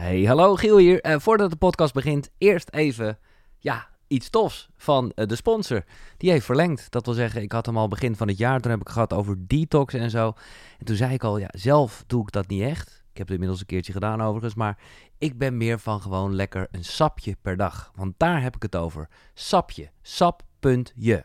Hey, 0.00 0.24
hallo 0.24 0.54
Giel 0.54 0.76
hier. 0.76 1.00
Eh, 1.00 1.18
voordat 1.18 1.50
de 1.50 1.56
podcast 1.56 1.94
begint, 1.94 2.30
eerst 2.38 2.70
even 2.70 3.18
ja, 3.58 3.88
iets 4.06 4.30
tofs 4.30 4.68
van 4.76 5.12
eh, 5.14 5.26
de 5.26 5.36
sponsor. 5.36 5.84
Die 6.16 6.30
heeft 6.30 6.44
verlengd. 6.44 6.90
Dat 6.90 7.04
wil 7.04 7.14
zeggen, 7.14 7.42
ik 7.42 7.52
had 7.52 7.66
hem 7.66 7.76
al 7.76 7.88
begin 7.88 8.16
van 8.16 8.28
het 8.28 8.38
jaar. 8.38 8.60
Toen 8.60 8.70
heb 8.70 8.80
ik 8.80 8.88
gehad 8.88 9.12
over 9.12 9.46
detox 9.46 9.94
en 9.94 10.10
zo. 10.10 10.32
En 10.78 10.84
toen 10.84 10.96
zei 10.96 11.12
ik 11.12 11.24
al, 11.24 11.38
ja, 11.38 11.48
zelf 11.50 12.04
doe 12.06 12.22
ik 12.22 12.32
dat 12.32 12.48
niet 12.48 12.62
echt. 12.62 12.88
Ik 12.88 13.18
heb 13.18 13.26
het 13.26 13.30
inmiddels 13.30 13.60
een 13.60 13.66
keertje 13.66 13.92
gedaan 13.92 14.22
overigens. 14.22 14.54
Maar 14.54 14.78
ik 15.18 15.38
ben 15.38 15.56
meer 15.56 15.78
van 15.78 16.00
gewoon 16.00 16.34
lekker 16.34 16.68
een 16.70 16.84
sapje 16.84 17.36
per 17.42 17.56
dag. 17.56 17.92
Want 17.94 18.14
daar 18.16 18.42
heb 18.42 18.56
ik 18.56 18.62
het 18.62 18.76
over. 18.76 19.08
Sapje. 19.34 19.90
Sap.je. 20.02 21.24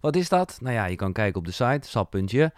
Wat 0.00 0.16
is 0.16 0.28
dat? 0.28 0.58
Nou 0.60 0.74
ja, 0.74 0.84
je 0.84 0.96
kan 0.96 1.12
kijken 1.12 1.38
op 1.38 1.46
de 1.46 1.52
site, 1.52 1.88
sap.je. 1.88 2.52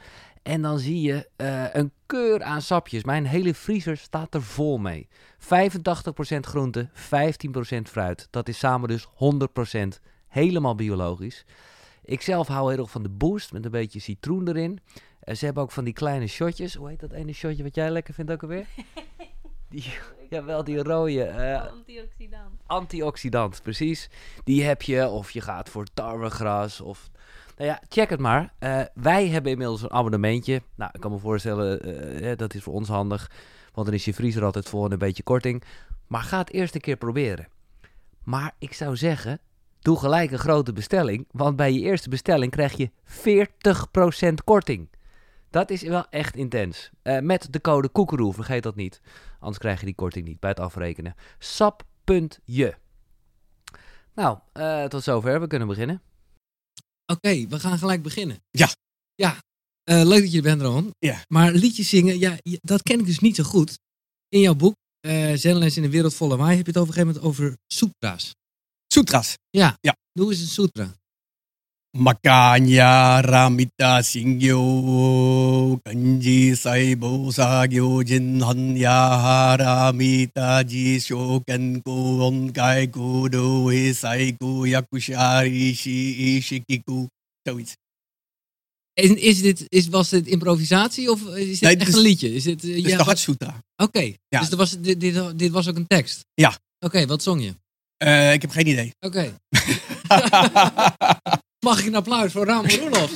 En 0.45 0.63
dan 0.63 0.79
zie 0.79 1.01
je 1.01 1.29
eh, 1.37 1.65
een 1.73 1.93
keur 2.07 2.43
aan 2.43 2.63
sapjes. 2.63 3.05
Mijn 3.05 3.27
hele 3.27 3.55
vriezer 3.55 3.97
staat 3.97 4.35
er 4.35 4.43
vol 4.43 4.79
mee. 4.79 5.09
85% 5.39 5.47
groente, 6.41 6.89
15% 6.89 6.97
fruit. 7.83 8.29
Dat 8.31 8.49
is 8.49 8.59
samen 8.59 8.89
dus 8.89 9.07
100% 9.07 9.09
helemaal 10.29 10.75
biologisch. 10.75 11.45
Ik 12.05 12.23
zelf 12.23 12.49
hou 12.49 12.71
heel 12.71 12.81
erg 12.81 12.91
van 12.91 13.03
de 13.03 13.09
boost 13.09 13.53
met 13.53 13.65
een 13.65 13.71
beetje 13.71 14.01
citroen 14.01 14.49
erin. 14.49 14.81
Uh, 15.25 15.35
ze 15.35 15.45
hebben 15.45 15.63
ook 15.63 15.71
van 15.71 15.85
die 15.85 15.93
kleine 15.93 16.27
shotjes. 16.27 16.75
Hoe 16.75 16.89
heet 16.89 17.01
dat 17.01 17.13
ene 17.13 17.33
shotje 17.33 17.63
wat 17.63 17.75
jij 17.75 17.91
lekker 17.91 18.15
vindt 18.15 18.31
ook 18.31 18.43
alweer? 18.43 18.67
Die, 19.69 19.93
jawel, 20.31 20.65
die 20.65 20.83
rode. 20.83 21.29
Uh, 21.29 21.71
Antioxidant. 21.73 22.61
Antioxidant, 22.67 23.63
precies. 23.63 24.11
Die 24.45 24.65
heb 24.65 24.83
je, 24.83 25.09
of 25.09 25.31
je 25.31 25.41
gaat 25.41 25.69
voor 25.69 25.87
tarwegras 25.95 26.81
of 26.81 27.11
nou 27.57 27.69
ja, 27.71 27.83
check 27.89 28.11
het 28.11 28.21
maar. 28.21 28.53
Uh, 28.61 28.81
wij 28.95 29.29
hebben 29.29 29.53
inmiddels 29.53 29.83
een 29.83 29.91
abonnementje. 29.91 30.63
Nou, 30.75 30.91
ik 30.95 31.01
kan 31.01 31.11
me 31.11 31.19
voorstellen, 31.19 31.89
uh, 32.25 32.37
dat 32.37 32.55
is 32.55 32.63
voor 32.63 32.75
ons 32.75 32.89
handig. 32.89 33.31
Want 33.73 33.87
dan 33.87 33.97
is 33.97 34.05
je 34.05 34.15
vriezer 34.15 34.45
altijd 34.45 34.69
vol 34.69 34.85
en 34.85 34.93
een 34.93 34.99
beetje 34.99 35.23
korting. 35.23 35.63
Maar 36.07 36.23
ga 36.23 36.39
het 36.39 36.53
eerst 36.53 36.75
een 36.75 36.81
keer 36.81 36.97
proberen. 36.97 37.49
Maar 38.23 38.55
ik 38.59 38.75
zou 38.75 38.97
zeggen, 38.97 39.41
doe 39.81 39.99
gelijk 39.99 40.31
een 40.31 40.39
grote 40.39 40.73
bestelling. 40.73 41.27
Want 41.31 41.57
bij 41.57 41.73
je 41.73 41.81
eerste 41.81 42.09
bestelling 42.09 42.51
krijg 42.51 42.73
je 42.73 42.91
40% 44.31 44.35
korting. 44.45 44.89
Dat 45.51 45.71
is 45.71 45.83
wel 45.83 46.07
echt 46.11 46.37
intens. 46.37 46.91
Uh, 47.03 47.19
met 47.19 47.53
de 47.53 47.61
code 47.61 47.89
koekeroe, 47.89 48.33
vergeet 48.33 48.63
dat 48.63 48.77
niet. 48.77 49.01
Anders 49.39 49.59
krijg 49.59 49.81
je 49.81 49.87
die 49.87 49.95
korting 49.95 50.27
niet 50.27 50.41
bij 50.41 50.51
het 50.51 50.61
afrekenen. 50.61 51.15
Sap.je. 51.39 52.75
Nou, 54.15 54.39
tot 54.89 55.03
zover. 55.03 55.41
We 55.41 55.47
kunnen 55.47 55.69
beginnen. 55.69 56.03
Oké, 57.07 57.47
we 57.47 57.61
gaan 57.61 57.79
gelijk 57.79 58.03
beginnen. 58.03 58.43
Ja. 58.51 58.75
Ja, 59.15 59.39
uh, 59.91 60.03
leuk 60.05 60.21
dat 60.21 60.31
je 60.31 60.37
er 60.37 60.43
bent, 60.43 60.63
Ron. 60.63 60.91
Ja. 60.99 61.25
Maar 61.29 61.53
liedjes 61.53 61.89
zingen, 61.89 62.19
ja, 62.19 62.39
dat 62.43 62.83
ken 62.83 62.99
ik 62.99 63.07
dus 63.07 63.19
niet 63.19 63.37
zo 63.37 63.45
goed. 63.45 63.79
In 64.29 64.41
jouw 64.41 64.55
boek, 64.55 64.75
uh, 65.07 65.33
Zenles 65.35 65.77
in 65.77 65.83
de 65.83 65.91
wereld 65.91 66.15
volle 66.15 66.37
waai, 66.37 66.57
heb 66.57 66.67
je 66.67 66.73
het 66.73 66.81
op 66.81 66.87
een 66.89 66.93
gegeven 66.93 67.15
moment 67.15 67.41
over 67.41 67.57
sutra's. 67.67 68.35
Sutra's? 68.87 69.35
Ja. 69.51 69.77
ja. 69.81 69.97
Hoe 70.13 70.33
is 70.33 70.41
een 70.41 70.47
sutra? 70.47 70.95
Makanya 71.95 73.23
Ramita 73.23 74.03
Singyo 74.03 74.59
Kanji 75.79 76.51
Saibo 76.59 77.31
Sagyo 77.31 78.03
Jin 78.03 78.43
Hanya 78.43 79.55
Ramita 79.55 80.67
Ji 80.67 80.99
Shokan 80.99 81.87
Ko 81.87 82.19
Onkai 82.27 82.91
Ko 82.91 83.31
Do 83.31 83.71
Sai 83.95 84.35
Ko 84.35 84.67
Yakushari 84.67 85.71
Shi 85.71 86.43
Shikiku. 86.43 87.07
Zoiets. 87.47 87.79
En 88.95 89.15
is 89.15 89.43
dit, 89.43 89.65
is, 89.69 89.87
was 89.89 90.09
dit 90.09 90.27
improvisatie 90.27 91.11
of 91.11 91.23
is 91.39 91.59
dit 91.59 91.61
nee, 91.61 91.77
echt 91.77 91.89
is, 91.89 91.95
een 91.95 92.01
liedje? 92.01 92.35
Is 92.35 92.43
dit, 92.43 92.65
uh, 92.65 92.79
ja, 92.79 92.97
de 92.97 93.03
Hatsutra. 93.03 93.63
Oké, 93.77 93.83
okay. 93.83 94.19
ja. 94.29 94.41
dus 94.41 94.51
er 94.51 94.57
was, 94.57 94.71
dit, 94.81 95.01
dit, 95.01 95.39
dit, 95.39 95.51
was 95.51 95.69
ook 95.69 95.77
een 95.77 95.87
tekst? 95.87 96.27
Ja. 96.35 96.49
Oké, 96.49 96.59
okay, 96.79 97.07
wat 97.07 97.23
zong 97.23 97.43
je? 97.43 97.55
Uh, 98.05 98.33
ik 98.33 98.43
heb 98.43 98.51
geen 98.51 98.67
idee. 98.67 98.95
Oké. 99.01 99.39
Mag 101.65 101.79
ik 101.79 101.87
een 101.87 101.95
applaus 101.95 102.33
voor 102.33 102.45
Ramon 102.45 102.71
Roelof? 102.81 103.11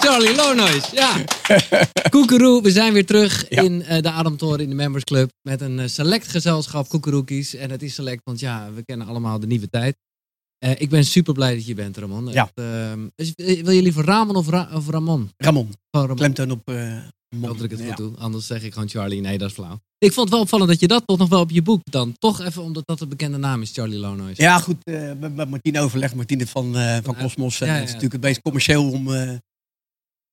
Charlie 0.00 0.34
Lonois, 0.34 0.90
ja. 0.90 1.24
Koekeroe, 2.10 2.62
we 2.62 2.70
zijn 2.70 2.92
weer 2.92 3.06
terug 3.06 3.46
ja. 3.48 3.62
in 3.62 3.80
uh, 3.80 4.00
de 4.00 4.10
Ademtoren 4.10 4.60
in 4.60 4.68
de 4.68 4.74
Members 4.74 5.04
Club. 5.04 5.30
Met 5.42 5.60
een 5.60 5.78
uh, 5.78 5.86
select 5.86 6.28
gezelschap 6.28 6.88
koekeroekies. 6.88 7.54
En 7.54 7.70
het 7.70 7.82
is 7.82 7.94
select, 7.94 8.20
want 8.24 8.40
ja, 8.40 8.72
we 8.74 8.84
kennen 8.84 9.06
allemaal 9.06 9.40
de 9.40 9.46
nieuwe 9.46 9.68
tijd. 9.68 9.96
Uh, 10.64 10.70
ik 10.70 10.90
ben 10.90 11.04
super 11.04 11.34
blij 11.34 11.54
dat 11.54 11.66
je 11.66 11.74
bent, 11.74 11.96
Ramon. 11.96 12.26
Ja. 12.26 12.50
Echt, 13.16 13.32
wil 13.36 13.70
je 13.70 13.82
liever 13.82 14.04
Ramon 14.04 14.36
of, 14.36 14.48
Ra 14.48 14.68
of 14.72 14.88
Ramon? 14.88 15.30
Ramon. 15.36 15.66
Oh, 15.90 16.00
Ramon. 16.00 16.16
Klemtoon 16.16 16.50
op 16.50 16.70
dat 17.40 17.62
ik 17.62 17.70
het 17.70 17.82
goed 17.82 17.96
doe. 17.96 18.16
Anders 18.16 18.46
zeg 18.46 18.62
ik 18.62 18.72
gewoon 18.72 18.88
Charlie. 18.88 19.20
Nee, 19.20 19.38
dat 19.38 19.48
is 19.48 19.54
flauw. 19.54 19.80
Ik 19.98 20.12
vond 20.12 20.20
het 20.20 20.30
wel 20.30 20.40
opvallend 20.40 20.70
dat 20.70 20.80
je 20.80 20.86
dat 20.86 21.06
toch 21.06 21.18
nog 21.18 21.28
wel 21.28 21.40
op 21.40 21.50
je 21.50 21.62
boek 21.62 21.80
dan. 21.84 22.12
Toch 22.18 22.40
even 22.40 22.62
omdat 22.62 22.86
dat 22.86 22.98
de 22.98 23.06
bekende 23.06 23.38
naam 23.38 23.62
is, 23.62 23.72
Charlie 23.72 23.98
Lonois. 23.98 24.36
Ja, 24.36 24.58
goed. 24.58 24.76
Uh, 24.84 25.12
met, 25.12 25.50
Martine 25.50 25.80
overleg. 25.80 26.14
Martine 26.14 26.46
van, 26.46 26.76
uh, 26.76 26.98
van 27.02 27.16
Cosmos. 27.16 27.58
Ja, 27.58 27.66
ja, 27.66 27.72
het 27.72 27.82
is 27.82 27.86
natuurlijk 27.86 28.12
het 28.12 28.22
meest 28.22 28.42
commercieel 28.42 28.90
om, 28.90 29.08
uh, 29.08 29.32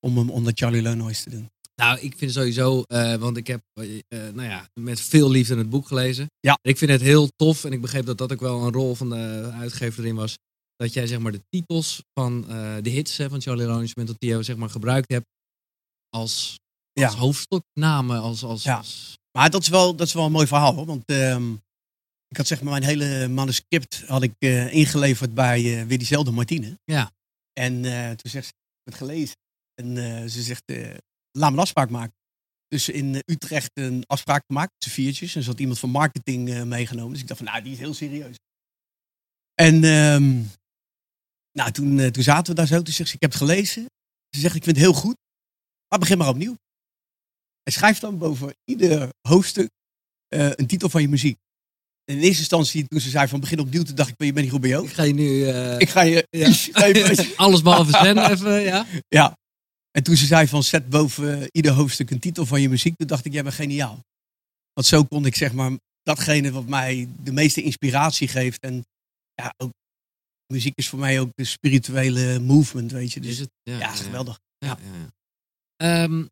om, 0.00 0.30
om 0.30 0.44
dat 0.44 0.58
Charlie 0.58 0.82
Lonois 0.82 1.22
te 1.22 1.30
doen. 1.30 1.50
Nou, 1.74 1.98
ik 2.00 2.14
vind 2.16 2.32
sowieso, 2.32 2.82
want 3.18 3.36
ik 3.36 3.46
heb 3.46 3.60
nou 4.08 4.42
ja, 4.42 4.68
met 4.80 5.00
veel 5.00 5.30
liefde 5.30 5.56
het 5.56 5.70
boek 5.70 5.86
gelezen. 5.86 6.26
Ja. 6.40 6.58
Ik 6.62 6.78
vind 6.78 6.90
het 6.90 7.00
heel 7.00 7.28
tof 7.36 7.64
en 7.64 7.72
ik 7.72 7.80
begreep 7.80 8.06
dat 8.06 8.18
dat 8.18 8.32
ook 8.32 8.40
wel 8.40 8.62
een 8.62 8.72
rol 8.72 8.94
van 8.94 9.08
de 9.10 9.50
uitgever 9.52 10.02
erin 10.02 10.14
was. 10.14 10.38
Dat 10.76 10.92
jij 10.92 11.06
zeg 11.06 11.18
maar 11.18 11.32
de 11.32 11.42
titels 11.48 12.02
van 12.18 12.44
de 12.82 12.90
hits 12.90 13.16
hè, 13.16 13.28
van 13.28 13.40
Charlie 13.40 13.66
Lonois 13.66 13.94
met 13.94 14.20
Theo 14.20 14.42
zeg 14.42 14.56
maar 14.56 14.70
gebruikt 14.70 15.12
hebt 15.12 15.26
als 16.08 16.58
als 17.04 17.14
ja. 17.14 17.20
hoofdstuknamen. 17.20 18.20
Als, 18.20 18.42
als, 18.42 18.62
ja. 18.62 18.76
als... 18.76 19.18
Maar 19.38 19.50
dat 19.50 19.62
is, 19.62 19.68
wel, 19.68 19.96
dat 19.96 20.06
is 20.06 20.12
wel 20.12 20.24
een 20.24 20.32
mooi 20.32 20.46
verhaal. 20.46 20.74
Hoor. 20.74 20.86
Want 20.86 21.10
uh, 21.10 21.36
ik 22.28 22.36
had 22.36 22.46
zeg 22.46 22.62
maar 22.62 22.70
mijn 22.70 22.84
hele 22.84 23.28
manuscript 23.28 24.02
had 24.06 24.22
ik, 24.22 24.34
uh, 24.38 24.72
ingeleverd 24.72 25.34
bij 25.34 25.62
uh, 25.62 25.86
weer 25.86 25.98
diezelfde 25.98 26.30
Martine. 26.30 26.78
Ja. 26.84 27.10
En 27.52 27.82
toen 28.16 28.30
zegt 28.30 28.46
ze, 28.46 28.52
ik 28.52 28.82
heb 28.84 28.94
het 28.94 28.94
gelezen. 28.94 29.36
En 29.74 30.30
ze 30.30 30.42
zegt, 30.42 30.62
laat 31.30 31.50
me 31.50 31.56
een 31.56 31.62
afspraak 31.62 31.90
maken. 31.90 32.14
Dus 32.68 32.88
in 32.88 33.22
Utrecht 33.26 33.70
een 33.74 34.04
afspraak 34.06 34.44
gemaakt, 34.46 34.72
z'n 34.78 34.90
viertjes. 34.90 35.32
En 35.32 35.38
er 35.38 35.46
zat 35.46 35.60
iemand 35.60 35.78
van 35.78 35.90
marketing 35.90 36.64
meegenomen. 36.64 37.12
Dus 37.12 37.20
ik 37.20 37.26
dacht 37.26 37.40
van, 37.40 37.48
nou, 37.48 37.62
die 37.62 37.72
is 37.72 37.78
heel 37.78 37.94
serieus. 37.94 38.36
En 39.54 39.84
um, 39.84 40.50
nou, 41.52 41.70
toen, 41.70 42.10
toen 42.10 42.22
zaten 42.22 42.46
we 42.46 42.54
daar 42.54 42.66
zo. 42.66 42.82
Toen 42.82 42.94
zegt 42.94 43.08
ze, 43.08 43.14
ik 43.14 43.20
heb 43.20 43.30
het 43.30 43.40
gelezen. 43.40 43.82
Ze 44.30 44.40
zegt, 44.40 44.54
ik 44.54 44.64
vind 44.64 44.76
het 44.76 44.84
heel 44.84 44.94
goed. 44.94 45.16
Maar 45.88 45.98
begin 45.98 46.18
maar 46.18 46.28
opnieuw. 46.28 46.56
Hij 47.62 47.72
schrijft 47.72 48.00
dan 48.00 48.18
boven 48.18 48.54
ieder 48.64 49.08
hoofdstuk 49.28 49.70
uh, 50.34 50.50
een 50.54 50.66
titel 50.66 50.88
van 50.88 51.02
je 51.02 51.08
muziek. 51.08 51.38
En 52.04 52.16
in 52.16 52.22
eerste 52.22 52.38
instantie, 52.38 52.86
toen 52.86 53.00
ze 53.00 53.10
zei 53.10 53.28
van 53.28 53.40
begin 53.40 53.60
opnieuw, 53.60 53.82
toen 53.82 53.94
dacht 53.94 54.08
ik, 54.08 54.14
je 54.18 54.32
bent 54.32 54.44
niet 54.44 54.50
goed 54.50 54.60
bij 54.60 54.70
jou. 54.70 54.84
Ik 54.84 54.92
ga 54.92 55.02
je 55.02 55.14
nu... 55.14 55.28
Uh... 55.28 55.78
Ik 55.78 55.88
ga 55.88 56.00
je... 56.00 56.26
Ja. 56.30 57.24
Alles 57.44 57.62
behalve 57.62 57.92
Sven 57.92 58.18
even, 58.30 58.60
ja. 58.60 58.86
Ja. 59.08 59.38
En 59.90 60.02
toen 60.02 60.16
ze 60.16 60.26
zei 60.26 60.46
van 60.46 60.62
zet 60.62 60.88
boven 60.88 61.48
ieder 61.50 61.72
hoofdstuk 61.72 62.10
een 62.10 62.18
titel 62.18 62.46
van 62.46 62.60
je 62.60 62.68
muziek, 62.68 62.96
toen 62.96 63.06
dacht 63.06 63.24
ik, 63.24 63.32
jij 63.32 63.42
bent 63.42 63.54
geniaal. 63.54 63.98
Want 64.72 64.86
zo 64.86 65.04
kon 65.04 65.26
ik 65.26 65.36
zeg 65.36 65.52
maar 65.52 65.70
datgene 66.02 66.52
wat 66.52 66.66
mij 66.66 67.08
de 67.22 67.32
meeste 67.32 67.62
inspiratie 67.62 68.28
geeft. 68.28 68.60
En 68.60 68.84
ja, 69.34 69.54
ook 69.56 69.70
muziek 70.46 70.72
is 70.76 70.88
voor 70.88 70.98
mij 70.98 71.20
ook 71.20 71.30
de 71.34 71.44
spirituele 71.44 72.38
movement, 72.38 72.92
weet 72.92 73.12
je. 73.12 73.20
Dus 73.20 73.38
het? 73.38 73.50
Ja, 73.62 73.78
ja, 73.78 73.88
geweldig. 73.88 74.38
Ja, 74.58 74.78
ja. 74.82 75.12
ja. 75.76 76.02
Um, 76.02 76.28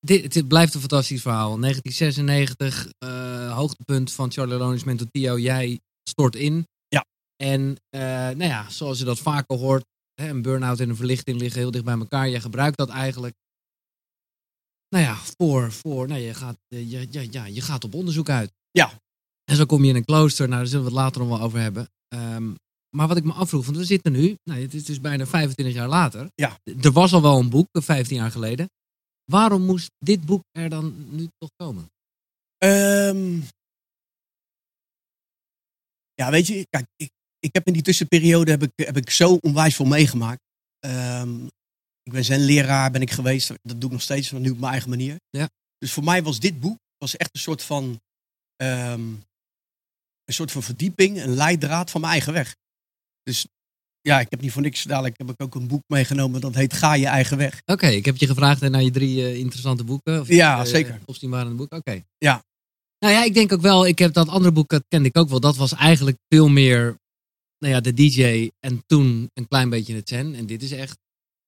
dit, 0.00 0.32
dit, 0.32 0.48
blijft 0.48 0.74
een 0.74 0.80
fantastisch 0.80 1.22
verhaal. 1.22 1.60
1996, 1.60 2.88
uh, 3.04 3.56
hoogtepunt 3.56 4.12
van 4.12 4.32
Charlie 4.32 4.84
met 4.84 5.12
Tio. 5.12 5.38
Jij 5.38 5.80
stort 6.02 6.36
in. 6.36 6.66
Ja. 6.88 7.04
En 7.36 7.60
uh, 7.60 8.00
nou 8.00 8.44
ja, 8.44 8.70
zoals 8.70 8.98
je 8.98 9.04
dat 9.04 9.18
vaker 9.18 9.58
hoort, 9.58 9.84
hè, 10.14 10.28
een 10.28 10.42
burn-out 10.42 10.80
en 10.80 10.88
een 10.88 10.96
verlichting 10.96 11.38
liggen 11.38 11.60
heel 11.60 11.70
dicht 11.70 11.84
bij 11.84 11.98
elkaar. 11.98 12.28
Je 12.28 12.40
gebruikt 12.40 12.76
dat 12.76 12.88
eigenlijk. 12.88 13.34
Nou 14.88 15.04
ja, 15.04 15.16
voor, 15.36 15.72
voor 15.72 16.08
nou, 16.08 16.20
je, 16.20 16.34
gaat, 16.34 16.56
je, 16.68 17.06
ja, 17.10 17.24
ja, 17.30 17.44
je 17.44 17.60
gaat 17.60 17.84
op 17.84 17.94
onderzoek 17.94 18.28
uit. 18.28 18.52
Ja. 18.70 18.92
En 19.44 19.56
zo 19.56 19.66
kom 19.66 19.82
je 19.84 19.90
in 19.90 19.96
een 19.96 20.04
klooster. 20.04 20.48
Nou, 20.48 20.60
daar 20.60 20.70
zullen 20.70 20.84
we 20.84 20.90
het 20.90 21.00
later 21.00 21.20
nog 21.20 21.30
wel 21.30 21.40
over 21.40 21.60
hebben. 21.60 21.88
Um, 22.14 22.56
maar 22.96 23.08
wat 23.08 23.16
ik 23.16 23.24
me 23.24 23.32
afvroeg, 23.32 23.64
want 23.64 23.76
we 23.76 23.84
zitten 23.84 24.12
nu, 24.12 24.36
nou, 24.44 24.60
het 24.60 24.74
is 24.74 24.84
dus 24.84 25.00
bijna 25.00 25.26
25 25.26 25.74
jaar 25.74 25.88
later. 25.88 26.30
Ja. 26.34 26.58
Er 26.80 26.92
was 26.92 27.12
al 27.12 27.22
wel 27.22 27.38
een 27.38 27.50
boek, 27.50 27.68
15 27.72 28.16
jaar 28.16 28.30
geleden. 28.30 28.68
Waarom 29.30 29.62
moest 29.62 29.90
dit 29.98 30.26
boek 30.26 30.42
er 30.52 30.68
dan 30.68 31.16
nu 31.16 31.28
toch 31.38 31.50
komen? 31.56 31.90
Um, 32.64 33.42
ja, 36.14 36.30
weet 36.30 36.46
je, 36.46 36.66
kijk, 36.70 36.86
ik, 36.96 37.10
ik 37.38 37.54
heb 37.54 37.66
in 37.66 37.72
die 37.72 37.82
tussenperiode 37.82 38.50
heb 38.50 38.62
ik, 38.62 38.72
heb 38.74 38.96
ik 38.96 39.10
zo 39.10 39.38
onwijs 39.40 39.76
veel 39.76 39.86
meegemaakt. 39.86 40.40
Um, 40.86 41.46
ik 42.02 42.12
ben 42.12 42.24
zijn 42.24 42.40
leraar, 42.40 42.90
ben 42.90 43.02
ik 43.02 43.10
geweest. 43.10 43.48
Dat 43.48 43.80
doe 43.80 43.84
ik 43.84 43.90
nog 43.90 44.02
steeds, 44.02 44.30
maar 44.30 44.40
nu 44.40 44.50
op 44.50 44.58
mijn 44.58 44.72
eigen 44.72 44.90
manier. 44.90 45.16
Ja. 45.30 45.48
Dus 45.78 45.92
voor 45.92 46.04
mij 46.04 46.22
was 46.22 46.40
dit 46.40 46.60
boek 46.60 46.78
was 46.98 47.16
echt 47.16 47.34
een 47.34 47.40
soort 47.40 47.62
van 47.62 48.00
um, 48.62 49.24
een 50.24 50.34
soort 50.34 50.52
van 50.52 50.62
verdieping, 50.62 51.22
een 51.22 51.34
leidraad 51.34 51.90
van 51.90 52.00
mijn 52.00 52.12
eigen 52.12 52.32
weg. 52.32 52.56
Dus 53.22 53.46
ja, 54.02 54.20
ik 54.20 54.26
heb 54.30 54.40
niet 54.40 54.52
voor 54.52 54.62
niks 54.62 54.82
dadelijk 54.82 55.18
heb 55.18 55.30
ik 55.30 55.42
ook 55.42 55.54
een 55.54 55.68
boek 55.68 55.82
meegenomen 55.86 56.40
dat 56.40 56.54
heet 56.54 56.72
Ga 56.72 56.94
je 56.94 57.06
eigen 57.06 57.36
weg. 57.36 57.60
Oké, 57.60 57.72
okay, 57.72 57.94
ik 57.94 58.04
heb 58.04 58.16
je 58.16 58.26
gevraagd 58.26 58.60
naar 58.60 58.82
je 58.82 58.90
drie 58.90 59.16
uh, 59.16 59.34
interessante 59.34 59.84
boeken. 59.84 60.20
Of 60.20 60.28
ja, 60.28 60.60
uh, 60.60 60.64
zeker. 60.66 61.00
Opzienbarende 61.04 61.54
boeken, 61.54 61.78
oké. 61.78 61.90
Okay. 61.90 62.04
Ja. 62.18 62.42
Nou 62.98 63.14
ja, 63.14 63.24
ik 63.24 63.34
denk 63.34 63.52
ook 63.52 63.60
wel, 63.60 63.86
ik 63.86 63.98
heb 63.98 64.12
dat 64.12 64.28
andere 64.28 64.52
boek, 64.52 64.68
dat 64.68 64.84
kende 64.88 65.08
ik 65.08 65.18
ook 65.18 65.28
wel. 65.28 65.40
Dat 65.40 65.56
was 65.56 65.72
eigenlijk 65.74 66.16
veel 66.28 66.48
meer, 66.48 66.96
nou 67.58 67.74
ja, 67.74 67.80
de 67.80 67.94
DJ 67.94 68.50
en 68.60 68.82
toen 68.86 69.30
een 69.34 69.48
klein 69.48 69.70
beetje 69.70 69.94
het 69.94 70.08
zen. 70.08 70.34
En 70.34 70.46
dit 70.46 70.62
is 70.62 70.72
echt, 70.72 70.98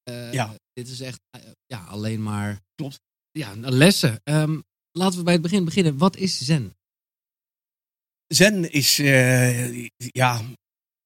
eh, 0.02 0.32
Ja. 0.32 0.54
dit 0.72 0.88
is 0.88 1.00
echt, 1.00 1.20
eh, 1.30 1.40
ja, 1.66 1.84
alleen 1.84 2.22
maar... 2.22 2.60
Klopt. 2.74 3.00
Ja, 3.30 3.54
lessen. 3.56 4.20
Ehm, 4.24 4.60
laten 4.92 5.18
we 5.18 5.24
bij 5.24 5.32
het 5.32 5.42
begin 5.42 5.64
beginnen. 5.64 5.98
Wat 5.98 6.16
is 6.16 6.38
zen? 6.38 6.76
Zen 8.26 8.72
is, 8.72 8.98
eh, 8.98 9.84
ja, 9.96 10.42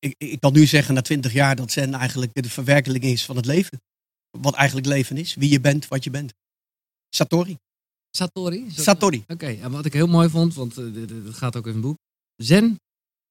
ik, 0.07 0.15
ik 0.19 0.41
kan 0.41 0.53
nu 0.53 0.67
zeggen 0.67 0.95
na 0.95 1.01
twintig 1.03 1.33
jaar 1.33 1.57
dat 1.57 1.73
Zen 1.73 1.95
eigenlijk 1.95 2.43
de 2.43 2.51
verwerkelijking 2.51 3.13
is 3.13 3.25
van 3.25 3.37
het 3.37 3.47
leven. 3.47 3.81
Wat 4.39 4.55
eigenlijk 4.55 4.87
leven 4.87 5.17
is. 5.17 5.35
Wie 5.35 5.51
je 5.51 5.61
bent, 5.61 5.89
wat 5.89 6.05
je 6.05 6.11
bent. 6.11 6.33
Satori. 7.09 7.59
Satori? 8.11 8.71
Satori. 8.71 9.25
Oké, 9.27 9.47
en 9.47 9.71
wat 9.71 9.85
ik 9.85 9.93
heel 9.93 10.07
mooi 10.07 10.29
vond, 10.29 10.55
want 10.55 10.79
eh, 10.79 10.93
dit, 10.93 11.09
dit 11.09 11.35
gaat 11.35 11.57
ook 11.57 11.67
in 11.67 11.75
een 11.75 11.81
boek. 11.81 11.97
Zen 12.37 12.81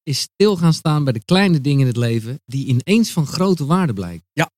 is 0.04 0.20
stil 0.20 0.58
gaan 0.58 0.74
staan 0.74 1.04
bij 1.04 1.14
de 1.14 1.24
kleine 1.26 1.62
dingen 1.62 1.82
in 1.82 1.88
het 1.88 1.98
leven 1.98 2.40
die 2.46 2.66
ineens 2.66 3.12
van 3.12 3.26
grote 3.26 3.66
waarde 3.66 3.94
blijken. 3.94 4.28
Ja. 4.32 4.52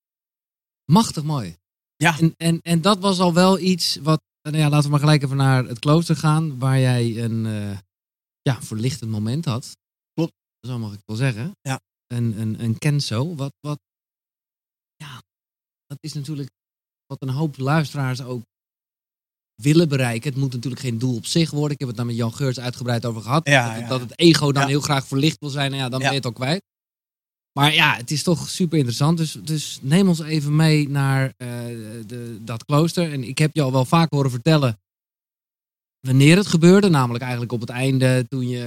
Machtig 0.85 1.23
mooi. 1.23 1.55
Ja. 1.95 2.19
En, 2.19 2.33
en, 2.37 2.61
en 2.61 2.81
dat 2.81 2.99
was 2.99 3.19
al 3.19 3.33
wel 3.33 3.59
iets 3.59 3.95
wat, 3.95 4.21
nou 4.41 4.57
ja, 4.57 4.69
laten 4.69 4.83
we 4.83 4.89
maar 4.89 4.99
gelijk 4.99 5.23
even 5.23 5.37
naar 5.37 5.65
het 5.65 5.79
klooster 5.79 6.15
gaan, 6.15 6.59
waar 6.59 6.79
jij 6.79 7.23
een 7.23 7.45
eh, 7.45 7.77
ja, 8.41 8.61
verlichtend 8.61 9.11
moment 9.11 9.45
had. 9.45 9.77
Klopt. 10.13 10.33
Zo 10.59 10.79
mag 10.79 10.93
ik 10.93 10.99
wel 11.05 11.15
zeggen. 11.15 11.51
Ja. 11.61 11.79
Een, 12.07 12.39
een, 12.39 12.63
een 12.63 12.77
kenzo. 12.77 13.35
Wat, 13.35 13.53
wat, 13.59 13.79
ja, 14.95 15.21
dat 15.85 15.97
is 15.99 16.13
natuurlijk 16.13 16.49
wat 17.05 17.21
een 17.21 17.29
hoop 17.35 17.57
luisteraars 17.57 18.21
ook 18.21 18.41
willen 19.61 19.89
bereiken. 19.89 20.29
Het 20.29 20.39
moet 20.39 20.53
natuurlijk 20.53 20.81
geen 20.81 20.97
doel 20.97 21.15
op 21.15 21.25
zich 21.25 21.51
worden. 21.51 21.71
Ik 21.71 21.79
heb 21.79 21.87
het 21.87 21.97
daar 21.97 22.05
met 22.05 22.15
Jan 22.15 22.33
Geurts 22.33 22.59
uitgebreid 22.59 23.05
over 23.05 23.21
gehad. 23.21 23.47
Ja, 23.47 23.65
dat, 23.65 23.71
het- 23.75 23.81
ja, 23.81 23.87
dat 23.87 23.99
ja. 23.99 24.05
het 24.07 24.19
ego 24.19 24.51
dan 24.51 24.61
Ja. 24.61 24.67
heel 24.67 24.81
graag 24.81 25.07
verlicht 25.07 25.39
wil 25.39 25.49
zijn. 25.49 25.71
Nou 25.71 25.83
ja, 25.83 25.89
dan 25.89 25.99
ben 25.99 26.09
je 26.09 26.15
het 26.15 26.25
al 26.25 26.33
kwijt. 26.33 26.61
Maar 27.51 27.73
ja, 27.73 27.95
het 27.95 28.11
is 28.11 28.23
toch 28.23 28.49
super 28.49 28.77
interessant. 28.77 29.17
Dus, 29.17 29.31
dus 29.31 29.79
neem 29.81 30.07
ons 30.07 30.19
even 30.19 30.55
mee 30.55 30.89
naar 30.89 31.33
eh, 31.37 31.47
de, 32.07 32.37
dat 32.41 32.65
klooster. 32.65 33.11
En 33.11 33.23
ik 33.23 33.37
heb 33.37 33.55
je 33.55 33.61
al 33.61 33.71
wel 33.71 33.85
vaak 33.85 34.11
horen 34.11 34.31
vertellen 34.31 34.79
wanneer 35.99 36.37
het 36.37 36.47
gebeurde. 36.47 36.89
Namelijk 36.89 37.23
eigenlijk 37.23 37.51
op 37.51 37.59
het 37.59 37.69
einde 37.69 38.25
toen 38.29 38.47
je, 38.47 38.63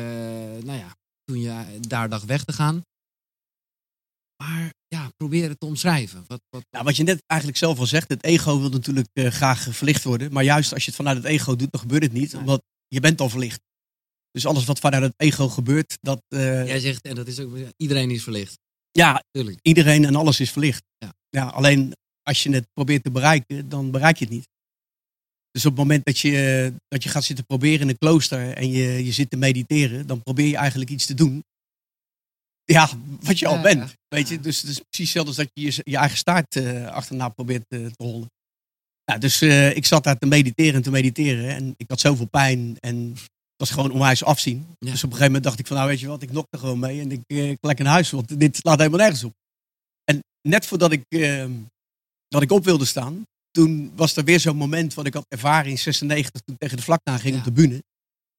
nou 0.64 0.78
ja, 0.78 0.96
toen 1.24 1.40
je 1.40 1.78
daar 1.80 2.08
dacht 2.08 2.24
weg 2.24 2.44
te 2.44 2.52
gaan. 2.52 2.82
Maar 4.42 4.72
ja, 4.88 5.10
probeer 5.16 5.48
het 5.48 5.60
te 5.60 5.66
omschrijven. 5.66 6.24
Wat, 6.26 6.40
wat, 6.48 6.62
Nou, 6.70 6.84
wat 6.84 6.96
je 6.96 7.02
net 7.02 7.22
eigenlijk 7.26 7.58
zelf 7.60 7.78
al 7.78 7.86
zegt, 7.86 8.08
het 8.08 8.24
ego 8.24 8.60
wil 8.60 8.68
natuurlijk 8.70 9.08
eh, 9.12 9.26
graag 9.30 9.66
verlicht 9.70 10.04
worden. 10.04 10.32
Maar 10.32 10.44
juist 10.44 10.72
als 10.72 10.82
je 10.84 10.86
het 10.88 10.96
vanuit 10.96 11.16
het 11.16 11.26
ego 11.26 11.56
doet, 11.56 11.70
dan 11.72 11.80
gebeurt 11.80 12.02
het 12.02 12.12
niet. 12.12 12.32
Nee. 12.32 12.40
Omdat 12.40 12.62
je 12.88 13.00
bent 13.00 13.20
al 13.20 13.28
verlicht. 13.28 13.60
Dus 14.30 14.46
alles 14.46 14.64
wat 14.64 14.78
vanuit 14.78 15.02
het 15.02 15.14
ego 15.16 15.48
gebeurt, 15.48 15.98
dat... 16.00 16.22
eh, 16.28 16.66
Jij 16.66 16.80
zegt, 16.80 17.02
en 17.04 17.14
dat 17.14 17.26
is 17.26 17.40
ook, 17.40 17.56
iedereen 17.76 18.10
is 18.10 18.22
verlicht. 18.22 18.58
ja, 18.90 19.22
Tuurlijk. 19.30 19.58
iedereen 19.62 20.04
en 20.04 20.14
alles 20.14 20.40
is 20.40 20.50
verlicht. 20.50 20.82
Ja. 20.98 21.12
Ja, 21.28 21.46
alleen 21.46 21.92
als 22.22 22.42
je 22.42 22.50
het 22.52 22.66
probeert 22.72 23.02
te 23.02 23.10
bereiken, 23.10 23.68
dan 23.68 23.90
bereik 23.90 24.16
je 24.16 24.24
het 24.24 24.34
niet. 24.34 24.48
Dus 25.50 25.64
op 25.64 25.70
het 25.70 25.80
moment 25.80 26.04
dat 26.04 26.18
je, 26.18 26.74
dat 26.88 27.02
je 27.02 27.08
gaat 27.08 27.24
zitten 27.24 27.44
proberen 27.46 27.80
in 27.80 27.88
een 27.88 27.98
klooster 27.98 28.52
en 28.56 28.70
je, 28.70 29.04
je 29.04 29.12
zit 29.12 29.30
te 29.30 29.36
mediteren, 29.36 30.06
dan 30.06 30.22
probeer 30.22 30.46
je 30.46 30.56
eigenlijk 30.56 30.90
iets 30.90 31.06
te 31.06 31.14
doen. 31.14 31.44
Ja, 32.64 32.90
wat 33.20 33.38
je 33.38 33.46
al 33.46 33.54
Ja, 33.54 33.62
bent. 33.62 33.94
Weet 34.14 34.28
je? 34.28 34.40
Dus 34.40 34.60
het 34.60 34.70
is 34.70 34.78
precies 34.78 35.12
hetzelfde 35.14 35.28
als 35.28 35.36
dat 35.36 35.50
je 35.52 35.62
je, 35.64 35.90
je 35.90 35.96
eigen 35.96 36.18
staart 36.18 36.56
eh, 36.56 36.86
achterna 36.86 37.28
probeert 37.28 37.64
eh, 37.68 37.86
te 37.86 38.04
hollen. 38.04 38.28
Ja, 39.04 39.18
dus 39.18 39.40
eh, 39.40 39.76
ik 39.76 39.84
zat 39.86 40.04
daar 40.04 40.18
te 40.18 40.26
mediteren 40.26 40.74
en 40.74 40.82
te 40.82 40.90
mediteren. 40.90 41.48
En 41.54 41.74
ik 41.76 41.88
had 41.90 42.00
zoveel 42.00 42.26
pijn 42.26 42.76
en 42.80 43.10
het 43.14 43.68
was 43.68 43.70
gewoon 43.70 43.90
onwijs 43.90 44.24
afzien. 44.24 44.56
Ja. 44.56 44.90
Dus 44.90 45.04
op 45.04 45.10
een 45.10 45.16
gegeven 45.16 45.24
moment 45.24 45.44
dacht 45.44 45.58
ik 45.58 45.66
van, 45.66 45.76
nou 45.76 45.88
weet 45.88 46.00
je 46.00 46.06
wat, 46.06 46.22
ik 46.22 46.32
nok 46.32 46.46
er 46.50 46.58
gewoon 46.58 46.78
mee 46.78 47.00
en 47.00 47.10
ik, 47.12 47.20
ik 47.26 47.58
lekker 47.60 47.84
naar 47.84 47.94
huis, 47.94 48.10
want 48.10 48.40
dit 48.40 48.56
slaat 48.56 48.78
helemaal 48.78 48.98
nergens 48.98 49.24
op. 49.24 49.32
En 50.04 50.20
net 50.48 50.66
voordat 50.66 50.92
ik, 50.92 51.02
eh, 51.08 51.46
dat 52.28 52.42
ik 52.42 52.50
op 52.52 52.64
wilde 52.64 52.84
staan, 52.84 53.24
toen 53.50 53.92
was 53.96 54.16
er 54.16 54.24
weer 54.24 54.40
zo'n 54.40 54.56
moment 54.56 54.94
wat 54.94 55.06
ik 55.06 55.14
had 55.14 55.24
ervaren 55.28 55.70
in 55.70 55.78
96, 55.78 56.40
toen 56.40 56.54
ik 56.54 56.60
tegen 56.60 56.76
de 56.76 56.82
vlakte 56.82 57.10
ging 57.18 57.32
Ja. 57.34 57.38
op 57.38 57.44
de 57.44 57.52
bühne. 57.52 57.82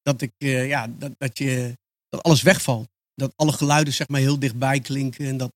Dat, 0.02 0.22
ik, 0.22 0.32
ja, 0.38 0.88
dat, 0.88 1.12
dat, 1.18 1.38
je, 1.38 1.78
dat 2.10 2.24
alles 2.24 2.42
wegvalt. 2.42 2.88
Dat 3.14 3.32
alle 3.36 3.52
geluiden 3.52 3.94
zeg 3.94 4.08
maar 4.08 4.20
heel 4.20 4.40
dichtbij 4.40 4.80
klinken 4.80 5.26
en 5.26 5.38
dat, 5.38 5.52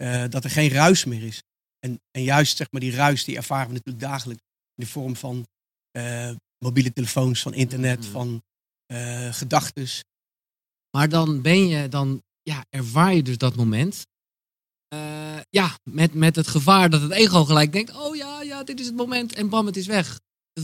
eh, 0.00 0.24
dat 0.28 0.44
er 0.44 0.50
geen 0.50 0.70
ruis 0.70 1.04
meer 1.04 1.22
is. 1.22 1.42
En, 1.78 2.00
en 2.10 2.22
juist 2.22 2.56
zeg 2.56 2.66
maar 2.70 2.80
die 2.80 2.94
ruis 2.94 3.24
die 3.24 3.36
ervaren 3.36 3.66
we 3.66 3.72
natuurlijk 3.72 4.04
dagelijks 4.04 4.42
in 4.74 4.84
de 4.84 4.90
vorm 4.90 5.16
van 5.16 5.46
eh, 5.90 6.30
mobiele 6.64 6.92
telefoons, 6.92 7.40
van 7.42 7.54
internet, 7.54 8.00
Mhm. 8.00 8.10
van 8.10 8.42
eh 8.86 9.32
gedachtes. 9.34 10.02
Maar 10.96 11.08
dan 11.08 11.42
ben 11.42 11.66
je, 11.68 11.88
dan 11.88 12.22
ja, 12.42 12.64
ervaar 12.68 13.14
je 13.14 13.22
dus 13.22 13.38
dat 13.38 13.56
moment. 13.56 14.02
Eh, 14.88 15.40
ja, 15.50 15.78
met, 15.90 16.14
met 16.14 16.36
het 16.36 16.46
gevaar 16.48 16.90
dat 16.90 17.00
het 17.02 17.10
ego 17.10 17.44
gelijk 17.44 17.72
denkt: 17.72 17.96
oh 17.96 18.16
ja, 18.16 18.42
ja, 18.42 18.64
dit 18.64 18.80
is 18.80 18.86
het 18.86 18.96
moment. 18.96 19.34
En 19.34 19.48
bam, 19.48 19.66
het 19.66 19.76
is 19.76 19.86
weg. 19.86 20.20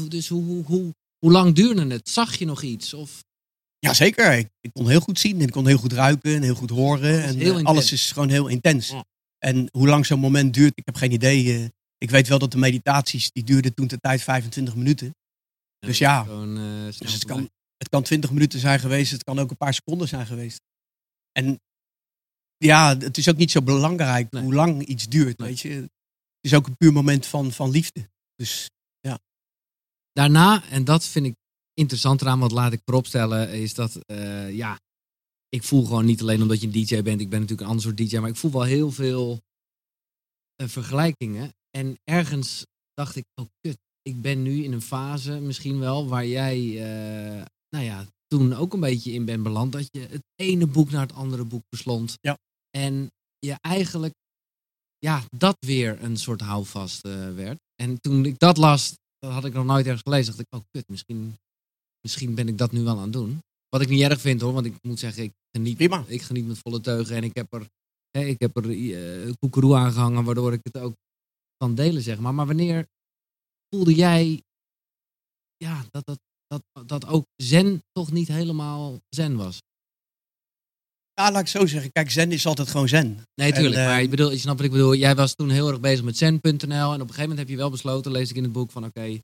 Dus 0.09 0.29
hoe, 0.29 0.44
hoe, 0.44 0.65
hoe, 0.65 0.94
hoe 1.19 1.32
lang 1.32 1.55
duurde 1.55 1.87
het? 1.87 2.09
Zag 2.09 2.37
je 2.37 2.44
nog 2.44 2.62
iets? 2.62 2.94
Of, 2.94 3.25
Jazeker, 3.79 4.32
ik, 4.39 4.49
ik 4.61 4.73
kon 4.73 4.89
heel 4.89 5.00
goed 5.00 5.19
zien 5.19 5.41
en 5.41 5.47
ik 5.47 5.53
kon 5.53 5.67
heel 5.67 5.79
goed 5.79 5.93
ruiken 5.93 6.35
en 6.35 6.43
heel 6.43 6.55
goed 6.55 6.71
horen. 6.71 7.23
En 7.23 7.37
heel 7.37 7.62
alles 7.62 7.93
is 7.93 8.12
gewoon 8.12 8.29
heel 8.29 8.47
intens. 8.49 8.89
Ja. 8.89 9.05
En 9.46 9.69
hoe 9.72 9.87
lang 9.88 10.06
zo'n 10.06 10.20
moment 10.20 10.54
duurt, 10.54 10.72
ik 10.75 10.84
heb 10.84 10.96
geen 10.96 11.12
idee. 11.12 11.54
eh. 11.54 11.69
ik 11.98 12.10
weet 12.10 12.28
wel 12.28 12.38
dat 12.38 12.50
de 12.50 12.58
meditaties, 12.58 13.31
die 13.32 13.44
duurden 13.44 13.75
toen 13.75 13.87
de 13.87 13.98
tijd 13.98 14.22
25 14.22 14.76
minuten. 14.76 15.14
Dus 15.78 15.98
ja, 15.98 16.22
Gewoon, 16.22 16.56
eh, 16.56 16.98
Dus 16.98 17.12
het 17.12 17.25
kan, 17.25 17.50
het 17.76 17.88
kan 17.88 18.02
20 18.02 18.31
minuten 18.31 18.58
zijn 18.60 18.81
geweest, 18.81 19.12
het 19.12 19.25
kan 19.25 19.38
ook 19.38 19.50
een 19.50 19.56
paar 19.56 19.75
seconden 19.75 20.08
zijn 20.08 20.26
geweest. 20.26 20.60
En 21.32 21.60
ja, 22.56 22.96
het 22.98 23.19
is 23.19 23.28
ook 23.28 23.37
niet 23.37 23.50
zo 23.50 23.62
belangrijk 23.62 24.31
Nee. 24.31 24.43
hoe 24.43 24.54
lang 24.54 24.84
iets 24.84 25.08
duurt, 25.08 25.38
Nee. 25.38 25.48
weet 25.48 25.60
je. 25.60 25.69
Het 25.70 26.52
is 26.52 26.54
ook 26.54 26.66
een 26.66 26.76
puur 26.76 26.93
moment 26.93 27.26
van, 27.26 27.52
van 27.52 27.70
liefde. 27.70 28.08
Dus 28.34 28.69
Daarna, 30.12 30.64
en 30.70 30.84
dat 30.84 31.04
vind 31.04 31.26
ik 31.26 31.34
interessant 31.75 32.20
eraan, 32.20 32.38
want 32.38 32.52
laat 32.52 32.72
ik 32.72 32.81
vooropstellen, 32.84 33.50
is 33.50 33.75
dat, 33.75 33.96
eh, 34.06 34.52
ja, 34.56 34.78
ik 35.48 35.62
voel 35.62 35.84
gewoon 35.84 36.04
niet 36.04 36.20
alleen 36.20 36.43
omdat 36.43 36.60
je 36.60 36.66
een 36.66 36.72
DJ 36.72 37.02
bent, 37.02 37.20
ik 37.20 37.28
ben 37.28 37.40
natuurlijk 37.40 37.60
een 37.60 37.66
ander 37.66 37.82
soort 37.82 37.96
DJ, 37.96 38.19
maar 38.19 38.31
ik 38.31 38.37
voel 38.37 38.50
wel 38.50 38.62
heel 38.62 38.90
veel 38.90 39.40
eh, 40.56 40.69
vergelijkingen. 40.69 41.52
En 41.70 41.98
ergens 42.04 42.66
dacht 42.94 43.16
ik, 43.16 43.25
oh 43.34 43.46
kut, 43.60 43.78
ik 44.02 44.20
ben 44.20 44.43
nu 44.43 44.64
in 44.64 44.72
een 44.72 44.82
fase 44.82 45.40
misschien 45.40 45.78
wel 45.78 46.08
waar 46.08 46.26
jij, 46.26 46.58
eh, 46.58 47.44
nou 47.69 47.84
ja, 47.84 48.06
toen 48.26 48.54
ook 48.54 48.72
een 48.72 48.81
beetje 48.81 49.12
in 49.12 49.25
bent 49.25 49.43
beland, 49.43 49.72
dat 49.72 49.88
je 49.90 50.00
het 50.00 50.22
ene 50.34 50.66
boek 50.66 50.90
naar 50.90 51.06
het 51.06 51.12
andere 51.12 51.44
boek 51.44 51.62
beslond. 51.69 52.17
Ja. 52.20 52.38
En 52.70 53.10
je 53.38 53.56
eigenlijk, 53.60 54.15
ja, 54.98 55.24
dat 55.36 55.56
weer 55.60 56.03
een 56.03 56.17
soort 56.17 56.41
houvast 56.41 57.05
eh, 57.05 57.34
werd. 57.34 57.58
En 57.74 58.00
toen 58.00 58.24
ik 58.24 58.38
dat 58.38 58.56
las, 58.56 58.94
dat 59.19 59.32
had 59.32 59.44
ik 59.44 59.53
nog 59.53 59.65
nooit 59.65 59.84
ergens 59.86 60.03
gelezen. 60.03 60.26
dacht 60.36 60.46
ik, 60.46 60.58
oh 60.58 60.65
kut, 60.70 60.88
misschien, 60.88 61.36
misschien 62.00 62.34
ben 62.34 62.48
ik 62.48 62.58
dat 62.58 62.72
nu 62.72 62.82
wel 62.82 62.96
aan 62.96 63.03
het 63.03 63.12
doen. 63.12 63.41
Wat 63.77 63.85
ik 63.85 63.93
niet 63.93 64.03
erg 64.03 64.21
vind 64.21 64.41
hoor, 64.41 64.53
want 64.53 64.67
ik 64.67 64.83
moet 64.83 64.99
zeggen, 64.99 65.23
ik 65.23 65.33
geniet, 65.56 65.77
Prima. 65.77 66.05
ik 66.06 66.23
geniet 66.23 66.47
met 66.47 66.59
volle 66.59 66.81
teugen. 66.81 67.17
En 67.17 67.25
ik 67.25 67.35
heb 67.35 67.53
er, 67.53 67.69
hè, 68.11 68.25
ik 68.25 68.41
heb 68.41 68.56
er 68.56 68.71
eh 68.71 69.33
koekeroe 69.39 69.77
aangehangen, 69.77 70.25
waardoor 70.25 70.53
ik 70.53 70.61
het 70.63 70.79
ook 70.79 70.95
kan 71.56 71.75
delen, 71.75 72.03
zeg 72.03 72.19
maar. 72.19 72.35
Maar 72.35 72.47
wanneer 72.47 72.87
voelde 73.69 73.95
jij 73.95 74.43
ja, 75.56 75.85
dat, 75.91 76.05
dat, 76.05 76.19
dat, 76.47 76.89
dat 76.89 77.06
ook 77.06 77.25
zen 77.37 77.83
toch 77.93 78.13
niet 78.13 78.29
helemaal 78.29 78.99
zen 79.09 79.37
was? 79.37 79.61
ja, 81.21 81.31
laat 81.31 81.41
ik 81.41 81.49
zo 81.49 81.67
zeggen. 81.67 81.93
Kijk, 81.93 82.11
zen 82.11 82.33
is 82.33 82.47
altijd 82.47 82.69
gewoon 82.69 82.89
zen. 82.89 83.23
Nee, 83.35 83.53
tuurlijk. 83.53 83.75
En, 83.75 83.81
eh, 83.81 83.87
maar 83.87 84.03
ik 84.03 84.11
bedoel, 84.11 84.31
je 84.31 84.39
snapt 84.39 84.56
wat 84.56 84.67
ik 84.67 84.73
bedoel. 84.73 84.95
Jij 84.95 85.15
was 85.15 85.35
toen 85.35 85.51
heel 85.51 85.69
erg 85.69 85.81
bezig 85.81 86.05
met 86.05 86.17
zen.nl. 86.17 86.49
En 86.53 86.61
op 86.61 87.01
een 87.01 87.01
gegeven 87.01 87.21
moment 87.21 87.39
heb 87.39 87.49
je 87.49 87.56
wel 87.56 87.71
besloten, 87.71 88.13
lees 88.13 88.31
ik 88.31 88.37
in 88.37 88.43
het 88.43 88.53
boek, 88.53 88.71
van 88.71 88.85
oké, 88.85 89.19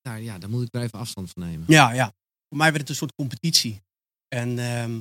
daar, 0.00 0.22
ja, 0.22 0.38
daar 0.38 0.50
moet 0.50 0.66
ik 0.66 0.74
er 0.74 0.82
even 0.82 0.98
afstand 0.98 1.30
van 1.30 1.42
nemen. 1.42 1.64
Ja, 1.68 1.92
ja. 1.92 2.12
Voor 2.52 2.60
mij 2.60 2.70
werd 2.70 2.80
het 2.80 2.90
een 2.90 2.96
soort 2.96 3.14
competitie. 3.14 3.82
En 4.28 4.58
ehm, 4.58 5.00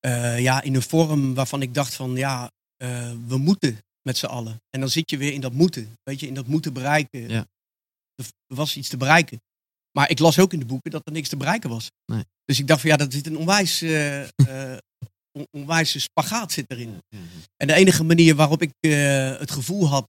eh, 0.00 0.40
ja, 0.40 0.62
in 0.62 0.74
een 0.74 0.82
vorm 0.82 1.34
waarvan 1.34 1.62
ik 1.62 1.74
dacht 1.74 1.94
van 1.94 2.16
ja, 2.16 2.50
eh, 2.76 3.12
we 3.26 3.36
moeten 3.38 3.78
met 4.02 4.16
z'n 4.16 4.26
allen. 4.26 4.62
En 4.70 4.80
dan 4.80 4.88
zit 4.88 5.10
je 5.10 5.16
weer 5.16 5.32
in 5.32 5.40
dat 5.40 5.52
moeten. 5.52 5.96
Weet 6.02 6.20
je, 6.20 6.26
in 6.26 6.34
dat 6.34 6.46
moeten 6.46 6.72
bereiken. 6.72 7.28
Ja. 7.28 7.46
Er 8.46 8.56
was 8.56 8.76
iets 8.76 8.88
te 8.88 8.96
bereiken. 8.96 9.40
Maar 9.92 10.10
ik 10.10 10.18
las 10.18 10.38
ook 10.38 10.52
in 10.52 10.58
de 10.58 10.64
boeken 10.66 10.90
dat 10.90 11.06
er 11.06 11.12
niks 11.12 11.28
te 11.28 11.36
bereiken 11.36 11.70
was. 11.70 11.90
Nee. 12.12 12.24
Dus 12.44 12.58
ik 12.58 12.66
dacht 12.66 12.80
van 12.80 12.90
ja, 12.90 12.96
dat 12.96 13.12
zit 13.12 13.26
een 13.26 13.36
onwijs, 13.36 13.82
on- 15.32 15.46
onwijze 15.50 16.00
spagaat 16.00 16.52
zit 16.52 16.70
erin. 16.70 16.90
Ja, 16.90 17.00
ja. 17.08 17.18
En 17.56 17.66
de 17.66 17.74
enige 17.74 18.04
manier 18.04 18.34
waarop 18.34 18.62
ik 18.62 18.72
het 19.38 19.50
gevoel 19.50 19.88
had 19.88 20.08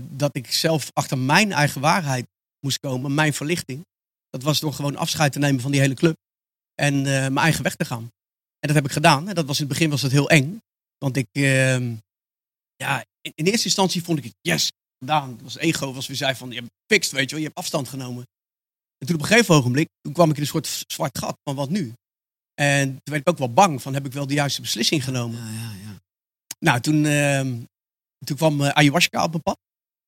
dat 0.00 0.36
ik 0.36 0.52
zelf 0.52 0.90
achter 0.92 1.18
mijn 1.18 1.52
eigen 1.52 1.80
waarheid 1.80 2.26
moest 2.60 2.78
komen, 2.78 3.14
mijn 3.14 3.32
verlichting, 3.34 3.86
dat 4.30 4.42
was 4.42 4.60
door 4.60 4.72
gewoon 4.72 4.96
afscheid 4.96 5.32
te 5.32 5.38
nemen 5.38 5.60
van 5.60 5.70
die 5.70 5.80
hele 5.80 5.94
club 5.94 6.16
en 6.74 6.94
eh, 6.94 7.04
mijn 7.04 7.36
eigen 7.36 7.62
weg 7.62 7.76
te 7.76 7.84
gaan. 7.84 8.02
En 8.58 8.68
dat 8.68 8.74
heb 8.74 8.84
ik 8.84 8.92
gedaan. 8.92 9.28
En 9.28 9.34
dat 9.34 9.46
was 9.46 9.60
in 9.60 9.64
het 9.64 9.72
begin 9.72 9.90
was 9.90 10.02
het 10.02 10.12
heel 10.12 10.30
eng, 10.30 10.60
want 10.98 11.16
ik, 11.16 11.26
ehm, 11.32 11.94
ja, 12.76 13.04
in, 13.20 13.32
in 13.34 13.44
eerste 13.46 13.64
instantie 13.64 14.02
vond 14.02 14.18
ik 14.18 14.24
het 14.24 14.34
yes 14.40 14.72
gedaan. 14.98 15.30
Het 15.30 15.42
was 15.42 15.56
ego, 15.56 15.92
was 15.92 16.06
weer 16.06 16.16
zei 16.16 16.34
van 16.34 16.50
je 16.50 16.54
hebt 16.54 16.70
fixed, 16.86 17.12
weet 17.12 17.24
je 17.24 17.30
wel, 17.30 17.38
je 17.38 17.44
hebt 17.44 17.58
afstand 17.58 17.88
genomen. 17.88 18.24
En 18.98 19.06
toen 19.06 19.16
op 19.16 19.22
een 19.22 19.28
gegeven 19.28 19.54
ogenblik, 19.54 19.88
toen 20.00 20.12
kwam 20.12 20.30
ik 20.30 20.36
in 20.36 20.42
een 20.42 20.48
soort 20.48 20.84
zwart 20.86 21.18
gat 21.18 21.36
van 21.44 21.54
wat 21.54 21.70
nu? 21.70 21.92
En 22.54 22.88
toen 22.88 23.00
werd 23.04 23.20
ik 23.20 23.28
ook 23.28 23.38
wel 23.38 23.52
bang 23.52 23.82
van, 23.82 23.94
heb 23.94 24.06
ik 24.06 24.12
wel 24.12 24.26
de 24.26 24.34
juiste 24.34 24.60
beslissing 24.60 25.04
genomen? 25.04 25.38
Ja, 25.38 25.52
ja, 25.52 25.72
ja. 25.82 26.00
Nou, 26.58 26.80
toen, 26.80 27.04
ehm, 27.04 27.58
toen 28.24 28.36
kwam 28.36 28.60
eh, 28.60 28.68
ayahuasca 28.68 29.24
op 29.24 29.30
mijn 29.30 29.42
pad. 29.42 29.58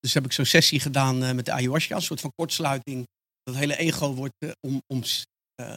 Dus 0.00 0.14
heb 0.14 0.24
ik 0.24 0.32
zo'n 0.32 0.44
sessie 0.44 0.80
gedaan 0.80 1.22
eh, 1.22 1.32
met 1.32 1.44
de 1.44 1.52
ayahuasca. 1.52 1.94
Een 1.94 2.02
soort 2.02 2.20
van 2.20 2.32
kortsluiting. 2.34 3.06
Dat 3.42 3.54
hele 3.54 3.76
ego 3.76 4.14
wordt 4.14 4.34
eh, 4.38 4.50
om, 4.60 4.82
om... 4.86 5.02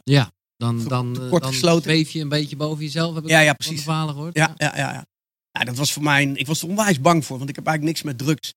Ja, 0.04 0.32
dan, 0.58 0.88
dan, 0.88 1.22
eh, 1.22 1.30
kort 1.30 1.44
dan 1.44 1.54
zweef 1.82 2.10
je 2.12 2.20
een 2.22 2.30
beetje 2.30 2.56
boven 2.56 2.84
jezelf. 2.84 3.16
Heb 3.16 3.24
ik 3.24 3.30
Ja, 3.30 3.40
ja, 3.40 3.54
precies. 3.54 3.84
verhalen 3.84 4.14
gehoord. 4.14 4.36
Ja, 4.38 4.54
ja, 4.58 4.78
ja, 4.78 4.92
ja. 4.94 5.06
ja, 5.52 5.64
dat 5.64 5.76
was 5.78 5.94
voor 5.94 6.04
mij... 6.04 6.26
Ik 6.26 6.48
was 6.48 6.62
er 6.62 6.68
onwijs 6.70 7.02
bang 7.02 7.26
voor, 7.26 7.38
want 7.38 7.50
ik 7.50 7.56
heb 7.56 7.66
eigenlijk 7.68 7.98
niks 7.98 8.08
met 8.08 8.28
drugs. 8.28 8.50
Ik 8.50 8.56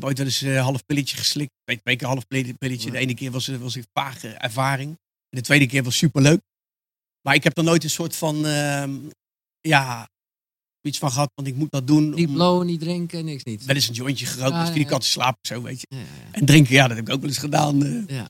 heb 0.00 0.04
ooit 0.04 0.16
wel 0.18 0.26
eens 0.26 0.40
een 0.40 0.56
half 0.56 0.84
pilletje 0.86 1.16
geslikt. 1.16 1.50
Twee, 1.64 1.80
twee 1.82 1.96
keer 1.96 2.06
half 2.08 2.26
pille- 2.26 2.54
pilletje. 2.54 2.90
De 2.90 2.98
ene 2.98 3.14
keer 3.14 3.30
was, 3.30 3.46
was 3.46 3.74
een 3.74 3.86
vage 3.92 4.28
ervaring. 4.28 4.90
En 5.28 5.38
de 5.38 5.40
tweede 5.40 5.66
keer 5.66 5.82
was 5.82 5.96
superleuk. 5.96 6.40
Maar 7.22 7.34
ik 7.34 7.44
heb 7.44 7.58
er 7.58 7.64
nooit 7.64 7.84
een 7.84 7.90
soort 7.90 8.16
van... 8.16 8.46
ehm, 8.46 8.94
ja, 9.60 10.08
iets 10.80 10.98
van 10.98 11.10
gehad, 11.12 11.30
want 11.34 11.48
ik 11.48 11.54
moet 11.54 11.70
dat 11.70 11.86
doen. 11.86 12.10
Niet 12.10 12.26
om- 12.28 12.34
blowen, 12.34 12.66
niet 12.66 12.80
drinken, 12.80 13.24
niks 13.24 13.44
niet. 13.44 13.64
wel 13.64 13.74
eens 13.74 13.88
een 13.88 13.94
jointje 13.94 14.26
gerookt, 14.26 14.52
Ja, 14.52 14.64
dus 14.64 14.74
die 14.74 14.82
ja. 14.82 14.88
kan 14.88 15.00
te 15.00 15.06
slapen, 15.06 15.38
zo 15.42 15.62
weet 15.62 15.80
je. 15.80 15.86
Ja, 15.88 15.96
ja, 15.98 16.04
ja. 16.04 16.32
En 16.32 16.44
drinken, 16.44 16.74
ja, 16.74 16.88
dat 16.88 16.96
heb 16.96 17.06
ik 17.08 17.14
ook 17.14 17.20
wel 17.20 17.28
eens 17.28 17.38
gedaan. 17.38 17.84
eh. 17.84 18.06
Ja. 18.16 18.28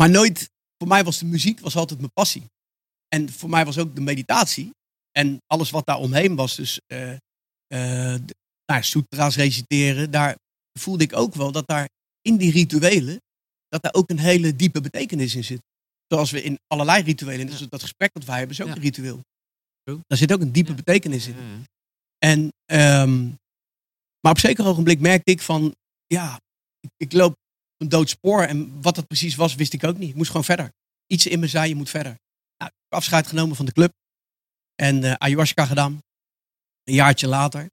Maar 0.00 0.10
nooit, 0.10 0.50
voor 0.78 0.88
mij 0.88 1.04
was 1.04 1.18
de 1.18 1.24
muziek 1.24 1.60
was 1.60 1.76
altijd 1.76 1.98
mijn 1.98 2.12
passie. 2.12 2.44
En 3.08 3.30
voor 3.32 3.48
mij 3.50 3.64
was 3.64 3.78
ook 3.78 3.94
de 3.94 4.00
meditatie. 4.00 4.70
En 5.12 5.38
alles 5.46 5.70
wat 5.70 5.86
daar 5.86 5.98
omheen 5.98 6.34
was, 6.34 6.56
dus 6.56 6.80
de- 6.86 7.18
nou, 8.66 8.80
ja, 8.80 8.82
sutra's 8.82 9.36
reciteren, 9.36 10.10
daar 10.10 10.36
voelde 10.78 11.04
ik 11.04 11.16
ook 11.16 11.34
wel 11.34 11.52
dat 11.52 11.66
daar 11.66 11.88
in 12.20 12.36
die 12.36 12.50
rituelen, 12.52 13.20
dat 13.68 13.82
daar 13.82 13.92
ook 13.94 14.10
een 14.10 14.18
hele 14.18 14.56
diepe 14.56 14.80
betekenis 14.80 15.34
in 15.34 15.44
zit. 15.44 15.60
Zoals 16.06 16.30
we 16.30 16.42
in 16.42 16.58
allerlei 16.66 17.02
rituelen, 17.02 17.46
dus 17.46 17.58
dat 17.68 17.80
gesprek 17.82 18.12
dat 18.12 18.24
wij 18.24 18.36
hebben, 18.38 18.56
is 18.56 18.62
ook 18.62 18.68
Ja. 18.68 18.74
een 18.76 18.80
ritueel. 18.82 19.20
True. 19.82 19.98
Daar 20.06 20.18
zit 20.18 20.32
ook 20.32 20.40
een 20.40 20.52
diepe 20.52 20.70
Ja. 20.70 20.76
betekenis 20.76 21.26
in. 21.26 21.34
Ja. 21.36 21.62
En, 22.18 22.48
ehm, 22.64 23.24
maar 24.20 24.32
op 24.32 24.38
zeker 24.38 24.66
ogenblik 24.66 25.00
merkte 25.00 25.30
ik 25.30 25.40
van, 25.42 25.74
ja, 26.06 26.40
ik, 26.80 26.90
ik 26.96 27.12
loop 27.12 27.30
op 27.32 27.38
een 27.76 27.88
dood 27.88 28.08
spoor. 28.08 28.42
En 28.42 28.82
wat 28.82 28.94
dat 28.94 29.06
precies 29.06 29.34
was, 29.34 29.54
wist 29.54 29.72
ik 29.72 29.84
ook 29.84 29.98
niet. 29.98 30.08
Ik 30.08 30.14
moest 30.14 30.30
gewoon 30.30 30.44
verder. 30.44 30.72
Iets 31.06 31.26
in 31.26 31.40
me 31.40 31.46
zei, 31.46 31.68
je 31.68 31.74
moet 31.74 31.90
verder. 31.90 32.18
Nou, 32.58 32.70
afscheid 32.88 33.26
genomen 33.26 33.56
van 33.56 33.66
de 33.66 33.72
club. 33.72 33.92
En 34.74 35.04
eh, 35.04 35.12
ayahuasca 35.12 35.66
gedaan. 35.66 35.98
Een 36.84 36.94
jaartje 36.94 37.28
later. 37.28 37.70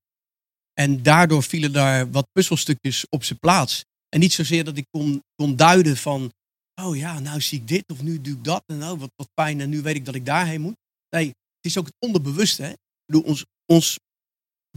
En 0.74 1.04
daardoor 1.04 1.44
vielen 1.44 1.74
daar 1.74 2.12
wat 2.12 2.32
puzzelstukjes 2.32 3.06
op 3.10 3.24
zijn 3.24 3.40
plaats. 3.40 3.84
En 4.10 4.20
niet 4.20 4.34
zozeer 4.34 4.64
dat 4.64 4.78
ik 4.78 4.86
kon, 4.90 5.24
kon 5.36 5.56
duiden 5.56 5.98
van, 5.98 6.32
oh 6.82 6.98
ja, 6.98 7.20
nou 7.20 7.42
zie 7.42 7.60
ik 7.60 7.68
dit 7.68 7.84
of 7.92 8.02
nu 8.02 8.22
doe 8.22 8.34
ik 8.34 8.44
dat. 8.44 8.64
En 8.66 8.78
nou, 8.78 8.98
wat, 8.98 9.12
wat 9.16 9.30
fijn 9.34 9.62
en 9.62 9.70
nu 9.70 9.82
weet 9.82 9.96
ik 9.96 10.06
dat 10.06 10.16
ik 10.16 10.26
daarheen 10.26 10.62
moet. 10.62 10.76
Nee, 11.10 11.28
het 11.28 11.66
is 11.66 11.78
ook 11.78 11.86
het 11.86 11.96
onderbewuste. 12.00 12.64
Hè? 12.64 12.74
Ons, 13.18 13.46
ons 13.66 14.00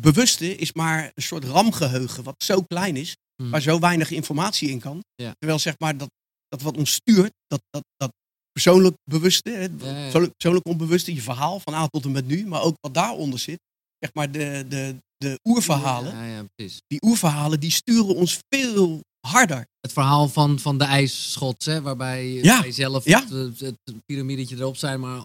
bewuste 0.00 0.56
is 0.56 0.72
maar 0.72 1.12
een 1.14 1.22
soort 1.22 1.44
ramgeheugen, 1.44 2.24
wat 2.24 2.42
zo 2.42 2.62
klein 2.62 2.96
is, 2.96 3.16
Hmm. 3.42 3.50
waar 3.50 3.60
zo 3.60 3.78
weinig 3.78 4.10
informatie 4.10 4.68
in 4.70 4.80
kan. 4.80 5.02
Ja. 5.14 5.32
Terwijl 5.38 5.58
zeg 5.60 5.74
maar 5.78 5.96
dat, 5.96 6.08
dat 6.48 6.62
wat 6.62 6.76
ons 6.76 6.92
stuurt, 6.92 7.32
dat, 7.46 7.60
dat, 7.70 7.82
dat 7.96 8.10
persoonlijk 8.52 8.96
bewuste, 9.10 9.50
hè, 9.50 9.70
persoonlijk, 9.70 10.32
persoonlijk 10.36 10.66
onbewuste, 10.66 11.14
je 11.14 11.20
verhaal 11.22 11.60
van 11.60 11.74
A 11.74 11.86
tot 11.86 12.04
en 12.04 12.12
met 12.12 12.26
nu, 12.26 12.46
maar 12.46 12.62
ook 12.62 12.74
wat 12.80 12.94
daaronder 12.94 13.38
zit, 13.38 13.58
zeg 13.98 14.10
maar 14.14 14.30
de, 14.32 14.64
de, 14.68 14.96
de 15.16 15.38
oerverhalen, 15.44 16.12
Ja, 16.16 16.24
ja, 16.24 16.44
precies. 16.54 16.80
die 16.86 17.02
oerverhalen 17.04 17.60
die 17.60 17.70
sturen 17.70 18.14
ons 18.14 18.38
veel 18.48 19.00
harder. 19.26 19.66
Het 19.80 19.92
verhaal 19.92 20.28
van, 20.28 20.58
van 20.58 20.78
de 20.78 20.84
ijsschots, 20.84 21.66
hè, 21.66 21.82
waarbij 21.82 22.32
Ja, 22.32 22.60
wij 22.60 22.72
zelf 22.72 23.04
ja. 23.04 23.20
het, 23.28 23.60
het, 23.60 23.76
het 23.84 23.96
piramidetje 24.06 24.56
erop 24.56 24.76
zijn, 24.76 25.00
maar 25.00 25.22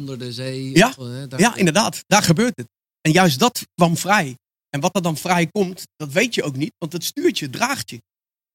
onder 0.00 0.18
de 0.18 0.32
zee. 0.32 0.76
Ja, 0.76 0.88
of, 0.88 0.96
hè, 0.96 1.28
daar- 1.28 1.40
Ja, 1.40 1.56
inderdaad, 1.56 2.02
daar 2.06 2.22
gebeurt 2.22 2.56
het. 2.56 2.66
En 3.00 3.12
juist 3.12 3.38
dat 3.38 3.62
kwam 3.74 3.96
vrij. 3.96 4.34
En 4.70 4.80
wat 4.80 4.96
er 4.96 5.02
dan 5.02 5.16
vrij 5.16 5.46
komt, 5.46 5.82
dat 5.96 6.12
weet 6.12 6.34
je 6.34 6.42
ook 6.42 6.56
niet, 6.56 6.72
want 6.78 6.92
het 6.92 7.04
stuurt 7.04 7.38
je, 7.38 7.50
draagt 7.50 7.90
je. 7.90 8.00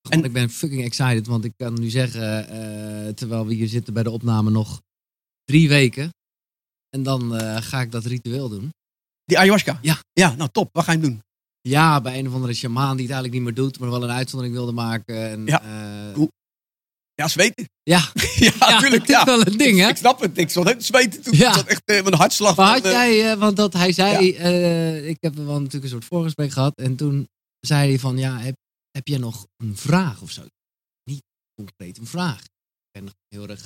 En 0.09 0.23
ik 0.23 0.33
ben 0.33 0.49
fucking 0.49 0.83
excited, 0.83 1.27
want 1.27 1.45
ik 1.45 1.53
kan 1.57 1.73
nu 1.79 1.89
zeggen, 1.89 2.47
eh, 2.49 3.13
terwijl 3.13 3.45
we 3.45 3.53
hier 3.53 3.67
zitten 3.67 3.93
bij 3.93 4.03
de 4.03 4.09
opname 4.11 4.49
nog 4.49 4.81
drie 5.43 5.67
weken. 5.69 6.09
En 6.89 7.03
dan 7.03 7.35
eh, 7.35 7.61
ga 7.61 7.81
ik 7.81 7.91
dat 7.91 8.05
ritueel 8.05 8.49
doen. 8.49 8.69
Die 9.25 9.37
ayahuasca. 9.39 9.79
Ja. 9.81 9.97
Ja, 10.13 10.35
nou 10.35 10.49
top. 10.51 10.69
Wat 10.71 10.83
ga 10.83 10.91
je 10.91 10.99
doen? 10.99 11.21
Ja, 11.61 12.01
bij 12.01 12.19
een 12.19 12.27
of 12.27 12.33
andere 12.33 12.53
shamaan 12.53 12.97
die 12.97 13.05
het 13.05 13.13
eigenlijk 13.13 13.33
niet 13.33 13.43
meer 13.43 13.63
doet, 13.63 13.79
maar 13.79 13.89
wel 13.89 14.03
een 14.03 14.09
uitzondering 14.09 14.55
wilde 14.55 14.71
maken. 14.71 15.29
En, 15.29 15.45
Ja. 15.45 15.61
eh. 15.61 16.23
Ja, 17.15 17.27
zweten. 17.27 17.69
ja, 17.83 18.11
ja, 18.13 18.51
ja, 18.59 18.69
natuurlijk. 18.69 19.01
het 19.01 19.09
is 19.09 19.15
Ja. 19.15 19.25
wel 19.25 19.47
een 19.47 19.57
ding, 19.57 19.79
hè? 19.79 19.87
Ik 19.87 19.95
snap 19.97 20.19
het. 20.19 20.37
Ik 20.37 20.49
zat 20.49 20.65
te 20.65 20.75
zweten 20.77 21.21
toen. 21.21 21.37
Ja. 21.37 21.49
Ik 21.49 21.55
zat 21.55 21.67
echt 21.67 21.81
eh, 21.85 22.01
mijn 22.01 22.15
hartslag. 22.15 22.55
Maar 22.55 22.73
had 22.73 22.85
eh, 22.85 22.91
jij, 22.91 23.31
eh, 23.31 23.37
want 23.37 23.57
dat 23.57 23.73
hij 23.73 23.91
zei, 23.91 24.27
ik 25.07 25.17
heb 25.19 25.35
wel 25.35 25.57
natuurlijk 25.57 25.83
een 25.83 25.89
soort 25.89 26.05
voorgesprek 26.05 26.51
gehad. 26.51 26.73
En 26.75 26.95
toen 26.95 27.27
zei 27.59 27.89
hij 27.89 27.99
van, 27.99 28.17
ja, 28.17 28.37
heb, 28.39 28.55
heb 28.91 29.07
jij 29.07 29.17
nog 29.17 29.45
een 29.57 29.77
vraag 29.77 30.21
of 30.21 30.31
zo? 30.31 30.41
Niet 31.09 31.21
concreet 31.55 31.97
een 31.97 32.05
vraag. 32.07 32.39
Ik 32.41 32.91
ben 32.91 33.03
nog 33.03 33.13
heel 33.27 33.47
erg 33.47 33.63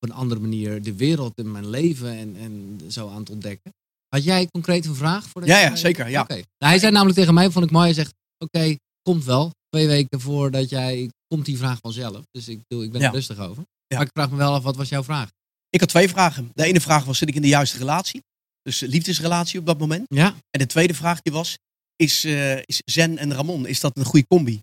op 0.00 0.08
een 0.08 0.14
andere 0.14 0.40
manier 0.40 0.82
de 0.82 0.94
wereld 0.96 1.38
in 1.38 1.52
mijn 1.52 1.68
leven 1.70 2.10
en, 2.12 2.36
en 2.36 2.80
zo 2.92 3.08
aan 3.08 3.18
het 3.20 3.30
ontdekken. 3.30 3.72
Had 4.08 4.24
jij 4.24 4.46
concreet 4.50 4.86
een 4.86 4.94
vraag? 4.94 5.26
Voordat 5.28 5.50
Ja, 5.50 5.58
ja, 5.58 5.76
zeker, 5.76 6.08
ja. 6.08 6.20
Oké. 6.22 6.34
Nou, 6.34 6.44
hij 6.58 6.78
zei 6.78 6.92
namelijk 6.92 7.18
tegen 7.18 7.34
mij, 7.34 7.50
vond 7.50 7.64
ik 7.64 7.70
mooi, 7.70 7.84
hij 7.84 7.94
zegt, 7.94 8.14
oké, 8.38 8.76
komt 9.02 9.24
wel. 9.24 9.50
Twee 9.68 9.86
weken 9.86 10.20
voordat 10.20 10.68
jij, 10.68 11.10
komt 11.26 11.44
die 11.44 11.56
vraag 11.58 11.78
vanzelf. 11.80 12.24
Dus 12.30 12.48
ik, 12.48 12.60
ik 12.68 12.92
ben 12.92 13.00
Ja. 13.00 13.06
er 13.06 13.12
rustig 13.12 13.38
over. 13.38 13.62
Ja. 13.86 13.96
Maar 13.96 14.06
ik 14.06 14.12
vraag 14.12 14.30
me 14.30 14.36
wel 14.36 14.52
af, 14.54 14.62
wat 14.62 14.76
was 14.76 14.88
jouw 14.88 15.04
vraag? 15.04 15.30
Ik 15.70 15.80
had 15.80 15.88
twee 15.88 16.08
vragen. 16.08 16.50
De 16.54 16.64
ene 16.64 16.80
vraag 16.80 17.04
was, 17.04 17.18
zit 17.18 17.28
ik 17.28 17.34
in 17.34 17.42
de 17.42 17.48
juiste 17.48 17.78
relatie? 17.78 18.22
Dus 18.62 18.82
eh, 18.82 18.88
liefdesrelatie 18.88 19.60
op 19.60 19.66
dat 19.66 19.78
moment. 19.78 20.04
Ja? 20.08 20.26
En 20.50 20.58
de 20.58 20.66
tweede 20.66 20.94
vraag 20.94 21.20
die 21.22 21.32
was, 21.32 21.58
is, 21.96 22.24
eh, 22.24 22.56
is 22.56 22.82
Zen 22.84 23.18
en 23.18 23.34
Ramon, 23.34 23.66
is 23.66 23.80
dat 23.80 23.96
een 23.96 24.04
goede 24.04 24.26
combi? 24.26 24.62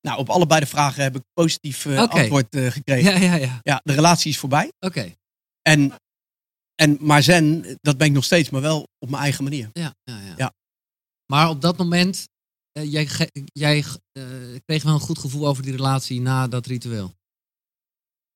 Nou, 0.00 0.18
op 0.18 0.28
allebei 0.30 0.60
de 0.60 0.66
vragen 0.66 1.02
heb 1.02 1.16
ik 1.16 1.22
positief 1.32 1.86
eh, 1.86 1.98
antwoord 1.98 2.46
gekregen. 2.50 3.12
Ja. 3.12 3.18
Ja, 3.18 3.34
ja, 3.34 3.60
ja. 3.62 3.80
de 3.84 3.92
relatie 3.92 4.30
is 4.30 4.38
voorbij. 4.38 4.72
Oké. 4.78 5.14
En, 5.62 5.92
en, 6.74 6.96
maar 7.00 7.22
Zen, 7.22 7.78
dat 7.80 7.96
ben 7.96 8.06
ik 8.06 8.12
nog 8.12 8.24
steeds, 8.24 8.50
maar 8.50 8.60
wel 8.60 8.86
op 8.98 9.10
mijn 9.10 9.22
eigen 9.22 9.44
manier. 9.44 9.70
Ja, 9.72 9.94
ja, 10.04 10.20
ja. 10.20 10.34
Ja. 10.36 10.52
Maar 11.26 11.48
op 11.48 11.60
dat 11.60 11.76
moment, 11.76 12.28
eh, 12.74 12.92
jij, 13.52 13.84
eh, 14.12 14.22
kreeg 14.64 14.82
wel 14.82 14.94
een 14.94 15.00
goed 15.00 15.18
gevoel 15.18 15.46
over 15.46 15.62
die 15.62 15.72
relatie 15.72 16.20
na 16.20 16.48
dat 16.48 16.66
ritueel? 16.66 17.14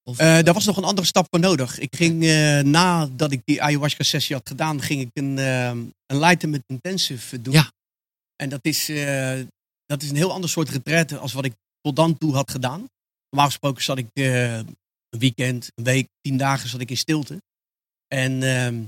Of, 0.03 0.19
Eh, 0.19 0.43
daar 0.43 0.55
was 0.55 0.65
nog 0.65 0.77
een 0.77 0.85
andere 0.85 1.07
stap 1.07 1.27
voor 1.31 1.41
nodig. 1.41 1.79
Ik 1.79 1.97
ging, 1.97 2.23
nadat 2.65 3.33
ik 3.33 3.43
die 3.45 3.63
ayahuasca 3.63 4.03
sessie 4.03 4.37
had 4.37 4.49
gedaan, 4.49 4.81
ging 4.83 5.01
ik 5.01 5.11
een 5.13 5.37
uh, 5.37 5.71
enlightenment 6.07 6.63
intensive 6.67 7.43
doen. 7.43 7.53
Ja. 7.53 7.73
En 8.37 8.49
dat 8.49 8.65
is, 8.65 8.87
dat 9.85 10.03
is 10.03 10.11
een 10.11 10.17
heel 10.17 10.33
ander 10.33 10.51
soort 10.51 10.69
retraite 10.69 11.19
als 11.19 11.33
wat 11.33 11.45
ik 11.45 11.55
tot 11.81 11.97
dan 11.97 12.19
toe 12.19 12.35
had 12.35 12.51
gedaan. 12.51 12.89
Normaal 13.31 13.51
gesproken 13.51 13.83
zat 13.83 13.99
ik 13.99 14.09
een 14.15 14.77
weekend, 15.09 15.71
een 15.75 15.85
week, 15.85 16.09
tien 16.21 16.37
dagen 16.37 16.69
zat 16.69 16.81
ik 16.81 16.91
in 16.91 16.97
stilte. 16.97 17.43
En 18.07 18.43
ehm, 18.43 18.83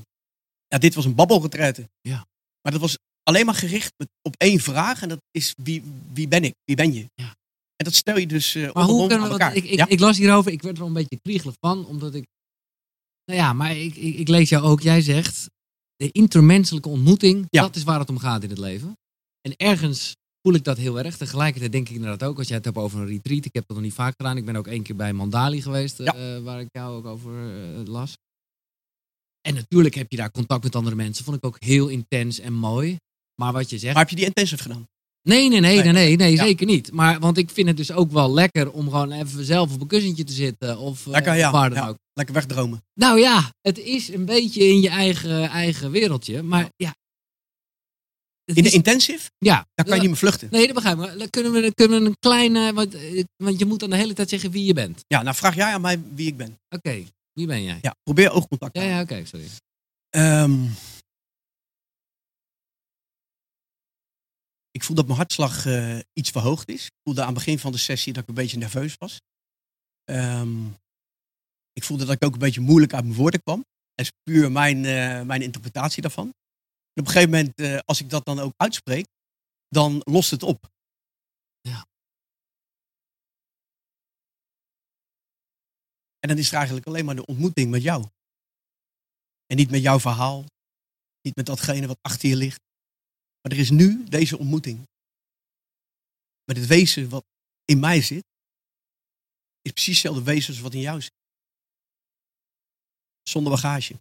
ja, 0.67 0.79
dit 0.79 0.95
was 0.95 1.05
een 1.05 1.15
babbelretraite. 1.15 1.89
Ja. 2.01 2.27
Maar 2.63 2.73
dat 2.73 2.81
was 2.81 2.99
alleen 3.31 3.47
maar 3.47 3.55
gericht 3.55 3.93
op 4.23 4.35
één 4.39 4.61
vraag. 4.61 5.03
En 5.03 5.09
dat 5.09 5.19
is, 5.31 5.55
wie, 5.63 5.83
wie 6.13 6.29
ben 6.29 6.45
ik? 6.45 6.55
Wie 6.65 6.77
ben 6.77 6.93
je? 6.93 7.07
Ja. 7.15 7.35
En 7.77 7.85
dat 7.85 7.95
stel 7.95 8.19
je 8.19 8.27
dus 8.27 8.55
eh 8.55 8.73
maar 8.73 8.85
hoe 8.85 9.09
kunnen 9.09 9.27
we, 9.27 9.33
elkaar. 9.33 9.57
ik, 9.57 9.65
ik, 9.65 9.79
ja? 9.79 9.89
ik 9.89 9.99
las 10.01 10.19
hierover, 10.19 10.53
ik 10.53 10.63
werd 10.63 10.75
er 10.75 10.81
wel 10.81 10.89
een 10.89 10.95
beetje 11.01 11.21
kriegelig 11.23 11.55
van, 11.61 11.87
omdat 11.87 12.15
ik, 12.15 12.25
nou 13.25 13.39
ja, 13.41 13.53
maar 13.53 13.77
ik, 13.77 13.97
ik, 13.97 14.15
ik 14.15 14.29
lees 14.29 14.49
jou 14.49 14.65
ook, 14.65 14.81
jij 14.81 15.01
zegt, 15.01 15.47
de 15.97 16.09
intermenselijke 16.13 16.89
ontmoeting, 16.89 17.47
Ja. 17.49 17.63
dat 17.63 17.77
is 17.77 17.83
waar 17.85 17.99
het 17.99 18.09
om 18.09 18.19
gaat 18.19 18.43
in 18.43 18.51
het 18.51 18.59
leven. 18.59 18.93
En 19.41 19.57
ergens 19.57 20.13
voel 20.43 20.55
ik 20.55 20.65
dat 20.65 20.77
heel 20.77 20.99
erg. 20.99 21.17
Tegelijkertijd 21.17 21.73
denk 21.73 21.89
ik 21.89 21.95
inderdaad 21.95 22.29
ook, 22.29 22.39
als 22.39 22.47
jij 22.47 22.57
het 22.57 22.65
hebt 22.65 22.77
over 22.77 23.01
een 23.01 23.07
retreat, 23.07 23.45
ik 23.45 23.55
heb 23.55 23.65
dat 23.67 23.77
nog 23.77 23.85
niet 23.87 23.95
vaak 23.95 24.15
gedaan, 24.17 24.37
ik 24.37 24.45
ben 24.45 24.57
ook 24.57 24.67
één 24.67 24.83
keer 24.83 24.97
bij 24.97 25.13
Mandali 25.13 25.63
geweest, 25.63 26.01
eh, 26.01 26.39
waar 26.43 26.61
ik 26.61 26.69
jou 26.73 26.97
ook 26.97 27.07
over 27.07 27.33
eh, 27.33 27.85
las. 27.87 28.15
En 29.41 29.55
natuurlijk 29.55 29.95
heb 29.95 30.11
je 30.11 30.17
daar 30.17 30.31
contact 30.31 30.63
met 30.63 30.75
andere 30.77 30.97
mensen, 30.97 31.25
vond 31.25 31.37
ik 31.37 31.45
ook 31.45 31.57
heel 31.59 31.89
intens 31.89 32.39
en 32.39 32.53
mooi. 32.53 32.97
Maar 33.41 33.53
wat 33.53 33.71
je 33.71 33.79
zegt, 33.79 33.93
Maar 33.95 34.03
heb 34.03 34.11
je 34.11 34.17
die 34.17 34.25
intensive 34.25 34.63
gedaan? 34.63 34.89
Nee, 35.23 35.49
nee, 35.49 35.61
nee, 35.61 35.75
Nee. 35.77 35.83
nee, 35.85 35.93
nee, 35.93 36.17
nee 36.17 36.33
Ja. 36.33 36.43
zeker 36.45 36.67
niet. 36.67 36.93
Maar 36.93 37.19
want 37.21 37.39
ik 37.39 37.51
vind 37.51 37.69
het 37.69 37.77
dus 37.77 37.93
ook 37.93 38.11
wel 38.13 38.33
lekker 38.33 38.71
om 38.73 38.85
gewoon 38.85 39.13
even 39.13 39.45
zelf 39.45 39.73
op 39.75 39.81
een 39.81 39.87
kussentje 39.87 40.25
te 40.25 40.33
zitten. 40.33 40.79
Of 40.79 41.07
eh, 41.07 41.13
Lekker, 41.13 41.35
ja. 41.35 41.51
waar 41.51 41.71
dan 41.71 41.79
Ja. 41.79 41.89
ook. 41.89 41.97
Lekker 42.13 42.35
wegdromen. 42.35 42.83
Nou 42.95 43.19
ja, 43.21 43.53
het 43.61 43.79
is 43.79 44.09
een 44.09 44.25
beetje 44.25 44.65
in 44.65 44.81
je 44.81 44.89
eigen, 44.89 45.49
eigen 45.49 45.91
wereldje. 45.91 46.43
Maar 46.43 46.69
ja. 46.77 46.95
In 48.45 48.55
de 48.55 48.63
is- 48.63 48.73
intensive, 48.73 49.31
ja. 49.39 49.67
daar 49.75 49.85
kan 49.87 49.95
je 49.95 50.01
niet 50.01 50.11
meer 50.11 50.19
vluchten. 50.19 50.49
Nee, 50.51 50.67
dat 50.67 50.75
begrijp 50.75 50.99
ik. 51.01 51.19
Dan 51.19 51.31
Kunnen 51.31 51.53
we, 51.53 51.75
kunnen 51.75 52.01
we 52.03 52.07
een 52.09 52.17
kleine... 52.19 52.73
Want, 52.73 52.95
eh, 52.95 53.25
want 53.37 53.59
je 53.59 53.65
moet 53.65 53.81
dan 53.81 53.91
de 53.91 53.97
hele 53.97 54.13
tijd 54.15 54.29
zeggen 54.29 54.51
wie 54.51 54.65
je 54.65 54.73
bent. 54.75 55.05
Ja, 55.07 55.23
nou 55.23 55.37
vraag 55.37 55.55
jij 55.55 55.73
aan 55.73 55.81
mij 55.81 56.01
wie 56.15 56.27
ik 56.27 56.37
ben. 56.37 56.57
Oké, 56.69 57.05
wie 57.33 57.47
ben 57.47 57.63
jij? 57.63 57.79
Ja, 57.83 57.95
probeer 58.03 58.31
oogcontact 58.31 58.75
te 58.75 58.81
Ja, 58.81 58.87
ja, 58.87 59.01
oké, 59.01 59.25
sorry. 59.25 59.47
Ehm, 60.11 60.59
ik 64.81 64.87
voel 64.87 64.97
dat 64.97 65.07
mijn 65.07 65.19
hartslag 65.19 65.67
eh, 65.67 65.99
iets 66.13 66.31
verhoogd 66.31 66.69
is. 66.69 66.87
Ik 66.87 66.99
voelde 67.03 67.21
aan 67.21 67.27
het 67.27 67.37
begin 67.37 67.59
van 67.59 67.73
de 67.73 67.79
sessie 67.79 68.13
dat 68.13 68.23
ik 68.23 68.29
een 68.29 68.35
beetje 68.35 68.59
nerveus 68.59 68.95
was. 68.95 69.21
Ehm, 70.05 70.67
ik 71.73 71.85
voelde 71.85 72.05
dat 72.05 72.15
ik 72.15 72.25
ook 72.25 72.33
een 72.33 72.39
beetje 72.39 72.61
moeilijk 72.61 72.95
uit 72.95 73.05
mijn 73.05 73.17
woorden 73.17 73.43
kwam. 73.43 73.65
Dat 73.95 74.07
is 74.07 74.13
puur 74.23 74.53
mijn, 74.53 74.85
eh, 74.85 75.23
mijn 75.23 75.43
interpretatie 75.43 76.03
daarvan. 76.03 76.25
En 76.25 77.03
op 77.03 77.07
een 77.07 77.13
gegeven 77.13 77.31
moment, 77.31 77.55
eh, 77.55 77.79
als 77.85 78.01
ik 78.01 78.11
dat 78.11 78.25
dan 78.25 78.39
ook 78.39 78.53
uitspreek, 78.57 79.07
dan 79.69 80.01
lost 80.05 80.31
het 80.31 80.43
op. 80.43 80.71
Ja. 81.61 81.87
En 86.19 86.29
dan 86.29 86.39
is 86.39 86.49
er 86.49 86.57
eigenlijk 86.57 86.87
alleen 86.87 87.05
maar 87.05 87.17
de 87.17 87.27
ontmoeting 87.27 87.71
met 87.71 87.83
jou. 87.83 88.07
En 89.47 89.57
niet 89.57 89.71
met 89.71 89.83
jouw 89.83 90.01
verhaal. 90.01 90.45
Niet 91.23 91.37
met 91.37 91.47
datgene 91.47 91.87
wat 91.87 91.99
achter 92.03 92.29
je 92.29 92.37
ligt. 92.37 92.70
Maar 93.41 93.53
er 93.53 93.59
is 93.59 93.71
nu 93.71 94.05
deze 94.05 94.39
ontmoeting. 94.39 94.89
Met 96.45 96.57
het 96.57 96.67
wezen 96.67 97.09
wat 97.09 97.25
in 97.65 97.81
mij 97.81 98.03
zit. 98.03 98.25
Is 99.63 99.73
precies 99.73 100.03
hetzelfde 100.03 100.23
wezen 100.23 100.53
als 100.53 100.63
wat 100.63 100.75
in 100.75 100.81
jou 100.81 101.01
zit. 101.01 101.13
Zonder 103.23 103.53
bagage. 103.53 103.95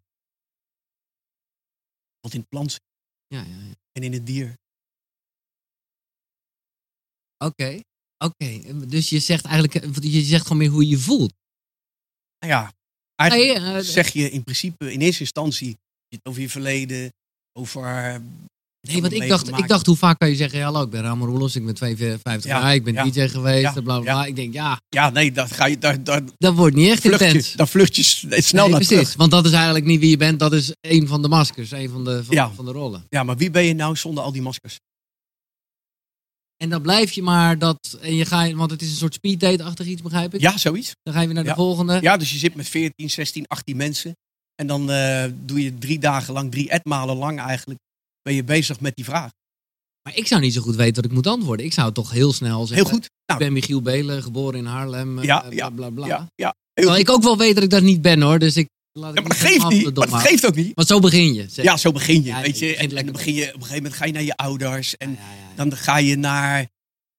Wat 2.20 2.34
in 2.34 2.40
het 2.40 2.50
plant 2.50 2.72
zit 2.72 2.82
Ja, 3.28 3.42
ja, 3.44 3.58
ja. 3.58 3.74
en 3.92 4.04
in 4.04 4.14
het 4.14 4.26
dier. 4.26 4.58
Oké, 7.38 7.82
oké. 8.18 8.88
Dus 8.88 9.10
je 9.10 9.20
zegt 9.20 9.46
eigenlijk, 9.46 10.04
je 10.04 10.22
zegt 10.22 10.44
gewoon 10.44 10.58
meer 10.58 10.70
hoe 10.70 10.84
je 10.84 10.90
je 10.90 10.98
voelt. 10.98 11.34
Nou 12.40 12.54
ja, 12.54 12.74
eigenlijk 13.16 13.58
eh, 13.58 13.78
zeg 13.80 14.14
je 14.14 14.30
in 14.30 14.44
principe 14.44 14.92
in 14.94 15.02
eerste 15.02 15.22
instantie 15.22 15.78
over 16.24 16.42
je 16.42 16.50
verleden, 16.50 17.14
over... 17.58 18.22
Nee, 18.88 19.02
want 19.02 19.14
ik 19.14 19.28
dacht, 19.28 19.48
ik 19.48 19.68
dacht, 19.68 19.86
hoe 19.86 19.96
vaak 19.96 20.20
kan 20.20 20.30
je 20.30 20.36
zeggen, 20.36 20.62
hallo, 20.62 20.82
ik 20.84 20.90
ben 20.90 21.02
Ramon 21.02 21.28
Roelos, 21.28 21.56
ik 21.56 21.66
ben 21.66 21.74
52 21.74 22.52
Ja, 22.52 22.60
jaar, 22.60 22.74
ik 22.74 22.84
ben 22.84 23.12
DJ 23.12 23.28
geweest, 23.28 23.74
bla 23.74 23.82
bla 23.82 24.00
bla. 24.00 24.26
Ik 24.26 24.36
denk, 24.36 24.54
ja, 24.54 24.80
Ja, 24.90 25.10
nee, 25.10 25.32
daar 25.32 25.48
ga 25.48 25.66
je, 25.66 25.78
daar, 25.78 26.04
daar 26.04 26.22
dat 26.38 26.54
wordt 26.56 26.76
niet 26.76 26.90
echt 26.90 27.06
intens. 27.06 27.52
daar 27.54 27.68
vlucht 27.68 27.96
je 27.96 28.04
snel 28.04 28.68
naar 28.68 28.76
precies, 28.80 28.88
terug. 28.98 29.16
want 29.16 29.32
dat 29.32 29.46
is 29.46 29.52
eigenlijk 29.52 29.86
niet 29.86 30.00
wie 30.00 30.10
je 30.10 30.18
bent, 30.18 30.40
dat 30.40 30.54
is 30.54 30.74
een 30.82 31.08
van 31.08 31.22
de 31.22 31.28
maskers, 31.28 31.72
een 31.72 31.90
van 31.90 32.04
de, 32.04 32.24
van, 32.24 32.56
van 32.56 32.66
de 32.66 32.72
rollen. 32.72 33.06
Ja, 33.10 33.24
maar 33.24 33.38
wie 33.38 33.52
ben 33.52 33.64
je 33.66 33.74
nou 33.74 33.96
zonder 33.96 34.24
al 34.24 34.32
die 34.32 34.42
maskers? 34.42 34.78
En 36.58 36.70
dan 36.70 36.82
blijf 36.82 37.12
je 37.12 37.22
maar 37.24 37.58
dat, 37.60 37.98
en 38.02 38.16
je 38.16 38.26
gaat, 38.26 38.52
want 38.52 38.72
het 38.72 38.82
is 38.82 38.90
een 38.90 38.96
soort 38.96 39.14
speeddate-achtig 39.14 39.86
iets, 39.88 40.02
begrijp 40.02 40.34
ik? 40.34 40.42
Ja, 40.42 40.58
zoiets. 40.58 40.92
Dan 41.04 41.14
ga 41.14 41.20
je 41.20 41.26
weer 41.26 41.36
naar 41.36 41.44
de 41.44 41.50
Ja. 41.50 41.56
volgende. 41.56 41.98
Ja, 42.02 42.18
dus 42.18 42.32
je 42.32 42.38
zit 42.38 42.56
met 42.56 42.70
14, 42.70 43.10
16, 43.10 43.46
18 43.48 43.78
mensen. 43.78 44.14
En 44.56 44.68
dan 44.68 44.92
eh, 44.92 45.24
doe 45.46 45.64
je 45.64 45.78
drie 45.78 46.00
dagen 46.00 46.34
lang, 46.34 46.52
drie 46.52 46.70
etmalen 46.70 47.16
lang 47.18 47.40
eigenlijk, 47.40 47.80
ben 48.22 48.34
je 48.34 48.44
bezig 48.44 48.80
met 48.80 48.96
die 48.96 49.06
vraag. 49.06 49.32
Maar 50.04 50.18
ik 50.18 50.28
zou 50.28 50.42
niet 50.42 50.54
zo 50.54 50.62
goed 50.62 50.76
weten 50.76 50.96
wat 50.96 51.06
ik 51.06 51.12
moet 51.12 51.28
antwoorden. 51.28 51.66
Ik 51.66 51.74
zou 51.74 51.92
toch 51.94 52.12
heel 52.12 52.34
snel 52.34 52.66
zeggen, 52.66 52.86
Heel 52.86 52.96
goed. 52.96 53.06
ik 53.06 53.12
Nou, 53.26 53.40
ben 53.40 53.54
Michiel 53.54 53.82
Belen, 53.82 54.24
geboren 54.24 54.60
in 54.60 54.66
Haarlem, 54.66 55.18
eh, 55.20 55.24
Ja, 55.24 55.40
bla 55.40 55.52
ja, 55.52 55.70
bla 55.70 55.90
bla. 55.90 56.06
ja, 56.08 56.28
ja. 56.36 56.56
Terwijl 56.74 57.00
ik 57.00 57.10
ook 57.10 57.24
wel 57.24 57.38
weet 57.38 57.56
dat 57.56 57.64
ik 57.64 57.70
dat 57.70 57.82
niet 57.82 58.02
ben 58.02 58.22
hoor, 58.22 58.40
dus 58.40 58.58
ik 58.58 58.68
laat 58.92 59.14
Ja, 59.14 59.22
ik 59.22 59.28
maar 59.28 59.38
dat 59.38 59.48
geeft 59.48 59.68
niet. 59.70 59.84
Maar 59.84 60.10
dat 60.10 60.14
geeft 60.22 60.46
ook 60.46 60.56
niet. 60.56 60.72
Want 60.74 60.88
zo 60.88 61.00
begin 61.00 61.34
je. 61.34 61.46
zeg. 61.50 61.66
Ja, 61.66 61.78
zo 61.78 61.92
begin 61.92 62.16
je. 62.24 62.28
Ja, 62.28 62.42
weet 62.42 62.60
je 62.60 62.76
En, 62.76 62.90
dan 62.90 63.06
begin 63.12 63.34
je, 63.34 63.48
op 63.48 63.54
een 63.54 63.60
gegeven 63.62 63.76
moment 63.76 63.94
ga 63.94 64.06
je 64.06 64.12
naar 64.12 64.24
je 64.24 64.36
ouders. 64.36 64.98
En 64.98 65.12
Ja, 65.12 65.56
dan 65.56 65.76
ga 65.78 65.98
je 65.98 66.16
naar 66.16 66.68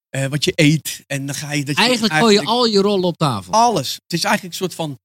eh, 0.08 0.26
wat 0.26 0.44
je 0.44 0.52
eet. 0.54 1.02
En 1.06 1.26
dan 1.26 1.34
ga 1.34 1.52
je... 1.52 1.64
Dat 1.64 1.76
je 1.76 1.82
Eigenlijk 1.82 2.14
gooi 2.14 2.34
je 2.34 2.44
al 2.44 2.66
je 2.66 2.78
rollen 2.80 3.04
op 3.04 3.16
tafel. 3.16 3.52
alles. 3.52 3.92
Het 3.94 4.12
is 4.12 4.24
eigenlijk 4.24 4.54
een 4.54 4.60
soort 4.60 4.74
van 4.74 4.98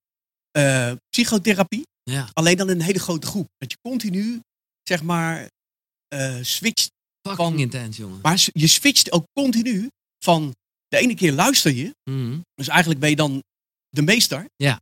eh, 0.52 0.92
psychotherapie. 1.10 1.82
Ja. 2.04 2.30
Alleen 2.34 2.58
dan 2.58 2.70
in 2.70 2.76
een 2.76 2.86
hele 2.86 3.00
grote 3.00 3.28
groep. 3.28 3.48
Dat 3.58 3.72
je 3.72 3.78
continu, 3.82 4.40
zeg 4.84 5.04
maar, 5.04 5.48
eh, 6.16 6.44
switcht. 6.44 6.90
Fucking 7.28 7.48
van- 7.50 7.60
intens, 7.60 7.98
jongen. 7.98 8.20
Maar 8.22 8.48
je 8.54 8.68
switcht 8.68 9.12
ook 9.12 9.26
continu 9.40 9.90
van... 10.24 10.54
De 10.88 10.98
ene 10.98 11.16
keer 11.16 11.32
luister 11.32 11.72
je. 11.74 11.96
Mhm. 12.10 12.40
Dus 12.56 12.68
eigenlijk 12.68 13.00
ben 13.00 13.10
je 13.10 13.16
dan 13.16 13.44
de 13.90 14.02
meester. 14.02 14.46
Ja. 14.56 14.82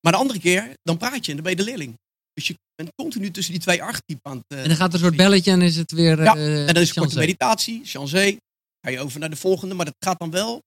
Maar 0.00 0.12
de 0.12 0.18
andere 0.18 0.40
keer, 0.40 0.72
dan 0.82 0.96
praat 0.96 1.24
je 1.24 1.30
en 1.30 1.34
dan 1.36 1.42
ben 1.42 1.50
je 1.50 1.56
de 1.58 1.64
leerling. 1.70 1.94
Dus 2.32 2.46
je 2.46 2.54
bent 2.74 2.90
continu 2.94 3.30
tussen 3.30 3.52
die 3.52 3.62
twee 3.62 3.82
archetypen 3.82 4.30
aan 4.30 4.36
het... 4.36 4.44
eh, 4.48 4.62
En 4.62 4.68
dan 4.68 4.76
gaat 4.76 4.88
er 4.88 4.94
een 4.94 5.00
soort 5.00 5.16
belletje 5.16 5.50
en 5.50 5.62
is 5.62 5.76
het 5.76 5.92
weer... 5.92 6.22
Ja, 6.22 6.36
eh, 6.36 6.68
En 6.68 6.74
dan 6.74 6.82
is 6.82 6.88
een 6.88 6.94
korte 6.94 7.10
chancé. 7.10 7.18
meditatie, 7.18 7.80
chancé. 7.84 8.36
Ga 8.80 8.90
je 8.90 9.00
over 9.00 9.20
naar 9.20 9.30
de 9.30 9.36
volgende, 9.36 9.74
maar 9.74 9.84
dat 9.84 9.94
gaat 9.98 10.18
dan 10.18 10.30
wel. 10.30 10.60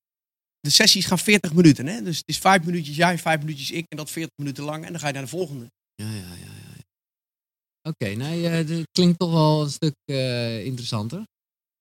De 0.60 0.70
sessies 0.70 1.06
gaan 1.06 1.20
40 1.20 1.54
minuten. 1.54 1.88
Hè? 1.88 2.02
Dus 2.04 2.18
het 2.18 2.28
is 2.28 2.38
vijf 2.38 2.64
minuutjes 2.64 2.96
jij, 2.96 3.18
vijf 3.18 3.40
minuutjes 3.40 3.72
ik. 3.72 3.86
En 3.90 3.98
dat 3.98 4.12
40 4.12 4.32
minuten 4.38 4.64
lang. 4.64 4.86
En 4.86 4.92
dan 4.92 5.00
ga 5.02 5.08
je 5.08 5.14
naar 5.14 5.22
de 5.22 5.28
volgende. 5.30 5.66
Ja, 5.96 6.12
ja, 6.12 6.34
ja. 6.46 6.47
Ja. 7.98 8.08
ja. 8.08 8.16
Oké, 8.16 8.16
nee, 8.18 8.48
eh, 8.50 8.68
dit 8.68 8.88
klinkt 8.92 9.20
toch 9.20 9.32
wel 9.32 9.62
een 9.62 9.70
stuk 9.70 9.94
eh, 10.06 10.66
interessanter. 10.66 11.24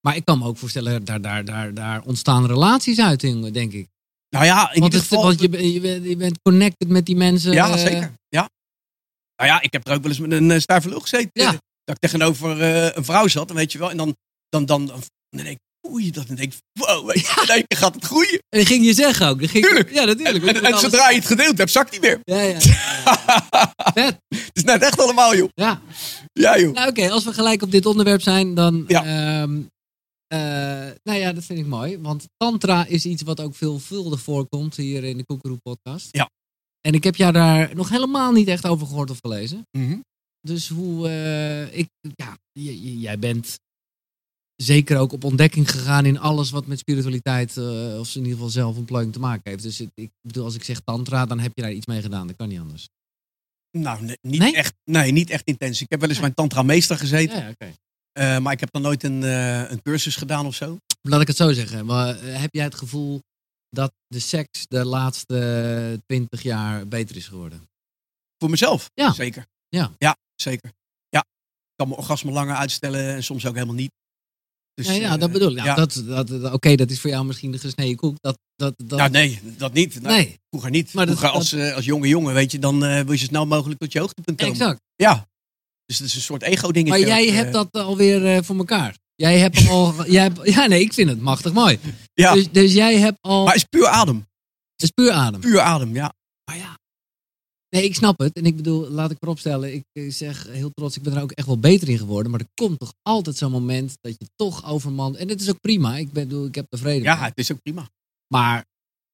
Maar 0.00 0.16
ik 0.16 0.24
kan 0.24 0.38
me 0.38 0.44
ook 0.46 0.58
voorstellen, 0.58 1.04
daar, 1.04 1.20
daar, 1.20 1.44
daar, 1.44 1.74
daar 1.74 2.02
ontstaan 2.02 2.46
relaties 2.46 3.00
uit, 3.00 3.20
denk 3.52 3.72
ik. 3.72 3.86
Nou 4.28 4.44
ja, 4.44 4.72
in 4.72 4.80
want 4.80 4.92
ieder 4.92 4.98
het- 4.98 5.08
geval. 5.08 5.24
want 5.24 5.40
je, 5.40 5.72
je, 5.72 5.80
bent, 5.80 6.04
je 6.04 6.16
bent 6.16 6.38
connected 6.42 6.88
met 6.88 7.06
die 7.06 7.16
mensen. 7.16 7.52
ja, 7.52 7.68
eh, 7.70 7.78
zeker. 7.78 8.12
Ja. 8.28 8.48
Nou 9.36 9.50
ja, 9.50 9.60
ik 9.60 9.72
heb 9.72 9.86
er 9.88 9.94
ook 9.94 10.02
wel 10.02 10.10
eens 10.10 10.20
met 10.20 10.32
een 10.32 10.60
stijve 10.60 10.88
lul 10.88 11.00
gezeten. 11.00 11.30
Ja. 11.32 11.50
Dat 11.84 11.94
ik 11.94 11.98
tegenover 11.98 12.60
eh, 12.60 12.96
een 12.96 13.04
vrouw 13.04 13.28
zat, 13.28 13.50
weet 13.52 13.72
je 13.72 13.78
wel. 13.78 13.90
En 13.90 13.96
dan, 13.96 14.16
dan, 14.48 14.64
dan, 14.66 14.86
dan, 14.86 14.96
dan 15.28 15.44
denk 15.44 15.48
ik, 15.48 15.58
oei, 15.90 16.10
dat. 16.10 16.26
Dan 16.26 16.36
denk 16.36 16.52
ik, 16.52 16.58
wow, 16.72 17.06
weet 17.06 17.18
je, 17.26 17.64
keer 17.66 17.78
gaat 17.78 17.94
het 17.94 18.04
groeien. 18.04 18.38
En 18.48 18.58
dat 18.58 18.66
ging 18.66 18.84
je 18.84 18.94
zeggen 18.94 19.28
ook. 19.28 19.40
Dat 19.40 19.50
ging, 19.50 19.64
Tuurlijk. 19.64 19.92
Ja, 19.92 20.00
En, 20.00 20.06
natuurlijk. 20.06 20.44
en, 20.56 20.64
en 20.64 20.78
zodra 20.78 21.10
je 21.10 21.16
het 21.16 21.26
gedeeld 21.26 21.58
hebt, 21.58 21.70
zakt 21.70 21.90
hij 21.90 22.00
weer. 22.00 22.20
Ja, 22.22 22.40
ja. 22.40 22.58
ja. 24.02 24.18
Het 24.28 24.50
is 24.52 24.64
net 24.64 24.82
echt 24.82 25.00
allemaal, 25.00 25.36
joh. 25.36 25.48
ja. 25.54 25.82
Ja, 26.32 26.58
joh. 26.58 26.74
Nou 26.74 26.88
oké, 26.88 27.10
als 27.10 27.24
we 27.24 27.32
gelijk 27.32 27.62
op 27.62 27.70
dit 27.70 27.86
onderwerp 27.86 28.20
zijn, 28.22 28.54
dan... 28.54 28.84
Ja. 28.86 29.04
ehm, 29.04 29.60
eh, 30.26 30.38
nou 31.02 31.18
ja, 31.18 31.32
dat 31.32 31.44
vind 31.44 31.58
ik 31.58 31.66
mooi. 31.66 31.98
Want 31.98 32.24
tantra 32.36 32.86
is 32.86 33.04
iets 33.04 33.22
wat 33.22 33.40
ook 33.40 33.54
veelvuldig 33.54 34.20
voorkomt 34.20 34.76
hier 34.76 35.04
in 35.04 35.16
de 35.16 35.24
Koekeroe 35.24 35.58
podcast. 35.62 36.08
Ja. 36.10 36.30
En 36.80 36.92
ik 36.94 37.04
heb 37.04 37.16
jou 37.16 37.32
daar 37.32 37.74
nog 37.74 37.88
helemaal 37.88 38.32
niet 38.32 38.48
echt 38.48 38.66
over 38.66 38.86
gehoord 38.86 39.10
of 39.10 39.18
gelezen. 39.20 39.62
Mhm. 39.78 39.98
Dus 40.40 40.68
hoe... 40.68 41.08
eh, 41.08 41.78
ik, 41.78 41.88
ja, 42.14 42.36
jij 43.00 43.18
bent 43.18 43.58
zeker 44.56 44.98
ook 44.98 45.12
op 45.12 45.24
ontdekking 45.24 45.70
gegaan 45.70 46.06
in 46.06 46.18
alles 46.18 46.50
wat 46.50 46.66
met 46.66 46.78
spiritualiteit... 46.78 47.56
eh, 47.56 47.98
of 47.98 48.08
in 48.08 48.20
ieder 48.20 48.32
geval 48.32 48.48
zelfontplooiing 48.48 49.12
te 49.12 49.18
maken 49.18 49.50
heeft. 49.50 49.62
Dus 49.62 49.80
ik, 49.80 49.90
ik 49.94 50.10
bedoel, 50.20 50.44
als 50.44 50.54
ik 50.54 50.64
zeg 50.64 50.80
tantra, 50.80 51.26
dan 51.26 51.38
heb 51.38 51.52
je 51.54 51.62
daar 51.62 51.72
iets 51.72 51.86
mee 51.86 52.02
gedaan. 52.02 52.26
Dat 52.26 52.36
kan 52.36 52.48
niet 52.48 52.60
anders. 52.60 52.88
Nou, 53.70 54.02
nee, 54.02 54.18
niet, 54.20 54.40
Nee? 54.40 54.54
Echt, 54.56 54.74
nee, 54.84 55.12
niet 55.12 55.30
echt 55.30 55.46
intens. 55.46 55.80
Ik 55.80 55.90
heb 55.90 56.00
wel 56.00 56.08
eens 56.08 56.20
mijn 56.20 56.34
tantra-meester 56.34 56.96
gezeten. 56.96 57.54
Ja. 57.58 57.72
Eh, 58.12 58.38
maar 58.38 58.52
ik 58.52 58.60
heb 58.60 58.72
dan 58.72 58.82
nooit 58.82 59.02
een, 59.02 59.22
eh, 59.24 59.70
een 59.70 59.82
cursus 59.82 60.16
gedaan 60.16 60.46
of 60.46 60.54
zo. 60.54 60.78
Laat 61.02 61.20
ik 61.20 61.26
het 61.26 61.36
zo 61.36 61.52
zeggen. 61.52 61.86
Maar 61.86 62.22
heb 62.22 62.54
jij 62.54 62.64
het 62.64 62.74
gevoel 62.74 63.20
dat 63.68 63.92
de 64.06 64.18
seks 64.18 64.66
de 64.68 64.84
laatste 64.84 66.00
twintig 66.06 66.42
jaar 66.42 66.88
beter 66.88 67.16
is 67.16 67.28
geworden? 67.28 67.68
Voor 68.38 68.50
mezelf. 68.50 68.90
Ja. 68.94 69.12
Zeker. 69.12 69.46
Ja. 69.68 69.92
Ja, 69.98 70.16
zeker. 70.34 70.72
Ja. 71.08 71.18
Ik 71.20 71.76
kan 71.76 71.88
mijn 71.88 72.00
orgasme 72.00 72.30
langer 72.30 72.56
uitstellen 72.56 73.14
en 73.14 73.22
soms 73.24 73.46
ook 73.46 73.54
helemaal 73.54 73.74
niet. 73.74 73.92
Dus, 74.76 74.86
ja, 74.86 74.92
ja, 74.92 75.12
eh, 75.14 75.20
dat 75.20 75.32
bedoel 75.32 75.50
ik. 75.50 75.56
Nou, 75.56 75.68
ja. 75.68 75.74
dat, 75.74 76.02
dat, 76.06 76.28
dat- 76.28 76.52
Oké, 76.52 76.74
dat 76.74 76.90
is 76.90 77.00
voor 77.00 77.10
jou 77.10 77.24
misschien 77.24 77.50
de 77.50 77.58
gesneden 77.58 77.96
koek. 77.96 78.16
Dat, 78.20 78.38
dat, 78.56 78.74
dat, 78.84 78.98
Ja, 78.98 79.08
nee, 79.08 79.40
dat 79.56 79.72
niet. 79.72 80.02
Nee, 80.02 80.12
nee, 80.16 80.38
Vroeger 80.50 80.70
niet. 80.70 80.92
Maar 80.92 81.06
dat- 81.06 81.16
vroeger 81.18 81.36
als, 81.38 81.52
eh, 81.52 81.74
als 81.74 81.84
jonge 81.84 82.08
jongen, 82.08 82.34
weet 82.34 82.52
je, 82.52 82.58
dan 82.58 82.84
eh, 82.84 83.00
wil 83.00 83.12
je 83.12 83.18
zo 83.18 83.24
snel 83.24 83.46
mogelijk 83.46 83.80
tot 83.80 83.92
je 83.92 83.98
hoogtepunt 83.98 84.38
komen. 84.38 84.52
exact. 84.54 84.80
Ja. 84.96 85.26
Dus 85.86 85.98
het 85.98 86.06
is 86.06 86.14
een 86.14 86.20
soort 86.20 86.42
ego-dingetje. 86.42 86.98
Maar 87.06 87.08
jij 87.08 87.28
ook, 87.28 87.34
hebt 87.34 87.52
dat 87.52 87.68
alweer 87.72 88.44
voor 88.44 88.56
elkaar. 88.56 88.96
Jij 89.14 89.38
hebt 89.38 89.58
hem 89.58 89.68
al... 89.68 89.94
jij 90.10 90.22
hebt, 90.22 90.40
ja, 90.42 90.66
nee, 90.66 90.80
ik 90.80 90.92
vind 90.92 91.08
het 91.08 91.20
machtig 91.20 91.52
mooi. 91.52 91.78
Ja, 92.14 92.32
Dus, 92.34 92.50
dus 92.52 92.72
jij 92.72 92.98
hebt 92.98 93.18
al... 93.20 93.44
maar 93.44 93.52
het 93.54 93.62
is 93.62 93.68
puur 93.68 93.86
adem. 93.86 94.16
Het 94.72 94.82
is 94.82 94.90
puur 94.90 95.10
adem. 95.10 95.40
Puur 95.40 95.60
adem, 95.60 95.94
ja. 95.94 96.12
Maar 96.44 96.56
ja. 96.56 96.78
Nee, 97.76 97.84
ik 97.84 97.94
snap 97.94 98.18
het. 98.18 98.36
En 98.36 98.46
ik 98.46 98.56
bedoel, 98.56 98.90
laat 98.90 99.10
ik 99.10 99.16
vooropstellen. 99.18 99.74
Ik 99.74 100.12
zeg 100.12 100.46
heel 100.46 100.70
trots, 100.70 100.96
ik 100.96 101.02
ben 101.02 101.16
er 101.16 101.22
ook 101.22 101.32
echt 101.32 101.46
wel 101.46 101.58
beter 101.58 101.88
in 101.88 101.98
geworden. 101.98 102.30
Maar 102.30 102.40
er 102.40 102.46
komt 102.54 102.78
toch 102.78 102.92
altijd 103.02 103.36
zo'n 103.36 103.50
moment 103.50 103.96
dat 104.00 104.16
je 104.18 104.26
toch 104.36 104.64
overman. 104.64 105.16
En 105.16 105.26
dit 105.26 105.40
is 105.40 105.48
ook 105.48 105.60
prima. 105.60 105.96
Ik, 105.96 106.12
bedoel, 106.12 106.46
ik 106.46 106.54
heb 106.54 106.66
vrede 106.70 107.04
Ja, 107.04 107.14
mee. 107.14 107.24
het 107.24 107.38
is 107.38 107.52
ook 107.52 107.62
prima. 107.62 107.88
Maar 108.34 108.64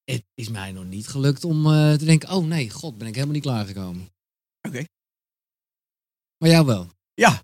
het 0.03 0.23
is 0.33 0.49
mij 0.49 0.71
nog 0.71 0.85
niet 0.85 1.07
gelukt 1.07 1.43
om 1.43 1.65
eh, 1.65 1.93
te 1.93 2.05
denken: 2.05 2.29
oh 2.29 2.45
nee, 2.45 2.69
god, 2.69 2.97
ben 2.97 3.07
ik 3.07 3.13
helemaal 3.13 3.33
niet 3.35 3.43
klaargekomen. 3.43 4.09
Oké. 4.67 4.83
Maar 6.37 6.49
jou 6.49 6.65
wel. 6.65 6.87
Ja. 7.13 7.43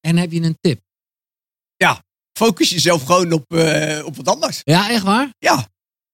En 0.00 0.16
heb 0.16 0.32
je 0.32 0.42
een 0.42 0.58
tip? 0.60 0.82
Focus 2.38 2.70
jezelf 2.70 3.02
gewoon 3.02 3.32
op, 3.32 3.52
eh, 3.52 4.04
op 4.06 4.16
wat 4.16 4.28
anders. 4.28 4.60
Ja, 4.64 4.90
echt 4.90 5.02
waar? 5.02 5.34
Ja. 5.38 5.68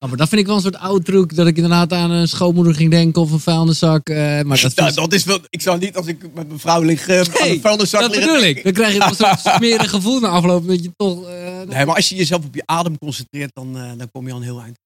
Oh, 0.04 0.08
maar 0.08 0.18
dat 0.18 0.28
vind 0.28 0.40
ik 0.40 0.46
wel 0.46 0.56
een 0.56 0.62
soort 0.62 0.76
oud 0.76 1.04
truc. 1.04 1.34
Dat 1.36 1.46
ik 1.46 1.56
inderdaad 1.56 1.92
aan 1.92 2.10
een 2.10 2.28
schoonmoeder 2.28 2.74
ging 2.74 2.90
denken 2.90 3.22
of 3.22 3.30
een 3.32 3.40
vuilniszak. 3.40 4.08
eh, 4.08 4.16
maar 4.42 4.60
dat, 4.60 4.74
Nou, 4.76 4.94
dat 4.94 5.12
is 5.12 5.24
wel, 5.24 5.38
ik 5.50 5.60
zou 5.60 5.78
niet 5.78 5.96
als 5.96 6.06
ik 6.06 6.34
met 6.34 6.46
mijn 6.46 6.58
vrouw 6.58 6.82
lig 6.82 7.08
eh, 7.08 7.20
aan 7.20 7.26
Nee, 7.40 7.54
de 7.54 7.60
vuilniszak 7.60 8.00
dat 8.00 8.10
liggen. 8.10 8.32
bedoel 8.32 8.48
ik. 8.48 8.62
Dan 8.64 8.72
krijg 8.72 8.94
je 8.94 9.02
een 9.02 9.14
soort 9.14 9.40
smerig 9.56 9.90
gevoel 9.90 10.20
na 10.20 10.28
afloop. 10.28 10.66
Dat 10.66 10.82
je 10.82 10.92
toch... 10.96 11.24
eh, 11.28 11.60
Nee, 11.62 11.86
maar 11.86 11.94
als 11.94 12.08
je 12.08 12.14
jezelf 12.16 12.44
op 12.44 12.54
je 12.54 12.62
adem 12.66 12.98
concentreert, 12.98 13.50
dan, 13.54 13.72
dan 13.72 14.10
kom 14.10 14.26
je 14.26 14.32
al 14.32 14.38
een 14.38 14.44
heel 14.44 14.60
eind. 14.60 14.76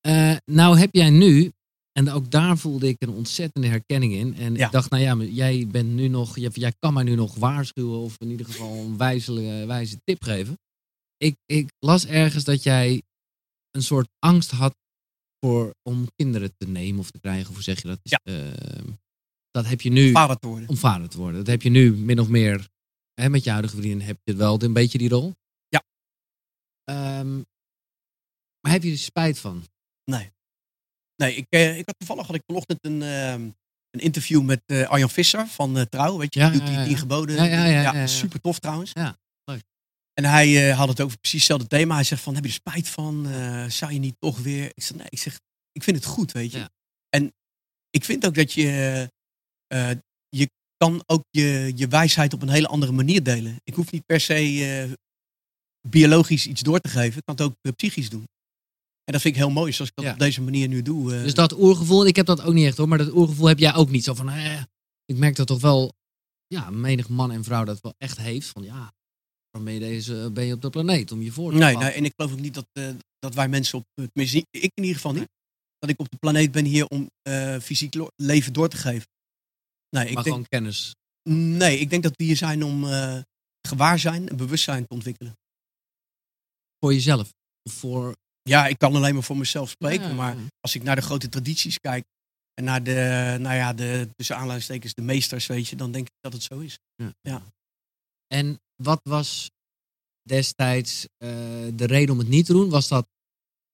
Eh, 0.00 0.36
nou 0.44 0.78
heb 0.78 0.88
jij 0.92 1.10
nu, 1.10 1.52
en 1.92 2.10
ook 2.10 2.30
daar 2.30 2.58
voelde 2.58 2.88
ik 2.88 2.96
een 2.98 3.08
ontzettende 3.10 3.68
herkenning 3.68 4.12
in. 4.12 4.36
En 4.36 4.54
Ja. 4.54 4.66
ik 4.66 4.72
dacht, 4.72 4.90
nou 4.90 5.02
ja, 5.02 5.14
maar 5.14 5.26
jij 5.26 5.66
bent 5.70 5.88
nu 5.94 6.08
nog, 6.08 6.36
jij, 6.38 6.50
jij 6.52 6.72
kan 6.78 6.92
mij 6.94 7.02
nu 7.04 7.14
nog 7.14 7.34
waarschuwen 7.34 7.98
of 7.98 8.14
in 8.18 8.30
ieder 8.30 8.46
geval 8.46 8.72
een 8.76 8.96
wijze, 8.96 9.64
wijze 9.66 9.96
tip 10.04 10.22
geven. 10.22 10.58
Ik, 11.16 11.36
ik 11.46 11.68
las 11.78 12.06
ergens 12.06 12.44
dat 12.44 12.62
jij 12.62 13.02
een 13.70 13.82
soort 13.82 14.08
angst 14.18 14.50
had 14.50 14.74
voor, 15.40 15.74
om 15.82 16.08
kinderen 16.14 16.56
te 16.56 16.68
nemen 16.68 17.00
of 17.00 17.10
te 17.10 17.20
krijgen, 17.20 17.48
of 17.48 17.54
hoe 17.54 17.62
zeg 17.62 17.82
je 17.82 17.88
dat? 17.88 17.98
Ja. 18.02 18.20
Ehm, 18.22 18.90
dat 19.50 19.66
heb 19.66 19.80
je 19.80 19.90
nu, 19.90 20.10
Vader 20.10 20.38
te 20.38 20.46
worden. 20.46 20.68
om 20.68 20.76
vader 20.76 21.08
te 21.08 21.18
worden. 21.18 21.38
Dat 21.38 21.46
heb 21.46 21.62
je 21.62 21.70
nu 21.70 21.96
min 21.96 22.20
of 22.20 22.28
meer, 22.28 22.68
hè, 23.14 23.28
met 23.28 23.44
je 23.44 23.50
huidige 23.50 23.76
vriendin 23.76 24.00
heb 24.06 24.18
je 24.22 24.34
wel 24.36 24.62
een 24.62 24.72
beetje 24.72 24.98
die 24.98 25.08
rol. 25.08 25.34
Ja. 25.68 25.82
Ehm, 26.84 27.36
maar 28.60 28.72
heb 28.72 28.82
je 28.82 28.90
er 28.90 28.98
spijt 28.98 29.38
van? 29.38 29.64
Nee, 31.16 31.36
ik, 31.36 31.46
eh, 31.48 31.78
ik 31.78 31.86
had 31.86 31.98
toevallig 31.98 32.26
had 32.26 32.36
ik 32.36 32.42
vanochtend 32.46 32.78
een, 32.84 33.02
ehm, 33.02 33.40
een 33.90 34.00
interview 34.00 34.42
met 34.42 34.62
eh, 34.66 34.88
Arjan 34.88 35.10
Visser 35.10 35.46
van 35.46 35.78
eh, 35.78 35.82
Trouw. 35.82 36.18
Weet 36.18 36.34
je, 36.34 36.40
Ja, 36.40 36.50
die 36.50 36.62
ja, 36.62 36.96
geboden. 36.96 37.44
Ja, 37.44 37.64
ja, 37.64 38.06
super 38.06 38.40
tof 38.40 38.58
trouwens. 38.58 38.90
Ja. 38.92 39.16
En 40.18 40.24
hij 40.24 40.70
eh, 40.70 40.76
had 40.78 40.88
het 40.88 41.00
over 41.00 41.18
precies 41.18 41.38
hetzelfde 41.38 41.66
thema. 41.66 41.94
Hij 41.94 42.04
zegt 42.04 42.22
van, 42.22 42.34
heb 42.34 42.42
je 42.44 42.48
er 42.48 42.54
spijt 42.54 42.88
van? 42.88 43.26
Eh, 43.26 43.68
zou 43.68 43.92
je 43.92 43.98
niet 43.98 44.14
toch 44.18 44.38
weer... 44.38 44.64
Ik 44.74 44.82
zeg, 44.82 44.96
nee, 44.96 45.06
ik 45.08 45.18
zeg, 45.18 45.40
ik 45.72 45.82
vind 45.82 45.96
het 45.96 46.06
goed, 46.06 46.32
weet 46.32 46.52
je. 46.52 46.58
Ja. 46.58 46.70
En 47.08 47.32
ik 47.90 48.04
vind 48.04 48.26
ook 48.26 48.34
dat 48.34 48.52
je... 48.52 49.08
eh, 49.66 49.90
je 50.28 50.50
kan 50.76 51.02
ook 51.06 51.22
je, 51.30 51.72
je 51.74 51.88
wijsheid 51.88 52.32
op 52.34 52.42
een 52.42 52.48
hele 52.48 52.66
andere 52.68 52.92
manier 52.92 53.22
delen. 53.22 53.56
Ik 53.64 53.74
hoef 53.74 53.92
niet 53.92 54.06
per 54.06 54.20
se 54.20 54.96
biologisch 55.88 56.46
iets 56.46 56.60
door 56.62 56.80
te 56.80 56.88
geven. 56.88 57.18
Ik 57.18 57.24
kan 57.24 57.34
het 57.34 57.44
ook 57.44 57.74
psychisch 57.76 58.08
doen. 58.10 58.24
En 59.04 59.12
dat 59.12 59.20
vind 59.20 59.34
ik 59.34 59.40
heel 59.40 59.50
mooi, 59.50 59.72
zoals 59.72 59.90
ik 59.90 59.96
dat 59.96 60.04
Ja. 60.04 60.12
op 60.12 60.18
deze 60.18 60.42
manier 60.42 60.68
nu 60.68 60.82
doe. 60.82 61.10
Dus 61.10 61.34
dat 61.34 61.52
oergevoel, 61.58 62.06
ik 62.06 62.16
heb 62.16 62.26
dat 62.26 62.40
ook 62.42 62.54
niet 62.54 62.66
echt 62.66 62.76
hoor, 62.76 62.88
maar 62.88 62.98
dat 62.98 63.12
oergevoel 63.14 63.46
heb 63.46 63.58
jij 63.58 63.74
ook 63.74 63.90
niet. 63.90 64.04
Zo 64.04 64.14
van, 64.14 64.28
eh, 64.30 64.62
ik 65.04 65.16
merk 65.16 65.36
dat 65.36 65.46
toch 65.46 65.60
wel, 65.60 65.92
ja, 66.46 66.70
menig 66.70 67.08
man 67.08 67.32
en 67.32 67.44
vrouw 67.44 67.64
dat 67.64 67.80
wel 67.80 67.94
echt 67.98 68.18
heeft. 68.18 68.48
Van 68.48 68.62
ja, 68.62 68.92
ben 69.64 69.74
je, 69.74 69.80
deze, 69.80 70.30
ben 70.32 70.44
je 70.44 70.54
op 70.54 70.62
de 70.62 70.70
planeet 70.70 71.12
om 71.12 71.22
je 71.22 71.32
voor 71.32 71.52
te 71.52 71.58
Nee, 71.58 71.76
nee, 71.76 71.90
en 71.90 72.04
ik 72.04 72.12
geloof 72.16 72.32
ook 72.32 72.40
niet 72.40 72.54
dat, 72.54 72.66
eh, 72.72 72.88
dat 73.18 73.34
wij 73.34 73.48
mensen 73.48 73.78
op, 73.78 73.84
tenminste 73.94 74.38
ik 74.50 74.70
in 74.74 74.82
ieder 74.82 74.94
geval 74.94 75.12
niet, 75.12 75.28
dat 75.78 75.90
ik 75.90 76.00
op 76.00 76.10
de 76.10 76.16
planeet 76.16 76.52
ben 76.52 76.64
hier 76.64 76.86
om 76.86 77.10
eh, 77.22 77.58
fysiek 77.58 77.94
leven 78.16 78.52
door 78.52 78.68
te 78.68 78.76
geven. 78.76 79.08
Nee, 79.88 80.06
ik 80.08 80.14
maar 80.14 80.22
denk, 80.22 80.36
gewoon 80.36 80.48
kennis. 80.48 80.94
nee, 81.30 81.78
ik 81.78 81.90
denk 81.90 82.02
dat 82.02 82.16
we 82.16 82.24
hier 82.24 82.36
zijn 82.36 82.64
om 82.64 82.84
eh 82.84 83.20
gewaarzijn 83.66 84.28
en 84.28 84.36
bewustzijn 84.36 84.86
te 84.86 84.94
ontwikkelen. 84.94 85.36
Voor 86.78 86.92
jezelf. 86.92 87.32
Voor... 87.70 88.16
Ja, 88.42 88.66
ik 88.66 88.78
kan 88.78 88.94
alleen 88.94 89.14
maar 89.14 89.22
voor 89.22 89.36
mezelf 89.36 89.70
spreken, 89.70 90.08
Ja, 90.08 90.14
maar 90.14 90.36
als 90.60 90.74
ik 90.74 90.82
naar 90.82 90.96
de 90.96 91.02
grote 91.02 91.28
tradities 91.28 91.78
kijk 91.78 92.04
en 92.54 92.64
naar 92.64 92.82
de, 92.82 93.36
nou 93.40 93.54
ja, 93.54 93.72
de, 93.72 94.08
tussen 94.16 94.36
aanleidingstekens, 94.36 94.94
de 94.94 95.02
meesters, 95.02 95.46
weet 95.46 95.68
je, 95.68 95.76
dan 95.76 95.92
denk 95.92 96.06
ik 96.06 96.12
dat 96.20 96.32
het 96.32 96.42
zo 96.42 96.58
is. 96.58 96.78
Ja. 97.20 97.42
En 98.26 98.60
wat 98.82 99.00
was 99.02 99.50
destijds 100.22 101.06
eh, 101.16 101.28
de 101.74 101.86
reden 101.86 102.10
om 102.12 102.18
het 102.18 102.28
niet 102.28 102.46
te 102.46 102.52
doen? 102.52 102.70
Was 102.70 102.88
dat 102.88 103.06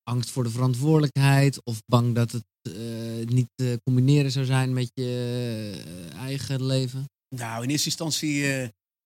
angst 0.03 0.31
voor 0.31 0.43
de 0.45 0.51
verantwoordelijkheid? 0.51 1.63
Of 1.65 1.83
bang 1.87 2.15
dat 2.15 2.33
het 2.33 2.45
eh, 2.63 3.27
niet 3.27 3.49
te 3.55 3.81
combineren 3.85 4.31
zou 4.31 4.45
zijn 4.45 4.73
met 4.73 4.91
je 4.95 5.05
eh, 5.85 6.15
eigen 6.15 6.65
leven? 6.65 7.05
Nou, 7.29 7.63
in 7.63 7.71
eerste 7.71 7.87
instantie 7.89 8.45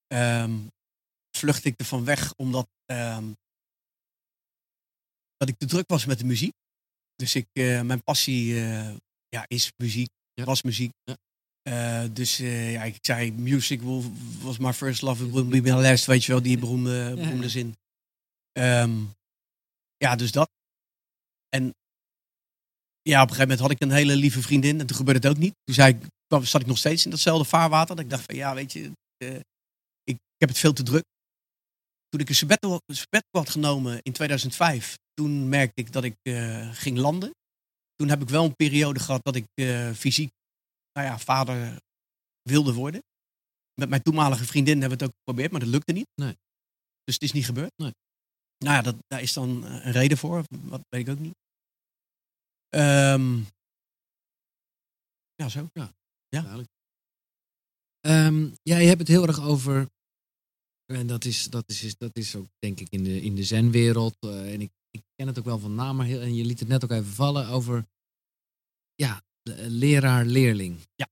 ehm, 0.06 0.58
vluchtte 1.36 1.68
ik 1.68 1.78
ervan 1.78 2.04
weg 2.04 2.34
omdat 2.34 2.68
ehm, 2.84 3.32
dat 5.36 5.48
ik 5.48 5.58
te 5.58 5.66
druk 5.66 5.88
was 5.88 6.04
met 6.04 6.18
de 6.18 6.24
muziek. 6.24 6.54
Dus 7.14 7.34
ik, 7.34 7.46
mijn 7.54 8.02
passie 8.02 8.54
ja, 9.28 9.44
is 9.46 9.72
muziek, 9.76 10.08
Ja. 10.34 10.44
was 10.44 10.62
muziek. 10.62 10.92
Ja. 11.04 11.16
Eh, 11.66 12.04
dus 12.12 12.38
eh, 12.38 12.72
ja, 12.72 12.82
ik 12.82 12.98
zei, 13.00 13.32
music 13.32 13.80
was 14.40 14.58
my 14.58 14.72
first 14.72 15.02
love, 15.02 15.24
it 15.24 15.32
will 15.32 15.44
be 15.44 15.60
my 15.60 15.70
last, 15.70 16.06
weet 16.06 16.24
je 16.24 16.32
wel, 16.32 16.42
die 16.42 16.58
beroemde, 16.58 17.14
beroemde 17.14 17.42
ja. 17.42 17.48
zin. 17.48 17.76
Ehm, 18.52 19.04
ja, 19.96 20.16
dus 20.16 20.32
dat. 20.32 20.50
En 21.48 21.74
ja, 23.02 23.22
op 23.22 23.28
een 23.28 23.34
gegeven 23.34 23.38
moment 23.38 23.60
had 23.60 23.70
ik 23.70 23.80
een 23.80 23.96
hele 23.96 24.16
lieve 24.16 24.42
vriendin 24.42 24.80
en 24.80 24.86
toen 24.86 24.96
gebeurde 24.96 25.28
het 25.28 25.36
ook 25.36 25.42
niet. 25.42 25.54
Toen 25.64 25.74
zei 25.74 25.94
ik, 25.94 26.06
zat 26.46 26.60
ik 26.60 26.66
nog 26.66 26.78
steeds 26.78 27.04
in 27.04 27.10
datzelfde 27.10 27.48
vaarwater. 27.48 27.96
Dat 27.96 28.04
ik 28.04 28.10
dacht 28.10 28.24
van 28.24 28.34
ja, 28.34 28.54
weet 28.54 28.72
je, 28.72 28.92
eh, 29.16 29.34
ik, 30.04 30.14
ik 30.14 30.38
heb 30.38 30.48
het 30.48 30.58
veel 30.58 30.72
te 30.72 30.82
druk. 30.82 31.04
Toen 32.08 32.20
ik 32.20 32.28
een 32.28 32.34
sabbatical, 32.34 32.80
sabbatical 32.86 33.40
had 33.40 33.50
genomen 33.50 33.98
in 34.02 34.12
2005, 34.12 34.96
toen 35.14 35.48
merkte 35.48 35.82
ik 35.82 35.92
dat 35.92 36.04
ik 36.04 36.16
ging 36.72 36.98
landen. 36.98 37.30
Toen 37.94 38.08
heb 38.08 38.22
ik 38.22 38.28
wel 38.28 38.44
een 38.44 38.56
periode 38.56 39.00
gehad 39.00 39.24
dat 39.24 39.34
ik 39.34 39.46
fysiek, 39.96 40.30
nou 40.96 41.08
ja, 41.08 41.18
vader 41.18 41.80
wilde 42.42 42.72
worden. 42.72 43.02
Met 43.74 43.88
mijn 43.88 44.02
toenmalige 44.02 44.44
vriendin 44.44 44.80
hebben 44.80 44.98
we 44.98 45.04
het 45.04 45.12
ook 45.12 45.18
geprobeerd, 45.18 45.50
maar 45.50 45.60
dat 45.60 45.68
lukte 45.68 45.92
niet. 45.92 46.08
Nee. 46.14 46.36
Dus 47.04 47.14
het 47.14 47.22
is 47.22 47.32
niet 47.32 47.44
gebeurd. 47.44 47.72
Nee. 47.76 47.94
Nou 48.58 48.74
ja, 48.76 48.82
dat, 48.82 48.96
daar 49.06 49.22
is 49.22 49.32
dan 49.32 49.64
eh, 49.64 49.84
een 49.86 49.92
reden 49.92 50.18
voor. 50.18 50.44
Wat 50.48 50.80
weet 50.88 51.08
ik 51.08 51.12
ook 51.14 51.18
niet. 51.18 51.34
Ehm, 52.68 53.36
ja, 55.34 55.48
zo. 55.48 55.68
Ja. 55.72 55.92
Duidelijk. 56.28 56.68
Ehm, 58.00 58.54
ja, 58.62 58.76
je 58.76 58.86
hebt 58.86 58.98
het 58.98 59.08
heel 59.08 59.26
erg 59.26 59.40
over. 59.40 59.88
En 60.86 61.06
dat 61.06 61.24
is, 61.24 61.44
dat 61.44 61.68
is, 61.68 61.96
dat 61.96 62.16
is 62.16 62.36
ook, 62.36 62.48
denk 62.58 62.80
ik, 62.80 62.88
in 62.90 63.04
de, 63.04 63.20
in 63.20 63.34
de 63.34 63.44
zenwereld. 63.44 64.16
eh, 64.20 64.52
en 64.52 64.60
ik, 64.60 64.70
ik 64.90 65.02
ken 65.14 65.26
het 65.26 65.38
ook 65.38 65.44
wel 65.44 65.58
van 65.58 65.74
naam, 65.74 65.96
maar 65.96 66.06
heel, 66.06 66.20
en 66.20 66.34
je 66.34 66.44
liet 66.44 66.60
het 66.60 66.68
net 66.68 66.84
ook 66.84 66.90
even 66.90 67.12
vallen 67.12 67.48
over. 67.48 67.86
Ja, 68.94 69.22
leraar-leerling. 69.68 70.78
Ja. 70.94 71.08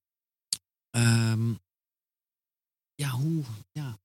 Ehm, 0.90 1.54
ja, 2.94 3.10
hoe, 3.10 3.42
ja, 3.72 3.98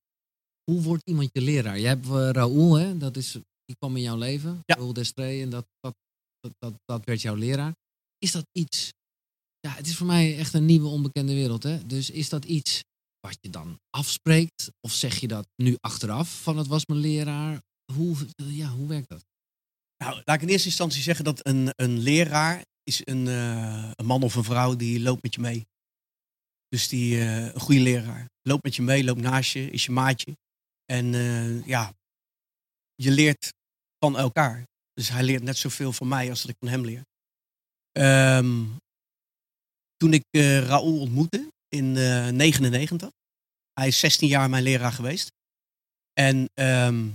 hoe 0.63 0.81
wordt 0.81 1.03
iemand 1.05 1.29
je 1.31 1.41
leraar? 1.41 1.79
Jij 1.79 1.89
hebt 1.89 2.05
uh, 2.05 2.29
Raoul, 2.29 2.73
hè? 2.73 2.97
Dat 2.97 3.17
is, 3.17 3.31
die 3.65 3.75
kwam 3.77 3.95
in 3.95 4.01
jouw 4.01 4.17
leven. 4.17 4.61
Ja. 4.65 4.75
Raoul 4.75 4.93
Destree, 4.93 5.41
en 5.41 5.49
dat, 5.49 5.67
dat, 5.79 5.95
dat, 6.39 6.53
dat, 6.57 6.73
dat 6.85 7.05
werd 7.05 7.21
jouw 7.21 7.35
leraar. 7.35 7.75
Is 8.17 8.31
dat 8.31 8.45
iets 8.51 8.91
ja, 9.59 9.71
het 9.71 9.87
is 9.87 9.95
voor 9.95 10.07
mij 10.07 10.37
echt 10.37 10.53
een 10.53 10.65
nieuwe 10.65 10.87
onbekende 10.87 11.33
wereld. 11.33 11.63
Hè? 11.63 11.85
Dus 11.85 12.09
is 12.09 12.29
dat 12.29 12.45
iets 12.45 12.83
wat 13.19 13.37
je 13.41 13.49
dan 13.49 13.79
afspreekt? 13.89 14.71
Of 14.81 14.91
zeg 14.91 15.19
je 15.19 15.27
dat 15.27 15.47
nu 15.55 15.75
achteraf 15.79 16.41
van 16.41 16.57
het 16.57 16.67
was 16.67 16.85
mijn 16.85 16.99
leraar? 16.99 17.61
Hoe, 17.93 18.15
ja, 18.35 18.69
hoe 18.69 18.87
werkt 18.87 19.09
dat? 19.09 19.25
Nou, 20.03 20.21
laat 20.25 20.35
ik 20.35 20.41
in 20.41 20.47
eerste 20.47 20.67
instantie 20.67 21.01
zeggen 21.01 21.25
dat 21.25 21.45
een, 21.47 21.73
een 21.75 21.99
leraar 21.99 22.65
is 22.89 23.01
een, 23.03 23.27
eh, 23.27 23.91
een 23.95 24.05
man 24.05 24.23
of 24.23 24.35
een 24.35 24.43
vrouw 24.43 24.75
die 24.75 24.99
loopt 24.99 25.23
met 25.23 25.33
je 25.33 25.41
mee. 25.41 25.67
Dus 26.67 26.87
die, 26.87 27.19
eh, 27.19 27.45
een 27.45 27.59
goede 27.59 27.81
leraar. 27.81 28.29
Loopt 28.41 28.63
met 28.63 28.75
je 28.75 28.81
mee, 28.81 29.03
loopt 29.03 29.21
naast 29.21 29.51
je, 29.51 29.71
is 29.71 29.85
je 29.85 29.91
maatje. 29.91 30.37
En 30.85 31.13
eh, 31.13 31.65
ja, 31.65 31.93
je 32.95 33.11
leert 33.11 33.53
van 33.99 34.17
elkaar. 34.17 34.63
Dus 34.93 35.09
hij 35.09 35.23
leert 35.23 35.43
net 35.43 35.57
zoveel 35.57 35.93
van 35.93 36.07
mij 36.07 36.29
als 36.29 36.41
dat 36.41 36.49
ik 36.49 36.55
van 36.59 36.67
hem 36.67 36.85
leer. 36.85 37.03
Ehm, 37.91 38.65
toen 39.97 40.13
ik 40.13 40.23
eh 40.29 40.59
Raoul 40.59 40.99
ontmoette 40.99 41.51
in 41.67 41.97
eh 41.97 42.27
99, 42.27 43.09
hij 43.73 43.87
is 43.87 43.99
16 43.99 44.27
jaar 44.27 44.49
mijn 44.49 44.63
leraar 44.63 44.91
geweest. 44.91 45.31
En 46.13 46.49
ehm, 46.53 47.09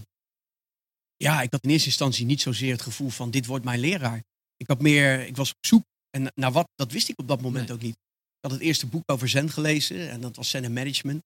ja, 1.17 1.43
ik 1.43 1.53
had 1.53 1.63
in 1.63 1.71
eerste 1.71 1.89
instantie 1.89 2.27
niet 2.27 2.41
zozeer 2.41 2.73
het 2.73 2.83
gevoel 2.83 3.09
van 3.09 3.31
dit 3.31 3.47
wordt 3.47 3.65
mijn 3.65 3.81
leraar. 3.81 4.23
Ik 4.65 4.71
had 4.71 4.81
meer, 4.83 5.27
ik 5.27 5.37
was 5.37 5.51
op 5.51 5.67
zoek 5.67 5.83
en 6.11 6.33
naar 6.35 6.53
wat, 6.53 6.69
dat 6.75 6.93
wist 6.93 7.09
ik 7.09 7.19
op 7.19 7.29
dat 7.29 7.41
moment 7.41 7.67
Nee. 7.67 7.77
ook 7.77 7.83
niet. 7.83 7.95
Ik 7.95 8.41
had 8.41 8.51
het 8.51 8.61
eerste 8.61 8.87
boek 8.87 9.03
over 9.07 9.29
Zen 9.29 9.51
gelezen 9.51 10.11
en 10.11 10.21
dat 10.21 10.37
was 10.37 10.51
Zen 10.51 10.65
en 10.65 10.73
Management. 10.73 11.23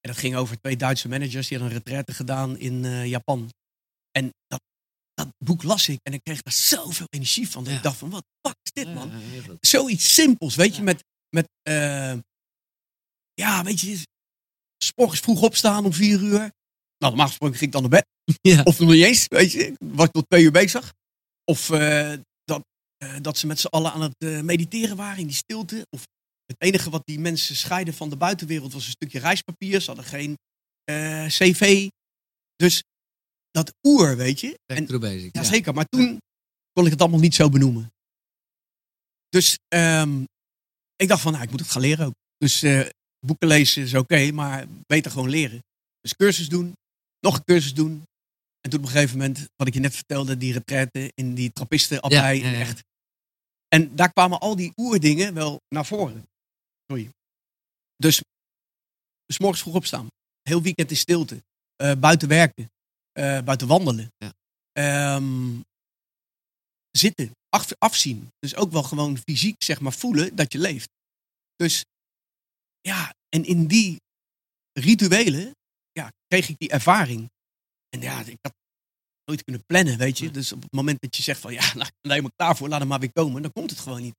En 0.00 0.10
dat 0.10 0.16
ging 0.18 0.36
over 0.36 0.60
twee 0.60 0.76
Duitse 0.76 1.08
managers 1.08 1.48
die 1.48 1.58
hadden 1.58 1.76
een 1.76 1.82
retraite 1.82 2.12
gedaan 2.14 2.58
in 2.58 2.84
eh, 2.84 3.06
Japan. 3.06 3.50
En 4.10 4.30
dat, 4.46 4.60
dat 5.14 5.28
boek 5.44 5.62
las 5.62 5.88
ik 5.88 5.98
en 6.02 6.12
ik 6.12 6.20
kreeg 6.22 6.42
daar 6.42 6.52
zoveel 6.52 7.06
energie 7.10 7.48
van. 7.48 7.62
Dat 7.62 7.72
Ja. 7.72 7.78
ik 7.78 7.84
dacht 7.84 7.96
van 7.96 8.10
wat 8.10 8.24
fuck 8.46 8.56
is 8.62 8.72
dit 8.72 8.94
man? 8.94 9.10
Ja. 9.32 9.42
Zoiets 9.60 10.14
simpels, 10.14 10.54
weet 10.54 10.76
je, 10.76 10.82
met, 10.82 11.04
met 11.36 11.48
eh, 11.62 12.14
ja, 13.34 13.64
weet 13.64 13.80
je, 13.80 13.96
s 14.84 14.92
morgens 14.96 15.20
vroeg 15.20 15.42
opstaan 15.42 15.84
om 15.84 15.92
vier 15.92 16.20
uur. 16.22 16.38
Nou, 16.38 16.52
normaal 17.12 17.26
gesproken 17.26 17.56
ging 17.56 17.72
ik 17.74 17.80
dan 17.80 17.90
naar 17.90 18.00
bed. 18.00 18.06
Of 18.66 18.78
nog 18.78 18.90
niet 18.90 19.04
eens, 19.04 19.26
weet 19.28 19.52
je. 19.52 19.74
Was 19.78 20.06
ik 20.06 20.12
tot 20.12 20.28
twee 20.28 20.42
uur 20.44 20.50
bezig. 20.52 20.94
Of 21.44 21.70
eh, 21.70 22.12
dat, 22.98 23.10
eh, 23.10 23.16
dat 23.20 23.38
ze 23.38 23.46
met 23.46 23.60
z'n 23.60 23.66
allen 23.66 23.92
aan 23.92 24.00
het 24.00 24.14
eh, 24.18 24.40
mediteren 24.40 24.96
waren 24.96 25.18
in 25.18 25.26
die 25.26 25.36
stilte. 25.36 25.86
Of 25.90 26.06
het 26.44 26.56
enige 26.58 26.90
wat 26.90 27.02
die 27.04 27.18
mensen 27.18 27.56
scheiden 27.56 27.94
van 27.94 28.10
de 28.10 28.16
buitenwereld 28.16 28.72
was 28.72 28.84
een 28.84 28.90
stukje 28.90 29.18
reispapier. 29.18 29.80
Ze 29.80 29.86
hadden 29.86 30.04
geen 30.04 30.38
eh, 30.84 31.26
cv. 31.26 31.88
Dus 32.56 32.82
dat 33.50 33.72
oer, 33.82 34.16
weet 34.16 34.40
je. 34.40 34.58
En, 34.66 34.86
ja, 35.32 35.42
zeker. 35.42 35.74
Maar 35.74 35.86
toen 35.88 36.18
kon 36.72 36.84
ik 36.84 36.90
het 36.90 37.00
allemaal 37.00 37.20
niet 37.20 37.34
zo 37.34 37.48
benoemen. 37.48 37.92
Dus 39.28 39.58
ehm, 39.68 40.22
ik 40.96 41.08
dacht 41.08 41.22
van, 41.22 41.32
nou, 41.32 41.44
ik 41.44 41.50
moet 41.50 41.60
het 41.60 41.70
gaan 41.70 41.82
leren 41.82 42.06
ook. 42.06 42.14
Dus 42.36 42.60
boeken 43.26 43.48
lezen 43.48 43.82
is 43.82 43.94
oké, 43.94 44.32
maar 44.32 44.66
beter 44.86 45.10
gewoon 45.10 45.28
leren. 45.28 45.60
Dus 46.00 46.16
cursus 46.16 46.48
doen, 46.48 46.72
nog 47.20 47.36
een 47.36 47.44
cursus 47.44 47.74
doen. 47.74 48.02
En 48.60 48.70
toen 48.70 48.78
op 48.78 48.84
een 48.84 48.92
gegeven 48.92 49.18
moment, 49.18 49.46
wat 49.56 49.66
ik 49.66 49.74
je 49.74 49.80
net 49.80 49.94
vertelde, 49.94 50.36
die 50.36 50.52
retraite 50.52 51.10
in 51.14 51.34
die 51.34 51.50
ja, 52.08 52.28
ja. 52.28 52.58
Echt. 52.58 52.82
En 53.68 53.96
daar 53.96 54.12
kwamen 54.12 54.40
al 54.40 54.56
die 54.56 54.72
oerdingen 54.76 55.34
wel 55.34 55.60
naar 55.68 55.86
voren. 55.86 56.26
Sorry. 56.86 57.10
Dus, 57.96 58.22
dus 59.26 59.38
morgens 59.38 59.62
vroeg 59.62 59.74
opstaan. 59.74 60.06
Heel 60.42 60.62
weekend 60.62 60.90
in 60.90 60.96
stilte. 60.96 61.42
eh, 61.76 61.92
buiten 61.98 62.28
werken. 62.28 62.70
eh, 63.12 63.42
buiten 63.42 63.66
wandelen. 63.68 64.10
Ja. 64.16 64.32
Ehm, 64.72 65.60
zitten. 66.90 67.30
af, 67.48 67.72
afzien. 67.78 68.28
Dus 68.38 68.54
ook 68.54 68.72
wel 68.72 68.82
gewoon 68.82 69.18
fysiek, 69.18 69.62
zeg 69.62 69.80
maar, 69.80 69.92
voelen 69.92 70.36
dat 70.36 70.52
je 70.52 70.58
leeft. 70.58 70.88
Dus 71.56 71.84
ja, 72.80 73.14
en 73.28 73.44
in 73.44 73.66
die 73.66 73.96
rituelen 74.72 75.54
ja, 75.92 76.10
kreeg 76.26 76.48
ik 76.48 76.58
die 76.58 76.68
ervaring. 76.70 77.30
En 77.88 78.00
ja, 78.00 78.20
ik 78.20 78.38
had 78.40 78.54
nooit 79.28 79.44
kunnen 79.44 79.64
plannen, 79.66 79.98
weet 79.98 80.18
je. 80.18 80.30
Dus 80.30 80.52
op 80.52 80.62
het 80.62 80.72
moment 80.72 81.00
dat 81.00 81.16
je 81.16 81.22
zegt 81.22 81.40
van 81.40 81.52
ja, 81.52 81.60
nou, 81.74 81.86
ik 81.86 81.92
ben 82.00 82.10
helemaal 82.10 82.32
klaar 82.36 82.56
voor, 82.56 82.68
laat 82.68 82.78
hem 82.78 82.88
maar 82.88 83.00
weer 83.00 83.12
komen, 83.12 83.42
dan 83.42 83.52
komt 83.52 83.70
het 83.70 83.78
gewoon 83.78 84.02
niet. 84.02 84.14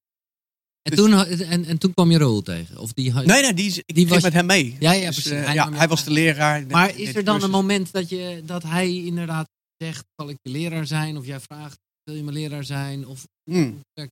En, 0.81 0.95
Dus- 0.95 0.99
toen, 1.05 1.25
en, 1.47 1.65
en 1.65 1.77
toen 1.77 1.93
kwam 1.93 2.11
je 2.11 2.17
Roel 2.17 2.41
tegen? 2.41 2.77
Of 2.77 2.93
die, 2.93 3.13
Nee, 3.13 3.25
nee, 3.41 3.53
die, 3.53 3.67
ik 3.69 3.83
Die 3.85 3.95
ging 3.95 4.09
was- 4.09 4.21
met 4.23 4.33
hem 4.33 4.45
mee. 4.45 4.75
Ja, 4.79 4.91
ja, 4.91 5.11
Dus, 5.11 5.25
eh, 5.25 5.43
Hij 5.45 5.53
ja, 5.53 5.71
hij 5.71 5.87
was 5.87 6.03
de 6.03 6.11
leraar. 6.11 6.67
Maar 6.67 6.97
is 6.97 7.15
er 7.15 7.23
dan 7.23 7.43
een 7.43 7.49
moment 7.49 7.91
dat, 7.91 8.09
je, 8.09 8.41
dat 8.45 8.63
hij 8.63 8.95
inderdaad 8.95 9.47
zegt, 9.77 10.05
zal 10.15 10.29
ik 10.29 10.37
je 10.41 10.49
leraar 10.51 10.87
zijn? 10.87 11.17
Of 11.17 11.25
jij 11.25 11.39
vraagt, 11.39 11.77
wil 12.03 12.15
je 12.15 12.23
mijn 12.23 12.35
leraar 12.35 12.63
zijn? 12.63 13.07
Of, 13.07 13.23
Hmm. 13.51 13.79
Nee, 13.93 14.09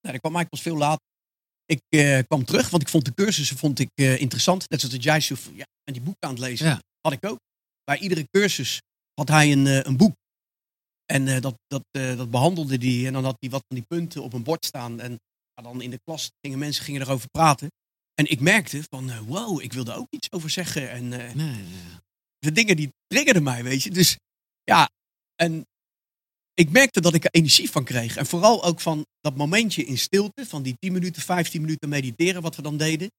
dat 0.00 0.20
kwam 0.20 0.34
eigenlijk 0.34 0.48
pas 0.50 0.60
veel 0.62 0.76
later. 0.76 1.00
Ik 1.66 1.80
eh, 1.88 2.18
kwam 2.26 2.44
terug, 2.44 2.70
want 2.70 2.82
ik 2.82 2.88
vond 2.88 3.04
de 3.04 3.14
cursussen 3.14 3.56
vond 3.56 3.78
ik, 3.78 3.88
eh, 3.94 4.20
interessant. 4.20 4.68
Net 4.70 4.80
zoals 4.80 4.96
jij 5.04 5.20
zo, 5.20 5.34
ja, 5.54 5.64
en 5.84 5.92
die 5.92 6.02
boeken 6.02 6.28
aan 6.28 6.34
het 6.34 6.38
lezen. 6.42 6.66
Ja. 6.66 6.80
Had 7.00 7.12
ik 7.12 7.24
ook. 7.26 7.38
Bij 7.84 7.98
iedere 7.98 8.26
cursus 8.30 8.80
had 9.14 9.28
hij 9.28 9.52
een, 9.52 9.66
een 9.88 9.96
boek. 9.96 10.14
En 11.06 11.28
eh, 11.28 11.40
dat, 11.40 11.54
dat, 11.66 11.84
eh, 11.90 12.16
dat 12.16 12.30
behandelde 12.30 12.76
hij. 12.76 13.06
En 13.06 13.12
dan 13.12 13.24
had 13.24 13.36
hij 13.40 13.50
wat 13.50 13.64
van 13.66 13.76
die 13.76 13.86
punten 13.88 14.22
op 14.22 14.32
een 14.32 14.42
bord 14.42 14.64
staan. 14.64 15.00
En 15.00 15.20
ja, 15.54 15.62
dan 15.62 15.82
in 15.82 15.90
de 15.90 16.00
klas 16.04 16.30
gingen 16.40 16.58
mensen 16.58 16.84
gingen 16.84 17.00
erover 17.00 17.28
praten. 17.30 17.68
En 18.14 18.30
ik 18.30 18.40
merkte 18.40 18.82
van, 18.90 19.10
eh, 19.10 19.18
wow, 19.18 19.62
ik 19.62 19.72
wilde 19.72 19.94
ook 19.94 20.06
iets 20.10 20.30
over 20.30 20.50
zeggen. 20.50 20.90
En 20.90 21.08
nee, 21.08 21.34
nee. 21.34 21.64
de 22.38 22.52
dingen 22.52 22.76
die 22.76 22.92
triggerden 23.06 23.42
mij, 23.42 23.62
weet 23.62 23.82
je. 23.82 23.90
Dus 23.90 24.16
ja, 24.62 24.88
en 25.34 25.64
ik 26.54 26.70
merkte 26.70 27.00
dat 27.00 27.14
ik 27.14 27.24
er 27.24 27.30
energie 27.30 27.70
van 27.70 27.84
kreeg. 27.84 28.16
En 28.16 28.26
vooral 28.26 28.64
ook 28.64 28.80
van 28.80 29.06
dat 29.20 29.36
momentje 29.36 29.84
in 29.84 29.98
stilte, 29.98 30.46
van 30.46 30.62
die 30.62 30.76
10 30.78 30.92
minuten, 30.92 31.22
15 31.22 31.60
minuten 31.60 31.88
mediteren, 31.88 32.42
wat 32.42 32.56
we 32.56 32.62
dan 32.62 32.76
deden. 32.76 33.10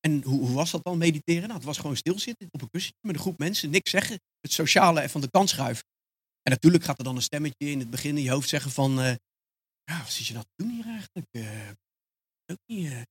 En 0.00 0.22
hoe, 0.22 0.40
hoe 0.40 0.54
was 0.54 0.70
dat 0.70 0.84
dan, 0.84 0.98
mediteren? 0.98 1.42
Nou, 1.42 1.54
het 1.54 1.64
was 1.64 1.78
gewoon 1.78 1.96
stilzitten 1.96 2.48
op 2.50 2.62
een 2.62 2.70
kussentje 2.70 3.06
met 3.06 3.14
een 3.14 3.20
groep 3.20 3.38
mensen, 3.38 3.70
niks 3.70 3.90
zeggen. 3.90 4.18
Het 4.40 4.52
sociale 4.52 5.08
van 5.08 5.20
de 5.20 5.30
kant 5.30 5.48
schuiven. 5.48 5.84
En 6.46 6.52
natuurlijk 6.52 6.84
gaat 6.84 6.98
er 6.98 7.04
dan 7.04 7.16
een 7.16 7.22
stemmetje 7.22 7.70
in 7.70 7.78
het 7.78 7.90
begin 7.90 8.16
in 8.16 8.22
je 8.22 8.30
hoofd 8.30 8.48
zeggen 8.48 8.70
van... 8.70 9.00
eh, 9.00 9.14
ja, 9.84 9.98
wat 9.98 10.10
zit 10.10 10.26
je 10.26 10.32
nou 10.32 10.44
te 10.44 10.62
doen 10.64 10.72
hier 10.74 10.86
eigenlijk? 10.86 11.26
Eh, 11.30 11.70
ook 12.46 12.58
niet, 12.66 12.90
eh, 12.90 13.02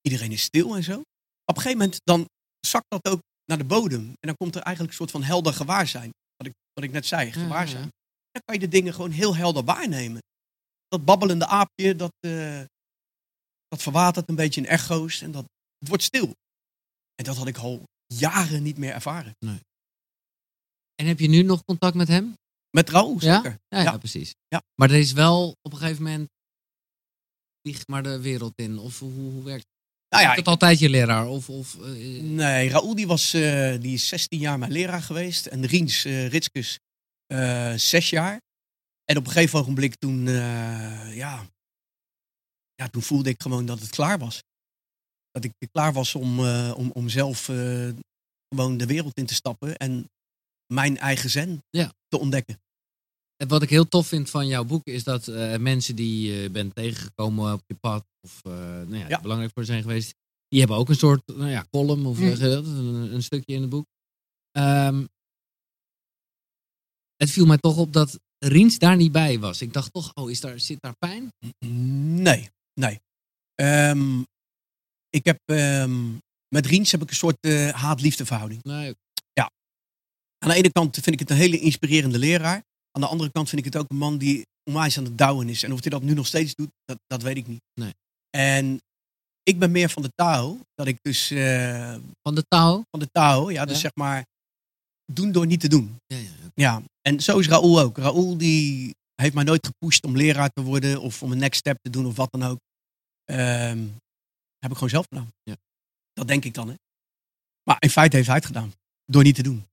iedereen 0.00 0.32
is 0.32 0.42
stil 0.42 0.76
en 0.76 0.82
zo. 0.82 1.00
Op 1.44 1.56
een 1.56 1.62
gegeven 1.62 1.78
moment 1.78 2.00
dan 2.04 2.28
zakt 2.60 2.84
dat 2.88 3.08
ook 3.08 3.20
naar 3.44 3.58
de 3.58 3.64
bodem. 3.64 4.00
En 4.08 4.26
dan 4.28 4.36
komt 4.36 4.54
er 4.54 4.62
eigenlijk 4.62 4.90
een 4.90 5.00
soort 5.00 5.10
van 5.10 5.22
helder 5.22 5.52
gewaarzijn. 5.52 6.10
Wat 6.36 6.46
ik, 6.46 6.52
wat 6.72 6.84
ik 6.84 6.90
net 6.90 7.06
zei, 7.06 7.32
gewaarzijn. 7.32 7.82
ja. 7.82 7.90
Dan 8.30 8.42
kan 8.44 8.54
je 8.54 8.60
de 8.60 8.68
dingen 8.68 8.94
gewoon 8.94 9.10
heel 9.10 9.36
helder 9.36 9.64
waarnemen. 9.64 10.20
Dat 10.88 11.04
babbelende 11.04 11.46
aapje, 11.46 11.96
dat, 11.96 12.12
dat 13.68 13.82
verwatert 13.82 14.28
een 14.28 14.34
beetje 14.34 14.60
in 14.60 14.66
echo's. 14.66 15.20
En 15.20 15.30
dat, 15.32 15.44
het 15.78 15.88
wordt 15.88 16.02
stil. 16.02 16.34
En 17.14 17.24
dat 17.24 17.36
had 17.36 17.46
ik 17.46 17.56
al 17.56 17.82
jaren 18.06 18.62
niet 18.62 18.78
meer 18.78 18.92
ervaren. 18.92 19.32
En 20.94 21.06
heb 21.06 21.18
je 21.18 21.28
nu 21.28 21.42
nog 21.42 21.64
contact 21.64 21.94
met 21.94 22.08
hem? 22.08 22.34
Met 22.76 22.88
Raoul, 22.90 23.16
Ja? 23.18 23.34
zeker. 23.34 23.58
Ja, 23.68 23.78
ja. 23.78 23.82
Ja. 23.84 23.98
precies. 23.98 24.34
Ja. 24.48 24.62
Maar 24.74 24.90
er 24.90 24.98
is 24.98 25.12
wel 25.12 25.56
op 25.62 25.72
een 25.72 25.78
gegeven 25.78 26.02
moment 26.02 26.28
vlieg 27.62 27.86
maar 27.86 28.02
de 28.02 28.20
wereld 28.20 28.52
in. 28.56 28.78
Of 28.78 28.98
hoe, 28.98 29.12
hoe 29.12 29.44
werkt 29.44 29.64
het? 29.64 29.70
Nou 30.08 30.24
ja, 30.24 30.34
het 30.34 30.46
altijd 30.46 30.78
je 30.78 30.88
leraar? 30.88 31.26
Of, 31.28 31.48
of, 31.50 31.74
eh, 31.80 32.22
Nee, 32.22 32.68
Raoul 32.68 32.94
die 32.94 33.06
was, 33.06 33.32
eh, 33.34 33.80
die 33.80 33.94
is 33.94 34.08
16 34.08 34.38
jaar 34.38 34.58
mijn 34.58 34.72
leraar 34.72 35.02
geweest. 35.02 35.46
En 35.46 35.66
Riens 35.66 36.04
eh 36.04 36.28
Ritskus 36.28 36.78
zes 37.76 38.10
jaar. 38.10 38.40
En 39.04 39.16
op 39.16 39.26
een 39.26 39.32
gegeven 39.32 39.58
ogenblik 39.58 39.94
toen, 39.94 40.24
ja, 41.14 41.46
ja, 42.74 42.88
toen 42.90 43.02
voelde 43.02 43.28
ik 43.30 43.42
gewoon 43.42 43.66
dat 43.66 43.80
het 43.80 43.90
klaar 43.90 44.18
was. 44.18 44.42
Dat 45.30 45.44
ik 45.44 45.52
klaar 45.70 45.92
was 45.92 46.14
om, 46.14 46.46
om, 46.70 46.90
om 46.90 47.08
zelf 47.08 47.44
gewoon 48.48 48.76
de 48.76 48.86
wereld 48.86 49.16
in 49.16 49.26
te 49.26 49.34
stappen. 49.34 49.76
En 49.76 50.10
mijn 50.66 50.98
eigen 50.98 51.30
zen 51.30 51.62
Ja. 51.70 51.92
Te 52.12 52.18
ontdekken. 52.18 52.60
En 53.36 53.48
wat 53.48 53.62
ik 53.62 53.70
heel 53.70 53.88
tof 53.88 54.06
vind 54.06 54.30
van 54.30 54.46
jouw 54.46 54.64
boek 54.64 54.86
is 54.86 55.04
dat 55.04 55.28
eh, 55.28 55.56
mensen 55.56 55.96
die 55.96 56.32
je 56.32 56.50
bent 56.50 56.74
tegengekomen 56.74 57.52
op 57.52 57.62
je 57.66 57.74
pad, 57.74 58.04
of 58.20 58.40
eh, 58.44 58.52
nou 58.52 58.96
ja, 59.08 59.20
belangrijk 59.20 59.52
voor 59.52 59.62
je 59.62 59.68
zijn 59.68 59.82
geweest, 59.82 60.14
die 60.48 60.58
hebben 60.58 60.76
ook 60.76 60.88
een 60.88 60.94
soort 60.94 61.22
nou 61.26 61.50
ja, 61.50 61.66
column 61.70 62.06
of 62.06 62.18
Mm. 62.18 62.26
een, 62.26 63.14
een 63.14 63.22
stukje 63.22 63.54
in 63.54 63.60
het 63.60 63.70
boek. 63.70 63.86
Ehm, 64.50 65.06
het 67.16 67.30
viel 67.30 67.46
mij 67.46 67.58
toch 67.58 67.76
op 67.76 67.92
dat 67.92 68.18
Riens 68.38 68.78
daar 68.78 68.96
niet 68.96 69.12
bij 69.12 69.38
was. 69.38 69.62
Ik 69.62 69.72
dacht 69.72 69.92
toch, 69.92 70.14
oh, 70.14 70.30
is 70.30 70.40
daar, 70.40 70.60
zit 70.60 70.80
daar 70.80 70.96
pijn? 70.98 71.32
Nee, 71.58 72.50
nee. 72.74 73.00
Ehm, 73.54 74.20
ik 75.10 75.24
heb, 75.24 75.38
ehm, 75.44 76.12
met 76.48 76.66
Riens 76.66 76.90
heb 76.90 77.02
ik 77.02 77.10
een 77.10 77.16
soort 77.16 77.36
eh, 77.40 77.68
haat-liefde 77.68 78.26
verhouding. 78.26 78.62
Nee, 78.62 78.94
Aan 80.42 80.48
de 80.48 80.54
ene 80.54 80.72
kant 80.72 80.94
vind 80.94 81.06
ik 81.06 81.18
het 81.18 81.30
een 81.30 81.36
hele 81.36 81.58
inspirerende 81.58 82.18
leraar. 82.18 82.62
Aan 82.90 83.00
de 83.00 83.06
andere 83.06 83.30
kant 83.30 83.48
vind 83.48 83.66
ik 83.66 83.72
het 83.72 83.82
ook 83.82 83.90
een 83.90 83.96
man 83.96 84.18
die 84.18 84.42
onwijs 84.64 84.98
aan 84.98 85.04
het 85.04 85.18
douwen 85.18 85.48
is. 85.48 85.62
En 85.62 85.72
of 85.72 85.80
hij 85.80 85.90
dat 85.90 86.02
nu 86.02 86.14
nog 86.14 86.26
steeds 86.26 86.54
doet, 86.54 86.70
dat, 86.84 86.98
dat 87.06 87.22
weet 87.22 87.36
ik 87.36 87.46
niet. 87.46 87.60
Nee. 87.80 87.92
En 88.30 88.80
ik 89.42 89.58
ben 89.58 89.70
meer 89.70 89.88
van 89.88 90.02
de 90.02 90.10
Tao. 90.14 90.58
Dat 90.74 90.86
ik 90.86 90.98
dus 91.02 91.30
eh, 91.30 91.96
van 92.22 92.34
de 92.34 92.44
touw. 92.48 92.82
van 92.90 93.00
de 93.00 93.08
Tao, 93.12 93.50
ja, 93.50 93.64
dus 93.64 93.74
Ja. 93.74 93.80
zeg 93.80 93.90
maar 93.94 94.24
doen 95.12 95.32
door 95.32 95.46
niet 95.46 95.60
te 95.60 95.68
doen. 95.68 95.96
Ja, 96.06 96.16
ja. 96.16 96.30
Ja, 96.54 96.82
en 97.00 97.20
zo 97.20 97.38
is 97.38 97.48
Raoul 97.48 97.80
ook. 97.80 97.96
Raoul 97.96 98.36
die 98.36 98.94
heeft 99.14 99.34
mij 99.34 99.44
nooit 99.44 99.66
gepusht 99.66 100.04
om 100.04 100.16
leraar 100.16 100.50
te 100.52 100.62
worden 100.62 101.00
of 101.00 101.22
om 101.22 101.32
een 101.32 101.38
next 101.38 101.58
step 101.58 101.78
te 101.82 101.90
doen 101.90 102.06
of 102.06 102.16
wat 102.16 102.30
dan 102.32 102.42
ook. 102.42 102.58
Ehm, 103.24 103.78
heb 104.58 104.70
ik 104.70 104.74
gewoon 104.74 104.88
zelf 104.88 105.06
gedaan. 105.08 105.28
Ja. 105.42 105.56
Dat 106.12 106.28
denk 106.28 106.44
ik 106.44 106.54
dan, 106.54 106.68
hè. 106.68 106.74
Maar 107.62 107.76
in 107.78 107.90
feite 107.90 108.16
heeft 108.16 108.28
hij 108.28 108.36
het 108.36 108.46
gedaan. 108.46 108.72
Door 109.04 109.22
niet 109.22 109.34
te 109.34 109.42
doen. 109.42 109.64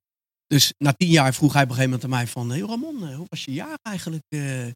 Dus 0.54 0.74
na 0.78 0.94
tien 0.94 1.10
jaar 1.10 1.34
vroeg 1.34 1.54
hij 1.54 1.64
op 1.64 1.70
een 1.70 1.76
gegeven 1.76 1.92
moment 2.00 2.04
aan 2.14 2.18
mij 2.20 2.28
van... 2.28 2.50
Hey 2.50 2.60
Ramon, 2.60 3.08
eh, 3.08 3.16
hoe 3.16 3.26
was 3.30 3.46
je 3.46 3.54
jaar 3.54 3.78
eigenlijk? 3.82 4.24
Eh, 4.30 4.68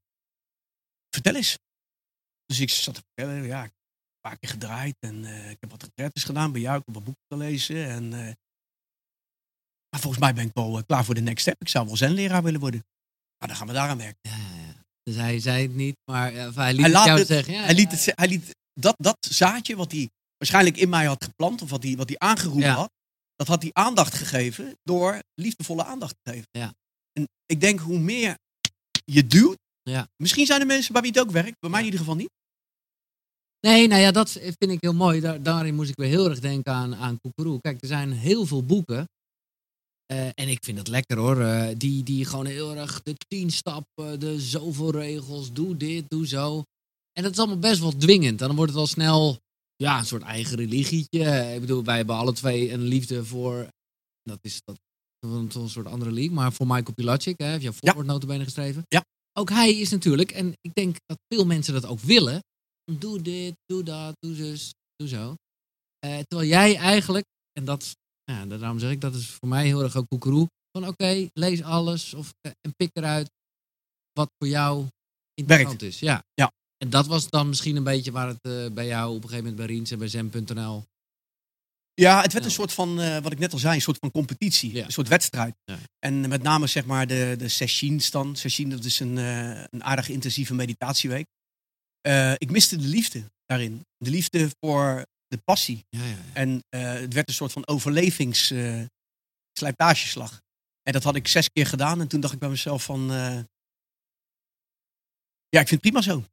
vertel 1.09 1.35
eens. 1.35 1.57
Dus 2.45 2.59
ik 2.59 2.69
zat 2.69 2.95
te 2.95 3.01
vertellen, 3.13 3.43
ja, 3.45 3.63
ik 3.63 3.71
heb 3.71 3.73
een 4.13 4.29
paar 4.29 4.37
keer 4.39 4.49
gedraaid. 4.49 4.95
En 4.99 5.25
eh, 5.25 5.49
ik 5.49 5.57
heb 5.59 5.71
wat 5.71 5.83
retretes 5.83 6.23
gedaan 6.23 6.51
bij 6.51 6.61
jou. 6.61 6.77
Ik 6.79 6.85
heb 6.85 6.95
wat 6.95 7.03
boeken 7.03 7.23
gelezen. 7.27 7.85
En, 7.87 8.09
maar 9.89 9.99
volgens 10.01 10.21
mij 10.23 10.33
ben 10.33 10.45
ik 10.45 10.53
wel 10.53 10.83
klaar 10.85 11.05
voor 11.05 11.15
de 11.15 11.21
next 11.21 11.41
step. 11.41 11.61
Ik 11.61 11.69
zou 11.69 11.85
wel 11.85 11.97
zenleraar 11.97 12.43
willen 12.43 12.59
worden. 12.59 12.83
Nou, 13.37 13.51
dan 13.51 13.55
gaan 13.55 13.67
we 13.67 13.73
daaraan 13.73 13.97
werken. 13.97 14.19
Ja. 14.21 14.73
Dus 15.03 15.15
hij 15.15 15.39
zei 15.39 15.61
het 15.61 15.75
niet, 15.75 15.95
maar 16.11 16.31
hij 16.31 16.73
liet 16.73 16.81
Hij 16.85 16.91
het 16.91 17.05
jou 17.05 17.17
het- 17.19 17.27
zeggen. 17.27 17.53
Ja, 17.53 17.63
hij 17.63 17.73
liet, 17.75 17.91
het, 17.91 18.11
hij 18.15 18.27
liet 18.27 18.55
dat, 18.73 18.95
dat 18.97 19.17
zaadje 19.19 19.75
wat 19.75 19.91
hij 19.91 20.09
waarschijnlijk 20.37 20.77
in 20.77 20.89
mij 20.89 21.05
had 21.05 21.23
geplant, 21.23 21.61
of 21.61 21.69
wat 21.69 21.83
hij, 21.83 21.95
wat 21.95 22.09
hij 22.09 22.17
aangeroepen 22.19 22.69
had, 22.69 22.91
dat 23.35 23.47
had 23.47 23.61
hij 23.61 23.71
aandacht 23.73 24.13
gegeven 24.13 24.75
door 24.83 25.19
liefdevolle 25.41 25.83
aandacht 25.83 26.15
te 26.21 26.31
geven. 26.31 26.47
Ja. 26.51 26.73
En 27.13 27.27
ik 27.45 27.61
denk 27.61 27.79
hoe 27.79 27.99
meer 27.99 28.37
je 29.05 29.27
duwt, 29.27 29.57
Ja. 29.83 30.07
misschien 30.17 30.45
zijn 30.45 30.61
er 30.61 30.67
mensen 30.67 30.93
bij 30.93 31.01
wie 31.01 31.11
het 31.11 31.19
ook 31.19 31.31
werkt, 31.31 31.59
bij 31.59 31.69
mij 31.69 31.79
in 31.79 31.85
ieder 31.85 31.99
geval 31.99 32.15
niet. 32.15 32.29
Nee, 33.59 33.87
nou 33.87 34.01
ja, 34.01 34.11
dat 34.11 34.29
vind 34.31 34.71
ik 34.71 34.81
heel 34.81 34.93
mooi. 34.93 35.19
Daar, 35.19 35.43
daarin 35.43 35.75
moest 35.75 35.89
ik 35.89 35.95
weer 35.95 36.07
heel 36.09 36.29
erg 36.29 36.39
denken 36.39 36.73
aan, 36.73 36.95
aan 36.95 37.19
Koekeroe. 37.19 37.59
Kijk, 37.61 37.81
er 37.81 37.87
zijn 37.87 38.11
heel 38.11 38.45
veel 38.45 38.63
boeken. 38.65 39.07
eh, 40.05 40.25
en 40.27 40.47
ik 40.47 40.63
vind 40.63 40.77
het 40.77 40.87
lekker 40.87 41.17
hoor. 41.17 41.41
eh, 41.41 41.75
die, 41.77 42.03
die 42.03 42.25
gewoon 42.25 42.45
heel 42.45 42.75
erg 42.75 43.01
de 43.03 43.15
tien 43.27 43.51
stappen, 43.51 44.19
de 44.19 44.39
zoveel 44.41 44.91
regels, 44.91 45.53
doe 45.53 45.77
dit, 45.77 46.09
doe 46.09 46.27
zo. 46.27 46.63
En 47.13 47.23
dat 47.23 47.31
is 47.31 47.37
allemaal 47.37 47.59
best 47.59 47.79
wel 47.79 47.97
dwingend. 47.97 48.41
En 48.41 48.47
dan 48.47 48.55
wordt 48.55 48.71
het 48.71 48.81
al 48.81 48.87
snel 48.87 49.37
ja, 49.83 49.99
een 49.99 50.05
soort 50.05 50.21
eigen 50.21 50.55
religietje. 50.57 51.53
Ik 51.53 51.61
bedoel, 51.61 51.83
wij 51.83 51.95
hebben 51.95 52.15
alle 52.15 52.33
twee 52.33 52.71
een 52.71 52.81
liefde 52.81 53.25
voor. 53.25 53.67
Dat 54.21 54.39
is 54.41 54.61
dat, 54.63 54.79
een, 55.19 55.51
een 55.53 55.69
soort 55.69 55.87
andere 55.87 56.11
league. 56.11 56.33
Maar 56.33 56.53
voor 56.53 56.67
Michael 56.67 56.93
Pilacic, 56.93 57.37
hè, 57.37 57.45
heeft 57.45 57.61
jouw 57.61 57.71
voorwoord 57.71 58.07
notabene 58.07 58.43
geschreven. 58.43 58.83
Ja. 58.87 59.03
Ook 59.39 59.49
hij 59.49 59.79
is 59.79 59.89
natuurlijk, 59.89 60.31
en 60.31 60.53
ik 60.61 60.73
denk 60.73 60.95
dat 61.05 61.17
veel 61.27 61.45
mensen 61.45 61.73
dat 61.73 61.85
ook 61.85 61.99
willen. 61.99 62.39
Doe 62.91 63.21
dit, 63.21 63.55
doe 63.65 63.83
dat, 63.83 64.13
doe 64.19 64.35
zus, 64.35 64.73
doe 64.95 65.07
zo. 65.07 65.35
Eh, 65.99 66.19
terwijl 66.19 66.49
jij 66.49 66.75
eigenlijk, 66.75 67.25
en 67.51 67.65
dat, 67.65 67.95
ja, 68.23 68.45
daarom 68.45 68.79
zeg 68.79 68.91
ik, 68.91 69.01
dat 69.01 69.15
is 69.15 69.29
voor 69.29 69.47
mij 69.47 69.65
heel 69.65 69.83
erg 69.83 69.95
ook 69.95 70.07
koekeroe. 70.07 70.47
Van 70.71 70.87
oké, 70.87 71.29
lees 71.33 71.61
alles 71.61 72.13
of, 72.13 72.33
eh, 72.41 72.51
en 72.61 72.75
pik 72.75 72.89
eruit 72.93 73.29
wat 74.11 74.29
voor 74.37 74.47
jou 74.47 74.87
interessant 75.33 75.81
is. 75.81 75.99
Ja. 75.99 76.23
Ja. 76.33 76.51
En 76.83 76.89
dat 76.89 77.07
was 77.07 77.29
dan 77.29 77.47
misschien 77.47 77.75
een 77.75 77.83
beetje 77.83 78.11
waar 78.11 78.27
het 78.27 78.41
eh, 78.41 78.65
bij 78.73 78.85
jou 78.85 79.09
op 79.09 79.23
een 79.23 79.29
gegeven 79.29 79.43
moment 79.43 79.55
bij 79.55 79.65
Riens 79.65 79.91
en 79.91 79.97
bij 79.97 80.07
Zen.nl. 80.07 80.83
Ja, 81.93 82.21
het 82.21 82.33
werd 82.33 82.45
een 82.45 82.51
soort 82.51 82.73
van, 82.73 82.99
eh, 82.99 83.19
wat 83.19 83.31
ik 83.31 83.39
net 83.39 83.53
al 83.53 83.59
zei, 83.59 83.75
een 83.75 83.81
soort 83.81 83.97
van 83.97 84.11
competitie. 84.11 84.73
Ja. 84.73 84.85
Een 84.85 84.91
soort 84.91 85.07
wedstrijd. 85.07 85.55
Ja. 85.63 85.77
En 85.99 86.29
met 86.29 86.41
name 86.41 86.67
zeg 86.67 86.85
maar 86.85 87.07
de, 87.07 87.35
de 87.37 87.47
sessions 87.47 88.11
dan. 88.11 88.35
Session, 88.35 88.69
dat 88.69 88.83
is 88.83 88.99
een, 88.99 89.17
eh, 89.17 89.63
een 89.69 89.83
aardig 89.83 90.09
intensieve 90.09 90.53
meditatieweek. 90.53 91.25
Ik 92.37 92.51
miste 92.51 92.77
de 92.77 92.87
liefde 92.87 93.31
daarin. 93.45 93.85
De 93.97 94.09
liefde 94.09 94.49
voor 94.59 95.05
de 95.27 95.37
passie. 95.37 95.85
Ja, 95.89 96.03
ja, 96.03 96.09
ja. 96.09 96.17
En 96.33 96.63
het 96.69 97.13
werd 97.13 97.27
een 97.27 97.33
soort 97.33 97.51
van 97.51 97.67
overlevings 97.67 98.51
eh, 98.51 98.81
slijtageslag. 99.53 100.41
En 100.81 100.93
dat 100.93 101.03
had 101.03 101.15
ik 101.15 101.27
zes 101.27 101.49
keer 101.49 101.67
gedaan. 101.67 102.01
En 102.01 102.07
toen 102.07 102.19
dacht 102.19 102.33
ik 102.33 102.39
bij 102.39 102.49
mezelf 102.49 102.83
van... 102.83 103.07
ja, 105.49 105.59
ik 105.59 105.67
vind 105.67 105.69
het 105.69 105.79
prima 105.79 106.01
zo. 106.01 106.23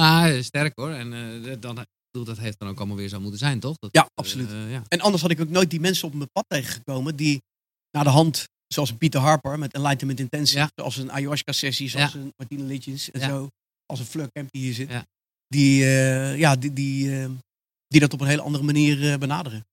Ah, 0.00 0.42
sterk 0.42 0.72
hoor. 0.76 0.90
En 0.90 1.12
eh, 1.44 1.56
dan, 1.60 1.86
dat 2.10 2.38
heeft 2.38 2.58
dan 2.58 2.68
ook 2.68 2.78
allemaal 2.78 2.96
weer 2.96 3.08
zo 3.08 3.20
moeten 3.20 3.38
zijn, 3.38 3.60
toch? 3.60 3.76
Dat, 3.78 3.90
Ja, 3.92 4.02
eh, 4.02 4.08
absoluut. 4.14 4.50
ja. 4.50 4.82
En 4.88 5.00
anders 5.00 5.22
had 5.22 5.30
ik 5.30 5.40
ook 5.40 5.48
nooit 5.48 5.70
die 5.70 5.80
mensen 5.80 6.08
op 6.08 6.14
mijn 6.14 6.30
pad 6.32 6.44
tegengekomen 6.48 7.16
die 7.16 7.42
naar 7.90 8.04
de 8.04 8.10
hand, 8.10 8.44
zoals 8.66 8.92
Pieter 8.92 9.20
Harper 9.20 9.58
met 9.58 9.72
Enlightenment 9.72 10.20
Intensive, 10.20 10.58
Ja. 10.58 10.70
zoals 10.74 10.96
een 10.96 11.12
ayahuasca-sessie, 11.12 11.88
zoals 11.88 12.14
een 12.14 12.32
Martine 12.36 12.62
Litjens 12.62 13.10
en 13.10 13.20
zo, 13.20 13.48
als 13.86 14.00
een 14.00 14.06
Fleur 14.06 14.28
die 14.32 14.62
hier 14.62 14.74
zit, 14.74 14.90
die, 15.48 15.82
eh, 15.84 16.38
ja, 16.38 16.56
die, 16.56 16.72
die, 16.72 17.20
eh, 17.22 17.30
die 17.88 18.00
dat 18.00 18.12
op 18.12 18.20
een 18.20 18.26
hele 18.26 18.42
andere 18.42 18.64
manier 18.64 19.12
eh, 19.12 19.18
benaderen. 19.18 19.66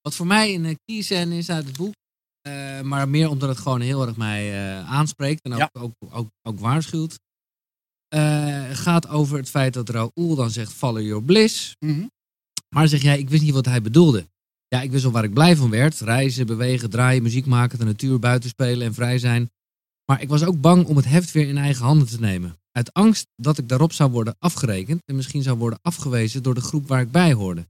Wat 0.00 0.14
voor 0.14 0.26
mij 0.26 0.54
een 0.54 0.78
key 0.84 1.02
scène 1.02 1.36
is 1.36 1.50
uit 1.50 1.66
het 1.66 1.76
boek, 1.76 1.94
eh, 2.40 2.80
maar 2.80 3.08
meer 3.08 3.28
omdat 3.28 3.48
het 3.48 3.58
gewoon 3.58 3.80
heel 3.80 4.06
erg 4.06 4.16
mij 4.16 4.52
eh, 4.52 4.90
aanspreekt 4.90 5.40
en 5.42 5.52
ook, 5.52 5.68
ook, 5.72 5.92
ook, 6.10 6.28
ook 6.42 6.60
waarschuwt, 6.60 7.18
eh, 8.12 8.64
gaat 8.72 9.08
over 9.08 9.36
het 9.36 9.48
feit 9.48 9.74
dat 9.74 9.88
Raoul 9.88 10.34
dan 10.34 10.50
zegt 10.50 10.72
follow 10.72 11.02
your 11.02 11.22
bliss. 11.22 11.76
Maar 12.68 12.88
zeg 12.88 13.02
jij, 13.02 13.18
ik 13.18 13.30
wist 13.30 13.42
niet 13.42 13.52
wat 13.52 13.64
hij 13.64 13.82
bedoelde. 13.82 14.28
Ja, 14.68 14.80
ik 14.80 14.90
wist 14.90 15.04
al 15.04 15.10
waar 15.10 15.24
ik 15.24 15.34
blij 15.34 15.56
van 15.56 15.70
werd. 15.70 16.00
Reizen, 16.00 16.46
bewegen, 16.46 16.90
draaien, 16.90 17.22
muziek 17.22 17.46
maken, 17.46 17.78
de 17.78 17.84
natuur 17.84 18.18
buiten 18.18 18.48
spelen 18.50 18.86
en 18.86 18.94
vrij 18.94 19.18
zijn. 19.18 19.50
Maar 20.04 20.22
ik 20.22 20.28
was 20.28 20.44
ook 20.44 20.60
bang 20.60 20.86
om 20.86 20.96
het 20.96 21.04
heft 21.04 21.32
weer 21.32 21.48
in 21.48 21.58
eigen 21.58 21.84
handen 21.84 22.08
te 22.08 22.20
nemen. 22.20 22.58
Uit 22.70 22.92
angst 22.92 23.26
dat 23.36 23.58
ik 23.58 23.68
daarop 23.68 23.92
zou 23.92 24.10
worden 24.10 24.36
afgerekend 24.38 25.02
en 25.04 25.16
misschien 25.16 25.42
zou 25.42 25.58
worden 25.58 25.78
afgewezen 25.82 26.42
door 26.42 26.54
de 26.54 26.60
groep 26.60 26.88
waar 26.88 27.00
ik 27.00 27.10
bij 27.10 27.32
hoorde. 27.32 27.66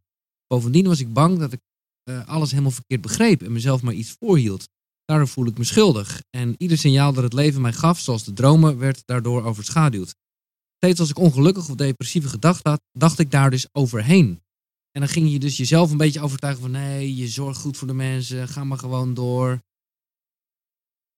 Bovendien 0.47 0.87
was 0.87 1.01
ik 1.01 1.13
bang 1.13 1.39
dat 1.39 1.53
ik 1.53 1.61
eh, 2.03 2.29
alles 2.29 2.51
helemaal 2.51 2.71
verkeerd 2.71 3.01
begreep 3.01 3.43
en 3.43 3.53
mezelf 3.53 3.83
maar 3.83 3.95
iets 3.95 4.17
voorhield. 4.19 4.69
Daardoor 5.05 5.29
voel 5.29 5.47
ik 5.47 5.59
me 5.59 5.65
schuldig. 5.65 6.23
En 6.31 6.55
ieder 6.59 6.79
signaal 6.79 7.13
dat 7.13 7.25
het 7.25 7.33
leven 7.33 7.61
mij 7.61 7.73
gaf, 7.73 7.99
zoals 7.99 8.25
de 8.25 8.33
dromen, 8.33 8.79
werd 8.79 9.03
daardoor 9.05 9.45
overschaduwd. 9.45 10.15
Steeds 10.85 11.01
als 11.01 11.11
ik 11.11 11.19
ongelukkig 11.19 11.69
of 11.69 11.77
depressieve 11.77 12.29
gedachten 12.29 12.71
had, 12.71 12.83
dacht 12.93 13.19
ik 13.19 13.31
daar 13.31 13.51
dus 13.51 13.69
overheen. 13.73 14.43
En 14.91 15.01
dan 15.01 15.09
ging 15.09 15.31
je 15.31 15.39
dus 15.39 15.57
jezelf 15.57 15.91
een 15.91 15.97
beetje 15.97 16.21
overtuigen 16.21 16.63
van 16.63 16.71
nee, 16.71 17.17
je 17.17 17.29
zorgt 17.29 17.61
goed 17.61 17.77
voor 17.77 17.87
de 17.87 17.95
mensen, 17.95 18.49
ga 18.49 18.65
maar 18.65 18.79
gewoon 18.79 19.15
door. 19.15 19.63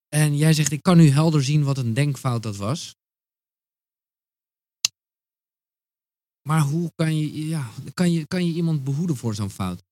En 0.09 0.37
jij 0.37 0.53
zegt, 0.53 0.73
ik 0.73 0.83
kan 0.83 0.97
nu 0.97 1.09
helder 1.09 1.45
zien 1.45 1.65
wat 1.65 1.79
een 1.79 1.95
denkfout 1.95 2.43
dat 2.43 2.57
was. 2.57 2.95
Maar 6.49 6.61
hoe 6.61 6.93
kan 6.95 7.19
je, 7.19 7.47
ja, 7.47 7.71
kan 7.95 8.13
je, 8.13 8.27
kan 8.27 8.47
je 8.47 8.53
iemand 8.53 8.85
behoeden 8.85 9.17
voor 9.17 9.35
zo'n 9.35 9.51
fout? 9.51 9.83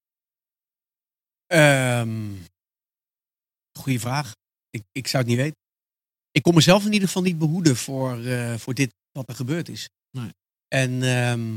Ehm 1.47 2.35
goeie 3.79 4.01
vraag. 4.01 4.33
Ik, 4.71 4.83
ik 4.93 5.07
zou 5.07 5.23
het 5.23 5.33
niet 5.33 5.43
weten. 5.43 5.61
Ik 6.31 6.43
kon 6.43 6.55
mezelf 6.55 6.85
in 6.85 6.93
ieder 6.93 7.09
geval 7.09 7.23
niet 7.23 7.39
behoeden 7.39 7.77
voor, 7.77 8.25
eh, 8.25 8.55
voor 8.59 8.75
dit 8.75 9.01
wat 9.13 9.29
er 9.29 9.35
gebeurd 9.35 9.69
is. 9.69 9.89
Nee. 10.17 10.31
En 10.69 11.03
ehm, 11.03 11.55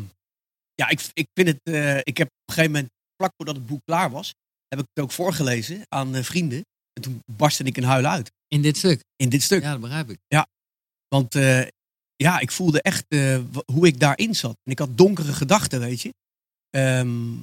ja, 0.76 0.89
ik, 0.89 1.10
ik 1.13 1.28
vind 1.34 1.48
het. 1.48 1.60
eh, 1.63 1.98
ik 1.98 2.18
heb 2.18 2.28
op 2.28 2.34
een 2.46 2.54
gegeven 2.54 2.72
moment, 2.72 2.91
vlak 3.18 3.32
voordat 3.38 3.56
het 3.56 3.65
boek 3.65 3.82
klaar 3.86 4.10
was, 4.12 4.34
heb 4.68 4.80
ik 4.80 4.86
het 4.94 5.04
ook 5.04 5.12
voorgelezen 5.12 5.86
aan 5.89 6.15
eh, 6.15 6.24
vrienden. 6.24 6.62
En 6.94 7.02
toen 7.02 7.20
barstte 7.32 7.63
ik 7.63 7.78
een 7.78 7.84
huil 7.84 8.06
uit 8.06 8.32
In 8.48 8.62
dit 8.62 8.78
stuk. 8.78 9.04
in 9.15 9.30
dit 9.30 9.41
stuk. 9.44 9.62
Ja, 9.62 9.72
dat 9.72 9.82
begrijp 9.82 10.10
ik. 10.10 10.20
Want 11.08 11.36
eh, 11.36 11.68
ja, 12.15 12.39
ik 12.39 12.52
voelde 12.52 12.82
echt 12.82 13.06
hoe 13.72 13.88
ik 13.88 14.00
daarin 14.00 14.36
zat. 14.36 14.56
En 14.63 14.72
ik 14.72 14.80
had 14.80 14.98
donkere 14.98 15.34
gedachten, 15.34 15.80
weet 15.80 16.02
je. 16.02 16.13
Ehm, 16.70 17.34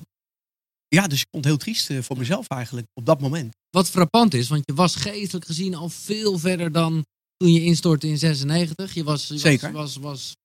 ja, 0.88 1.06
dus 1.06 1.20
ik 1.20 1.26
vond 1.30 1.44
het 1.44 1.54
heel 1.54 1.56
triest 1.56 2.04
voor 2.06 2.18
mezelf 2.18 2.48
eigenlijk 2.48 2.86
op 2.94 3.06
dat 3.06 3.20
moment. 3.20 3.56
Wat 3.70 3.90
frappant 3.90 4.34
is, 4.34 4.48
want 4.48 4.62
je 4.66 4.74
was 4.74 4.96
geestelijk 4.96 5.46
gezien 5.46 5.74
al 5.74 5.88
veel 5.88 6.38
verder 6.38 6.72
dan 6.72 7.04
toen 7.42 7.52
je 7.52 7.62
instortte 7.64 8.08
in 8.08 8.18
96. 8.18 8.94
Je 8.94 9.04
was, 9.04 9.26
je 9.26 9.32
was- 9.32 9.42
Zeker. 9.42 9.72
Was, 9.72 9.96
was, 9.96 10.36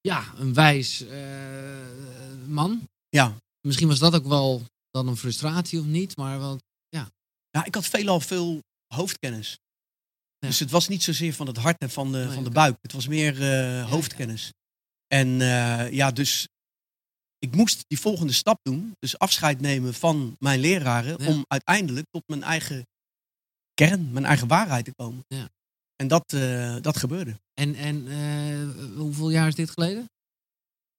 ja, 0.00 0.32
een 0.36 0.54
wijs 0.54 1.00
eh, 1.06 2.46
man. 2.46 2.88
Ja. 3.08 3.36
Misschien 3.60 3.88
was 3.88 3.98
dat 3.98 4.14
ook 4.14 4.26
wel 4.26 4.62
dan 4.90 5.08
een 5.08 5.16
frustratie 5.16 5.78
of 5.80 5.84
niet, 5.84 6.16
maar 6.16 6.38
wel, 6.38 6.58
Ja, 7.50 7.64
ik 7.64 7.74
had 7.74 7.86
veelal 7.86 8.20
veel 8.20 8.60
hoofdkennis. 8.94 9.58
Ja. 10.38 10.48
Dus 10.48 10.58
het 10.58 10.70
was 10.70 10.88
niet 10.88 11.02
zozeer 11.02 11.34
van 11.34 11.46
het 11.46 11.56
hart 11.56 11.78
en 11.78 11.90
van 11.90 12.12
de, 12.12 12.18
Nee, 12.18 12.34
van 12.34 12.44
de 12.44 12.50
buik. 12.50 12.76
Het 12.80 12.92
was 12.92 13.06
meer 13.06 13.42
eh, 13.42 13.90
hoofdkennis. 13.90 14.52
En 15.06 15.40
eh, 15.40 15.92
ja, 15.92 16.10
dus 16.10 16.48
ik 17.38 17.54
moest 17.54 17.84
die 17.86 18.00
volgende 18.00 18.32
stap 18.32 18.58
doen. 18.62 18.92
Dus 18.98 19.18
afscheid 19.18 19.60
nemen 19.60 19.94
van 19.94 20.36
mijn 20.38 20.60
leraren. 20.60 21.22
Ja. 21.24 21.28
Om 21.28 21.44
uiteindelijk 21.48 22.06
tot 22.10 22.22
mijn 22.26 22.42
eigen 22.42 22.86
kern, 23.74 24.12
mijn 24.12 24.24
eigen 24.24 24.48
waarheid 24.48 24.84
te 24.84 24.94
komen. 24.94 25.24
Ja. 25.28 25.48
En 25.96 26.08
dat, 26.08 26.32
eh, 26.32 26.76
dat 26.80 26.96
gebeurde. 26.96 27.40
En, 27.54 27.74
en 27.74 28.08
eh, 28.08 28.96
hoeveel 28.96 29.30
jaar 29.30 29.48
is 29.48 29.54
dit 29.54 29.70
geleden? 29.70 30.10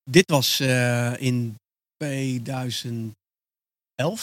Dit 0.04 0.30
was 0.30 0.60
eh, 0.60 1.22
in 1.22 1.56
2011, 1.98 3.16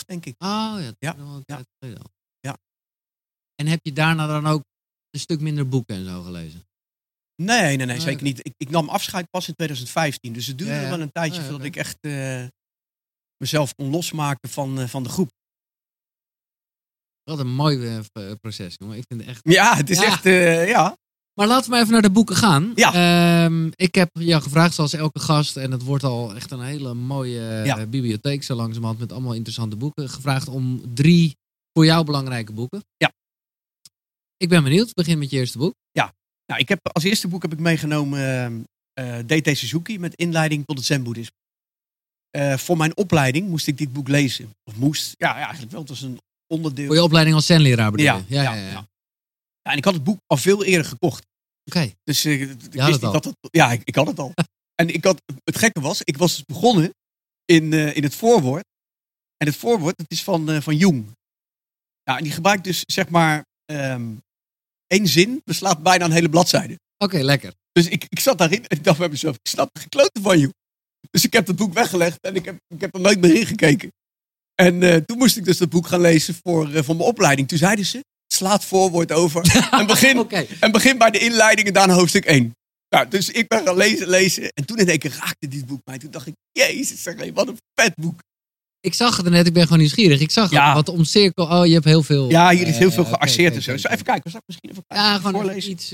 denk 0.07 0.27
ik. 0.27 0.35
Oh 0.39 0.77
ja, 0.81 0.93
Ja, 0.99 1.17
ja. 1.47 1.99
Ja. 2.41 2.57
En 3.55 3.67
heb 3.67 3.81
je 3.83 3.93
daarna 3.93 4.27
dan 4.27 4.47
ook 4.47 4.63
een 5.11 5.21
stuk 5.21 5.41
minder 5.41 5.69
boeken 5.69 5.97
en 5.97 6.05
zo 6.05 6.23
gelezen? 6.23 6.63
Nee, 7.43 7.61
nee, 7.61 7.77
nee, 7.77 7.87
Nee, 7.87 8.01
zeker 8.01 8.23
niet. 8.23 8.47
Ik, 8.47 8.55
ik 8.57 8.71
nam 8.71 8.89
afscheid 8.89 9.31
pas 9.31 9.49
in 9.49 9.55
2015. 9.55 10.33
Dus 10.33 10.47
het 10.47 10.59
duurde 10.59 10.75
Ja, 10.75 10.89
wel 10.89 11.01
een 11.01 11.13
tijdje 11.13 11.41
ja, 11.41 11.47
voordat 11.49 11.67
ik 11.67 11.77
echt 11.77 11.99
mezelf 13.37 13.75
kon 13.75 13.91
losmaken 13.91 14.49
van, 14.49 14.89
van 14.89 15.03
de 15.03 15.09
groep. 15.09 15.31
Wat 17.25 17.39
een 17.39 17.55
mooi 17.55 17.87
eh, 17.87 17.99
v- 18.13 18.35
proces, 18.41 18.75
jongen. 18.79 18.97
Ik 18.97 19.05
vind 19.09 19.21
het 19.21 19.29
echt 19.29 19.41
Ja, 19.43 19.77
het 19.77 19.91
is 19.91 19.99
Ja. 19.99 20.05
echt, 20.05 20.27
eh, 20.27 20.69
ja. 20.69 20.97
Maar 21.35 21.47
laten 21.47 21.71
we 21.71 21.77
even 21.79 21.93
naar 21.93 22.03
de 22.03 22.11
boeken 22.11 22.37
gaan. 22.37 22.73
Ja. 22.75 22.93
Ehm, 23.45 23.71
ik 23.75 23.95
heb 23.95 24.09
jou 24.13 24.43
gevraagd, 24.43 24.75
zoals 24.75 24.93
elke 24.93 25.19
gast, 25.21 25.57
en 25.57 25.71
het 25.71 25.83
wordt 25.83 26.05
al 26.05 26.35
echt 26.35 26.51
een 26.51 26.63
hele 26.63 26.95
mooie 26.95 27.49
eh, 27.49 27.65
Ja. 27.67 27.87
bibliotheek 27.87 28.43
zo 28.43 28.55
langzamerhand 28.55 28.99
met 28.99 29.13
allemaal 29.13 29.35
interessante 29.35 29.77
boeken, 29.77 30.09
gevraagd 30.09 30.49
om 30.49 30.95
drie 30.95 31.37
voor 31.73 31.85
jou 31.85 32.05
belangrijke 32.05 32.53
boeken. 32.53 32.85
Ja. 32.97 33.13
Ik 34.37 34.49
ben 34.49 34.63
benieuwd. 34.63 34.95
Begin 34.95 35.19
met 35.19 35.31
je 35.31 35.37
eerste 35.37 35.59
boek. 35.59 35.75
Nou, 36.47 36.61
ik 36.61 36.69
heb, 36.69 36.79
als 36.93 37.05
eerste 37.05 37.29
boek 37.29 37.43
heb 37.43 37.53
ik 37.53 37.59
meegenomen 37.59 38.19
eh, 38.95 39.19
eh, 39.19 39.27
DT 39.27 39.57
Suzuki 39.59 39.99
met 39.99 40.15
inleiding 40.15 40.65
tot 40.67 40.77
het 40.77 40.87
zen-boeddhisme. 40.87 41.37
Eh, 42.31 42.57
voor 42.57 42.77
mijn 42.77 42.97
opleiding 42.97 43.49
moest 43.49 43.67
ik 43.67 43.79
dit 43.79 43.93
boek 43.93 44.09
lezen. 44.09 44.51
Of 44.65 44.77
moest, 44.77 45.15
ja, 45.19 45.29
ja, 45.29 45.43
eigenlijk 45.43 45.71
wel. 45.73 45.81
Het 45.81 45.89
was 45.89 46.03
een 46.03 46.19
onderdeel. 46.47 46.87
Voor 46.87 46.95
je 46.95 47.03
opleiding 47.03 47.37
als 47.37 47.47
zenleraar 47.47 47.91
bedoel 47.91 48.07
Ja, 48.07 48.17
je? 48.17 48.35
Ja, 48.35 48.43
ja, 48.43 48.55
ja, 48.55 48.87
en 49.71 49.77
ik 49.77 49.85
had 49.85 49.95
het 49.95 50.05
boek 50.05 50.19
al 50.27 50.37
veel 50.37 50.65
eerder 50.65 50.87
gekocht. 50.87 51.27
Oké. 51.65 51.93
Dus 52.05 52.25
eh, 52.25 52.41
ik 52.41 52.49
wist 52.49 52.63
het 52.63 52.91
niet 52.91 53.01
dat 53.01 53.25
het... 53.25 53.37
Ja, 53.41 53.73
ik, 53.73 53.83
ik 53.85 53.95
had 53.95 54.07
het 54.07 54.19
al. 54.19 54.33
en 54.81 54.89
ik 54.89 55.05
had, 55.05 55.23
het 55.45 55.59
gekke 55.59 55.81
was, 55.81 56.03
ik 56.03 56.17
was 56.17 56.35
dus 56.37 56.45
begonnen 56.45 56.95
in, 57.45 57.73
eh, 57.73 57.97
in 57.97 58.03
het 58.03 58.15
voorwoord. 58.15 58.65
En 59.37 59.47
het 59.47 59.57
voorwoord, 59.57 59.97
dat 59.97 60.11
is 60.11 60.23
van, 60.23 60.51
eh, 60.51 60.61
van 60.61 60.77
Jung. 60.77 61.07
Ja, 62.03 62.17
en 62.17 62.23
die 62.23 62.33
gebruikt 62.33 62.65
dus, 62.65 62.83
zeg 62.87 63.09
maar, 63.09 63.45
ehm, 63.65 64.13
één 64.87 65.07
zin 65.07 65.41
beslaat 65.45 65.83
bijna 65.83 66.05
een 66.05 66.13
hele 66.13 66.29
bladzijde. 66.29 66.79
Oké, 66.99 67.19
lekker. 67.19 67.55
Dus 67.73 67.89
ik, 67.89 68.05
ik 68.09 68.21
zat 68.21 68.39
daarin 68.39 68.67
en 68.67 68.77
ik 68.77 68.85
dacht 68.85 68.99
bij 68.99 69.09
mezelf, 69.09 69.35
ik 69.35 69.51
snap 69.51 69.69
er 69.73 69.81
gekloten 69.81 70.23
van, 70.23 70.39
joh. 70.39 70.51
Dus 71.11 71.25
ik 71.25 71.33
heb 71.33 71.47
het 71.47 71.57
boek 71.57 71.73
weggelegd 71.73 72.21
en 72.21 72.35
ik 72.35 72.45
heb, 72.45 72.57
ik 72.69 72.81
heb 72.81 72.95
er 72.95 73.01
nooit 73.01 73.21
meer 73.21 73.35
in 73.35 73.47
gekeken. 73.47 73.93
En 74.55 74.83
eh, 74.83 74.97
toen 74.97 75.19
moest 75.19 75.37
ik 75.37 75.45
dus 75.45 75.59
dat 75.59 75.69
boek 75.71 75.87
gaan 75.87 76.01
lezen 76.01 76.35
voor, 76.43 76.73
eh, 76.73 76.83
voor 76.83 76.97
mijn 76.97 77.09
opleiding. 77.09 77.49
Toen 77.49 77.59
zeiden 77.59 77.85
ze, 77.85 78.05
slaat 78.35 78.65
voorwoord 78.65 79.13
over 79.13 79.43
en 79.71 79.87
begin, 79.87 80.27
en 80.61 80.73
begin 80.73 80.99
bij 80.99 81.11
de 81.11 81.19
inleiding 81.19 81.67
en 81.67 81.73
daarna 81.75 81.95
hoofdstuk 81.95 82.25
1. 82.25 82.53
Nou, 82.89 83.09
dus 83.09 83.31
ik 83.31 83.49
ben 83.49 83.65
gaan 83.65 83.77
lezen, 83.77 84.09
lezen. 84.09 84.49
En 84.53 84.65
toen 84.65 84.79
in 84.79 84.89
één 84.89 84.99
keer 84.99 85.17
raakte 85.21 85.49
dit 85.49 85.67
boek 85.67 85.81
mij. 85.85 85.99
Toen 85.99 86.11
dacht 86.11 86.27
ik, 86.27 86.35
jezus, 86.53 87.03
zeg, 87.03 87.15
wat 87.35 87.49
een 87.49 87.59
vet 87.81 87.95
boek. 87.97 88.19
Ik 88.81 88.95
zag 88.95 89.17
het 89.17 89.27
er 89.27 89.33
net, 89.33 89.47
ik 89.47 89.53
ben 89.53 89.63
gewoon 89.63 89.79
nieuwsgierig. 89.79 90.21
Ik 90.21 90.31
zag 90.31 90.51
Ja. 90.51 90.75
wat 90.75 90.89
omcirkel. 90.89 91.45
Oh, 91.47 91.67
je 91.67 91.73
hebt 91.73 91.85
heel 91.85 92.03
veel. 92.03 92.31
Ja, 92.31 92.51
hier 92.51 92.67
is 92.67 92.79
heel 92.79 92.91
veel 92.91 93.05
eh, 93.05 93.11
gearseerd 93.13 93.57
oké, 93.57 93.71
en 93.73 93.79
zo. 93.81 93.89
even 93.89 94.05
kijken, 94.05 94.31
zal 94.31 94.41
ik 94.41 94.47
misschien 94.47 94.71
even 94.71 94.85
Ja, 94.89 95.17
gewoon 95.17 95.33
voorlezen? 95.33 95.71
iets. 95.71 95.89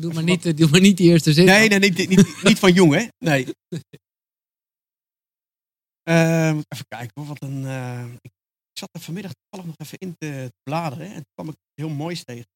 doe, 0.00 0.12
maar 0.12 0.22
niet, 0.22 0.56
doe 0.56 0.68
maar 0.70 0.80
niet 0.80 0.96
die 0.96 1.10
eerste 1.10 1.32
zin. 1.32 1.44
Nee, 1.44 1.68
nee, 1.68 1.78
niet, 1.78 2.08
niet, 2.08 2.42
niet 2.42 2.58
van 2.58 2.72
jong, 2.72 2.94
hè? 2.94 3.04
Nee. 3.18 3.46
Eh, 6.10 6.52
moet 6.52 6.64
even 6.68 6.86
kijken 6.88 7.10
hoor, 7.14 7.26
wat 7.26 7.42
een... 7.42 7.64
eh, 7.64 8.04
ik, 8.20 8.30
zat 8.72 8.88
er 8.92 9.00
vanmiddag 9.00 9.32
toevallig 9.32 9.76
nog 9.76 9.86
even 9.86 9.98
in 9.98 10.14
te 10.18 10.52
bladeren. 10.62 11.06
En 11.06 11.14
toen 11.14 11.32
kwam 11.34 11.48
ik 11.48 11.56
heel 11.74 11.88
moois 11.88 12.24
tegen. 12.24 12.48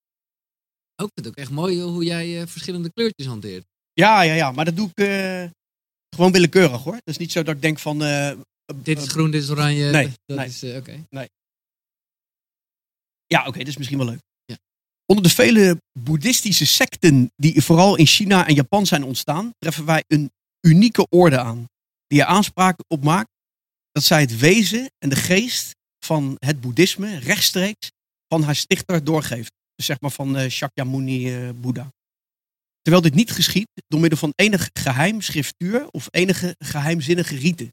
Ook, 1.02 1.10
vind 1.14 1.26
het 1.26 1.28
ook 1.28 1.36
echt 1.36 1.50
mooi 1.50 1.80
hoe 1.80 2.04
jij 2.04 2.40
eh, 2.40 2.46
verschillende 2.46 2.92
kleurtjes 2.92 3.26
hanteert. 3.26 3.64
Ja, 3.92 4.22
ja, 4.22 4.34
ja. 4.34 4.52
Maar 4.52 4.64
dat 4.64 4.76
doe 4.76 4.88
ik 4.94 4.98
eh, 4.98 5.50
gewoon 6.16 6.32
willekeurig 6.32 6.82
hoor. 6.82 6.94
Het 6.94 7.02
is 7.04 7.16
niet 7.16 7.32
zo 7.32 7.42
dat 7.42 7.54
ik 7.54 7.62
denk 7.62 7.78
van... 7.78 7.98
Dit 8.74 8.98
is 8.98 9.08
groen, 9.08 9.30
dit 9.30 9.42
is 9.42 9.50
oranje. 9.50 9.90
Nee, 9.90 10.12
dat 10.26 10.36
nee. 10.36 10.46
is 10.46 10.62
eh, 10.62 10.76
oké. 10.76 11.06
Ja, 13.26 13.46
oké, 13.46 13.58
dat 13.58 13.68
is 13.68 13.76
misschien 13.76 13.98
wel 13.98 14.06
leuk. 14.06 14.22
Ja. 14.44 14.56
Onder 15.06 15.24
de 15.24 15.30
vele 15.30 15.80
boeddhistische 15.98 16.66
secten 16.66 17.30
die 17.36 17.62
vooral 17.62 17.96
in 17.96 18.06
China 18.06 18.46
en 18.46 18.54
Japan 18.54 18.86
zijn 18.86 19.04
ontstaan, 19.04 19.50
treffen 19.58 19.84
wij 19.84 20.04
een 20.06 20.30
unieke 20.60 21.06
orde 21.08 21.38
aan. 21.38 21.64
Die 22.06 22.20
er 22.20 22.26
aanspraak 22.26 22.78
op 22.88 23.04
maakt 23.04 23.32
dat 23.94 24.04
zij 24.04 24.20
het 24.20 24.38
wezen 24.38 24.90
en 24.98 25.08
de 25.08 25.16
geest 25.16 25.70
van 26.04 26.36
het 26.38 26.60
boeddhisme 26.60 27.18
rechtstreeks 27.18 27.90
van 28.28 28.42
haar 28.42 28.56
stichter 28.56 29.04
doorgeeft. 29.04 29.52
Dus 29.74 29.86
zeg 29.86 30.00
maar 30.00 30.10
van 30.10 30.36
eh, 30.36 30.50
Shakyamuni 30.50 31.34
eh 31.34 31.50
Boeddha. 31.54 31.92
Terwijl 32.80 33.04
dit 33.04 33.14
niet 33.14 33.30
geschiet 33.30 33.68
door 33.86 34.00
middel 34.00 34.18
van 34.18 34.32
enig 34.34 34.70
geheim 34.72 35.20
schriftuur 35.20 35.88
of 35.90 36.06
enige 36.10 36.54
geheimzinnige 36.58 37.36
riten. 37.36 37.72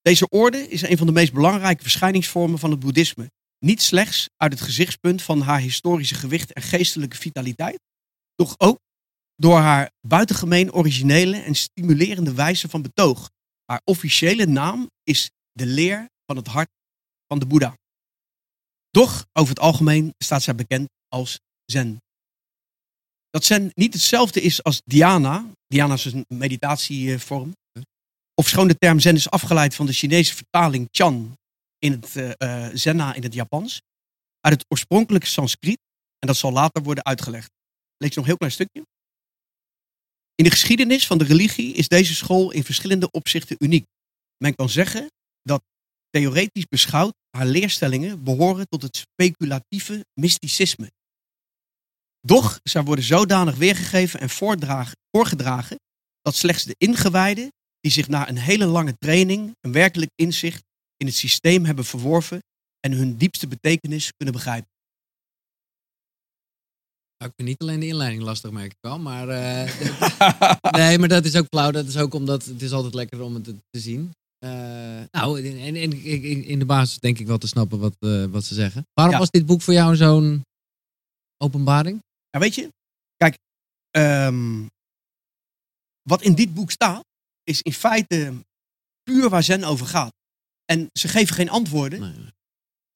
Deze 0.00 0.28
orde 0.28 0.68
is 0.68 0.82
een 0.82 0.96
van 0.96 1.06
de 1.06 1.12
meest 1.12 1.32
belangrijke 1.32 1.82
verschijningsvormen 1.82 2.58
van 2.58 2.70
het 2.70 2.80
boeddhisme. 2.80 3.30
Niet 3.58 3.82
slechts 3.82 4.28
uit 4.36 4.52
het 4.52 4.60
gezichtspunt 4.60 5.22
van 5.22 5.40
haar 5.40 5.60
historische 5.60 6.14
gewicht 6.14 6.52
en 6.52 6.62
geestelijke 6.62 7.16
vitaliteit, 7.16 7.80
doch 8.34 8.54
ook 8.58 8.78
door 9.36 9.58
haar 9.58 9.90
buitengemeen 10.06 10.72
originele 10.72 11.36
en 11.36 11.54
stimulerende 11.54 12.34
wijze 12.34 12.68
van 12.68 12.82
betoog. 12.82 13.30
Haar 13.64 13.80
officiële 13.84 14.46
naam 14.46 14.90
is 15.02 15.30
de 15.52 15.66
leer 15.66 16.10
van 16.26 16.36
het 16.36 16.46
hart 16.46 16.68
van 17.26 17.38
de 17.38 17.46
Boeddha. 17.46 17.76
Doch 18.90 19.26
over 19.32 19.54
het 19.54 19.64
algemeen 19.64 20.14
staat 20.18 20.42
zij 20.42 20.54
bekend 20.54 20.88
als 21.08 21.40
Zen. 21.64 22.02
Dat 23.30 23.44
Zen 23.44 23.70
niet 23.74 23.92
hetzelfde 23.92 24.40
is 24.40 24.62
als 24.62 24.82
Dhyana. 24.84 25.50
Dhyana 25.66 25.94
is 25.94 26.04
een 26.04 26.24
meditatievorm. 26.28 27.56
Ofschoon 28.34 28.68
de 28.68 28.78
term 28.78 29.00
Zen 29.00 29.14
is 29.14 29.30
afgeleid 29.30 29.74
van 29.74 29.86
de 29.86 29.92
Chinese 29.92 30.34
vertaling 30.34 30.88
Chan 30.90 31.36
in 31.78 31.92
het 31.92 32.14
uh, 32.42 32.68
Zenna 32.72 33.14
in 33.14 33.22
het 33.22 33.34
Japans. 33.34 33.80
Uit 34.40 34.54
het 34.54 34.64
oorspronkelijke 34.68 35.26
Sanskriet. 35.26 35.78
En 36.18 36.26
dat 36.26 36.36
zal 36.36 36.52
later 36.52 36.82
worden 36.82 37.04
uitgelegd. 37.04 37.50
Lees 37.96 38.14
nog 38.14 38.18
een 38.18 38.24
heel 38.24 38.36
klein 38.36 38.52
stukje. 38.52 38.82
In 40.34 40.44
de 40.44 40.50
geschiedenis 40.50 41.06
van 41.06 41.18
de 41.18 41.24
religie 41.24 41.74
is 41.74 41.88
deze 41.88 42.14
school 42.14 42.50
in 42.50 42.64
verschillende 42.64 43.10
opzichten 43.10 43.56
uniek. 43.58 43.86
Men 44.36 44.54
kan 44.54 44.68
zeggen 44.68 45.10
dat 45.42 45.62
theoretisch 46.10 46.66
beschouwd 46.66 47.14
haar 47.30 47.46
leerstellingen 47.46 48.24
behoren 48.24 48.68
tot 48.68 48.82
het 48.82 48.96
speculatieve 48.96 50.06
mysticisme. 50.20 50.90
Doch 52.20 52.60
zij 52.62 52.82
worden 52.82 53.04
zodanig 53.04 53.56
weergegeven 53.56 54.20
en 54.20 54.30
voorgedragen 55.10 55.76
dat 56.22 56.34
slechts 56.34 56.64
de 56.64 56.74
ingewijden 56.78 57.52
die 57.80 57.92
zich 57.92 58.08
na 58.08 58.28
een 58.28 58.38
hele 58.38 58.66
lange 58.66 58.96
training 58.98 59.56
een 59.60 59.72
werkelijk 59.72 60.10
inzicht 60.14 60.62
in 60.96 61.06
het 61.06 61.16
systeem 61.16 61.64
hebben 61.64 61.84
verworven 61.84 62.42
en 62.80 62.92
hun 62.92 63.16
diepste 63.16 63.46
betekenis 63.46 64.10
kunnen 64.16 64.34
begrijpen. 64.34 64.73
Ik 67.24 67.32
vind 67.36 67.48
niet 67.48 67.60
alleen 67.60 67.80
de 67.80 67.86
inleiding 67.86 68.22
lastig, 68.22 68.50
merk 68.50 68.72
ik 68.72 68.78
wel. 68.80 68.98
Maar, 68.98 69.28
uh, 69.28 70.70
nee, 70.80 70.98
maar 70.98 71.08
dat 71.08 71.24
is 71.24 71.36
ook 71.36 71.46
flauw. 71.46 71.70
Dat 71.70 71.86
is 71.86 71.96
ook 71.96 72.14
omdat 72.14 72.44
het 72.44 72.62
is 72.62 72.72
altijd 72.72 72.94
lekker 72.94 73.20
om 73.20 73.34
het 73.34 73.44
te 73.44 73.80
zien. 73.80 74.12
Uh, 74.44 74.50
nou, 75.10 75.42
in, 75.42 75.76
in, 75.76 76.04
in, 76.04 76.44
in, 76.44 76.58
de 76.58 76.64
basis 76.64 76.98
denk 76.98 77.18
ik 77.18 77.26
wel 77.26 77.38
te 77.38 77.46
snappen 77.46 77.78
wat, 77.78 77.96
uh, 78.00 78.24
wat 78.24 78.44
ze 78.44 78.54
zeggen. 78.54 78.86
Waarom 78.92 79.14
ja. 79.14 79.20
was 79.20 79.30
dit 79.30 79.46
boek 79.46 79.62
voor 79.62 79.74
jou 79.74 79.96
zo'n 79.96 80.44
openbaring? 81.36 82.02
Ja, 82.30 82.38
weet 82.38 82.54
je, 82.54 82.68
kijk, 83.16 83.38
um, 83.90 84.70
wat 86.02 86.22
in 86.22 86.34
dit 86.34 86.54
boek 86.54 86.70
staat, 86.70 87.04
is 87.42 87.62
in 87.62 87.72
feite 87.72 88.32
puur 89.02 89.28
waar 89.28 89.42
Zen 89.42 89.64
over 89.64 89.86
gaat. 89.86 90.12
En 90.64 90.88
ze 90.92 91.08
geven 91.08 91.34
geen 91.34 91.50
antwoorden. 91.50 92.00
Nee. 92.00 92.32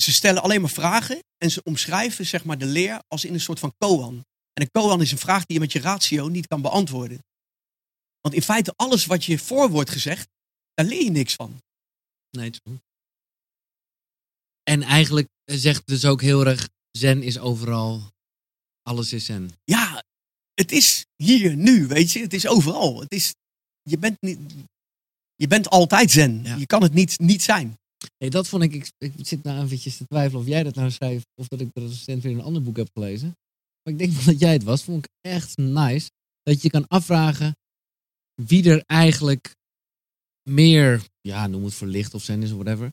Ze 0.02 0.12
stellen 0.12 0.42
alleen 0.42 0.60
maar 0.60 0.70
vragen 0.70 1.18
en 1.36 1.50
ze 1.50 1.62
omschrijven 1.62 2.26
zeg 2.26 2.44
maar, 2.44 2.58
de 2.58 2.66
leer 2.66 3.02
als 3.08 3.24
in 3.24 3.34
een 3.34 3.40
soort 3.40 3.58
van 3.58 3.74
koan. 3.78 4.14
En 4.52 4.62
een 4.62 4.70
koan 4.70 5.00
is 5.00 5.12
een 5.12 5.18
vraag 5.18 5.44
die 5.44 5.54
je 5.54 5.60
met 5.60 5.72
je 5.72 5.80
ratio 5.80 6.28
niet 6.28 6.46
kan 6.46 6.62
beantwoorden. 6.62 7.18
Want 8.20 8.34
in 8.34 8.42
feite 8.42 8.72
alles 8.76 9.06
wat 9.06 9.24
je 9.24 9.38
voor 9.38 9.70
wordt 9.70 9.90
gezegd, 9.90 10.28
daar 10.74 10.86
leer 10.86 11.04
je 11.04 11.10
niks 11.10 11.34
van. 11.34 11.60
Nee, 12.30 12.52
goed. 12.64 12.78
En 14.62 14.82
eigenlijk 14.82 15.28
zegt 15.44 15.86
dus 15.86 16.04
ook 16.04 16.20
heel 16.20 16.46
erg, 16.46 16.68
zen 16.90 17.22
is 17.22 17.38
overal, 17.38 18.12
alles 18.82 19.12
is 19.12 19.24
zen. 19.24 19.50
Ja, 19.64 20.02
het 20.54 20.72
is 20.72 21.06
hier, 21.16 21.56
nu, 21.56 21.86
weet 21.86 22.12
je. 22.12 22.20
Het 22.20 22.32
is 22.32 22.46
overal. 22.46 23.00
Het 23.00 23.12
is, 23.12 23.34
je, 23.82 23.98
bent 23.98 24.16
niet, 24.20 24.38
je 25.34 25.46
bent 25.46 25.68
altijd 25.68 26.10
zen. 26.10 26.42
Ja. 26.42 26.56
Je 26.56 26.66
kan 26.66 26.82
het 26.82 26.92
niet, 26.92 27.18
niet 27.18 27.42
zijn. 27.42 27.78
Nee, 28.18 28.30
dat 28.30 28.48
vond 28.48 28.62
ik, 28.62 28.74
ik, 28.74 28.90
ik 28.98 29.26
zit 29.26 29.42
nou 29.42 29.64
eventjes 29.64 29.96
te 29.96 30.06
twijfelen 30.06 30.40
of 30.40 30.46
jij 30.46 30.62
dat 30.62 30.74
nou 30.74 30.90
schrijft 30.90 31.26
of 31.34 31.48
dat 31.48 31.60
ik 31.60 31.68
de 31.72 31.80
recent 31.80 32.22
weer 32.22 32.32
in 32.32 32.38
een 32.38 32.44
ander 32.44 32.62
boek 32.62 32.76
heb 32.76 32.88
gelezen. 32.92 33.36
Maar 33.82 33.92
ik 33.92 33.98
denk 33.98 34.24
dat 34.24 34.38
jij 34.38 34.52
het 34.52 34.62
was. 34.62 34.82
Vond 34.82 35.04
ik 35.04 35.10
echt 35.20 35.56
nice. 35.56 36.10
Dat 36.42 36.62
je 36.62 36.70
kan 36.70 36.88
afvragen 36.88 37.56
wie 38.42 38.70
er 38.70 38.82
eigenlijk 38.86 39.54
meer, 40.50 41.02
ja, 41.20 41.46
noem 41.46 41.64
het 41.64 41.74
verlicht 41.74 42.14
of 42.14 42.22
zen 42.22 42.42
is 42.42 42.52
of 42.52 42.58
whatever. 42.58 42.90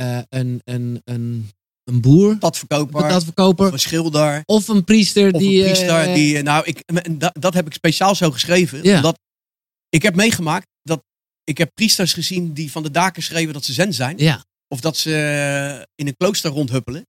Uh, 0.00 0.20
een, 0.28 0.60
een, 0.64 1.00
een, 1.04 1.50
een 1.84 2.00
boer. 2.00 2.38
Padverkoper. 2.38 3.02
Een 3.02 3.08
padverkoper. 3.08 3.66
Of 3.66 3.72
een 3.72 3.78
schilder. 3.78 4.42
Of 4.44 4.68
een 4.68 4.84
priester. 4.84 5.32
Of 5.32 5.40
die, 5.40 5.58
een 5.58 5.64
priester 5.64 6.08
uh, 6.08 6.14
die, 6.14 6.42
nou, 6.42 6.64
ik, 6.64 6.82
dat, 7.20 7.36
dat 7.40 7.54
heb 7.54 7.66
ik 7.66 7.72
speciaal 7.72 8.14
zo 8.14 8.30
geschreven. 8.30 8.82
Ja. 8.82 8.96
Omdat 8.96 9.18
ik 9.88 10.02
heb 10.02 10.14
meegemaakt 10.14 10.66
dat 10.66 10.73
ik 11.44 11.58
heb 11.58 11.70
priesters 11.74 12.12
gezien 12.12 12.52
die 12.52 12.70
van 12.70 12.82
de 12.82 12.90
daken 12.90 13.22
schreven 13.22 13.52
dat 13.52 13.64
ze 13.64 13.72
zen 13.72 13.92
zijn. 13.94 14.18
Ja. 14.18 14.44
Of 14.68 14.80
dat 14.80 14.96
ze 14.96 15.86
in 15.94 16.06
een 16.06 16.16
klooster 16.16 16.50
rondhuppelen. 16.50 17.04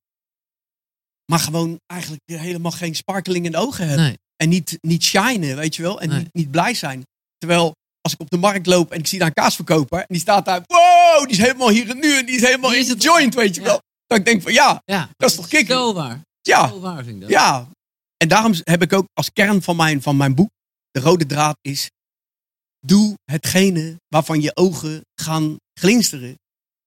Maar 1.32 1.40
gewoon 1.40 1.80
eigenlijk 1.86 2.22
helemaal 2.26 2.72
geen 2.72 2.96
sparkeling 2.96 3.46
in 3.46 3.52
de 3.52 3.58
ogen 3.58 3.88
hebben. 3.88 4.06
Nee. 4.06 4.18
En 4.36 4.50
niet, 4.50 4.78
niet 4.82 5.04
shinen, 5.04 5.56
weet 5.56 5.76
je 5.76 5.82
wel. 5.82 6.02
En 6.02 6.10
Nee. 6.10 6.20
niet, 6.20 6.34
niet 6.34 6.52
blij 6.52 6.74
zijn. 6.74 7.04
Terwijl 7.38 7.74
als 8.02 8.14
ik 8.14 8.20
op 8.20 8.30
de 8.30 8.38
markt 8.38 8.66
loop 8.66 8.92
en 8.92 9.00
ik 9.00 9.08
zie 9.08 9.20
daar 9.20 9.28
een 9.28 9.34
kaasverkoper. 9.34 10.00
En 10.00 10.06
die 10.08 10.20
staat 10.20 10.46
daar. 10.46 10.62
Wow, 10.68 11.20
die 11.22 11.30
is 11.32 11.38
helemaal 11.38 11.70
hier 11.70 11.90
en 11.90 12.00
nu. 12.00 12.18
En 12.18 12.26
die 12.26 12.36
is 12.36 12.42
helemaal 12.42 12.70
Die 12.70 12.80
in 12.80 12.88
de 12.88 12.98
joint, 13.04 13.36
weet 13.36 13.56
je 13.56 13.62
Ja. 13.62 13.68
wel. 13.68 13.80
Dat 14.06 14.18
ik 14.18 14.26
denk 14.26 14.42
van 14.42 14.54
ja, 14.54 14.82
Ja. 14.86 15.10
dat 15.18 15.30
is 15.30 15.36
toch 15.36 15.48
kicken. 15.48 15.76
Zo 15.76 15.94
waar. 15.94 16.22
Ja, 16.42 16.68
Zo 16.68 16.80
waar 16.80 17.04
vind 17.04 17.16
ik 17.16 17.22
dat. 17.22 17.30
ja. 17.30 17.68
En 18.18 18.28
daarom 18.28 18.54
heb 18.64 18.82
ik 18.82 18.94
ook 18.94 19.06
als 19.14 19.32
kern 19.34 19.62
van 19.62 19.76
mijn, 19.76 20.02
van 20.02 20.18
mijn 20.18 20.36
boek. 20.36 20.50
De 20.92 21.00
rode 21.00 21.26
draad 21.26 21.58
is. 21.62 21.90
Doe 22.86 23.14
hetgene 23.32 23.96
waarvan 24.08 24.42
je 24.42 24.56
ogen 24.56 25.02
gaan 25.22 25.56
glinsteren. 25.80 26.36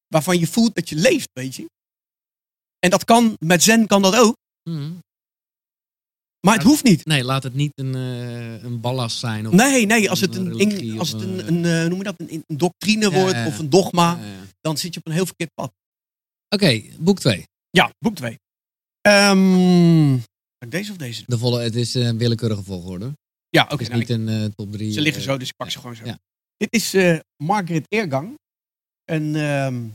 Waarvan 0.06 0.38
je 0.38 0.46
voelt 0.46 0.74
dat 0.74 0.88
je 0.88 0.96
leeft, 0.96 1.28
weet 1.32 1.54
je. 1.54 1.66
En 2.78 2.90
dat 2.90 3.04
kan, 3.04 3.36
met 3.38 3.62
zen 3.62 3.86
kan 3.86 4.02
dat 4.02 4.16
ook. 4.16 4.36
Mhm. 4.70 4.92
Maar 6.46 6.54
het 6.54 6.62
hoeft 6.62 6.84
niet. 6.84 7.04
Nee, 7.04 7.24
laat 7.24 7.42
het 7.42 7.54
niet 7.54 7.72
een, 7.74 7.94
eh, 7.94 8.62
een 8.62 8.80
ballast 8.80 9.18
zijn. 9.18 9.46
Of, 9.46 9.52
Nee, 9.52 9.86
nee, 9.86 10.10
als 10.10 10.20
het 10.20 10.36
een 10.36 10.98
als 10.98 11.12
het 11.12 11.20
een, 11.22 11.46
een- 11.48 11.64
eh, 11.64 11.88
noem 11.88 11.98
je 11.98 12.04
dat, 12.04 12.14
een, 12.20 12.44
een 12.46 12.56
doctrine 12.56 13.10
Ja, 13.10 13.20
wordt 13.20 13.34
ja, 13.36 13.46
of 13.46 13.58
een 13.58 13.70
dogma, 13.70 14.18
Ja, 14.18 14.44
dan 14.60 14.78
zit 14.78 14.94
je 14.94 15.00
op 15.00 15.06
een 15.06 15.12
heel 15.12 15.26
verkeerd 15.26 15.54
pad. 15.54 15.72
Oké, 16.48 16.82
boek 16.98 17.18
2. 17.20 17.44
Ja, 17.70 17.90
boek 17.98 18.14
2. 18.14 18.38
Ehm 19.00 20.18
deze 20.68 20.90
of 20.90 20.96
deze? 20.96 21.22
De 21.26 21.38
volle, 21.38 21.60
het 21.62 21.74
is 21.74 21.94
een 21.94 22.18
willekeurige 22.18 22.62
volgorde. 22.62 23.12
Ja, 23.48 23.62
oké. 23.62 23.72
Het 23.72 23.80
is 23.80 23.88
nou, 23.88 24.00
niet 24.00 24.10
een 24.10 24.28
eh, 24.28 24.44
top 24.44 24.72
3. 24.72 24.92
Ze 24.92 25.00
liggen 25.00 25.22
zo, 25.22 25.36
dus 25.36 25.48
ik 25.48 25.56
pak 25.56 25.70
ze 25.70 25.78
gewoon 25.78 25.96
zo. 25.96 26.04
ja. 26.04 26.18
Dit 26.56 26.72
is 26.72 26.94
eh, 26.94 27.18
Margaret 27.42 27.84
Eergang. 27.88 28.34
Een, 29.04 29.34
ehm, 29.36 29.88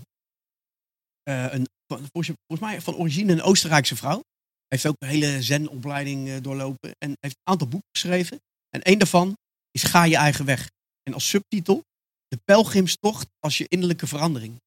eh, 1.24 1.54
een, 1.54 1.68
van- 1.88 2.08
volgens, 2.12 2.38
volgens 2.48 2.70
mij 2.70 2.82
van 2.82 2.96
origine 2.96 3.32
een 3.32 3.42
Oostenrijkse 3.42 3.96
vrouw. 3.96 4.22
Heeft 4.68 4.86
ook 4.86 4.96
een 5.00 5.08
hele 5.08 5.42
zenopleiding 5.42 6.30
eh, 6.30 6.42
doorlopen. 6.42 6.92
En 6.98 7.10
heeft 7.20 7.36
een 7.36 7.52
aantal 7.52 7.68
boeken 7.68 7.90
geschreven. 7.92 8.40
En 8.70 8.82
één 8.82 9.00
daarvan 9.00 9.38
is 9.72 9.84
Ga 9.84 10.04
je 10.04 10.16
eigen 10.16 10.46
weg. 10.46 10.70
En 11.04 11.14
als 11.14 11.30
subtitel 11.30 11.84
De 12.28 12.40
pelgrimstocht 12.46 13.28
als 13.40 13.58
je 13.58 13.66
innerlijke 13.68 14.08
verandering. 14.08 14.58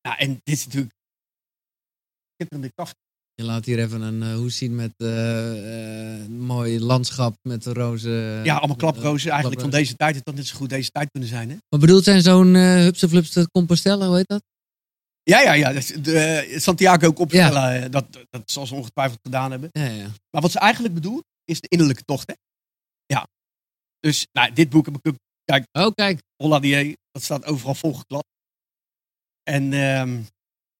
Ja, 0.00 0.18
en 0.18 0.32
dit 0.32 0.54
is 0.56 0.64
natuurlijk... 0.64 0.92
Schitterende 2.34 2.72
kaft. 2.74 2.96
Je 3.38 3.44
laat 3.44 3.64
hier 3.64 3.78
even 3.78 4.00
een 4.00 4.22
uh, 4.22 4.34
hoes 4.34 4.56
zien 4.56 4.74
met 4.74 4.92
eh, 4.96 6.20
eh, 6.22 6.28
mooi 6.28 6.80
landschap 6.80 7.34
met 7.42 7.62
de 7.62 7.72
rozen. 7.72 8.44
Ja, 8.44 8.56
allemaal 8.56 8.76
klaprozen. 8.76 9.26
eh, 9.26 9.32
Eigenlijk 9.32 9.60
van 9.60 9.70
deze 9.70 9.94
tijd. 9.96 10.14
Het 10.14 10.26
had 10.26 10.34
net 10.34 10.46
zo 10.46 10.56
goed 10.56 10.68
deze 10.68 10.90
tijd 10.90 11.10
kunnen 11.10 11.28
zijn, 11.28 11.48
hè? 11.50 11.56
Maar 11.68 11.80
bedoelt 11.80 12.04
zijn 12.04 12.22
zo'n 12.22 12.54
uh, 12.54 12.74
hupse 12.74 13.08
flupse 13.08 13.48
Compostela, 13.50 14.06
hoe 14.06 14.16
heet 14.16 14.28
dat? 14.28 14.42
Ja, 15.22 15.40
ja, 15.40 15.52
ja. 15.52 15.72
De, 16.02 16.18
eh, 16.18 16.58
Santiago 16.58 17.06
ook 17.06 17.18
opstellen. 17.18 17.82
eh, 17.82 17.90
Dat, 17.90 18.06
dat 18.30 18.50
zal 18.50 18.66
ze 18.66 18.74
ongetwijfeld 18.74 19.18
gedaan 19.22 19.50
hebben. 19.50 19.68
Ja, 19.72 19.84
ja. 19.84 20.06
Maar 20.30 20.42
wat 20.42 20.50
ze 20.50 20.58
eigenlijk 20.58 20.94
bedoelt, 20.94 21.24
is 21.44 21.60
de 21.60 21.68
innerlijke 21.68 22.02
tocht. 22.04 22.26
Hè? 22.26 22.34
Ja. 23.06 23.26
Dus 24.00 24.26
nou, 24.32 24.52
dit 24.52 24.68
boek 24.68 24.84
heb 24.86 24.96
ik 24.96 25.06
ook. 25.08 25.16
Kijk, 25.44 25.64
Oh, 25.72 25.90
kijk. 25.94 26.20
Holladier, 26.42 26.96
dat 27.10 27.22
staat 27.22 27.44
overal 27.44 27.74
volgeklad. 27.74 28.24
En 29.42 29.72
ehm, 29.72 30.20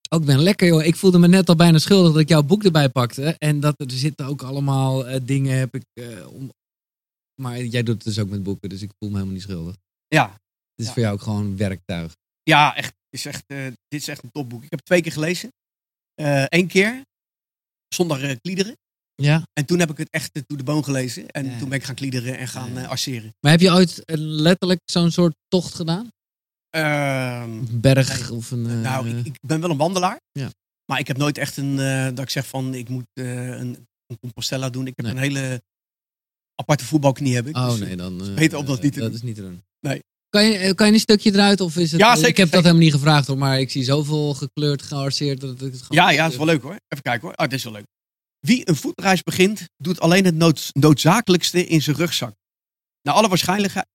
Ook 0.09 0.24
ben 0.24 0.38
lekker, 0.42 0.66
joh. 0.68 0.84
Ik 0.84 0.96
voelde 0.96 1.18
me 1.18 1.28
net 1.28 1.48
al 1.48 1.56
bijna 1.56 1.78
schuldig 1.78 2.12
dat 2.12 2.20
ik 2.20 2.28
jouw 2.28 2.42
boek 2.42 2.64
erbij 2.64 2.88
pakte. 2.88 3.34
En 3.38 3.61
dat 3.61 3.74
er 3.80 3.90
zitten 3.90 4.26
ook 4.26 4.42
allemaal 4.42 5.06
eh, 5.06 5.20
dingen, 5.22 5.59
heb 5.59 5.74
ik. 5.74 5.82
eh, 5.92 6.26
om... 6.32 6.50
Maar 7.40 7.62
jij 7.64 7.82
doet 7.82 7.94
het 7.94 8.04
dus 8.04 8.18
ook 8.18 8.28
met 8.28 8.42
boeken, 8.42 8.68
dus 8.68 8.82
ik 8.82 8.90
voel 8.98 9.09
me 9.09 9.14
helemaal 9.14 9.34
niet 9.34 9.42
schuldig. 9.44 9.76
ja, 10.06 10.30
Het 10.30 10.38
is 10.76 10.86
Ja. 10.86 10.92
voor 10.92 11.02
jou 11.02 11.14
ook 11.14 11.22
gewoon 11.22 11.56
werktuig. 11.56 12.12
ja 12.42 12.76
echt, 12.76 12.92
is 13.11 13.26
echt, 13.26 13.44
eh, 13.46 13.64
dit 13.64 14.00
is 14.00 14.09
echt 14.09 14.22
een 14.22 14.30
topboek. 14.30 14.62
Ik 14.62 14.70
heb 14.70 14.78
het 14.78 14.84
twee 14.88 15.02
keer 15.02 15.12
gelezen. 15.12 15.48
Eén 16.48 16.66
keer, 16.66 17.02
zonder 17.94 18.40
kliederen. 18.40 18.76
Ja. 19.14 19.42
En 19.52 19.64
toen 19.66 19.78
heb 19.78 19.90
ik 19.90 19.96
het 19.98 20.11
echt 20.11 20.30
eh, 20.32 20.42
to 20.46 20.56
de 20.56 20.62
boon 20.64 20.84
gelezen. 20.84 21.28
En 21.28 21.44
Ja. 21.46 21.59
toen 21.59 21.68
ben 21.68 21.78
ik 21.78 21.84
gaan 21.84 21.94
kliederen 21.94 22.38
en 22.38 22.48
gaan 22.48 22.72
Ja. 22.74 22.84
arceren. 22.86 23.30
Maar 23.40 23.50
heb 23.52 23.61
je 23.61 23.70
ooit 23.72 24.02
letterlijk 24.20 24.80
zo'n 24.84 25.11
soort 25.11 25.34
tocht 25.48 25.74
gedaan? 25.74 26.09
Ehm, 26.83 27.51
berg 27.81 28.31
of 28.31 28.51
een. 28.51 28.66
eh, 28.66 28.81
nou, 28.81 29.09
ik, 29.09 29.26
ik 29.26 29.37
ben 29.47 29.61
wel 29.61 29.70
een 29.70 29.76
wandelaar. 29.76 30.20
Ja. 30.33 30.51
Maar 30.91 30.99
ik 30.99 31.07
heb 31.07 31.16
nooit 31.16 31.39
echt 31.39 31.57
een, 31.57 31.79
eh, 31.79 32.05
dat 32.05 32.18
ik 32.18 32.31
zeg 32.31 32.47
van, 32.47 32.74
ik 32.74 32.89
moet 32.89 33.05
eh, 33.12 33.47
een, 33.49 33.87
een 34.07 34.18
Compostela 34.20 34.70
doen. 34.70 34.87
Ik 34.87 34.93
heb 34.97 35.05
Nee. 35.07 35.14
een 35.14 35.20
hele 35.20 35.62
aparte 36.55 36.85
voetbalknie 36.85 37.35
heb 37.35 37.47
ik. 37.47 37.57
Oh 37.57 37.70
dus, 37.70 37.79
nee, 37.79 37.97
dan... 37.97 38.35
beter 38.35 38.59
om 38.59 38.64
dat 38.66 38.83
niet 38.83 38.93
te 38.93 39.01
Dat 39.01 39.12
is 39.14 39.22
niet 39.22 39.35
te 39.35 39.41
doen. 39.41 39.62
Nee. 39.81 40.01
Kan 40.29 40.45
je, 40.45 40.74
kan 40.74 40.87
je 40.87 40.93
een 40.93 40.99
stukje 41.01 41.33
eruit? 41.33 41.61
Of 41.61 41.76
is 41.76 41.91
het, 41.93 42.01
Ja, 42.01 42.14
zeker, 42.16 42.29
ik 42.29 42.37
heb 42.37 42.51
dat 42.51 42.62
helemaal 42.62 42.83
niet 42.83 42.93
gevraagd 42.93 43.26
hoor, 43.26 43.39
maar 43.39 43.61
ik 43.61 43.70
zie 43.70 43.83
zoveel 43.85 44.35
gekleurd, 44.35 44.83
gearseerd. 44.83 45.41
Dat 45.41 45.61
ik 45.62 45.72
het 45.72 45.85
Ja, 45.89 46.11
ja, 46.11 46.22
dat 46.22 46.31
is 46.33 46.37
wel 46.37 46.47
leuk 46.47 46.62
hoor. 46.62 46.76
Even 46.89 47.03
kijken 47.05 47.20
hoor. 47.20 47.35
Ah, 47.37 47.49
dit 47.49 47.59
is 47.59 47.64
wel 47.64 47.72
leuk. 47.72 47.85
Wie 48.39 48.68
een 48.68 48.76
voetreis 48.76 49.22
begint, 49.22 49.64
doet 49.76 50.01
alleen 50.01 50.24
het 50.24 50.35
nood- 50.35 50.70
noodzakelijkste 50.72 51.66
in 51.66 51.83
zijn 51.83 51.97
rugzak. 51.97 52.35
Naar 53.09 53.16
alle 53.16 53.28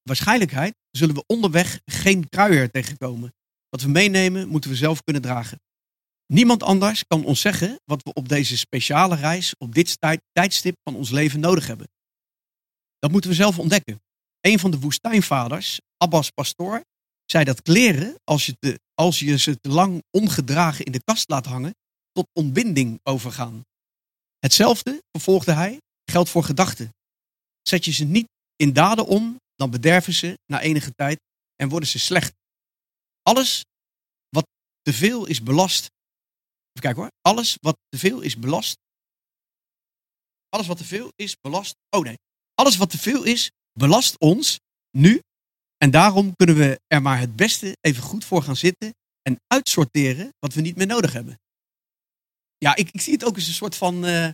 waarschijnlijkheid, 0.02 0.74
zullen 0.90 1.14
we 1.14 1.24
onderweg 1.26 1.80
geen 1.84 2.28
kruier 2.28 2.70
tegenkomen. 2.70 3.34
Wat 3.68 3.82
we 3.82 3.88
meenemen, 3.88 4.48
moeten 4.48 4.70
we 4.70 4.76
zelf 4.76 5.02
kunnen 5.02 5.22
dragen. 5.22 5.60
Niemand 6.26 6.62
anders 6.62 7.04
kan 7.06 7.24
ons 7.24 7.40
zeggen 7.40 7.80
wat 7.84 8.02
we 8.02 8.12
op 8.12 8.28
deze 8.28 8.56
speciale 8.56 9.16
reis, 9.16 9.54
op 9.58 9.74
dit 9.74 10.00
tijd, 10.00 10.20
tijdstip 10.32 10.76
van 10.82 10.96
ons 10.96 11.10
leven 11.10 11.40
nodig 11.40 11.66
hebben. 11.66 11.88
Dat 12.98 13.10
moeten 13.10 13.30
we 13.30 13.36
zelf 13.36 13.58
ontdekken. 13.58 14.02
Een 14.40 14.58
van 14.58 14.70
de 14.70 14.78
woestijnvaders, 14.78 15.80
Abbas 15.96 16.30
Pastoor, 16.30 16.84
zei 17.24 17.44
dat 17.44 17.62
kleren, 17.62 18.14
als 18.24 18.46
je, 18.46 18.80
als 18.94 19.18
je 19.18 19.38
ze 19.38 19.60
te 19.60 19.68
lang 19.68 20.02
ongedragen 20.10 20.84
in 20.84 20.92
de 20.92 21.02
kast 21.04 21.28
laat 21.28 21.46
hangen, 21.46 21.74
tot 22.12 22.26
ontbinding 22.32 23.00
overgaan. 23.02 23.62
Hetzelfde, 24.38 25.02
vervolgde 25.10 25.52
hij, 25.52 25.80
geldt 26.04 26.30
voor 26.30 26.44
gedachten. 26.44 26.88
Zet 27.62 27.84
je 27.84 27.92
ze 27.92 28.04
niet 28.04 28.32
in 28.56 28.72
daden 28.72 29.06
om, 29.06 29.40
dan 29.54 29.70
bederven 29.70 30.12
ze 30.12 30.38
na 30.46 30.60
enige 30.60 30.94
tijd 30.94 31.20
en 31.56 31.68
worden 31.68 31.88
ze 31.88 31.98
slecht. 31.98 32.32
Alles 33.22 33.64
wat 34.28 34.46
te 34.82 34.92
veel 34.92 35.26
is 35.26 35.42
belast. 35.42 35.82
Even 36.68 36.80
kijken 36.80 37.02
hoor. 37.02 37.10
Alles 37.20 37.56
wat 37.60 37.76
te 37.88 37.98
veel 37.98 38.20
is 38.20 38.38
belast. 38.38 38.76
Alles 40.48 40.66
wat 40.66 40.76
te 40.76 40.84
veel 40.84 41.10
is 41.16 41.36
belast. 41.40 41.74
Oh 41.90 42.02
nee. 42.04 42.16
Alles 42.54 42.76
wat 42.76 42.90
te 42.90 42.98
veel 42.98 43.24
is, 43.24 43.50
belast 43.72 44.18
ons 44.18 44.58
nu. 44.90 45.20
En 45.76 45.90
daarom 45.90 46.36
kunnen 46.36 46.56
we 46.56 46.80
er 46.86 47.02
maar 47.02 47.18
het 47.18 47.36
beste 47.36 47.76
even 47.80 48.02
goed 48.02 48.24
voor 48.24 48.42
gaan 48.42 48.56
zitten 48.56 48.94
en 49.22 49.36
uitsorteren 49.46 50.28
wat 50.38 50.54
we 50.54 50.60
niet 50.60 50.76
meer 50.76 50.86
nodig 50.86 51.12
hebben. 51.12 51.38
Ja, 52.58 52.76
ik, 52.76 52.90
ik 52.90 53.00
zie 53.00 53.12
het 53.12 53.24
ook 53.24 53.34
als 53.34 53.46
een 53.46 53.52
soort 53.52 53.76
van. 53.76 54.04
eh, 54.04 54.30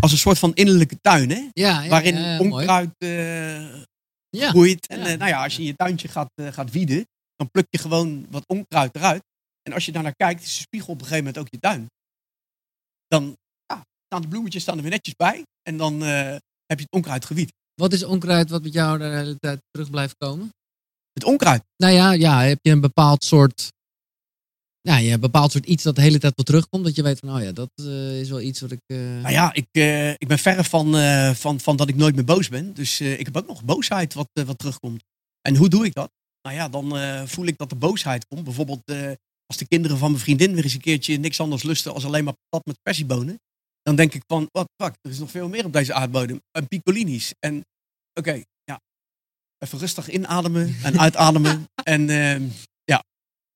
als 0.00 0.12
een 0.12 0.18
soort 0.18 0.38
van 0.38 0.54
innerlijke 0.54 1.00
tuin, 1.00 1.30
hè? 1.30 1.48
Ja, 1.52 1.82
ja, 1.82 1.88
Waarin 1.88 2.14
ja, 2.14 2.38
onkruid 2.38 2.94
eh, 2.98 4.48
groeit. 4.48 4.86
En 4.86 5.00
eh, 5.00 5.18
nou 5.18 5.30
ja, 5.30 5.42
als 5.42 5.54
je 5.54 5.60
in 5.60 5.66
je 5.66 5.76
tuintje 5.76 6.08
gaat, 6.08 6.30
eh, 6.34 6.52
gaat 6.52 6.70
wieden, 6.70 7.06
dan 7.36 7.50
pluk 7.50 7.66
je 7.70 7.78
gewoon 7.78 8.26
wat 8.30 8.44
onkruid 8.46 8.94
eruit. 8.96 9.22
En 9.62 9.72
als 9.72 9.84
je 9.84 9.92
daar 9.92 10.02
naar 10.02 10.16
kijkt, 10.16 10.42
is 10.42 10.54
de 10.54 10.60
spiegel 10.60 10.92
op 10.92 11.00
een 11.00 11.06
gegeven 11.06 11.24
moment 11.24 11.42
ook 11.42 11.50
je 11.50 11.58
tuin. 11.58 11.86
Dan 13.06 13.36
ja, 13.66 13.82
staan 14.04 14.22
de 14.22 14.28
bloemetjes 14.28 14.62
staan 14.62 14.76
er 14.76 14.82
weer 14.82 14.90
netjes 14.90 15.14
bij. 15.14 15.42
En 15.62 15.76
dan 15.76 16.00
heb 16.00 16.78
je 16.78 16.84
het 16.84 16.90
onkruid 16.90 17.24
gewied. 17.24 17.52
Wat 17.74 17.92
is 17.92 18.04
onkruid 18.04 18.50
wat 18.50 18.62
met 18.62 18.72
jou 18.72 18.98
de 18.98 19.04
hele 19.04 19.36
tijd 19.38 19.60
terug 19.70 19.90
blijft 19.90 20.14
komen? 20.16 20.50
Het 21.12 21.24
onkruid. 21.24 21.62
Nou 21.76 21.92
ja, 21.92 22.12
ja, 22.12 22.42
heb 22.42 22.58
je 22.62 22.70
een 22.70 22.80
bepaald 22.80 23.24
soort. 23.24 23.72
Ja, 24.86 24.96
je 24.96 25.02
hebt 25.10 25.14
een 25.14 25.30
bepaald 25.30 25.52
soort 25.52 25.66
iets 25.66 25.82
dat 25.82 25.94
de 25.96 26.00
hele 26.02 26.18
tijd 26.18 26.32
wel 26.36 26.44
terugkomt. 26.44 26.84
Dat 26.84 26.94
je 26.96 27.02
weet 27.02 27.18
van, 27.18 27.36
oh 27.36 27.42
ja, 27.42 27.52
dat 27.52 27.70
eh, 27.74 28.20
is 28.20 28.28
wel 28.28 28.40
iets 28.40 28.60
wat 28.60 28.70
ik. 28.70 28.80
eh, 28.86 28.96
Nou 28.98 29.30
ja, 29.30 29.52
ik, 29.54 29.66
eh, 29.70 30.10
ik 30.10 30.28
ben 30.28 30.38
verre 30.38 30.64
van, 30.64 30.94
van, 31.36 31.60
van 31.60 31.76
dat 31.76 31.88
ik 31.88 31.94
nooit 31.96 32.14
meer 32.14 32.24
boos 32.24 32.48
ben. 32.48 32.74
Dus 32.74 33.00
ik 33.00 33.24
heb 33.24 33.36
ook 33.36 33.46
nog 33.46 33.64
boosheid 33.64 34.14
wat, 34.14 34.28
wat 34.32 34.58
terugkomt. 34.58 35.02
En 35.40 35.56
hoe 35.56 35.68
doe 35.68 35.84
ik 35.84 35.94
dat? 35.94 36.10
Nou 36.42 36.56
ja, 36.56 36.68
dan 36.68 36.86
voel 37.28 37.46
ik 37.46 37.56
dat 37.58 37.70
er 37.70 37.78
boosheid 37.78 38.26
komt. 38.26 38.44
Bijvoorbeeld 38.44 38.82
als 39.46 39.56
de 39.58 39.66
kinderen 39.68 39.98
van 39.98 40.10
mijn 40.10 40.22
vriendin 40.22 40.54
weer 40.54 40.64
eens 40.64 40.74
een 40.74 40.80
keertje 40.80 41.16
niks 41.16 41.40
anders 41.40 41.62
lusten 41.62 41.94
als 41.94 42.04
alleen 42.04 42.24
maar 42.24 42.34
patat 42.48 42.66
met 42.66 42.82
persiebonen. 42.82 43.40
Dan 43.82 43.96
denk 43.96 44.14
ik 44.14 44.22
van, 44.26 44.48
wat 44.52 44.68
fuck, 44.82 44.94
er 45.02 45.10
is 45.10 45.18
nog 45.18 45.30
veel 45.30 45.48
meer 45.48 45.64
op 45.64 45.72
deze 45.72 45.92
aardbodem. 45.94 46.40
En 46.50 46.68
piccolini's. 46.68 47.32
En 47.38 47.64
oké, 48.14 48.42
ja. 48.64 48.80
Even 49.58 49.78
rustig 49.78 50.10
inademen 50.10 50.76
en 50.82 50.98
uitademen. 51.06 51.66
en 51.82 52.10
ehm, 52.10 52.42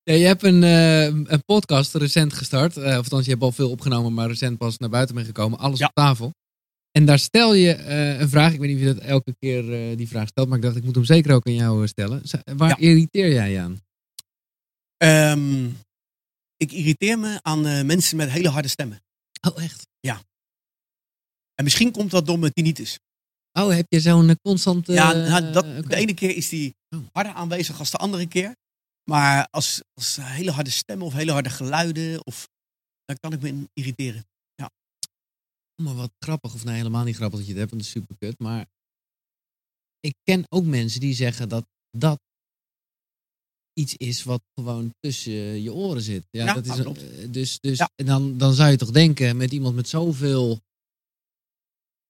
Ja, 0.02 0.14
je 0.14 0.24
hebt 0.26 0.42
een, 0.42 0.62
eh, 0.62 1.04
een 1.04 1.44
podcast 1.44 1.94
recent 1.94 2.32
gestart. 2.32 2.76
Eh, 2.76 2.84
of 2.84 2.94
althans, 2.96 3.24
je 3.24 3.30
hebt 3.30 3.42
al 3.42 3.52
veel 3.52 3.70
opgenomen, 3.70 4.14
maar 4.14 4.28
recent 4.28 4.58
pas 4.58 4.78
naar 4.78 4.88
buiten 4.88 5.14
ben 5.14 5.24
gekomen. 5.24 5.58
Alles 5.58 5.78
Ja. 5.78 5.86
op 5.86 5.94
tafel. 5.94 6.32
En 6.90 7.04
daar 7.06 7.18
stel 7.18 7.54
je 7.54 7.72
eh, 7.74 8.20
een 8.20 8.28
vraag. 8.28 8.52
Ik 8.52 8.58
weet 8.58 8.68
niet 8.68 8.78
of 8.78 8.82
je 8.86 8.94
dat 8.94 9.02
elke 9.04 9.34
keer 9.38 9.96
die 9.96 10.08
vraag 10.08 10.28
stelt, 10.28 10.48
maar 10.48 10.56
ik 10.56 10.62
dacht, 10.64 10.76
ik 10.76 10.84
moet 10.84 10.94
hem 10.94 11.04
zeker 11.04 11.34
ook 11.34 11.46
aan 11.46 11.54
jou 11.54 11.86
stellen. 11.86 12.22
Waar 12.56 12.68
Ja. 12.68 12.76
irriteer 12.76 13.32
jij 13.32 13.50
je 13.50 13.58
aan? 13.60 13.80
ehm, 14.96 15.66
ik 16.56 16.72
irriteer 16.72 17.18
me 17.18 17.38
aan 17.42 17.86
mensen 17.86 18.16
met 18.16 18.30
hele 18.30 18.48
harde 18.48 18.68
stemmen. 18.68 19.00
Oh, 19.48 19.62
echt? 19.62 19.88
En 21.54 21.66
misschien 21.66 21.92
komt 21.92 22.10
dat 22.10 22.26
door 22.26 22.38
mijn 22.38 22.52
tinnitus. 22.52 22.98
Oh, 23.52 23.70
heb 23.74 23.86
je 23.88 24.00
zo'n 24.00 24.38
constante... 24.42 24.92
Ja, 24.92 25.12
nou, 25.12 25.52
dat, 25.52 25.64
de 25.88 25.96
ene 25.96 26.14
keer 26.14 26.36
is 26.36 26.48
die 26.48 26.74
Oh. 26.96 27.00
harder 27.12 27.32
aanwezig 27.32 27.78
als 27.78 27.90
de 27.90 27.96
andere 27.96 28.26
keer. 28.28 28.56
Maar 29.10 29.48
als, 29.50 29.82
als 29.94 30.16
hele 30.20 30.50
harde 30.50 30.70
stemmen 30.70 31.06
of 31.06 31.12
hele 31.12 31.32
harde 31.32 31.50
geluiden, 31.50 32.26
of, 32.26 32.48
dan 33.04 33.16
kan 33.20 33.32
ik 33.32 33.40
me 33.40 33.48
in 33.48 33.68
irriteren. 33.72 34.24
Oh, 34.62 34.66
Maar 35.82 35.94
wat 35.94 36.12
grappig, 36.18 36.54
of 36.54 36.64
nee, 36.64 36.76
helemaal 36.76 37.04
niet 37.04 37.16
grappig 37.16 37.38
dat 37.38 37.46
je 37.48 37.52
het 37.52 37.60
hebt, 37.60 37.70
want 37.72 37.82
het 37.86 37.94
is 37.96 38.00
super 38.00 38.16
kut. 38.18 38.38
Maar 38.38 38.66
ik 40.00 40.14
ken 40.22 40.44
ook 40.48 40.64
mensen 40.64 41.00
die 41.00 41.14
zeggen 41.14 41.48
dat 41.48 41.66
dat 41.90 42.20
iets 43.72 43.94
is 43.96 44.22
wat 44.22 44.42
gewoon 44.54 44.94
tussen 45.00 45.32
je 45.62 45.72
oren 45.72 46.02
zit. 46.02 46.26
Ja, 46.30 46.44
Ja, 46.44 46.54
dat 46.54 46.66
is 46.66 46.76
nou, 46.76 46.88
een- 46.88 47.10
eh, 47.26 47.32
dus 47.32 47.58
dus 47.60 47.78
Ja. 47.78 47.90
en 47.94 48.06
dan, 48.06 48.38
dan 48.38 48.54
zou 48.54 48.70
je 48.70 48.76
toch 48.76 48.90
denken, 48.90 49.36
met 49.36 49.52
iemand 49.52 49.74
met 49.74 49.88
zoveel 49.88 50.60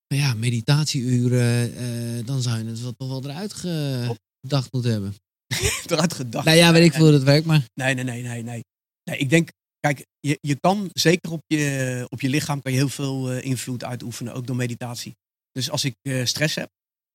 nou 0.07 0.23
ja, 0.23 0.35
meditatieuren, 0.35 1.75
eh, 1.77 2.27
dan 2.27 2.43
zou 2.43 2.59
je 2.59 2.65
het 2.65 2.81
wel, 2.81 2.93
toch 2.93 3.09
wel 3.09 3.25
eruit 3.25 3.53
gedacht 3.53 4.73
moeten 4.73 4.91
hebben. 4.93 5.15
Eruit 5.87 6.13
gedacht. 6.15 6.45
Nou 6.45 6.57
ja, 6.57 6.73
weet 6.73 6.85
ik 6.85 6.93
veel 6.93 7.03
hoe 7.03 7.13
dat 7.13 7.23
werkt, 7.23 7.47
maar 7.47 7.65
Nee, 7.75 7.95
nee, 7.95 8.05
nee, 8.05 8.23
nee, 8.23 8.43
nee. 8.43 8.61
nee 9.05 9.19
ik 9.19 9.31
denk, 9.31 9.49
kijk, 9.81 10.07
je, 10.21 10.39
je 10.41 10.57
kan 10.61 10.89
zeker 10.93 11.31
op 11.33 11.41
je, 11.47 12.07
op 12.09 12.21
je 12.21 12.29
lichaam 12.29 12.63
kan 12.63 12.73
je 12.73 12.79
heel 12.79 12.89
veel 12.89 13.31
eh, 13.31 13.45
invloed 13.45 13.85
uitoefenen, 13.85 14.35
ook 14.35 14.47
door 14.47 14.57
meditatie. 14.57 15.13
Dus 15.53 15.71
als 15.71 15.85
ik 15.85 15.95
eh, 16.03 16.25
stress 16.25 16.55
heb, 16.55 16.69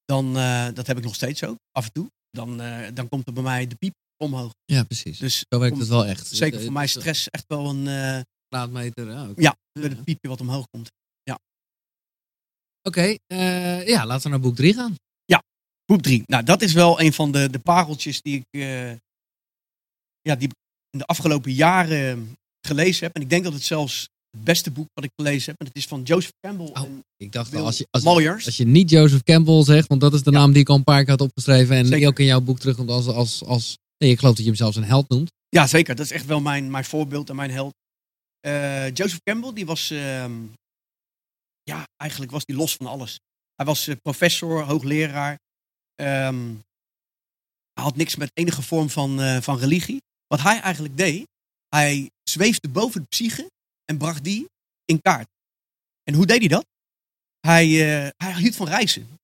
dan, 0.06 0.38
eh, 0.38 0.68
dat 0.74 0.88
heb 0.88 0.98
ik 0.98 1.04
nog 1.04 1.16
steeds 1.16 1.44
ook, 1.44 1.58
af 1.72 1.86
en 1.86 1.92
toe, 1.92 2.08
dan, 2.32 2.58
dan 2.94 3.10
komt 3.10 3.28
er 3.28 3.34
bij 3.34 3.44
mij 3.44 3.68
de 3.68 3.76
piep 3.76 3.94
omhoog. 4.24 4.52
ja, 4.66 4.84
precies. 4.84 5.18
Dus 5.20 5.44
Zo 5.50 5.60
werkt 5.60 5.78
het 5.78 5.88
wel 5.88 6.06
echt. 6.06 6.28
zeker 6.28 6.62
voor 6.62 6.72
mij 6.72 6.88
stress 6.88 7.30
echt 7.30 7.46
wel 7.48 7.70
een, 7.70 8.26
Graadmeter, 8.50 9.10
ja, 9.12 9.30
oké. 9.30 9.42
Ja, 9.42 9.56
Ja. 9.74 9.82
met 9.82 9.92
het 9.92 10.04
piepje 10.04 10.30
wat 10.30 10.42
omhoog 10.42 10.66
komt. 10.72 10.90
Oké, 12.88 13.16
eh, 13.28 13.88
ja, 13.88 14.06
laten 14.06 14.24
we 14.24 14.30
naar 14.30 14.40
boek 14.40 14.56
3 14.56 14.74
gaan. 14.74 14.96
Boek 15.86 16.02
3. 16.02 16.24
Nou, 16.26 16.44
dat 16.44 16.62
is 16.62 16.74
wel 16.74 17.02
een 17.02 17.14
van 17.14 17.32
de, 17.32 17.50
de 17.50 17.60
pareltjes 17.60 18.22
die 18.22 18.36
ik, 18.38 18.62
eh, 18.62 18.92
ja, 20.22 20.36
die 20.36 20.50
in 20.90 21.00
de 21.00 21.06
afgelopen 21.06 21.52
jaren 21.54 22.34
gelezen 22.68 23.06
heb. 23.06 23.16
En 23.16 23.22
ik 23.22 23.30
denk 23.30 23.44
dat 23.44 23.54
het 23.54 23.64
zelfs 23.64 24.08
het 24.30 24.44
beste 24.44 24.72
boek 24.72 24.88
wat 24.94 25.04
ik 25.04 25.12
gelezen 25.16 25.46
heb. 25.52 25.60
En 25.60 25.66
het 25.68 25.76
is 25.76 25.88
van 25.88 26.02
Joseph 26.04 26.32
Campbell 26.40 26.68
Oh, 26.68 26.78
en 26.78 27.02
Ik 27.18 27.32
dacht 27.32 27.50
Bill 27.52 27.60
al, 27.60 27.66
als 27.66 27.78
je, 27.78 27.88
als, 27.92 28.04
Moyers. 28.04 28.46
als 28.46 28.58
je 28.58 28.66
niet 28.66 28.90
Joseph 28.90 29.24
Campbell 29.24 29.64
zegt, 29.64 29.88
want 29.88 30.02
dat 30.02 30.14
is 30.14 30.24
de 30.24 30.32
Ja. 30.32 30.38
naam 30.38 30.52
die 30.52 30.62
ik 30.62 30.70
al 30.70 30.76
een 30.76 30.84
paar 30.84 31.00
keer 31.02 31.10
had 31.10 31.22
opgeschreven 31.22 31.76
en 31.76 31.86
Zeker. 31.86 32.08
ook 32.08 32.20
in 32.20 32.26
jouw 32.26 32.42
boek 32.42 32.60
terugkomt 32.60 32.90
als, 32.90 33.08
als, 33.08 33.44
als 33.44 33.78
nee, 33.98 34.12
ik 34.12 34.20
geloof 34.20 34.34
dat 34.36 34.44
je 34.44 34.50
hem 34.50 34.60
zelfs 34.60 34.78
een 34.78 34.84
held 34.84 35.10
noemt. 35.10 35.32
Ja, 35.50 35.68
zeker. 35.68 35.96
Dat 35.96 36.06
is 36.06 36.12
echt 36.12 36.26
wel 36.26 36.40
mijn, 36.42 36.72
mijn 36.72 36.86
voorbeeld 36.86 37.30
en 37.30 37.36
mijn 37.36 37.52
held. 37.52 37.74
Eh, 38.40 38.92
Joseph 38.94 39.20
Campbell, 39.24 39.54
die 39.54 39.66
was, 39.66 39.90
ehm, 39.92 40.32
ja, 41.64 41.84
eigenlijk 41.98 42.32
was 42.32 42.46
die 42.46 42.56
los 42.56 42.76
van 42.76 42.86
alles. 42.86 43.20
Hij 43.56 43.66
was 43.66 43.88
eh, 43.88 43.96
professor, 44.02 44.64
hoogleraar. 44.64 45.38
Ehm, 45.96 46.56
hij 47.74 47.84
had 47.84 47.96
niks 47.96 48.16
met 48.16 48.32
enige 48.34 48.62
vorm 48.62 48.90
van, 48.90 49.22
eh, 49.22 49.42
van 49.42 49.58
religie. 49.58 50.02
Wat 50.28 50.42
hij 50.42 50.60
eigenlijk 50.60 50.98
deed, 50.98 51.28
hij 51.68 52.10
zweefde 52.24 52.70
boven 52.70 53.02
de 53.02 53.08
psyche 53.08 53.52
en 53.86 53.98
bracht 53.98 54.24
die 54.24 54.50
in 54.86 55.02
kaart. 55.02 55.28
En 56.04 56.14
hoe 56.14 56.26
deed 56.26 56.40
hij 56.40 56.48
dat? 56.48 56.66
Hij, 57.40 57.66
eh, 57.66 58.10
hij 58.18 58.42
hield 58.42 58.56
van 58.56 58.68
reizen. 58.68 59.20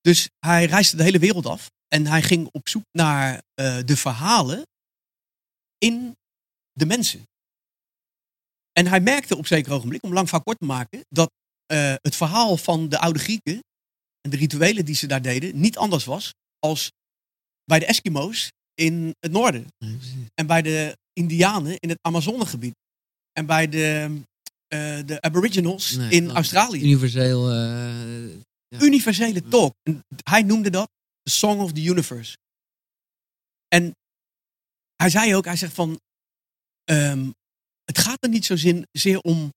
Dus 0.00 0.28
hij 0.38 0.64
reisde 0.64 0.96
de 0.96 1.02
hele 1.02 1.18
wereld 1.18 1.46
af. 1.46 1.70
En 1.88 2.06
hij 2.06 2.22
ging 2.22 2.48
op 2.52 2.68
zoek 2.68 2.84
naar 2.92 3.42
eh, 3.54 3.78
de 3.84 3.96
verhalen 3.96 4.62
in 5.78 6.16
de 6.72 6.86
mensen. 6.86 7.22
En 8.72 8.86
hij 8.86 9.00
merkte 9.00 9.36
op 9.36 9.46
zeker 9.46 9.72
ogenblik, 9.72 10.02
om 10.02 10.12
lang 10.12 10.28
van 10.28 10.42
kort 10.42 10.58
te 10.58 10.64
maken, 10.64 11.04
dat 11.08 11.30
het 12.02 12.16
verhaal 12.16 12.56
van 12.56 12.88
de 12.88 12.98
oude 12.98 13.18
Grieken 13.18 13.62
en 14.26 14.32
de 14.32 14.36
rituelen 14.36 14.84
die 14.84 14.94
ze 14.94 15.06
daar 15.06 15.22
deden 15.22 15.60
niet 15.60 15.76
anders 15.78 16.04
was 16.04 16.34
als 16.58 16.90
bij 17.64 17.78
de 17.78 17.86
Eskimo's 17.86 18.50
in 18.74 19.14
het 19.20 19.32
noorden. 19.32 19.66
En 20.34 20.46
bij 20.46 20.62
de 20.62 20.96
Indianen 21.12 21.78
in 21.78 21.88
het 21.88 21.98
Amazonegebied. 22.00 22.74
En 23.32 23.46
bij 23.46 23.68
de, 23.68 24.20
eh, 24.66 25.06
de 25.06 25.20
Aboriginals 25.20 25.92
Nee, 25.96 26.10
in. 26.10 26.30
Australië. 26.30 26.82
Universeel. 26.82 27.50
eh, 27.50 28.30
ja. 28.68 28.80
Universele 28.80 29.48
talk. 29.48 29.72
En 29.82 30.02
hij 30.22 30.42
noemde 30.42 30.70
dat 30.70 30.88
The 31.22 31.30
Song 31.32 31.60
of 31.60 31.72
the 31.72 31.82
Universe. 31.84 32.36
En 33.68 33.92
hij 34.96 35.10
zei 35.10 35.34
ook, 35.34 35.44
hij 35.44 35.56
zegt 35.56 35.74
van, 35.74 36.00
ehm, 36.84 37.30
het 37.84 37.98
gaat 37.98 38.22
er 38.22 38.28
niet 38.28 38.44
zozeer 38.44 39.18
om 39.20 39.50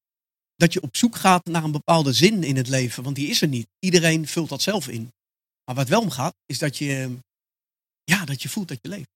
dat 0.59 0.73
je 0.73 0.81
op 0.81 0.97
zoek 0.97 1.15
gaat 1.15 1.45
naar 1.45 1.63
een 1.63 1.71
bepaalde 1.71 2.13
zin 2.13 2.43
in 2.43 2.55
het 2.55 2.67
leven. 2.67 3.03
Want 3.03 3.15
die 3.15 3.27
is 3.27 3.41
er 3.41 3.47
niet. 3.47 3.67
Iedereen 3.79 4.27
vult 4.27 4.49
dat 4.49 4.61
zelf 4.61 4.87
in. 4.87 5.11
Maar 5.65 5.75
wat 5.75 5.87
wel 5.87 6.01
om 6.01 6.09
gaat, 6.09 6.35
is 6.45 6.59
dat 6.59 6.77
je, 6.77 7.17
ja, 8.03 8.25
dat 8.25 8.41
je 8.41 8.49
voelt 8.49 8.67
dat 8.67 8.79
je 8.81 8.89
leeft. 8.89 9.09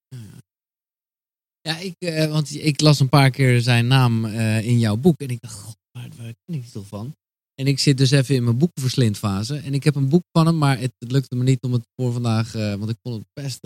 Ja, 1.62 1.78
ik, 1.78 1.94
eh, 1.98 2.30
want 2.30 2.56
ik 2.56 2.82
las 2.82 3.00
een 3.00 3.10
paar 3.10 3.30
keer 3.30 3.62
zijn 3.62 3.88
naam 3.88 4.26
eh, 4.26 4.66
in 4.68 4.80
jouw 4.80 4.96
boek. 4.96 5.20
En 5.20 5.28
ik 5.30 5.42
dacht, 5.42 5.60
god, 5.60 5.78
waar, 5.92 6.10
waar 6.18 6.34
ken 6.46 6.56
ik 6.56 6.66
toch 6.66 6.88
van? 6.88 7.16
En 7.56 7.68
ik 7.68 7.80
zit 7.80 7.98
dus 7.98 8.12
even 8.12 8.36
in 8.36 8.44
mijn 8.44 8.58
boekenverslindfase. 8.58 9.58
En 9.58 9.74
ik 9.74 9.84
heb 9.84 9.96
een 9.96 10.10
boek 10.10 10.24
van 10.32 10.46
hem, 10.46 10.58
maar 10.58 10.80
het, 10.80 10.92
het 11.00 11.12
lukte 11.12 11.36
me 11.36 11.44
niet 11.44 11.62
om 11.62 11.74
het 11.74 11.84
voor 11.96 12.12
vandaag... 12.12 12.56
eh, 12.56 12.76
want 12.76 12.90
ik 12.90 12.98
vond 13.02 13.16
het 13.16 13.44
best, 13.44 13.62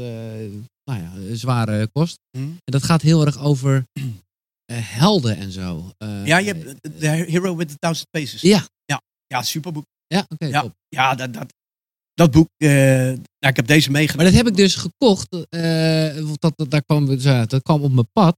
nou 0.83 1.01
ja, 1.01 1.13
een 1.15 1.37
zware 1.37 1.87
kost. 1.87 2.17
Hm? 2.37 2.41
En 2.41 2.71
dat 2.71 2.83
gaat 2.83 3.01
heel 3.01 3.25
erg 3.25 3.39
over 3.39 3.85
helden 4.73 5.37
en 5.37 5.51
zo. 5.51 5.91
Eh, 5.97 6.25
Ja, 6.25 6.37
je 6.37 6.47
hebt 6.53 6.75
The 6.99 7.07
Hero 7.07 7.55
with 7.55 7.67
the 7.69 7.77
Thousand 7.79 8.07
Faces. 8.11 8.41
Ja. 8.41 8.67
Ja, 8.85 9.01
ja 9.27 9.41
superboek. 9.43 9.85
Ja, 10.07 10.25
oké, 10.29 10.45
Ja. 10.45 10.61
top. 10.61 10.73
Ja, 10.89 11.15
dat, 11.15 11.33
dat, 11.33 11.53
dat 12.13 12.31
boek, 12.31 12.47
eh, 12.57 12.69
nou, 12.69 13.17
ik 13.39 13.55
heb 13.55 13.67
deze 13.67 13.89
Maar 13.91 13.99
meegenomen. 13.99 14.31
dat 14.33 14.43
heb 14.43 14.47
ik 14.51 14.55
dus 14.57 14.75
gekocht. 14.75 15.27
eh, 15.49 16.15
dat, 16.39 16.53
dat, 16.55 16.71
daar 16.71 16.83
kwam, 16.83 17.05
dus, 17.05 17.23
dat 17.23 17.61
kwam 17.61 17.81
op 17.81 17.91
mijn 17.91 18.09
pad. 18.11 18.37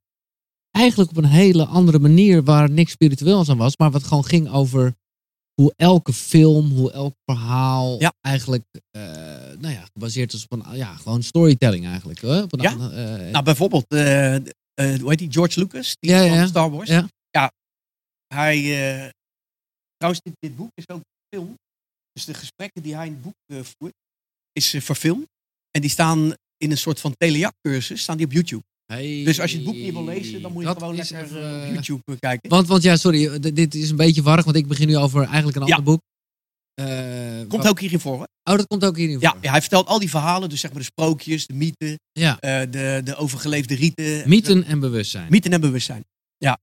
Eigenlijk 0.71 1.09
op 1.09 1.17
een 1.17 1.25
hele 1.25 1.65
andere 1.65 1.99
manier 1.99 2.43
waar 2.43 2.69
niks 2.69 2.91
spiritueels 2.91 3.49
aan 3.49 3.57
was. 3.57 3.77
Maar 3.77 3.91
wat 3.91 4.03
gewoon 4.03 4.25
ging 4.25 4.49
over 4.49 4.93
hoe 5.61 5.73
elke 5.75 6.13
film, 6.13 6.71
hoe 6.71 6.91
elk 6.91 7.13
verhaal 7.25 7.99
Ja. 7.99 8.13
eigenlijk 8.21 8.63
eh, 8.91 9.01
nou 9.59 9.73
ja, 9.73 9.83
gebaseerd 9.93 10.33
is 10.33 10.45
op 10.49 10.51
een 10.65 10.75
ja, 10.77 10.95
gewoon 10.95 11.23
storytelling 11.23 11.85
eigenlijk. 11.87 12.21
Hè? 12.21 12.41
Op 12.41 12.53
een 12.53 12.61
Ja. 12.61 12.71
eh, 12.71 13.31
Nou, 13.31 13.43
bijvoorbeeld, 13.43 13.85
eh, 14.79 14.99
hoe 14.99 15.09
heet 15.09 15.17
die? 15.19 15.31
George 15.31 15.59
Lucas, 15.59 15.95
die 15.99 16.11
Ja, 16.11 16.27
van 16.27 16.37
ja. 16.37 16.47
Star 16.47 16.71
Wars. 16.71 16.89
Ja. 16.89 17.07
hij, 18.27 18.57
eh, 18.57 19.09
trouwens, 19.97 20.23
dit, 20.23 20.33
dit 20.39 20.55
boek 20.55 20.69
is 20.73 20.87
ook 20.87 21.01
film. 21.35 21.55
Dus 22.11 22.25
de 22.25 22.33
gesprekken 22.33 22.81
die 22.81 22.95
hij 22.95 23.05
in 23.07 23.13
het 23.13 23.21
boek 23.21 23.33
eh, 23.45 23.59
voert, 23.77 23.93
is 24.51 24.69
verfilmd. 24.79 25.25
En 25.71 25.81
die 25.81 25.89
staan 25.89 26.33
in 26.57 26.71
een 26.71 26.77
soort 26.77 26.99
van 26.99 27.13
telejac-cursus, 27.17 28.01
staan 28.01 28.17
die 28.17 28.25
op 28.25 28.31
YouTube. 28.31 28.63
hey, 28.85 29.21
Dus 29.23 29.39
als 29.39 29.51
je 29.51 29.57
het 29.57 29.65
boek 29.65 29.75
niet 29.75 29.93
wil 29.93 30.03
lezen, 30.03 30.41
dan 30.41 30.51
moet 30.51 30.63
je 30.63 30.69
gewoon 30.69 30.95
lekker 30.95 31.25
op 31.25 31.73
YouTube 31.73 32.17
kijken. 32.19 32.49
Want, 32.49 32.67
want 32.67 32.83
ja, 32.83 32.95
sorry, 32.95 33.39
dit 33.39 33.75
is 33.75 33.89
een 33.89 33.95
beetje 33.95 34.21
warrig, 34.21 34.45
want 34.45 34.57
ik 34.57 34.67
begin 34.67 34.87
nu 34.87 34.97
over 34.97 35.23
eigenlijk 35.23 35.57
een 35.57 35.65
Ja. 35.65 35.75
ander 35.75 35.91
boek. 35.93 36.01
Eh, 36.79 37.37
Komt 37.47 37.63
wat- 37.63 37.67
ook 37.67 37.79
hierin 37.79 37.99
voor. 37.99 38.17
Hè? 38.17 38.51
Oh, 38.51 38.57
dat 38.57 38.67
komt 38.67 38.85
ook 38.85 38.97
hierin 38.97 39.19
Ja, 39.19 39.29
voor. 39.31 39.39
ja, 39.41 39.51
hij 39.51 39.59
vertelt 39.61 39.87
al 39.87 39.99
die 39.99 40.09
verhalen, 40.09 40.49
dus 40.49 40.59
zeg 40.59 40.71
maar 40.71 40.79
de 40.79 40.85
sprookjes, 40.85 41.47
de 41.47 41.53
mythen, 41.53 41.99
ja. 42.11 42.39
eh, 42.39 42.71
de, 42.71 43.01
de 43.03 43.15
overgeleefde 43.15 43.75
rieten. 43.75 44.29
Mythen 44.29 44.63
en 44.63 44.79
bewustzijn. 44.79 45.27
Mythen 45.29 45.53
en 45.53 45.61
bewustzijn. 45.61 46.03
Ja. 46.37 46.57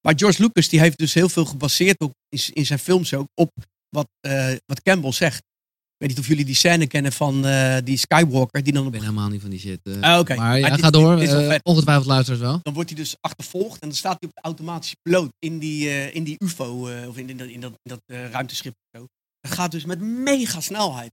Maar 0.00 0.14
George 0.16 0.42
Lucas 0.42 0.68
die 0.68 0.80
heeft 0.80 0.98
dus 0.98 1.14
heel 1.14 1.28
veel 1.28 1.44
gebaseerd 1.44 2.00
op, 2.00 2.12
in, 2.28 2.40
in 2.52 2.66
zijn 2.66 2.78
films 2.78 3.14
ook 3.14 3.26
op 3.34 3.50
wat, 3.88 4.08
eh, 4.20 4.48
wat 4.66 4.82
Campbell 4.82 5.12
zegt. 5.12 5.36
Ik 5.38 6.08
weet 6.08 6.08
niet 6.08 6.18
of 6.18 6.26
jullie 6.28 6.44
die 6.44 6.54
scène 6.54 6.86
kennen 6.86 7.12
van 7.12 7.46
eh, 7.46 7.76
die 7.84 7.96
Skywalker 7.96 8.62
die 8.62 8.72
dan 8.72 8.80
Ik 8.82 8.86
op 8.86 8.92
ben 8.92 9.00
helemaal 9.02 9.28
niet 9.28 9.40
van 9.40 9.50
die 9.50 9.58
shit. 9.58 9.80
eh. 9.82 10.00
Ah, 10.00 10.18
oké. 10.18 10.34
Maar 10.34 10.54
ja, 10.58 10.60
Maar 10.62 10.70
dit- 10.76 10.84
ga 10.84 10.90
door. 10.90 11.16
dit 11.16 11.28
eh, 11.32 11.46
vet. 11.48 11.60
ongetwijfeld 11.64 12.06
luisteraars 12.06 12.42
wel. 12.42 12.58
dan 12.62 12.74
wordt 12.74 12.90
hij 12.90 12.98
dus 12.98 13.16
achtervolgd 13.20 13.80
en 13.82 13.88
dan 13.88 13.96
staat 13.96 14.16
hij 14.20 14.28
op 14.28 14.34
de 14.34 14.40
automatische 14.42 14.96
piloot 15.02 15.30
in 15.38 15.58
die, 15.58 15.88
eh, 15.88 16.14
in 16.14 16.24
die 16.24 16.36
UFO 16.38 16.88
eh, 16.88 17.08
of 17.08 17.16
in, 17.16 17.28
in 17.28 17.36
dat, 17.36 17.48
in 17.48 17.60
dat, 17.60 17.70
in 17.82 17.90
dat 17.90 18.00
eh, 18.06 18.30
ruimteschip. 18.30 18.72
of 18.92 19.00
Zo. 19.00 19.06
Dat 19.42 19.52
gaat 19.52 19.70
dus 19.70 19.84
met 19.84 20.00
mega 20.00 20.60
snelheid. 20.60 21.10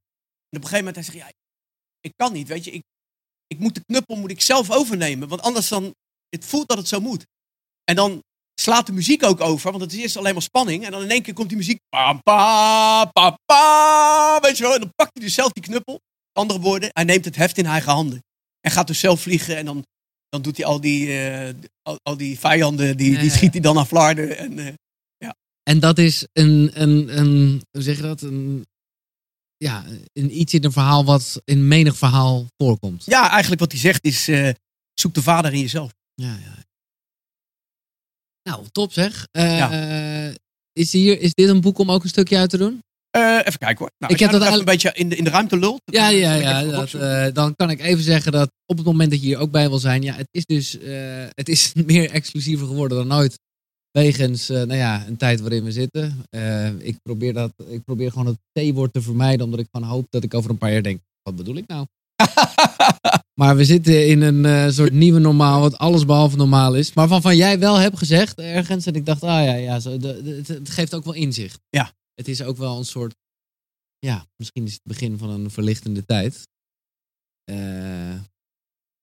En 0.50 0.58
op 0.58 0.64
een 0.64 0.70
gegeven 0.70 0.78
moment 0.78 0.96
hij 0.96 1.04
zegt 1.04 1.18
ja, 1.18 1.32
ik 2.00 2.14
kan 2.16 2.34
niet, 2.34 2.48
weet 2.48 2.64
je, 2.64 2.72
ik, 2.72 2.84
ik 3.48 3.60
moet 3.60 3.76
de 3.76 3.84
knuppel 3.86 4.16
moet 4.16 4.32
ik 4.32 4.42
zelf 4.42 4.72
overnemen, 4.72 5.28
want 5.28 5.42
anders 5.42 5.68
dan 5.68 5.94
het 6.30 6.46
voelt 6.46 6.68
dat 6.68 6.78
het 6.78 6.88
zo 6.88 7.00
moet. 7.00 7.26
En 7.84 7.96
dan 7.96 8.24
slaat 8.62 8.86
de 8.86 8.92
muziek 8.92 9.24
ook 9.24 9.42
over, 9.42 9.72
want 9.72 9.84
het 9.84 9.94
is 9.94 10.00
eerst 10.00 10.18
alleen 10.18 10.34
maar 10.34 10.42
spanning 10.42 10.86
en 10.86 10.92
dan 10.92 11.02
in 11.02 11.12
één 11.12 11.22
keer 11.22 11.34
komt 11.34 11.50
die 11.50 11.58
muziek 11.58 11.80
pa 11.90 12.14
pa 12.14 13.06
pa 13.06 13.38
pa, 13.46 14.40
weet 14.42 14.58
je 14.58 14.64
wel, 14.64 14.74
en 14.74 14.80
dan 14.80 14.94
pakt 14.96 15.12
hij 15.14 15.24
dus 15.24 15.34
zelf 15.34 15.52
die 15.52 15.64
knuppel. 15.64 16.00
Andere 16.34 16.60
woorden, 16.60 16.90
hij 16.94 17.04
neemt 17.04 17.26
het 17.26 17.36
heft 17.36 17.58
in 17.58 17.66
eigen 17.66 17.92
handen 17.92 18.24
en 18.62 18.72
gaat 18.72 18.88
dus 18.88 19.00
zelf 19.00 19.22
vliegen 19.22 19.58
en 19.58 19.66
dan 19.66 19.86
dan 20.30 20.42
doet 20.42 20.58
hij 20.58 20.66
al 20.66 20.82
die, 20.82 21.20
eh, 21.20 21.54
al, 21.82 22.00
al 22.04 22.18
die 22.18 22.40
vijanden, 22.40 22.98
die, 22.98 23.12
Ja, 23.12 23.20
die 23.20 23.30
schiet 23.30 23.52
hij 23.52 23.62
dan 23.62 23.78
aan 23.78 23.88
flarden. 23.88 24.38
En, 24.38 24.60
eh, 24.60 24.74
En 25.70 25.80
dat 25.80 25.98
is 25.98 26.28
een, 26.34 26.72
een, 26.74 27.18
een 27.20 27.62
hoe 27.72 27.82
zeg 27.82 27.96
je 27.96 28.02
dat? 28.02 28.22
Een, 28.22 28.66
ja, 29.58 29.86
een, 30.14 30.40
iets 30.40 30.54
in 30.54 30.64
een 30.64 30.72
verhaal 30.72 31.06
wat 31.06 31.42
in 31.46 31.68
menig 31.68 31.98
verhaal 31.98 32.46
voorkomt. 32.58 33.06
ja, 33.06 33.30
eigenlijk 33.30 33.62
wat 33.62 33.72
hij 33.72 33.82
zegt 33.82 34.06
is, 34.06 34.28
eh, 34.28 34.50
zoek 34.94 35.14
de 35.14 35.22
vader 35.22 35.54
in 35.54 35.60
jezelf. 35.60 35.94
Ja, 36.14 36.38
ja. 36.44 36.64
Nou, 38.44 38.68
top 38.72 38.94
zeg. 38.94 39.28
Eh, 39.32 40.30
is, 40.74 40.92
hier, 40.92 41.20
is 41.20 41.34
dit 41.34 41.50
een 41.50 41.62
boek 41.62 41.78
om 41.78 41.92
ook 41.92 42.04
een 42.04 42.10
stukje 42.10 42.38
uit 42.38 42.50
te 42.50 42.58
doen? 42.58 42.82
Eh, 43.10 43.40
even 43.40 43.60
kijken 43.60 43.78
hoor. 43.78 43.92
Nou, 43.98 44.14
Ik 44.14 44.20
heb 44.20 44.32
dat 44.32 44.42
dat 44.42 44.60
een 44.60 44.66
beetje 44.66 44.92
in 44.94 45.10
de, 45.10 45.16
in 45.16 45.24
de 45.24 45.30
ruimte 45.30 45.58
lult. 45.58 45.82
Ja, 45.86 46.10
Dan, 46.10 46.20
eh, 46.20 46.22
ja, 46.22 46.32
kan 46.32 46.40
ik 46.40 46.44
ja. 46.44 46.60
even 46.62 46.72
Dat, 46.72 46.94
eh, 46.94 47.34
dan 47.34 47.56
kan 47.56 47.70
ik 47.70 47.80
even 47.80 48.04
zeggen 48.04 48.32
dat 48.32 48.52
op 48.66 48.78
het 48.78 48.86
moment 48.86 49.12
dat 49.12 49.20
je 49.20 49.26
hier 49.26 49.38
ook 49.38 49.52
bij 49.52 49.70
wil 49.70 49.80
zijn, 49.80 50.02
ja, 50.02 50.16
het 50.16 50.28
is 50.32 50.46
dus 50.46 50.80
eh, 50.80 51.26
het 51.30 51.50
is 51.50 51.74
meer 51.86 52.10
exclusiever 52.10 52.68
geworden 52.68 52.98
dan 53.08 53.18
ooit. 53.18 53.40
Wegens, 53.92 54.50
eh, 54.50 54.56
nou 54.58 54.74
ja, 54.76 55.08
een 55.08 55.18
tijd 55.18 55.40
waarin 55.40 55.64
we 55.64 55.72
zitten. 55.72 56.26
Eh, 56.30 56.80
ik, 56.80 57.02
probeer 57.02 57.34
dat, 57.34 57.54
ik 57.68 57.84
probeer 57.84 58.12
gewoon 58.12 58.26
het 58.28 58.38
T-woord 58.72 58.94
te 58.94 59.02
vermijden, 59.02 59.46
omdat 59.46 59.60
ik 59.60 59.68
gewoon 59.72 59.88
hoop 59.90 60.08
dat 60.10 60.24
ik 60.24 60.34
over 60.34 60.50
een 60.50 60.58
paar 60.58 60.72
jaar 60.72 60.84
denk, 60.84 61.02
wat 61.22 61.36
bedoel 61.36 61.56
ik 61.56 61.68
nou? 61.68 61.86
Maar 63.40 63.56
we 63.56 63.66
zitten 63.66 64.08
in 64.08 64.22
een 64.22 64.46
eh, 64.46 64.70
soort 64.70 64.92
nieuwe 64.94 65.20
normaal, 65.20 65.60
wat 65.62 65.78
alles 65.78 66.06
behalve 66.06 66.38
normaal 66.38 66.76
is. 66.76 66.94
Maar 66.94 67.08
waarvan 67.08 67.36
jij 67.38 67.60
wel 67.60 67.76
hebt 67.76 67.98
gezegd 67.98 68.40
ergens, 68.40 68.86
en 68.86 68.94
ik 68.94 69.06
dacht, 69.06 69.24
ah 69.24 69.44
ja, 69.46 69.54
ja 69.54 69.80
zo, 69.80 69.98
de, 69.98 70.22
de- 70.24 70.36
het, 70.36 70.48
het 70.48 70.70
geeft 70.70 70.96
ook 70.96 71.04
wel 71.04 71.14
inzicht. 71.14 71.60
Ja. 71.70 71.94
Het 72.14 72.28
is 72.28 72.42
ook 72.42 72.58
wel 72.58 72.78
een 72.78 72.86
soort, 72.86 73.16
ja, 74.00 74.26
misschien 74.36 74.66
is 74.66 74.74
het 74.74 74.82
begin 74.84 75.18
van 75.18 75.30
een 75.30 75.52
verlichtende 75.52 76.06
tijd. 76.06 76.48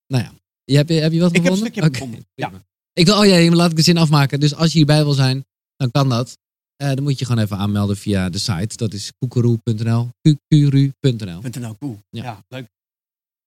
Nou 0.07 0.25
ja, 0.25 0.33
je, 0.65 0.77
heb, 0.77 0.89
je, 0.89 0.95
heb 0.95 1.13
je 1.13 1.21
wat 1.21 1.35
Ik 1.37 1.43
heb 1.43 1.53
een 1.53 1.59
gevonden? 1.59 1.73
stukje 1.73 1.83
gevonden, 1.93 2.27
prima. 2.35 2.65
Ik 2.97 3.07
wil, 3.07 3.19
oh 3.19 3.27
ja, 3.27 3.51
laat 3.51 3.71
ik 3.71 3.77
de 3.77 3.83
zin 3.83 3.97
afmaken. 3.97 4.41
Dus 4.41 4.55
als 4.55 4.71
je 4.71 4.77
hierbij 4.77 5.05
wil 5.05 5.13
zijn, 5.13 5.45
dan 5.77 5.91
kan 5.91 6.09
dat. 6.09 6.39
Eh, 6.77 6.89
dan 6.89 7.03
moet 7.03 7.19
je 7.19 7.25
gewoon 7.25 7.45
even 7.45 7.57
aanmelden 7.57 7.97
via 7.97 8.29
de 8.29 8.39
site. 8.39 8.77
Dat 8.77 8.93
is 8.93 9.13
koekeroe.nl. 9.19 10.09
Kukuru.nl. 10.21 11.41
.nl, 11.43 11.77
cool. 11.79 12.01
Ja. 12.11 12.23
Ja, 12.23 12.45
leuk. 12.49 12.69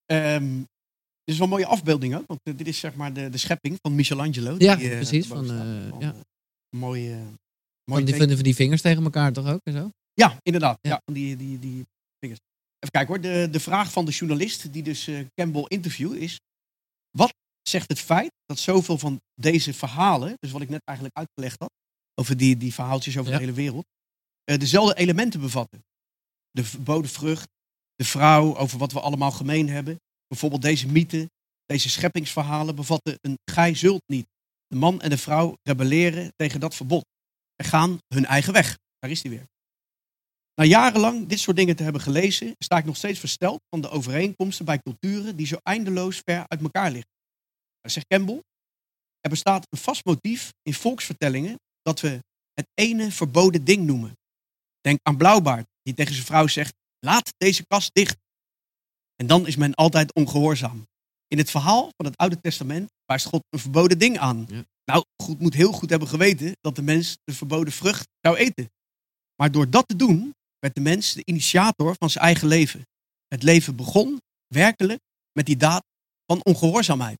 Ehm, 0.06 0.58
dit 0.58 1.34
is 1.34 1.38
wel 1.38 1.44
een 1.44 1.50
mooie 1.50 1.66
afbeelding 1.66 2.16
ook, 2.16 2.28
want 2.28 2.40
eh, 2.44 2.58
dit 2.58 2.68
is 2.68 2.80
zeg 2.80 2.96
maar 2.96 3.14
de, 3.14 3.30
de 3.30 3.38
schepping 3.38 3.78
van 3.82 3.96
Michelangelo. 3.96 4.56
Ja, 4.58 4.76
die, 4.76 4.90
eh, 4.90 4.96
precies, 4.96 5.28
van, 5.28 5.46
ja. 6.00 6.16
mooie, 6.76 7.12
eh, 7.12 7.18
Van 7.18 7.38
mooie 7.86 8.04
die, 8.04 8.14
teken. 8.14 8.36
van 8.36 8.44
die 8.44 8.56
vingers 8.56 8.82
tegen 8.82 9.04
elkaar 9.04 9.34
toch 9.34 9.48
ook 9.48 9.62
en 9.64 9.74
zo? 9.74 9.90
Ja, 10.14 10.40
inderdaad. 10.44 10.80
Ja. 10.82 10.90
Ja. 10.90 11.02
van 11.06 11.14
die, 11.14 11.36
die, 11.36 11.60
die 11.60 11.86
vingers. 12.20 12.40
Even 12.80 12.92
kijken 12.92 13.08
hoor. 13.08 13.22
De, 13.22 13.50
de 13.52 13.60
vraag 13.60 13.92
van 13.92 14.06
de 14.06 14.12
journalist 14.12 14.74
die 14.74 14.84
dus 14.84 15.10
Campbell 15.36 15.66
interview 15.68 16.14
is... 16.14 16.40
Wat 17.18 17.34
zegt 17.70 17.90
het 17.90 18.00
feit 18.00 18.32
dat 18.46 18.60
zoveel 18.60 18.98
van 18.98 19.22
deze 19.36 19.74
verhalen... 19.74 20.36
dus 20.40 20.52
wat 20.52 20.62
ik 20.62 20.70
net 20.70 20.82
eigenlijk 20.84 21.18
uitgelegd 21.18 21.60
had... 21.60 21.72
over 22.16 22.38
die, 22.38 22.58
die 22.58 22.74
verhaaltjes 22.74 23.18
over 23.18 23.32
Ja. 23.32 23.38
de 23.38 23.44
hele 23.44 23.56
wereld... 23.56 23.86
eh, 24.44 24.58
dezelfde 24.58 24.96
elementen 24.96 25.40
bevatten. 25.40 25.84
De 26.52 26.64
verboden 26.64 27.12
vrucht, 27.12 27.48
de 27.96 28.06
vrouw, 28.06 28.58
over 28.58 28.78
wat 28.78 28.92
we 28.92 29.00
allemaal 29.00 29.32
gemeen 29.32 29.70
hebben. 29.70 30.00
Bijvoorbeeld 30.28 30.62
deze 30.62 30.88
mythe, 30.88 31.30
deze 31.66 31.90
scheppingsverhalen 31.90 32.76
bevatten 32.76 33.18
een 33.22 33.38
gij 33.46 33.76
zult 33.76 34.04
niet. 34.06 34.28
De 34.68 34.76
man 34.76 35.02
en 35.02 35.10
de 35.10 35.18
vrouw 35.18 35.58
rebelleren 35.64 36.34
tegen 36.36 36.60
dat 36.60 36.76
verbod. 36.76 37.06
En 37.56 37.66
gaan 37.66 37.98
hun 38.08 38.26
eigen 38.26 38.54
weg. 38.54 38.78
Daar 39.00 39.12
is 39.12 39.22
die 39.22 39.32
weer. 39.32 39.48
Na 40.56 40.64
jarenlang 40.64 41.28
dit 41.28 41.40
soort 41.40 41.58
dingen 41.58 41.76
te 41.76 41.84
hebben 41.84 42.02
gelezen, 42.02 42.56
sta 42.58 42.78
ik 42.78 42.86
nog 42.86 42.96
steeds 42.98 43.20
versteld 43.20 43.60
van 43.70 43.82
de 43.82 43.90
overeenkomsten 43.90 44.66
bij 44.66 44.80
culturen 44.80 45.36
die 45.36 45.46
zo 45.46 45.58
eindeloos 45.64 46.22
ver 46.26 46.44
uit 46.48 46.62
elkaar 46.62 46.92
liggen. 46.92 47.12
Maar 47.82 47.92
zegt 47.92 48.08
Campbell, 48.08 48.42
er 49.20 49.30
bestaat 49.30 49.66
een 49.70 49.78
vast 49.78 50.06
motief 50.06 50.54
in 50.62 50.74
volksvertellingen 50.74 51.60
dat 51.82 52.00
we 52.00 52.20
het 52.54 52.68
ene 52.74 53.12
verboden 53.12 53.64
ding 53.64 53.86
noemen. 53.86 54.18
Denk 54.82 55.00
aan 55.02 55.18
Blauwbaard, 55.18 55.68
die 55.82 55.94
tegen 55.94 56.14
zijn 56.14 56.26
vrouw 56.26 56.48
zegt, 56.48 56.74
laat 57.00 57.34
deze 57.38 57.66
kast 57.68 57.90
dicht. 57.94 58.18
En 59.16 59.28
dan 59.28 59.48
is 59.48 59.56
men 59.56 59.74
altijd 59.74 60.14
ongehoorzaam. 60.14 60.88
In 61.28 61.38
het 61.38 61.50
verhaal 61.50 61.92
van 61.98 62.06
het 62.06 62.18
Oude 62.18 62.42
Testament 62.42 62.90
wijst 63.06 63.26
God 63.26 63.44
een 63.50 63.60
verboden 63.60 64.00
ding 64.00 64.18
aan. 64.18 64.46
Ja. 64.50 64.64
Nou, 64.86 65.04
God 65.24 65.40
moet 65.40 65.54
heel 65.54 65.72
goed 65.72 65.90
hebben 65.90 66.08
geweten 66.08 66.56
dat 66.62 66.76
de 66.76 66.82
mens 66.82 67.18
de 67.24 67.34
verboden 67.34 67.74
vrucht 67.74 68.08
zou 68.22 68.38
eten. 68.38 68.72
Maar 69.36 69.52
door 69.52 69.70
dat 69.70 69.88
te 69.88 69.96
doen, 69.96 70.36
werd 70.60 70.76
de 70.76 70.82
mens 70.82 71.14
de 71.14 71.22
initiator 71.26 71.96
van 72.00 72.10
zijn 72.10 72.24
eigen 72.24 72.48
leven. 72.48 72.88
Het 73.28 73.44
leven 73.44 73.76
begon 73.76 74.22
werkelijk 74.48 75.00
met 75.32 75.46
die 75.46 75.58
daad 75.58 75.84
van 76.26 76.44
ongehoorzaamheid. 76.44 77.18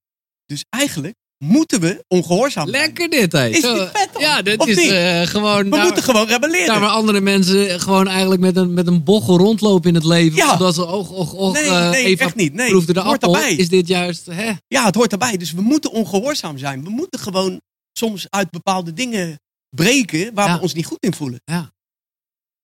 Dus 0.50 0.66
eigenlijk 0.70 1.16
moeten 1.46 1.80
we 1.82 2.04
ongehoorzaam 2.08 2.68
zijn. 2.68 2.82
Lekker 2.84 3.10
dit, 3.10 3.32
hé. 3.32 3.48
Is 3.48 3.60
Zo, 3.60 3.74
dit 3.74 3.90
vet, 3.94 4.10
hoor? 4.14 4.22
Ja, 4.22 4.42
dit 4.42 4.60
Of 4.60 4.68
is 4.68 4.76
niet? 4.78 4.90
eh, 4.92 5.22
gewoon... 5.22 5.64
We 5.64 5.70
daar- 5.70 5.86
moeten 5.86 6.04
gewoon 6.04 6.28
rebelleren. 6.28 6.68
daar 6.68 6.80
waar 6.80 6.90
andere 6.90 7.22
mensen 7.22 7.80
gewoon 7.82 8.08
eigenlijk 8.08 8.42
met 8.42 8.56
een, 8.56 8.74
met 8.74 8.88
een 8.88 9.04
bochel 9.04 9.38
rondlopen 9.38 9.90
in 9.90 9.96
het 9.96 10.04
leven. 10.06 10.36
Ja. 10.38 10.52
Omdat 10.54 10.76
ze, 10.76 10.86
och, 10.86 11.10
och, 11.12 11.34
och, 11.34 11.54
nee, 11.54 11.64
eh, 11.64 11.90
nee, 11.90 12.06
Eva 12.06 12.26
echt 12.26 12.36
niet. 12.36 12.54
Nee, 12.54 12.70
proefde 12.70 12.94
de 12.94 13.00
het 13.00 13.08
hoort 13.08 13.24
appel. 13.24 13.40
erbij. 13.42 13.56
Is 13.56 13.70
dit 13.70 13.88
juist, 13.88 14.26
hè? 14.26 14.52
Ja, 14.68 14.86
het 14.86 14.96
hoort 14.96 15.12
erbij. 15.12 15.38
Dus 15.38 15.52
we 15.52 15.62
moeten 15.62 15.92
ongehoorzaam 15.92 16.58
zijn. 16.58 16.84
We 16.84 16.90
moeten 16.90 17.20
gewoon 17.20 17.62
soms 17.94 18.26
uit 18.30 18.50
bepaalde 18.52 18.94
dingen 18.94 19.40
breken 19.76 20.34
waar 20.34 20.48
Ja. 20.48 20.56
we 20.56 20.62
ons 20.62 20.74
niet 20.74 20.86
goed 20.86 21.04
in 21.04 21.14
voelen. 21.14 21.42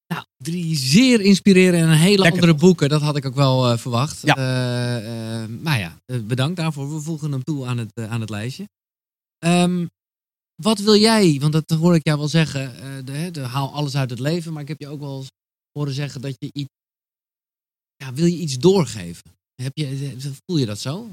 Nou, 0.08 0.26
drie 0.38 0.76
zeer 0.76 1.22
inspirerende 1.22 1.94
en 1.94 2.00
hele 2.00 2.22
Lekker 2.22 2.42
andere 2.42 2.60
boeken. 2.60 2.90
Dat 2.90 3.02
had 3.02 3.16
ik 3.16 3.26
ook 3.26 3.36
wel 3.36 3.72
eh, 3.72 3.78
verwacht. 3.78 4.22
Ja. 4.22 4.36
Eh, 4.36 5.44
eh, 5.44 5.50
maar 5.50 5.80
ja, 5.80 6.00
bedankt 6.24 6.56
daarvoor. 6.58 6.94
We 6.94 7.02
voegen 7.02 7.32
hem 7.32 7.44
toe 7.44 7.66
aan 7.66 7.78
het, 7.78 7.98
aan 7.98 8.22
het 8.22 8.30
lijstje. 8.30 8.70
Ehm, 9.38 9.86
wat 10.56 10.80
wil 10.80 10.96
jij, 10.96 11.38
want 11.40 11.54
dat 11.54 11.70
hoor 11.70 11.96
ik 11.96 12.06
jou 12.06 12.18
wel 12.18 12.28
zeggen, 12.28 12.76
de, 13.06 13.40
haal 13.40 13.74
alles 13.74 13.96
uit 13.96 14.10
het 14.10 14.20
leven. 14.20 14.54
Maar 14.54 14.62
ik 14.62 14.68
heb 14.68 14.80
je 14.80 14.88
ook 14.88 15.00
wel 15.00 15.26
horen 15.72 15.94
zeggen 15.94 16.22
dat 16.22 16.36
je 16.38 16.50
iets, 16.54 16.70
ja, 17.96 18.14
wil 18.14 18.26
je 18.26 18.38
iets 18.38 18.58
doorgeven? 18.58 19.24
Heb 19.56 19.78
je, 19.78 20.16
voel 20.46 20.58
je 20.58 20.66
dat 20.66 20.80
zo? 20.80 21.10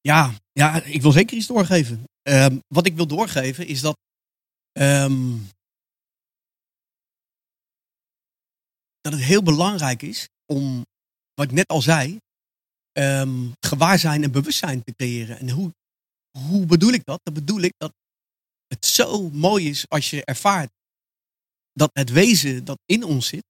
Ja, 0.00 0.34
ja, 0.52 0.82
ik 0.82 1.02
wil 1.02 1.12
zeker 1.12 1.36
iets 1.36 1.46
doorgeven. 1.46 2.04
Ehm, 2.22 2.58
wat 2.68 2.86
ik 2.86 2.96
wil 2.96 3.06
doorgeven 3.06 3.66
is 3.66 3.80
dat. 3.80 3.96
ehm, 4.72 5.32
dat 9.04 9.12
het 9.12 9.22
heel 9.22 9.42
belangrijk 9.42 10.02
is 10.02 10.28
om, 10.52 10.86
wat 11.34 11.46
ik 11.46 11.52
net 11.52 11.68
al 11.68 11.82
zei, 11.82 12.18
ehm, 12.92 13.50
gewaarzijn 13.60 14.22
en 14.22 14.32
bewustzijn 14.32 14.82
te 14.84 14.94
creëren. 14.94 15.38
En 15.38 15.50
hoe, 15.50 15.72
hoe 16.38 16.66
bedoel 16.66 16.92
ik 16.92 17.04
dat? 17.04 17.20
Dat 17.22 17.34
bedoel 17.34 17.60
ik 17.60 17.72
dat 17.76 17.92
het 18.66 18.86
zo 18.86 19.30
mooi 19.30 19.68
is 19.68 19.88
als 19.88 20.10
je 20.10 20.24
ervaart 20.24 20.70
dat 21.72 21.90
het 21.92 22.10
wezen 22.10 22.64
dat 22.64 22.78
in 22.86 23.04
ons 23.04 23.26
zit, 23.26 23.44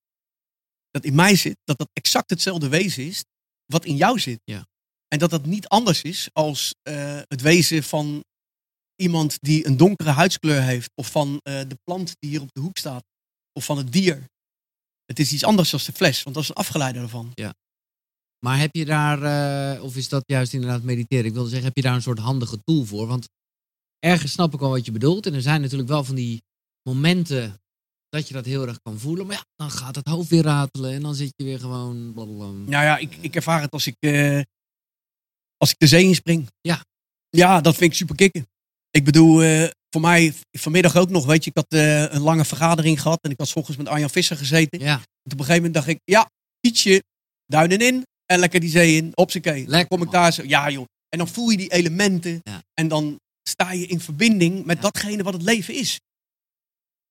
dat 0.91 1.05
in 1.05 1.15
mij 1.15 1.37
zit, 1.37 1.57
dat 1.65 1.79
dat 1.79 1.89
exact 1.93 2.31
hetzelfde 2.31 2.69
wezen 2.69 3.07
is 3.07 3.25
wat 3.67 3.85
in 3.85 3.97
jou 3.97 4.19
zit. 4.19 4.41
Ja. 4.45 4.67
En 5.09 5.19
dat 5.19 5.31
dat 5.31 5.47
niet 5.47 5.69
anders 5.69 6.03
is 6.03 6.29
als 6.33 6.75
eh, 6.83 7.21
het 7.29 7.41
wezen 7.41 7.83
van 7.83 8.25
iemand 8.97 9.37
die 9.41 9.67
een 9.67 9.77
donkere 9.77 10.11
huidskleur 10.11 10.63
heeft, 10.63 10.91
of 10.95 11.11
van 11.11 11.41
eh, 11.43 11.61
de 11.69 11.79
plant 11.85 12.15
die 12.19 12.31
hier 12.31 12.41
op 12.41 12.53
de 12.53 12.61
hoek 12.61 12.79
staat, 12.79 13.05
of 13.53 13.65
van 13.65 13.77
het 13.77 13.93
dier. 13.93 14.25
Het 15.07 15.19
is 15.19 15.33
iets 15.33 15.45
anders 15.45 15.71
dan 15.71 15.81
de 15.87 15.93
fles, 15.93 16.23
want 16.23 16.35
dat 16.35 16.45
is 16.45 16.51
een 16.51 16.55
afgeleide 16.55 16.99
ervan. 16.99 17.33
Maar 18.39 18.59
heb 18.59 18.75
je 18.75 18.85
daar, 18.85 19.23
eh, 19.23 19.83
of 19.83 19.97
is 19.97 20.09
dat 20.09 20.23
juist 20.27 20.53
inderdaad 20.53 20.83
mediteren? 20.83 21.25
Ik 21.25 21.33
wilde 21.33 21.49
zeggen, 21.49 21.67
heb 21.67 21.77
je 21.77 21.83
daar 21.83 21.95
een 21.95 22.03
soort 22.03 22.19
handige 22.19 22.63
tool 22.65 22.85
voor? 22.85 23.07
Want 23.07 23.29
ergens 23.99 24.33
snap 24.33 24.55
ik 24.55 24.61
wel 24.61 24.71
wat 24.71 24.85
je 24.85 24.93
bedoelt. 24.93 25.27
En 25.27 25.35
er 25.35 25.43
zijn 25.43 25.61
natuurlijk 25.61 25.89
wel 25.89 26.05
van 26.05 26.15
die 26.15 26.43
momenten 26.83 27.61
dat 28.09 28.29
je 28.29 28.35
dat 28.35 28.45
heel 28.45 28.67
erg 28.67 28.81
kan 28.83 28.99
voelen. 28.99 29.27
Maar 29.27 29.37
ja, 29.37 29.45
dan 29.57 29.71
gaat 29.71 29.95
het 29.95 30.09
hoofd 30.09 30.29
weer 30.29 30.43
ratelen 30.43 30.93
en 30.93 31.03
dan 31.03 31.15
zit 31.15 31.33
je 31.37 31.45
weer 31.45 31.59
gewoon... 31.59 32.13
blablabla. 32.13 32.47
Nou 32.47 32.85
ja, 32.85 32.97
ik, 32.97 33.17
ik 33.17 33.35
ervaar 33.35 33.61
het 33.61 33.73
als 33.73 33.87
ik, 33.87 33.97
eh, 33.99 34.41
als 35.57 35.71
ik 35.71 35.79
de 35.79 35.87
zee 35.87 36.05
inspring. 36.05 36.49
Ja. 36.61 36.85
Ja, 37.31 37.61
dat 37.61 37.77
vind 37.77 37.91
ik 37.91 37.97
super 37.97 38.17
kicken. 38.17 38.47
Ik 38.91 39.05
bedoel, 39.05 39.43
eh, 39.43 39.71
voor 39.95 40.03
mij 40.03 40.35
vanmiddag 40.53 40.97
ook 40.97 41.11
nog, 41.11 41.27
weet 41.27 41.45
je, 41.45 41.51
ik 41.51 41.57
had 41.57 41.67
eh, 41.81 42.13
een 42.13 42.21
lange 42.21 42.45
vergadering 42.45 43.01
gehad 43.01 43.19
en 43.23 43.31
ik 43.31 43.39
had 43.39 43.49
's 43.49 43.55
ochtends 43.57 43.79
met 43.79 43.89
Arjan 43.89 44.11
Visser 44.11 44.37
gezeten. 44.37 44.81
Ja, 44.81 44.95
En 44.95 45.33
op 45.33 45.39
een 45.39 45.39
gegeven 45.39 45.55
moment 45.57 45.75
dacht 45.75 45.87
ik, 45.89 45.99
ja, 46.05 46.31
ietsje, 46.61 47.03
duinen 47.47 47.79
in 47.79 48.03
en 48.27 48.39
lekker 48.39 48.61
die 48.61 48.71
zee 48.71 48.97
in. 48.97 49.11
Hopsakee. 49.15 49.61
Dan 49.63 49.71
Lekker, 49.71 49.89
kom 49.99 50.07
ik 50.07 50.13
daar 50.13 50.33
zo, 50.33 50.43
ja 50.47 50.71
joh. 50.71 50.85
En 51.09 51.19
dan 51.19 51.29
voel 51.29 51.51
je 51.51 51.57
die 51.57 51.73
elementen 51.73 52.41
Ja. 52.43 52.63
en 52.75 52.89
dan 52.89 53.19
sta 53.49 53.73
je 53.73 53.87
in 53.87 54.01
verbinding 54.01 54.65
met 54.65 54.77
Ja. 54.77 54.83
datgene 54.83 55.23
wat 55.23 55.33
het 55.33 55.43
leven 55.43 55.75
is. 55.75 55.99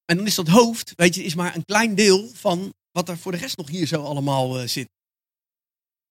En 0.06 0.18
dan 0.18 0.26
is 0.26 0.36
dat 0.36 0.48
hoofd, 0.48 0.94
weet 0.96 1.16
je, 1.16 1.24
is 1.24 1.36
maar 1.36 1.56
een 1.56 1.66
klein 1.66 1.96
deel 1.96 2.30
van 2.34 2.74
wat 2.92 3.10
er 3.10 3.18
voor 3.18 3.32
de 3.32 3.38
rest 3.38 3.58
nog 3.58 3.70
hier 3.70 3.88
zo 3.88 4.04
allemaal 4.04 4.60
eh, 4.60 4.68
zit. 4.68 4.88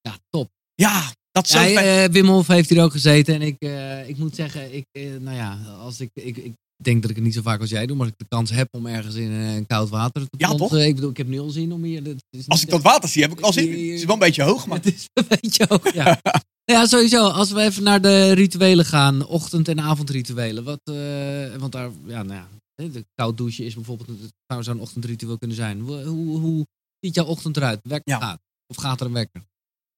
ja, 0.01 0.17
top. 0.29 0.49
Ja, 0.75 1.11
dat 1.31 1.49
Ja, 1.49 1.65
eh, 1.67 2.09
Wim 2.11 2.27
Hof 2.27 2.47
heeft 2.47 2.69
hier 2.69 2.83
ook 2.83 2.91
gezeten. 2.91 3.33
En 3.35 3.41
ik, 3.41 3.61
ik 4.07 4.17
moet 4.17 4.35
zeggen, 4.35 4.73
ik, 4.73 4.85
nou 5.19 5.35
ja, 5.35 5.57
als 5.65 5.99
ik, 5.99 6.09
ik, 6.13 6.37
ik 6.37 6.53
denk 6.83 7.01
dat 7.01 7.09
ik 7.09 7.15
het 7.15 7.25
niet 7.25 7.33
zo 7.33 7.41
vaak 7.41 7.59
als 7.59 7.69
jij 7.69 7.85
doe. 7.85 7.95
Maar 7.97 8.05
als 8.05 8.15
ik 8.17 8.27
de 8.27 8.35
kans 8.35 8.49
heb 8.51 8.67
om 8.71 8.85
ergens 8.85 9.15
in 9.15 9.31
eh, 9.31 9.65
koud 9.67 9.89
water 9.89 10.21
te 10.21 10.37
Ja, 10.37 10.55
toch? 10.55 10.75
Ik 10.77 10.95
bedoel, 10.95 11.09
ik 11.09 11.17
heb 11.17 11.27
nu 11.27 11.39
al 11.39 11.49
zin 11.49 11.71
om 11.71 11.83
hier... 11.83 12.07
is 12.29 12.47
Als 12.47 12.61
ik 12.63 12.69
dat 12.69 12.81
water 12.81 13.09
zie, 13.09 13.21
heb 13.21 13.31
ik 13.31 13.39
al 13.39 13.53
zin 13.53 13.63
in. 13.67 13.71
Het 13.91 13.99
is 13.99 14.03
wel 14.05 14.13
een 14.13 14.19
beetje 14.19 14.43
hoog, 14.43 14.67
maar... 14.67 14.77
Het 14.83 14.93
is 14.93 15.07
een 15.13 15.25
beetje 15.41 15.65
hoog, 15.69 15.93
ja. 15.93 16.19
ja, 16.73 16.85
sowieso. 16.85 17.27
Als 17.27 17.51
we 17.51 17.61
even 17.61 17.83
naar 17.83 18.01
de 18.01 18.31
rituelen 18.31 18.85
gaan, 18.85 19.25
ochtend- 19.27 19.67
en 19.67 19.79
avondrituelen. 19.81 20.63
Wat, 20.63 20.79
eh, 20.83 21.55
want 21.59 21.71
daar, 21.71 21.89
ja, 22.05 22.23
nou 22.23 22.33
ja, 22.39 22.47
de 22.89 23.05
koud 23.15 23.37
douchen 23.37 23.65
is 23.65 23.73
bijvoorbeeld, 23.73 24.07
het 24.21 24.33
zou 24.47 24.63
zo'n 24.63 24.79
ochtendritueel 24.79 25.37
kunnen 25.37 25.57
zijn. 25.57 25.79
Hoe, 25.79 26.03
hoe, 26.03 26.39
hoe 26.39 26.65
ziet 26.99 27.15
jouw 27.15 27.25
ochtend 27.25 27.57
eruit? 27.57 27.79
Wekker 27.83 28.13
Ja. 28.13 28.19
gaat? 28.19 28.39
Of 28.67 28.75
gaat 28.83 28.99
er 28.99 29.05
een 29.05 29.13
wekker? 29.13 29.41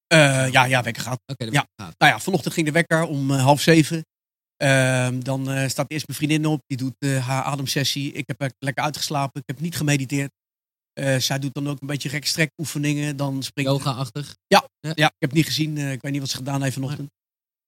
Eh, 0.07 0.51
ja, 0.51 0.65
ja, 0.65 0.83
wekker 0.83 1.03
gaat. 1.03 1.19
Oké, 1.25 1.45
Ja. 1.45 1.67
gaat. 1.81 1.93
Nou 1.97 2.11
ja, 2.11 2.19
vanochtend 2.19 2.53
ging 2.53 2.65
de 2.65 2.71
wekker 2.71 3.03
om 3.05 3.31
eh, 3.31 3.41
half 3.43 3.61
zeven. 3.61 4.05
Ehm, 4.57 5.19
dan 5.19 5.49
eh, 5.51 5.67
staat 5.69 5.91
eerst 5.91 6.07
mijn 6.07 6.17
vriendin 6.17 6.45
op. 6.45 6.61
Die 6.67 6.77
doet 6.77 6.95
eh, 6.99 7.27
haar 7.27 7.43
ademsessie. 7.43 8.11
Ik 8.11 8.23
heb 8.27 8.41
er 8.41 8.51
lekker 8.59 8.83
uitgeslapen. 8.83 9.41
Ik 9.41 9.47
heb 9.47 9.59
niet 9.59 9.75
gemediteerd. 9.75 10.31
Eh, 10.93 11.17
zij 11.17 11.39
doet 11.39 11.53
dan 11.53 11.69
ook 11.69 11.81
een 11.81 11.87
beetje 11.87 12.09
rekstrek 12.09 12.51
oefeningen. 12.57 13.17
Dan 13.17 13.43
springt 13.43 13.71
Yoga-achtig. 13.71 14.35
Ja, 14.47 15.07
ik 15.07 15.13
heb 15.19 15.31
niet 15.31 15.45
gezien. 15.45 15.77
Ik 15.77 16.01
weet 16.01 16.11
niet 16.11 16.21
wat 16.21 16.29
ze 16.29 16.35
gedaan 16.37 16.61
heeft 16.61 16.73
vanochtend. 16.73 17.09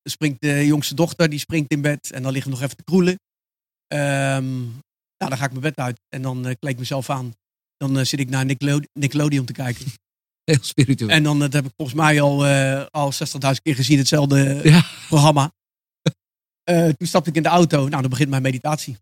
Dan 0.01 0.11
springt 0.13 0.41
de 0.41 0.65
jongste 0.65 0.95
dochter, 0.95 1.29
die 1.29 1.39
springt 1.39 1.71
in 1.71 1.81
bed. 1.81 2.11
En 2.11 2.23
dan 2.23 2.31
liggen 2.31 2.51
we 2.51 2.57
nog 2.57 2.65
even 2.65 2.77
te 2.77 2.83
kroelen. 2.83 3.19
Nou, 5.17 5.31
dan 5.31 5.37
ga 5.37 5.43
ik 5.45 5.49
mijn 5.51 5.61
bed 5.61 5.75
uit. 5.77 5.99
En 6.09 6.21
dan 6.21 6.47
eh, 6.47 6.55
kleed 6.59 6.73
ik 6.73 6.79
mezelf 6.79 7.09
aan. 7.09 7.33
Dan 7.77 8.05
zit 8.05 8.19
ik 8.19 8.29
naar 8.29 8.45
Nickelode- 8.45 8.87
Nickelodeon 8.93 9.45
te 9.45 9.53
kijken. 9.53 9.85
Heel 10.43 10.57
spiritueel. 10.63 11.09
En 11.09 11.23
dan 11.23 11.39
dat 11.39 11.53
heb 11.53 11.65
ik 11.65 11.71
volgens 11.75 11.97
mij 11.97 12.21
al, 12.21 12.45
al 12.91 13.11
60.000 13.13 13.61
keer 13.61 13.75
gezien, 13.75 13.97
hetzelfde 13.97 14.59
Ja. 14.63 14.85
programma. 15.07 15.51
Eh, 16.67 16.89
toen 16.89 17.07
stapte 17.07 17.29
ik 17.29 17.35
in 17.35 17.43
de 17.43 17.49
auto. 17.49 17.87
Nou, 17.87 18.01
dan 18.01 18.09
begint 18.09 18.29
mijn 18.29 18.41
meditatie. 18.41 18.97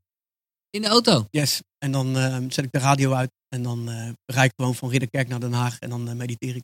In 0.69 0.81
de 0.81 0.87
auto. 0.87 1.27
Yes. 1.29 1.61
En 1.77 1.91
dan 1.91 2.17
eh, 2.17 2.37
zet 2.49 2.65
ik 2.65 2.71
de 2.71 2.79
radio 2.79 3.13
uit. 3.13 3.31
En 3.55 3.63
dan 3.63 3.89
eh 3.89 4.09
rijd 4.25 4.49
ik 4.51 4.53
gewoon 4.55 4.75
van 4.75 4.89
Ridderkerk 4.89 5.27
naar 5.27 5.39
Den 5.39 5.53
Haag. 5.53 5.79
En 5.79 5.89
dan 5.89 6.17
mediteer 6.17 6.55
ik. 6.55 6.63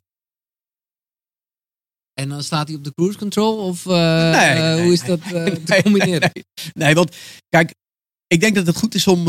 En 2.12 2.28
dan 2.28 2.42
staat 2.42 2.68
hij 2.68 2.76
op 2.76 2.84
de 2.84 2.94
cruise 2.94 3.18
control? 3.18 3.56
Of 3.66 3.84
Nee, 3.84 4.58
nee, 4.58 4.82
hoe 4.82 4.92
is 4.92 5.04
dat 5.04 5.20
te 5.28 5.60
Nee, 5.66 5.82
combineren? 5.82 6.30
Nee, 6.34 6.44
nee, 6.74 6.94
want 6.94 7.16
kijk, 7.48 7.74
ik 8.26 8.40
denk 8.40 8.54
dat 8.54 8.66
het 8.66 8.76
goed 8.76 8.94
is 8.94 9.06
om, 9.06 9.20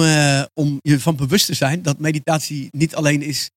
om 0.53 0.77
je 0.81 0.99
van 0.99 1.15
bewust 1.15 1.45
te 1.45 1.53
zijn 1.53 1.81
dat 1.81 1.99
meditatie 1.99 2.67
niet 2.71 2.95
alleen 2.95 3.21
is 3.21 3.49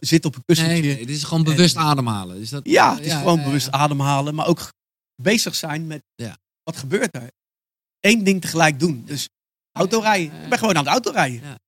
zitten 0.00 0.30
op 0.30 0.36
een 0.36 0.44
kussentje. 0.44 0.82
Nee, 0.82 0.94
nee, 0.94 1.06
dit 1.06 1.16
is 1.16 1.24
gewoon 1.24 1.44
bewust 1.44 1.76
ademhalen. 1.76 2.36
Is 2.40 2.50
dat, 2.50 2.60
Ja, 2.68 2.94
het 2.96 3.06
is 3.06 3.12
gewoon 3.12 3.38
ja, 3.38 3.44
bewust 3.44 3.66
ja. 3.66 3.72
ademhalen, 3.72 4.34
maar 4.34 4.46
ook 4.46 4.72
bezig 5.22 5.54
zijn 5.54 5.86
met 5.86 6.02
Ja. 6.14 6.36
wat 6.62 6.76
gebeurt 6.76 7.14
er. 7.14 7.30
Eén 8.00 8.24
ding 8.24 8.40
tegelijk 8.40 8.80
doen. 8.80 9.02
Dus 9.06 9.28
autorijden. 9.72 10.36
Ja. 10.36 10.42
Ik 10.42 10.48
ben 10.48 10.58
gewoon 10.58 10.76
aan 10.76 10.84
het 10.84 10.92
autorijden. 10.92 11.58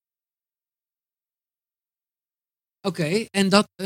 Oké, 2.87 3.27
en 3.31 3.49
dat 3.49 3.69
d- 3.77 3.83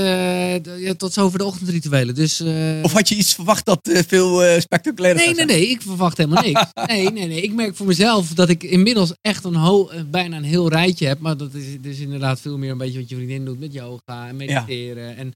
ja, 0.78 0.94
tot 0.96 1.12
zover 1.12 1.38
de 1.38 1.44
ochtendrituelen. 1.44 2.14
Dus, 2.14 2.40
eh, 2.40 2.80
Of 2.82 2.92
had 2.92 3.08
je 3.08 3.14
iets 3.14 3.34
verwacht 3.34 3.64
dat 3.64 3.88
eh, 3.88 4.02
veel 4.06 4.60
spectaculairder 4.60 5.24
Nee, 5.24 5.34
nee, 5.34 5.46
zijn? 5.46 5.46
nee, 5.60 5.68
ik 5.68 5.82
verwacht 5.82 6.16
helemaal 6.16 6.42
niks. 6.42 6.60
Nee, 6.86 7.10
nee, 7.10 7.26
nee. 7.26 7.40
Ik 7.42 7.52
merk 7.52 7.76
voor 7.76 7.86
mezelf 7.86 8.28
dat 8.34 8.48
ik 8.48 8.62
inmiddels 8.62 9.12
echt 9.20 9.44
een 9.44 9.54
ho- 9.54 9.90
bijna 10.06 10.36
een 10.36 10.42
heel 10.44 10.68
rijtje 10.68 11.06
heb. 11.06 11.18
Maar 11.20 11.36
dat 11.36 11.54
is 11.54 11.80
dus 11.80 11.98
inderdaad 11.98 12.40
veel 12.40 12.58
meer 12.58 12.70
een 12.70 12.78
beetje 12.78 12.98
wat 13.00 13.08
je 13.08 13.14
vriendin 13.16 13.44
doet 13.44 13.58
met 13.58 13.72
yoga 13.72 14.28
en 14.28 14.36
mediteren. 14.36 15.16
En 15.16 15.32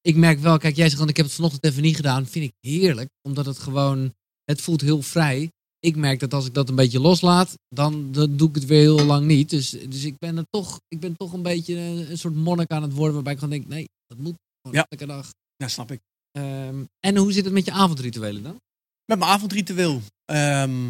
ik 0.00 0.16
merk 0.16 0.38
wel, 0.38 0.58
kijk, 0.58 0.76
jij 0.76 0.86
zegt 0.86 0.98
dan 0.98 1.08
ik 1.08 1.16
heb 1.16 1.26
het 1.26 1.34
vanochtend 1.34 1.64
even 1.64 1.82
niet 1.82 1.96
gedaan. 1.96 2.26
Vind 2.26 2.44
ik 2.44 2.52
heerlijk, 2.70 3.08
omdat 3.22 3.46
het 3.46 3.58
gewoon, 3.58 4.14
het 4.44 4.60
voelt 4.60 4.80
heel 4.80 5.02
vrij. 5.02 5.50
Ik 5.80 5.96
merk 5.96 6.20
dat 6.20 6.34
als 6.34 6.46
ik 6.46 6.54
dat 6.54 6.68
een 6.68 6.74
beetje 6.74 7.00
loslaat, 7.00 7.54
dan, 7.68 8.12
dan 8.12 8.36
doe 8.36 8.48
ik 8.48 8.54
het 8.54 8.66
weer 8.66 8.80
heel 8.80 9.04
lang 9.04 9.26
niet. 9.26 9.50
Dus, 9.50 9.70
dus 9.70 10.04
ik 10.04 10.18
ben 10.18 10.36
er 10.36 10.44
toch, 10.50 10.80
ik 10.88 11.00
ben 11.00 11.16
toch 11.16 11.32
een 11.32 11.42
beetje 11.42 11.76
een, 11.76 12.10
een 12.10 12.18
soort 12.18 12.34
monnik 12.34 12.70
aan 12.70 12.82
het 12.82 12.92
worden, 12.92 13.14
waarbij 13.14 13.32
ik 13.32 13.38
gewoon 13.38 13.54
denk, 13.58 13.68
nee, 13.68 13.88
dat 14.06 14.18
moet 14.18 14.34
gewoon 14.62 14.76
Ja. 14.76 14.86
elke 14.88 15.06
dag. 15.06 15.30
Ja, 15.56 15.68
snap 15.68 15.90
ik. 15.90 16.00
Ehm, 16.30 16.84
en 17.00 17.16
hoe 17.16 17.32
zit 17.32 17.44
het 17.44 17.54
met 17.54 17.64
je 17.64 17.72
avondrituelen 17.72 18.42
dan? 18.42 18.60
Met 19.04 19.18
mijn 19.18 19.30
avondritueel. 19.30 20.00
Ehm, 20.24 20.88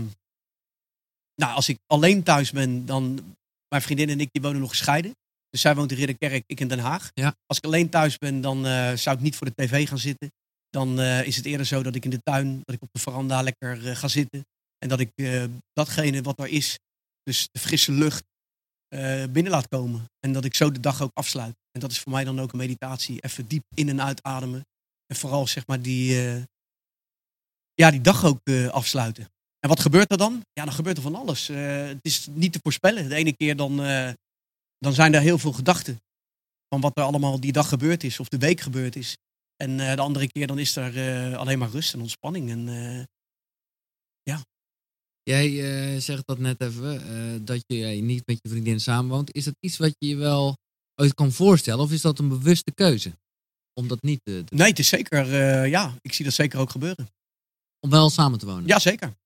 nou, 1.34 1.54
als 1.54 1.68
ik 1.68 1.78
alleen 1.86 2.22
thuis 2.22 2.50
ben, 2.50 2.86
dan... 2.86 3.20
Mijn 3.68 3.82
vriendin 3.82 4.08
en 4.08 4.20
ik 4.20 4.28
die 4.32 4.42
wonen 4.42 4.60
nog 4.60 4.70
gescheiden. 4.70 5.12
Dus 5.50 5.60
zij 5.60 5.74
woont 5.74 5.90
in 5.90 5.96
Ridderkerk, 5.96 6.44
ik 6.46 6.60
in 6.60 6.68
Den 6.68 6.78
Haag. 6.78 7.10
Ja. 7.14 7.34
Als 7.46 7.58
ik 7.58 7.64
alleen 7.64 7.88
thuis 7.88 8.18
ben, 8.18 8.40
dan 8.40 8.66
eh, 8.66 8.92
zou 8.92 9.16
ik 9.16 9.22
niet 9.22 9.36
voor 9.36 9.46
de 9.46 9.64
tv 9.64 9.88
gaan 9.88 9.98
zitten. 9.98 10.32
Dan 10.70 11.00
eh, 11.00 11.26
is 11.26 11.36
het 11.36 11.44
eerder 11.44 11.66
zo 11.66 11.82
dat 11.82 11.94
ik 11.94 12.04
in 12.04 12.10
de 12.10 12.20
tuin, 12.22 12.60
dat 12.64 12.74
ik 12.74 12.82
op 12.82 12.88
de 12.92 12.98
veranda 12.98 13.42
lekker 13.42 13.88
eh, 13.88 13.96
ga 13.96 14.08
zitten. 14.08 14.42
En 14.78 14.88
dat 14.88 15.00
ik 15.00 15.10
eh, 15.14 15.44
datgene 15.72 16.22
wat 16.22 16.38
er 16.38 16.48
is, 16.48 16.78
dus 17.22 17.48
de 17.52 17.58
frisse 17.58 17.92
lucht, 17.92 18.24
eh, 18.88 19.24
binnen 19.30 19.52
laat 19.52 19.68
komen. 19.68 20.04
En 20.20 20.32
dat 20.32 20.44
ik 20.44 20.54
zo 20.54 20.70
de 20.70 20.80
dag 20.80 21.02
ook 21.02 21.10
afsluit. 21.14 21.54
En 21.70 21.80
dat 21.80 21.90
is 21.90 22.00
voor 22.00 22.12
mij 22.12 22.24
dan 22.24 22.40
ook 22.40 22.52
een 22.52 22.58
meditatie. 22.58 23.20
Even 23.20 23.48
diep 23.48 23.64
in- 23.74 23.88
en 23.88 24.02
uitademen. 24.02 24.66
En 25.06 25.16
vooral 25.16 25.46
zeg 25.46 25.66
maar 25.66 25.82
die, 25.82 26.26
eh, 26.26 26.42
ja, 27.74 27.90
die 27.90 28.00
dag 28.00 28.24
ook 28.24 28.40
afsluiten. 28.70 29.24
En 29.58 29.68
wat 29.68 29.80
gebeurt 29.80 30.10
er 30.10 30.18
dan? 30.18 30.42
Ja, 30.52 30.64
dan 30.64 30.74
gebeurt 30.74 30.96
er 30.96 31.02
van 31.02 31.14
alles. 31.14 31.46
Het 31.46 31.98
is 32.02 32.26
niet 32.26 32.52
te 32.52 32.58
voorspellen. 32.62 33.08
De 33.08 33.14
ene 33.14 33.36
keer 33.36 33.56
dan, 33.56 33.76
dan 34.78 34.92
zijn 34.92 35.14
er 35.14 35.20
heel 35.20 35.38
veel 35.38 35.52
gedachten. 35.52 36.00
Van 36.68 36.80
wat 36.80 36.96
er 36.96 37.04
allemaal 37.04 37.40
die 37.40 37.52
dag 37.52 37.68
gebeurd 37.68 38.04
is. 38.04 38.20
Of 38.20 38.28
de 38.28 38.38
week 38.38 38.60
gebeurd 38.60 38.96
is. 38.96 39.16
En 39.56 39.76
de 39.76 40.00
andere 40.00 40.28
keer 40.28 40.46
dan 40.46 40.58
is 40.58 40.76
er 40.76 41.36
alleen 41.36 41.58
maar 41.58 41.70
rust 41.70 41.94
en 41.94 42.00
ontspanning. 42.00 42.50
En, 42.50 42.68
Jij 45.28 45.46
eh, 45.94 46.00
zegt 46.00 46.26
dat 46.26 46.38
net 46.38 46.60
even, 46.60 47.00
eh, 47.08 47.40
dat 47.40 47.62
je 47.66 47.84
eh, 47.84 48.02
niet 48.02 48.26
met 48.26 48.38
je 48.42 48.48
vriendin 48.48 48.80
samenwoont. 48.80 49.34
Is 49.34 49.44
dat 49.44 49.54
iets 49.60 49.76
wat 49.76 49.94
je 49.98 50.08
je 50.08 50.16
wel 50.16 50.56
ooit 50.94 51.14
kan 51.14 51.32
voorstellen? 51.32 51.84
Of 51.84 51.92
is 51.92 52.00
dat 52.00 52.18
een 52.18 52.28
bewuste 52.28 52.72
keuze? 52.74 53.12
Om 53.80 53.88
dat 53.88 54.02
niet 54.02 54.20
te, 54.22 54.42
te- 54.44 54.54
Nee, 54.54 54.68
het 54.68 54.78
is 54.78 54.88
zeker, 54.88 55.26
ja, 55.66 55.94
ik 56.00 56.12
zie 56.12 56.24
dat 56.24 56.34
zeker 56.34 56.58
ook 56.58 56.70
gebeuren. 56.70 57.08
om 57.80 57.90
wel 57.90 58.10
samen 58.10 58.38
te 58.38 58.46
wonen? 58.46 58.66
Ja, 58.66 58.78
zeker. 58.78 59.16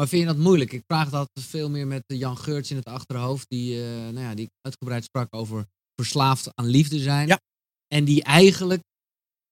Maar 0.00 0.08
vind 0.08 0.22
je 0.22 0.28
dat 0.28 0.36
moeilijk? 0.36 0.72
Ik 0.72 0.82
vraag 0.86 1.10
dat 1.10 1.28
veel 1.40 1.70
meer 1.70 1.86
met 1.86 2.02
Jan 2.06 2.38
Geurts 2.38 2.70
in 2.70 2.76
het 2.76 2.84
achterhoofd. 2.84 3.48
Die, 3.48 3.78
nou 3.82 4.20
ja, 4.20 4.34
die 4.34 4.48
uitgebreid 4.60 5.04
sprak 5.04 5.34
over 5.34 5.66
verslaafd 5.94 6.48
aan 6.54 6.66
liefde 6.66 6.98
zijn. 6.98 7.28
Ja. 7.28 7.40
En 7.94 8.04
die 8.04 8.22
eigenlijk, 8.22 8.82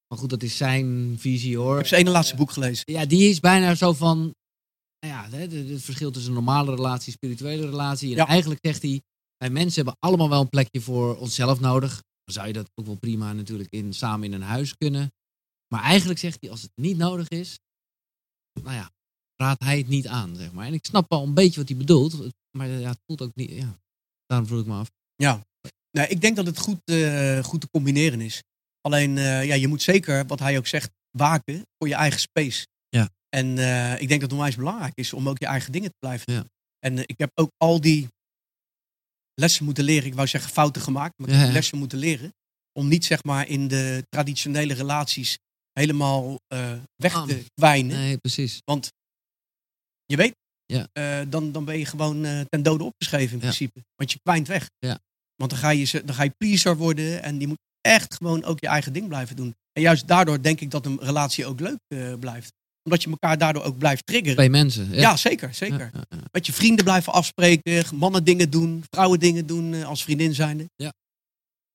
maar 0.09 0.19
goed, 0.19 0.31
dat 0.31 0.43
is 0.43 0.57
zijn 0.57 1.17
visie 1.19 1.57
hoor. 1.57 1.73
Ik 1.73 1.79
heb 1.79 1.87
zijn 1.87 2.01
ene 2.01 2.11
laatste 2.11 2.37
boek 2.37 2.51
gelezen. 2.51 2.93
Ja, 2.93 3.07
die 3.07 3.29
is 3.29 3.41
bijna 3.41 3.75
zo 3.75 3.93
van, 3.93 4.35
nou 5.05 5.31
ja, 5.31 5.39
het 5.39 5.83
verschil 5.83 6.11
tussen 6.11 6.31
een 6.31 6.45
normale 6.45 6.75
relatie 6.75 7.07
en 7.07 7.13
spirituele 7.13 7.67
relatie. 7.67 8.11
En 8.11 8.17
Ja. 8.17 8.27
eigenlijk 8.27 8.61
zegt 8.67 8.83
hij, 8.83 9.03
wij 9.37 9.51
mensen 9.51 9.75
hebben 9.75 9.97
allemaal 9.99 10.29
wel 10.29 10.41
een 10.41 10.49
plekje 10.49 10.81
voor 10.81 11.17
onszelf 11.17 11.61
nodig. 11.61 11.91
Dan 12.25 12.35
zou 12.35 12.47
je 12.47 12.53
dat 12.53 12.71
ook 12.75 12.87
wel 12.87 12.97
prima 12.97 13.33
natuurlijk 13.33 13.71
in, 13.71 13.93
samen 13.93 14.27
in 14.27 14.33
een 14.33 14.43
huis 14.43 14.77
kunnen. 14.77 15.13
Maar 15.75 15.83
eigenlijk 15.83 16.19
zegt 16.19 16.37
hij, 16.41 16.51
als 16.51 16.63
het 16.63 16.71
niet 16.75 16.97
nodig 16.97 17.29
is, 17.29 17.59
nou 18.63 18.75
ja, 18.77 18.91
raadt 19.37 19.63
hij 19.65 19.79
het 19.79 19.89
niet 19.89 20.07
aan, 20.07 20.37
zeg 20.37 20.53
maar. 20.53 20.67
En 20.67 20.75
ik 20.75 20.85
snap 20.87 21.05
wel 21.09 21.23
een 21.23 21.35
beetje 21.35 21.61
wat 21.61 21.69
hij 21.69 21.79
bedoelt, 21.79 22.35
maar 22.59 22.69
ja, 22.69 22.89
het 22.89 23.01
voelt 23.07 23.23
ook 23.23 23.35
niet, 23.35 23.51
ja. 23.51 23.79
Daarom 24.27 24.47
vroeg 24.49 24.61
ik 24.61 24.67
me 24.67 24.75
af. 24.75 24.91
Nee, 25.91 26.09
ik 26.09 26.21
denk 26.21 26.37
dat 26.37 26.47
het 26.47 26.59
goed, 26.59 26.81
eh, 26.85 27.45
goed 27.45 27.61
te 27.61 27.69
combineren 27.71 28.21
is. 28.21 28.43
Alleen, 28.81 29.19
eh, 29.19 29.45
ja, 29.45 29.55
je 29.55 29.69
moet 29.69 29.83
zeker, 29.83 30.27
wat 30.27 30.39
hij 30.39 30.59
ook 30.59 30.67
zegt, 30.67 30.91
waken 31.11 31.67
voor 31.79 31.89
je 31.89 31.95
eigen 31.95 32.21
space. 32.21 32.67
Ja. 33.35 33.41
En 33.41 33.59
eh, 33.59 33.93
ik 34.01 34.09
denk 34.09 34.21
dat 34.21 34.31
het 34.31 34.33
onwijs 34.33 34.57
belangrijk 34.57 34.93
is 34.95 35.13
om 35.13 35.29
ook 35.29 35.39
je 35.39 35.47
eigen 35.47 35.73
dingen 35.73 35.91
te 35.91 35.97
blijven 35.99 36.33
Ja. 36.33 36.39
doen. 36.39 36.49
En 36.79 36.99
eh, 36.99 37.05
ik 37.07 37.19
heb 37.19 37.31
ook 37.35 37.51
al 37.57 37.81
die 37.81 38.09
lessen 39.35 39.65
moeten 39.65 39.85
leren. 39.85 40.07
Ik 40.07 40.15
wou 40.15 40.27
zeggen 40.29 40.51
fouten 40.51 40.83
gemaakt, 40.83 41.19
maar 41.19 41.29
ik 41.29 41.35
Ja, 41.35 41.41
heb 41.41 41.49
ja. 41.49 41.55
lessen 41.55 41.79
moeten 41.79 41.99
leren. 41.99 42.33
Om 42.73 42.89
niet, 42.89 43.05
zeg 43.05 43.25
maar, 43.25 43.49
in 43.49 43.69
de 43.69 44.05
traditionele 44.09 44.75
relaties 44.75 45.39
helemaal 45.73 46.39
eh, 46.47 46.73
weg 46.97 47.13
te 47.27 47.45
kwijnen. 47.55 47.97
Nee, 47.97 48.17
precies. 48.17 48.61
Want 48.65 48.93
je 50.07 50.17
weet, 50.17 50.35
Ja. 50.67 51.25
dan, 51.25 51.53
dan 51.53 51.65
ben 51.65 51.79
je 51.79 51.85
gewoon 51.87 52.23
ten 52.49 52.63
dode 52.63 52.85
opgeschreven 52.85 53.31
in 53.33 53.37
Ja. 53.39 53.43
principe. 53.43 53.81
Want 53.97 54.13
je 54.13 54.19
kwijnt 54.23 54.49
weg. 54.49 54.71
Ja. 54.79 54.99
Want 55.37 55.51
dan 55.51 55.59
ga, 55.61 55.71
je, 55.71 56.03
dan 56.05 56.15
ga 56.15 56.23
je 56.23 56.35
pleaser 56.37 56.77
worden 56.77 57.23
en 57.23 57.41
je 57.41 57.47
moet 57.47 57.59
echt 57.81 58.15
gewoon 58.15 58.45
ook 58.45 58.61
je 58.61 58.67
eigen 58.67 58.93
ding 58.93 59.09
blijven 59.09 59.37
doen. 59.37 59.55
En 59.73 59.83
juist 59.83 60.07
daardoor 60.09 60.43
denk 60.43 60.61
ik 60.61 60.71
dat 60.71 60.87
een 60.87 60.99
relatie 61.01 61.47
ook 61.47 61.61
leuk 61.61 61.79
blijft. 62.21 62.53
Omdat 62.85 63.03
je 63.03 63.11
elkaar 63.11 63.39
daardoor 63.39 63.63
ook 63.63 63.79
blijft 63.79 64.07
triggeren. 64.07 64.37
Bij 64.37 64.49
mensen. 64.49 64.89
ja. 64.91 65.01
Ja, 65.01 65.17
zeker, 65.17 65.55
zeker. 65.55 65.79
Ja, 65.79 65.91
ja, 65.93 66.05
ja. 66.09 66.25
Met 66.33 66.47
je 66.47 66.53
vrienden 66.53 66.85
blijven 66.85 67.13
afspreken, 67.13 67.97
mannen 67.97 68.25
dingen 68.25 68.51
doen, 68.51 68.85
vrouwen 68.91 69.19
dingen 69.19 69.47
doen 69.47 69.75
eh, 69.75 69.85
als 69.87 70.03
vriendin 70.05 70.35
zijnde. 70.35 70.69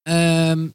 Ehm, 0.01 0.69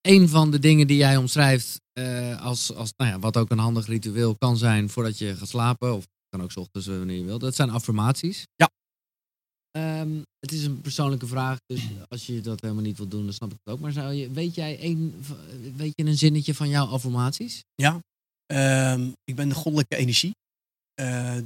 een 0.00 0.28
van 0.28 0.50
de 0.50 0.58
dingen 0.58 0.86
die 0.86 0.96
jij 0.96 1.16
omschrijft 1.16 1.80
eh, 1.92 2.44
als, 2.44 2.74
als 2.74 2.92
nou 2.96 3.10
ja, 3.10 3.18
wat 3.18 3.36
ook 3.36 3.50
een 3.50 3.58
handig 3.58 3.86
ritueel 3.86 4.36
kan 4.36 4.56
zijn 4.56 4.88
voordat 4.88 5.18
je 5.18 5.36
gaat 5.36 5.48
slapen, 5.48 5.94
of 5.94 6.04
kan 6.28 6.42
ook 6.42 6.52
's 6.52 6.56
ochtends 6.56 6.88
eh, 6.88 6.96
wanneer 6.96 7.18
je 7.18 7.24
wilt, 7.24 7.40
dat 7.40 7.54
zijn 7.54 7.70
affirmaties. 7.70 8.46
Ja. 8.54 8.70
Ehm, 9.70 10.22
het 10.38 10.52
is 10.52 10.64
een 10.64 10.80
persoonlijke 10.80 11.26
vraag, 11.26 11.58
dus 11.66 11.80
als 12.08 12.26
je 12.26 12.40
dat 12.40 12.60
helemaal 12.60 12.82
niet 12.82 12.96
wilt 12.96 13.10
doen, 13.10 13.24
dan 13.24 13.32
snap 13.32 13.52
ik 13.52 13.58
het 13.64 13.74
ook. 13.74 13.80
Maar 13.80 13.92
zou 13.92 14.12
je, 14.12 14.30
weet 14.30 14.54
jij 14.54 14.84
een, 14.84 15.14
weet 15.76 15.92
je 15.94 16.04
een 16.04 16.18
zinnetje 16.18 16.54
van 16.54 16.68
jouw 16.68 16.86
affirmaties? 16.86 17.64
Ehm, 18.46 19.10
ik 19.24 19.34
ben 19.34 19.48
de 19.48 19.54
goddelijke 19.54 19.96
energie. 19.96 20.34
Eh, 20.94 21.38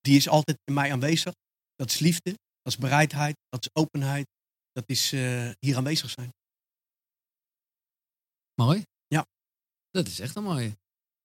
die 0.00 0.16
is 0.16 0.28
altijd 0.28 0.58
in 0.64 0.74
mij 0.74 0.92
aanwezig. 0.92 1.32
Dat 1.76 1.90
is 1.90 1.98
liefde, 1.98 2.30
dat 2.62 2.72
is 2.72 2.76
bereidheid, 2.78 3.36
dat 3.48 3.60
is 3.62 3.82
openheid. 3.82 4.26
Dat 4.72 4.84
is 4.86 5.12
eh, 5.12 5.50
hier 5.58 5.76
aanwezig 5.76 6.10
zijn. 6.10 6.30
Mooi. 8.54 8.84
Ja. 9.06 9.26
Dat 9.90 10.06
is 10.06 10.20
echt 10.20 10.36
een 10.36 10.42
mooie. 10.42 10.76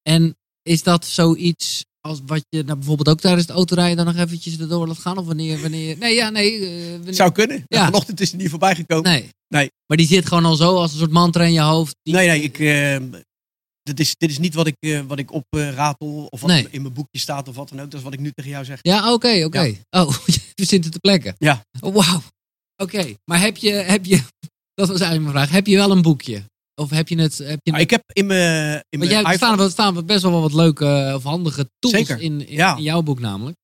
En 0.01 0.35
is 0.61 0.83
dat 0.83 1.05
zoiets 1.05 1.85
als 1.99 2.21
wat 2.25 2.45
je 2.49 2.63
nou, 2.63 2.77
bijvoorbeeld 2.77 3.09
ook 3.09 3.19
tijdens 3.19 3.47
het 3.47 3.55
autorijden 3.55 3.97
dan 4.05 4.05
nog 4.15 4.23
eventjes 4.25 4.59
erdoor 4.59 4.87
laat 4.87 4.97
gaan? 4.97 5.17
Of 5.17 5.25
wanneer, 5.25 5.61
wanneer, 5.61 5.97
nee, 5.97 6.15
ja, 6.15 6.29
nee. 6.29 6.59
wanneer, 6.91 7.13
Zou 7.13 7.31
kunnen. 7.31 7.63
Ja. 7.67 7.85
Vanochtend 7.85 8.19
is 8.19 8.31
het 8.31 8.41
niet 8.41 8.49
voorbij 8.49 8.75
gekomen. 8.75 9.11
Nee. 9.11 9.29
Nee. 9.47 9.71
Maar 9.85 9.97
die 9.97 10.07
zit 10.07 10.25
gewoon 10.27 10.45
al 10.45 10.55
zo 10.55 10.75
als 10.75 10.91
een 10.91 10.97
soort 10.99 11.11
mantra 11.11 11.43
in 11.43 11.53
je 11.53 11.61
hoofd. 11.61 11.95
Die- 12.01 12.13
Nee, 12.13 12.27
nee, 12.27 12.41
ik, 12.41 12.59
eh, 12.59 13.19
dit, 13.89 13.99
is, 13.99 14.15
dit 14.17 14.29
is 14.29 14.37
niet 14.39 14.53
wat 14.53 14.67
ik, 14.67 14.75
eh, 14.79 15.01
wat 15.01 15.19
ik 15.19 15.31
of 15.31 15.43
wat 16.41 16.45
Nee. 16.45 16.67
in 16.71 16.81
mijn 16.81 16.93
boekje 16.93 17.19
staat 17.19 17.47
of 17.47 17.55
wat 17.55 17.69
dan 17.69 17.79
ook. 17.79 17.91
Dat 17.91 17.99
is 17.99 18.05
wat 18.05 18.13
ik 18.13 18.19
nu 18.19 18.31
tegen 18.31 18.51
jou 18.51 18.65
zeg. 18.65 18.79
Ja, 18.81 19.13
oké, 19.13 19.43
oké. 19.45 19.75
Oh, 19.89 20.15
je 20.55 20.65
zit 20.65 20.85
er 20.85 20.91
te 20.91 20.99
plekken. 20.99 21.35
Ja. 21.37 21.63
Oh, 21.79 21.95
Wauw. 21.95 22.21
Oké, 22.75 23.13
maar 23.25 23.39
heb 23.39 23.57
je, 23.57 23.71
heb 23.71 24.05
je, 24.05 24.15
dat 24.79 24.87
was 24.87 24.99
eigenlijk 25.01 25.21
mijn 25.21 25.31
vraag, 25.45 25.49
heb 25.55 25.67
je 25.67 25.75
wel 25.75 25.91
een 25.91 26.01
boekje? 26.01 26.43
Of 26.75 26.89
heb 26.89 27.07
je 27.07 27.19
het, 27.21 27.37
heb 27.37 27.59
je 27.63 27.71
Maar 27.71 27.79
ik 27.81 27.89
heb 27.89 28.03
in 28.13 28.25
mijn, 28.25 28.83
in 28.89 28.99
Want 28.99 29.11
jij, 29.11 29.19
er 29.23 29.31
iPhone- 29.33 29.37
staan, 29.37 29.57
wel- 29.57 29.69
staan 29.69 30.05
best 30.05 30.21
wel 30.21 30.41
wat 30.41 30.53
leuke 30.53 30.85
eh, 30.85 31.13
of 31.15 31.23
handige 31.23 31.69
tools 31.79 31.95
Zeker, 31.95 32.19
in, 32.21 32.47
in, 32.47 32.55
ja. 32.55 32.75
in 32.77 32.83
jouw 32.83 33.01
boek 33.01 33.19
namelijk. 33.19 33.57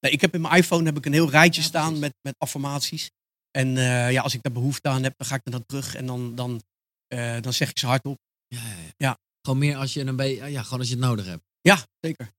Nee, 0.00 0.12
ik 0.14 0.20
heb 0.20 0.34
in 0.34 0.40
mijn 0.40 0.54
iPhone 0.54 0.84
heb 0.84 0.96
ik 0.96 1.06
een 1.06 1.12
heel 1.12 1.30
rijtje 1.30 1.60
Ja, 1.60 1.66
staan 1.66 1.98
met, 1.98 2.12
met 2.22 2.34
affirmaties. 2.38 3.10
En 3.50 3.76
eh, 3.76 4.12
ja, 4.12 4.22
als 4.22 4.34
ik 4.34 4.42
daar 4.42 4.52
behoefte 4.52 4.88
aan 4.88 5.02
heb, 5.02 5.14
dan 5.16 5.26
ga 5.26 5.34
ik 5.34 5.40
er 5.44 5.50
dan 5.50 5.64
terug 5.66 5.94
en 5.94 6.06
dan, 6.06 6.34
dan, 6.34 6.60
dan 7.40 7.52
zeg 7.52 7.70
ik 7.70 7.78
ze 7.78 7.86
hardop. 7.86 8.16
Ja, 8.48 8.58
ja, 8.60 8.92
ja. 8.96 9.16
Ja. 9.46 9.52
Gewoon 9.52 9.58
meer 9.68 9.76
als 9.76 9.92
je 9.92 10.00
een 10.00 10.16
beetje, 10.16 10.46
ja, 10.46 10.62
gewoon 10.62 10.78
als 10.78 10.88
je 10.88 10.94
het 10.94 11.04
nodig 11.04 11.26
hebt. 11.26 11.42
Ja, 11.60 11.86
zeker. 12.00 12.34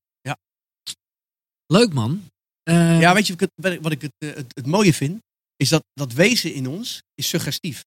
Leuk 1.66 1.92
man. 1.92 2.22
Eh, 2.62 3.00
Ja, 3.00 3.14
weet 3.14 3.26
je 3.26 3.32
wat 3.36 3.42
ik 3.42 3.50
het, 3.64 3.80
wat 3.82 3.92
ik 3.92 4.02
het, 4.02 4.12
eh, 4.18 4.34
het, 4.34 4.46
het 4.56 4.66
mooie 4.66 4.94
vind? 4.94 5.20
Is 5.56 5.68
dat 5.68 5.84
dat 5.94 6.12
wezen 6.12 6.54
in 6.54 6.66
ons 6.66 7.02
is 7.14 7.28
suggestief. 7.28 7.84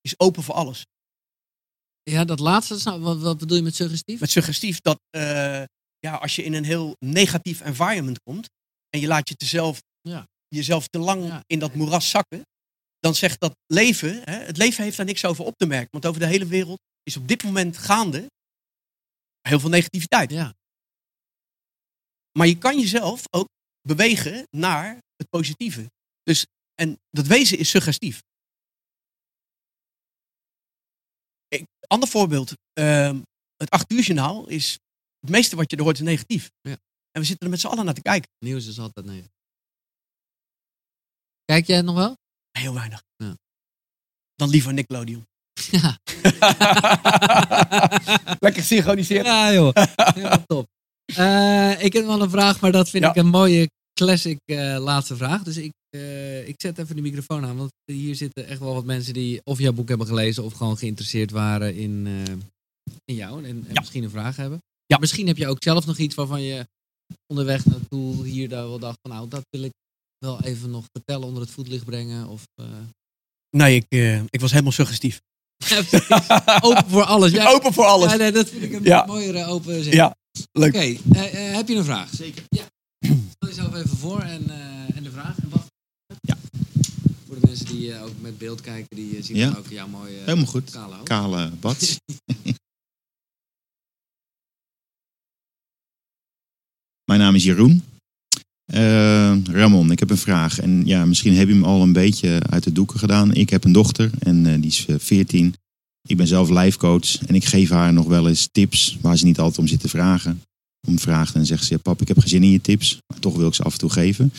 Is 0.00 0.14
open 0.18 0.42
voor 0.42 0.54
alles. 0.54 0.84
ja, 2.02 2.24
dat 2.24 2.38
laatste, 2.40 2.78
snap- 2.80 3.00
wat, 3.00 3.20
wat 3.20 3.38
bedoel 3.38 3.56
je 3.56 3.62
met 3.62 3.74
suggestief? 3.74 4.20
Met 4.20 4.30
suggestief 4.30 4.80
dat 4.80 4.98
eh, 5.10 5.62
ja, 5.98 6.14
als 6.14 6.36
je 6.36 6.42
in 6.44 6.52
een 6.54 6.64
heel 6.64 6.96
negatief 6.98 7.60
environment 7.60 8.20
komt 8.22 8.48
en 8.90 9.00
je 9.00 9.06
laat 9.06 9.28
je 9.28 9.34
tezelf, 9.34 9.80
Ja. 10.00 10.26
jezelf 10.48 10.86
te 10.86 10.98
lang 10.98 11.26
Ja. 11.26 11.42
in 11.46 11.58
dat 11.58 11.74
moeras 11.74 12.10
zakken, 12.10 12.42
dan 12.98 13.14
zegt 13.14 13.40
dat 13.40 13.54
leven, 13.66 14.22
hè, 14.24 14.38
het 14.38 14.56
leven 14.56 14.84
heeft 14.84 14.96
daar 14.96 15.06
niks 15.06 15.24
over 15.24 15.44
op 15.44 15.56
te 15.56 15.66
merken. 15.66 15.88
Want 15.90 16.06
over 16.06 16.20
de 16.20 16.26
hele 16.26 16.46
wereld 16.46 16.78
is 17.08 17.16
op 17.16 17.28
dit 17.28 17.42
moment 17.42 17.76
gaande 17.76 18.30
heel 19.48 19.60
veel 19.60 19.68
negativiteit. 19.68 20.30
Ja. 20.30 20.54
Maar 22.38 22.46
je 22.46 22.58
kan 22.58 22.78
jezelf 22.78 23.24
ook 23.30 23.48
bewegen 23.80 24.46
naar 24.50 25.02
het 25.16 25.28
positieve. 25.28 25.90
Dus, 26.22 26.46
en 26.74 26.98
dat 27.10 27.26
wezen 27.26 27.58
is 27.58 27.70
suggestief. 27.70 28.22
Ik, 31.48 31.66
ander 31.86 32.08
voorbeeld. 32.08 32.52
ehm, 32.72 33.22
het 33.56 33.70
8 33.70 33.92
uur 33.92 34.02
journaal 34.02 34.48
is... 34.48 34.78
Het 35.20 35.30
meeste 35.30 35.56
wat 35.56 35.70
je 35.70 35.76
er 35.76 35.82
hoort 35.82 35.96
is 35.96 36.02
negatief. 36.02 36.50
Ja. 36.60 36.76
En 37.10 37.20
we 37.20 37.24
zitten 37.24 37.46
er 37.46 37.52
met 37.52 37.60
z'n 37.60 37.66
allen 37.66 37.84
naar 37.84 37.94
te 37.94 38.02
kijken. 38.02 38.30
Nieuws 38.38 38.66
is 38.66 38.78
altijd 38.78 39.06
nee. 39.06 39.24
Kijk 41.44 41.66
jij 41.66 41.80
nog 41.82 41.94
wel? 41.94 42.16
Heel 42.50 42.74
weinig. 42.74 43.02
Ja. 43.16 43.36
Dan 44.34 44.48
liever 44.48 44.72
Nickelodeon. 44.72 45.26
Ja. 45.70 45.98
Lekker 48.40 48.62
gesynchroniseerd. 48.62 49.26
Ja, 49.26 49.52
joh. 49.52 49.70
Helemaal 49.94 50.44
top. 50.46 50.66
Eh, 51.14 51.84
ik 51.84 51.92
heb 51.92 52.06
wel 52.06 52.22
een 52.22 52.30
vraag, 52.30 52.60
maar 52.60 52.72
dat 52.72 52.88
vind 52.90 53.04
Ja. 53.04 53.10
ik 53.10 53.16
een 53.16 53.26
mooie 53.28 53.70
classic 54.00 54.38
eh, 54.44 54.76
laatste 54.80 55.16
vraag. 55.16 55.42
Dus 55.42 55.56
ik, 55.56 55.72
eh, 55.90 56.48
ik 56.48 56.54
zet 56.58 56.78
even 56.78 56.96
de 56.96 57.02
microfoon 57.02 57.44
aan, 57.44 57.56
want 57.56 57.70
hier 57.84 58.14
zitten 58.14 58.46
echt 58.46 58.60
wel 58.60 58.74
wat 58.74 58.84
mensen 58.84 59.14
die 59.14 59.40
of 59.44 59.58
jouw 59.58 59.72
boek 59.72 59.88
hebben 59.88 60.06
gelezen 60.06 60.44
of 60.44 60.52
gewoon 60.52 60.78
geïnteresseerd 60.78 61.30
waren 61.30 61.74
in, 61.76 62.06
in 63.04 63.14
jou 63.14 63.38
en, 63.38 63.44
en 63.50 63.64
Ja. 63.72 63.80
misschien 63.80 64.02
een 64.04 64.10
vraag 64.10 64.36
hebben. 64.36 64.58
Ja. 64.86 64.98
Misschien 64.98 65.26
heb 65.26 65.36
je 65.36 65.48
ook 65.48 65.62
zelf 65.62 65.86
nog 65.86 65.98
iets 65.98 66.14
waarvan 66.14 66.42
je 66.42 66.66
onderweg 67.26 67.64
naartoe 67.66 68.26
hier 68.26 68.48
daar 68.48 68.68
wel 68.68 68.78
dacht 68.78 68.98
van 69.02 69.10
nou, 69.10 69.28
dat 69.28 69.42
wil 69.50 69.62
ik 69.62 69.72
wel 70.18 70.40
even 70.42 70.70
nog 70.70 70.84
vertellen, 70.92 71.26
onder 71.26 71.42
het 71.42 71.50
voetlicht 71.50 71.84
brengen. 71.84 72.26
Of, 72.28 72.42
Nee, 73.56 73.76
ik, 73.76 73.84
ik 74.30 74.40
was 74.40 74.50
helemaal 74.50 74.72
suggestief. 74.72 75.20
Open 76.60 76.90
voor 76.90 77.02
alles. 77.04 77.30
Ja, 77.32 77.50
Open 77.52 77.72
voor 77.72 77.84
alles. 77.84 78.10
Ja, 78.10 78.16
nee, 78.16 78.32
dat 78.32 78.48
vind 78.48 78.62
ik 78.62 78.72
een 78.72 78.82
Ja. 78.82 79.04
mooiere 79.06 79.44
open 79.46 79.82
zin. 79.84 79.92
Ja, 79.92 80.14
leuk. 80.52 80.74
Oké, 80.74 80.78
eh, 80.78 81.48
eh, 81.50 81.56
heb 81.56 81.68
je 81.68 81.74
een 81.74 81.84
vraag? 81.84 82.10
Zeker. 82.14 82.44
Ja. 82.48 82.64
Stel 83.00 83.48
jezelf 83.48 83.74
even 83.74 83.96
voor 83.96 84.20
en, 84.20 84.50
eh, 84.50 84.96
en 84.96 85.02
de 85.02 85.10
vraag. 85.10 85.38
En 85.38 85.48
wat? 85.48 85.66
Ja. 86.20 86.36
Voor 87.26 87.40
de 87.40 87.46
mensen 87.46 87.66
die 87.66 87.98
ook 88.00 88.12
met 88.20 88.38
beeld 88.38 88.60
kijken, 88.60 88.96
die 88.96 89.22
zien 89.22 89.36
Ja. 89.36 89.46
dan 89.50 89.56
ook 89.58 89.68
jouw 89.68 89.88
mooie 89.88 90.18
Helemaal 90.18 90.46
goed. 90.46 90.70
kale 90.70 90.92
hoofd. 90.94 91.08
Kale 91.08 91.50
bats. 91.50 91.96
Mijn 97.04 97.20
naam 97.20 97.34
is 97.34 97.44
Jeroen. 97.44 97.84
Eh, 98.72 99.36
Ramon, 99.44 99.90
ik 99.90 99.98
heb 99.98 100.10
een 100.10 100.16
vraag. 100.16 100.60
En 100.60 100.86
ja, 100.86 101.04
misschien 101.04 101.34
heb 101.34 101.48
je 101.48 101.54
hem 101.54 101.64
al 101.64 101.82
een 101.82 101.92
beetje 101.92 102.40
uit 102.50 102.64
de 102.64 102.72
doeken 102.72 102.98
gedaan. 102.98 103.34
Ik 103.34 103.50
heb 103.50 103.64
een 103.64 103.72
dochter 103.72 104.10
en 104.18 104.46
eh, 104.46 104.52
die 104.52 104.70
is 104.70 104.86
eh, 104.86 104.96
14. 104.98 105.54
Ik 106.08 106.16
ben 106.16 106.26
zelf 106.26 106.48
lijfcoach 106.48 107.26
en 107.26 107.34
ik 107.34 107.44
geef 107.44 107.70
haar 107.70 107.92
nog 107.92 108.06
wel 108.06 108.28
eens 108.28 108.48
tips 108.52 108.98
waar 109.00 109.16
ze 109.16 109.24
niet 109.24 109.38
altijd 109.38 109.58
om 109.58 109.66
zit 109.66 109.80
te 109.80 109.88
vragen. 109.88 110.42
om 110.86 110.98
vraagt 110.98 111.34
en 111.34 111.46
zegt 111.46 111.64
ze, 111.64 111.78
pap, 111.78 112.00
ik 112.00 112.08
heb 112.08 112.18
geen 112.18 112.28
zin 112.28 112.42
in 112.42 112.50
je 112.50 112.60
tips, 112.60 112.98
toch 113.20 113.36
wil 113.36 113.48
ik 113.48 113.54
ze 113.54 113.62
af 113.62 113.72
en 113.72 113.78
toe 113.78 113.90
geven. 113.90 114.32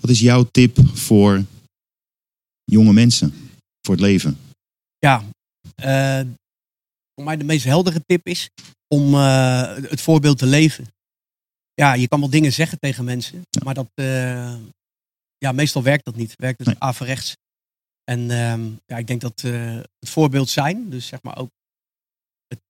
Wat 0.00 0.10
is 0.10 0.20
jouw 0.20 0.48
tip 0.50 0.78
voor 0.92 1.44
jonge 2.64 2.92
mensen, 2.92 3.34
voor 3.80 3.94
het 3.94 4.04
leven? 4.04 4.36
Ja, 4.98 5.24
eh, 5.74 6.20
voor 7.14 7.24
mij 7.24 7.36
de 7.36 7.44
meest 7.44 7.64
heldere 7.64 8.02
tip 8.06 8.26
is 8.26 8.50
om 8.88 9.14
eh, 9.14 9.74
het 9.76 10.00
voorbeeld 10.00 10.38
te 10.38 10.46
leven. 10.46 10.86
Ja, 11.74 11.92
je 11.94 12.08
kan 12.08 12.20
wel 12.20 12.30
dingen 12.30 12.52
zeggen 12.52 12.78
tegen 12.78 13.04
mensen, 13.04 13.42
maar 13.64 13.74
dat, 13.74 13.90
eh, 13.94 14.54
ja, 15.38 15.52
meestal 15.52 15.82
werkt 15.82 16.04
dat 16.04 16.16
niet. 16.16 16.34
Werkt 16.36 16.58
het 16.58 16.66
Nee. 16.66 16.76
averechts. 16.78 17.36
En 18.04 18.30
ehm, 18.30 18.62
ja, 18.86 18.96
ik 18.98 19.06
denk 19.06 19.20
dat 19.20 19.42
eh, 19.44 19.74
het 19.98 20.08
voorbeeld 20.10 20.48
zijn, 20.48 20.90
dus 20.90 21.06
zeg 21.06 21.22
maar 21.22 21.36
ook 21.36 21.50
het, 22.46 22.60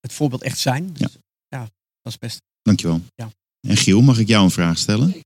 het 0.00 0.12
voorbeeld 0.12 0.42
echt 0.42 0.58
zijn. 0.58 0.92
Dus, 0.92 1.16
ja. 1.48 1.60
dat 2.02 2.12
is 2.12 2.18
best. 2.18 2.42
Dankjewel. 2.62 3.00
Ja. 3.14 3.30
En 3.68 3.76
Giel, 3.76 4.00
mag 4.00 4.18
ik 4.18 4.28
jou 4.28 4.44
een 4.44 4.50
vraag 4.50 4.78
stellen? 4.78 5.14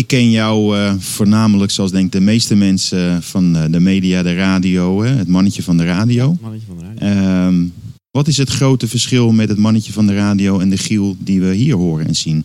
ik 0.00 0.06
ken 0.06 0.30
jou 0.30 0.78
eh, 0.78 0.94
voornamelijk, 0.98 1.70
zoals 1.70 1.90
denk 1.90 2.06
ik 2.06 2.12
de 2.12 2.20
meeste 2.20 2.54
mensen 2.54 3.22
van 3.22 3.56
eh, 3.56 3.70
de 3.70 3.80
media, 3.80 4.22
de 4.22 4.34
radio, 4.34 5.02
hè, 5.02 5.10
het 5.10 5.28
mannetje 5.28 5.62
van 5.62 5.76
de 5.76 5.84
radio. 5.84 6.36
Mannetje 6.40 6.66
van 6.66 6.78
de 6.78 6.84
radio. 6.84 7.06
Ehm, 7.06 7.68
wat 8.16 8.26
is 8.28 8.36
het 8.36 8.48
grote 8.50 8.88
verschil 8.88 9.32
met 9.32 9.48
het 9.48 9.58
mannetje 9.58 9.92
van 9.92 10.06
de 10.06 10.14
radio 10.14 10.58
en 10.58 10.70
de 10.70 10.76
Giel 10.76 11.16
die 11.18 11.40
we 11.40 11.54
hier 11.54 11.74
horen 11.74 12.06
en 12.06 12.14
zien? 12.14 12.44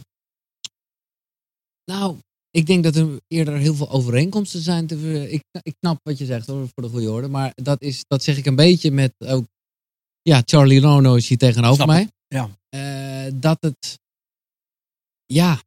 Nou, 1.85 2.17
ik 2.51 2.65
denk 2.65 2.83
dat 2.83 2.95
er 2.95 3.19
eerder 3.27 3.57
heel 3.57 3.75
veel 3.75 3.89
overeenkomsten 3.89 4.61
zijn. 4.61 4.87
Te, 4.87 5.29
ik, 5.31 5.41
ik 5.61 5.75
snap 5.79 5.99
wat 6.03 6.17
je 6.17 6.25
zegt 6.25 6.47
hoor, 6.47 6.67
voor 6.73 6.83
de 6.83 6.89
goede 6.89 7.11
orde. 7.11 7.27
Maar 7.27 7.51
dat, 7.55 7.81
is, 7.81 8.03
dat 8.07 8.23
zeg 8.23 8.37
ik 8.37 8.45
een 8.45 8.55
beetje 8.55 8.91
met 8.91 9.13
ook. 9.17 9.45
Ja, 10.21 10.41
Charlie 10.45 10.79
Rono 10.79 11.15
is 11.15 11.27
hier 11.27 11.37
tegenover 11.37 11.75
Snap 11.75 11.87
mij. 11.87 12.09
ja. 12.27 12.49
Eh, 12.69 13.31
dat 13.35 13.57
het. 13.61 13.99
Ja. 15.25 15.61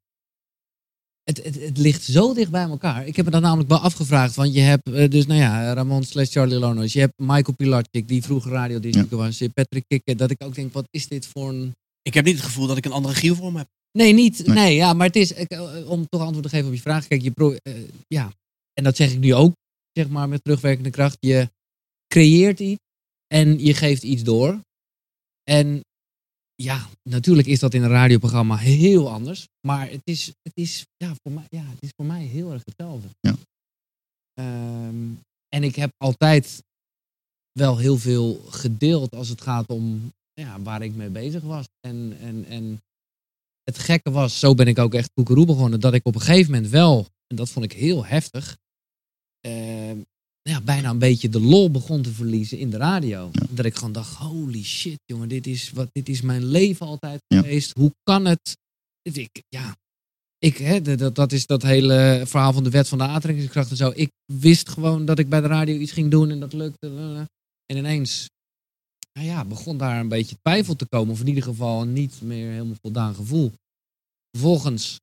Het, 1.25 1.45
het, 1.45 1.61
het 1.61 1.79
ligt 1.79 2.03
zo 2.03 2.35
dicht 2.35 2.51
bij 2.51 2.63
elkaar. 2.63 3.07
Ik 3.07 3.17
heb 3.17 3.25
me 3.25 3.31
dat 3.31 3.43
namelijk 3.43 3.69
wel 3.69 3.79
afgevraagd. 3.79 4.35
Want 4.35 4.55
je 4.55 4.61
hebt 4.61 4.91
eh, 4.91 5.11
dus, 5.11 5.27
nou 5.27 5.41
ja, 5.41 5.73
Ramon 5.73 6.05
slash 6.05 6.31
Charlie 6.31 6.59
Lonos. 6.59 6.93
Je 6.93 7.01
hebt 7.01 7.13
Michael 7.17 7.57
Pilarczyk, 7.57 8.09
die 8.09 8.23
vroeger 8.23 8.51
radiodiscussiever 8.51 9.19
was. 9.19 9.39
Je 9.39 9.45
hebt 9.45 9.55
Patrick 9.55 9.85
Kikker. 9.89 10.17
Dat 10.17 10.31
ik 10.31 10.45
ook 10.45 10.55
denk, 10.55 10.73
wat 10.73 10.87
is 10.91 11.09
dit 11.09 11.27
voor 11.27 11.49
een... 11.49 11.73
Ik 12.03 12.15
heb 12.15 12.25
niet 12.25 12.35
het 12.37 12.45
gevoel 12.45 12.67
dat 12.67 12.77
ik 12.77 12.85
een 12.85 12.93
andere 12.93 13.15
Giel 13.15 13.35
voor 13.35 13.53
me 13.53 13.59
heb. 13.59 13.69
Nee, 13.99 14.13
niet. 14.13 14.47
Nee, 14.47 14.55
Nee. 14.55 14.75
ja, 14.75 14.93
maar 14.93 15.07
het 15.07 15.17
is, 15.17 15.33
ik, 15.33 15.51
eh, 15.51 15.91
om 15.91 16.09
toch 16.09 16.21
antwoord 16.21 16.45
te 16.45 16.49
geven 16.51 16.67
op 16.69 16.75
je 16.75 16.81
vraag. 16.81 17.07
Kijk, 17.07 17.23
je 17.23 17.31
pro, 17.31 17.53
eh, 17.53 17.75
ja, 18.07 18.33
en 18.73 18.85
dat 18.85 18.97
zeg 18.97 19.13
ik 19.13 19.19
nu 19.19 19.35
ook, 19.35 19.53
zeg 19.93 20.09
maar, 20.09 20.29
met 20.29 20.45
terugwerkende 20.45 20.91
kracht. 20.91 21.17
Je 21.21 21.51
creëert 22.07 22.61
iets 22.61 22.81
en 23.35 23.65
je 23.65 23.75
geeft 23.75 24.03
iets 24.03 24.23
door. 24.23 24.61
En 25.51 25.81
ja, 26.63 26.89
natuurlijk 27.03 27.49
is 27.49 27.59
dat 27.59 27.75
in 27.75 27.83
een 27.83 27.91
radioprogramma 27.91 28.57
heel 28.57 29.11
anders. 29.11 29.49
Maar 29.67 29.91
het 29.91 30.01
is, 30.05 30.27
het 30.27 30.53
is, 30.55 30.87
ja, 30.97 31.15
voor 31.23 31.33
mij, 31.33 31.47
ja, 31.49 31.65
het 31.65 31.83
is 31.83 31.93
voor 31.97 32.07
mij 32.07 32.25
heel 32.25 32.53
erg 32.53 32.63
hetzelfde. 32.65 33.09
Ja. 33.21 33.37
Ehm, 34.35 35.13
en 35.49 35.63
ik 35.63 35.75
heb 35.75 35.91
altijd 35.97 36.63
wel 37.53 37.79
heel 37.79 37.99
veel 37.99 38.35
gedeeld 38.35 39.15
als 39.15 39.29
het 39.29 39.41
gaat 39.41 39.67
om 39.67 40.13
ja, 40.33 40.61
waar 40.61 40.83
ik 40.83 40.95
mee 40.95 41.11
bezig 41.11 41.43
was. 41.43 41.67
En, 41.81 42.17
en, 42.21 42.45
en 42.45 42.81
het 43.63 43.79
gekke 43.79 44.11
was, 44.11 44.39
zo 44.39 44.55
ben 44.55 44.67
ik 44.67 44.79
ook 44.79 44.95
echt 44.95 45.11
Koekeroe 45.15 45.47
begonnen, 45.47 45.81
dat 45.81 45.95
ik 45.95 46.07
op 46.07 46.15
een 46.15 46.21
gegeven 46.21 46.53
moment 46.53 46.71
wel, 46.71 47.07
en 47.27 47.37
dat 47.37 47.51
vond 47.51 47.65
ik 47.65 47.73
heel 47.73 48.05
heftig, 48.05 48.59
ehm, 49.41 50.01
ja, 50.43 50.61
bijna 50.61 50.91
een 50.91 50.99
beetje 50.99 51.29
de 51.29 51.41
lol 51.41 51.71
begon 51.71 52.03
te 52.03 52.13
verliezen 52.13 52.59
in 52.59 52.71
de 52.71 52.77
radio. 52.77 53.31
Dat 53.51 53.65
ik 53.65 53.75
gewoon 53.75 53.93
dacht, 53.93 54.15
holy 54.15 54.63
shit 54.65 54.99
jongen, 55.05 55.29
dit 55.29 55.47
is, 55.47 55.71
wat, 55.71 55.89
dit 55.93 56.09
is 56.09 56.21
mijn 56.21 56.45
leven 56.45 56.87
altijd 56.87 57.21
geweest. 57.35 57.73
Hoe 57.79 57.93
kan 58.03 58.25
het? 58.25 58.57
Ik, 59.03 59.43
ja, 59.49 59.77
ik, 60.39 60.57
hè, 60.57 60.81
dat- 60.97 61.15
dat, 61.15 61.33
is 61.33 61.47
dat 61.47 61.63
hele 61.63 62.23
verhaal 62.27 62.53
van 62.53 62.65
de 62.65 62.71
wet 62.71 62.89
van 62.89 62.99
de 62.99 63.05
aantrekkingskracht 63.05 63.71
en 63.71 63.77
zo. 63.77 63.93
Ik 63.95 64.11
wist 64.33 64.69
gewoon 64.69 65.05
dat 65.05 65.19
ik 65.19 65.29
bij 65.29 65.41
de 65.41 65.47
radio 65.47 65.77
iets 65.79 65.93
ging 65.93 66.11
doen 66.11 66.31
en 66.31 66.41
dat 66.41 66.53
lukte. 66.53 66.87
En 67.67 67.77
ineens 67.77 68.29
nou 69.13 69.27
ja, 69.27 69.45
begon 69.45 69.77
daar 69.79 70.01
een 70.01 70.09
beetje 70.09 70.37
twijfel 70.43 70.77
te 70.77 70.87
komen. 70.89 71.13
Of 71.13 71.21
in 71.21 71.29
ieder 71.29 71.43
geval 71.43 71.85
niet 71.85 72.23
meer 72.23 72.51
helemaal 72.51 72.77
voldaan 72.81 73.15
gevoel. 73.15 73.53
Vervolgens 74.31 75.01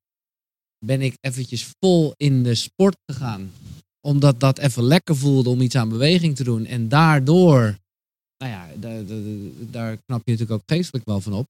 ben 0.86 1.00
ik 1.02 1.14
eventjes 1.20 1.70
vol 1.78 2.12
in 2.16 2.42
de 2.42 2.54
sport 2.54 2.96
gegaan. 3.12 3.52
Omdat 4.00 4.40
dat 4.40 4.58
even 4.58 4.82
lekker 4.82 5.16
voelde 5.16 5.50
om 5.50 5.60
iets 5.60 5.76
aan 5.76 5.88
beweging 5.88 6.36
te 6.36 6.44
doen. 6.44 6.66
En 6.66 6.88
daardoor, 6.88 7.78
nou 8.38 8.52
ja, 8.52 8.68
daar, 8.76 9.02
daar, 9.70 9.96
knap 10.06 10.22
je 10.24 10.30
natuurlijk 10.30 10.50
ook 10.50 10.62
geestelijk 10.66 11.04
wel 11.04 11.20
van 11.20 11.32
op. 11.32 11.46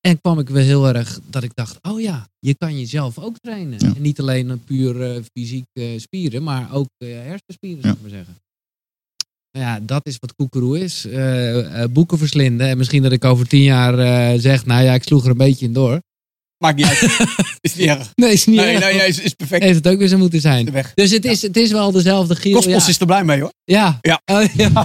En 0.00 0.20
kwam 0.20 0.38
ik 0.38 0.48
weer 0.48 0.62
heel 0.62 0.88
erg 0.88 1.20
dat 1.26 1.42
ik 1.42 1.54
dacht, 1.54 1.78
oh 1.82 2.00
ja, 2.00 2.28
je 2.38 2.54
kan 2.54 2.78
jezelf 2.78 3.18
ook 3.18 3.38
trainen. 3.38 3.78
Ja. 3.80 3.94
En 3.94 4.02
niet 4.02 4.20
alleen 4.20 4.48
een 4.48 4.64
puur 4.64 5.02
eh, 5.02 5.22
fysiek 5.32 5.66
spieren, 5.96 6.42
maar 6.42 6.72
ook 6.72 6.88
eh, 6.96 7.08
hersenspieren, 7.08 7.82
zou 7.82 7.94
ik 7.94 8.00
maar 8.00 8.10
zeggen. 8.10 8.36
Nou 9.54 9.66
ja, 9.66 9.80
dat 9.80 10.06
is 10.06 10.16
wat 10.18 10.34
koekeroe 10.34 10.80
is. 10.80 11.04
Eh, 11.04 11.82
eh, 11.82 11.90
boeken 11.90 12.18
verslinden. 12.18 12.68
En 12.68 12.78
misschien 12.78 13.02
dat 13.02 13.12
ik 13.12 13.24
over 13.24 13.48
tien 13.48 13.62
jaar 13.62 13.94
zeg, 14.40 14.66
nou 14.66 14.84
ja, 14.84 14.94
ik 14.94 15.02
sloeg 15.02 15.24
er 15.24 15.30
een 15.30 15.36
beetje 15.36 15.66
in 15.66 15.72
door. 15.72 16.00
Maakt 16.64 16.76
niet 16.76 16.86
uit. 16.86 17.02
is 17.60 17.74
niet 17.74 17.86
erg. 17.88 18.10
Nee, 18.14 18.32
is 18.32 18.46
niet 18.46 18.56
Nee, 18.56 18.66
erg. 18.74 18.84
nee, 18.84 18.94
nee, 18.94 19.08
is, 19.08 19.20
is 19.20 19.32
perfect. 19.34 19.62
Heeft 19.62 19.76
het 19.76 19.88
ook 19.88 19.98
weer 19.98 20.08
zo 20.08 20.18
moeten 20.18 20.40
zijn. 20.40 20.70
Weg. 20.70 20.92
Dus 20.94 21.10
het 21.10 21.24
is, 21.24 21.42
het 21.42 21.56
is 21.56 21.70
wel 21.70 21.92
dezelfde 21.92 22.34
Giel. 22.34 22.54
Cosmos 22.54 22.84
ja. 22.84 22.88
is 22.90 23.00
er 23.00 23.06
blij 23.06 23.24
mee 23.24 23.40
hoor. 23.40 23.52
Ja. 23.64 23.98
Ja. 24.00 24.20
Oh, 24.24 24.42
ja. 24.56 24.68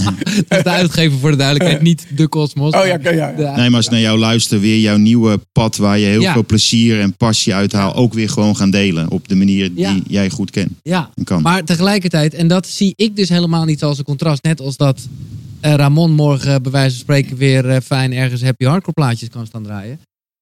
dat 0.48 0.58
is 0.58 0.62
de 0.62 0.70
uitgever 0.70 1.18
voor 1.18 1.30
de 1.30 1.36
duidelijkheid, 1.36 1.82
niet 1.82 2.06
de 2.16 2.28
Cosmos. 2.28 2.74
Oh 2.74 2.86
ja, 2.86 2.98
ja. 3.10 3.32
De- 3.32 3.42
Nee, 3.42 3.68
maar 3.68 3.74
als 3.76 3.84
ik 3.84 3.90
naar 3.90 4.00
jou 4.00 4.18
luister, 4.18 4.60
weer 4.60 4.78
jouw 4.78 4.96
nieuwe 4.96 5.40
pad 5.52 5.76
waar 5.76 5.98
je 5.98 6.06
heel 6.06 6.20
Ja. 6.20 6.32
veel 6.32 6.44
plezier 6.44 7.00
en 7.00 7.16
passie 7.16 7.54
uithaalt, 7.54 7.94
ook 7.94 8.14
weer 8.14 8.28
gewoon 8.28 8.56
gaan 8.56 8.70
delen 8.70 9.10
op 9.10 9.28
de 9.28 9.34
manier 9.36 9.74
die 9.74 9.84
Ja. 9.84 9.96
jij 10.06 10.30
goed 10.30 10.50
kent 10.50 10.70
ja, 10.82 11.10
en 11.14 11.24
kan. 11.24 11.42
maar 11.42 11.64
tegelijkertijd, 11.64 12.34
en 12.34 12.48
dat 12.48 12.66
zie 12.66 12.92
ik 12.96 13.16
dus 13.16 13.28
helemaal 13.28 13.64
niet 13.64 13.82
als 13.82 13.98
een 13.98 14.04
contrast. 14.04 14.42
Net 14.42 14.60
als 14.60 14.76
dat 14.76 15.00
eh, 15.60 15.74
Ramon 15.74 16.12
morgen 16.12 16.62
bij 16.62 16.72
wijze 16.72 16.90
van 16.90 17.00
spreken 17.00 17.36
weer 17.36 17.68
eh, 17.70 17.76
fijn 17.84 18.12
ergens 18.12 18.42
happy 18.42 18.64
hardcore 18.64 18.92
plaatjes 18.92 19.28
kan 19.28 19.46
staan 19.46 19.62
draaien. 19.62 20.00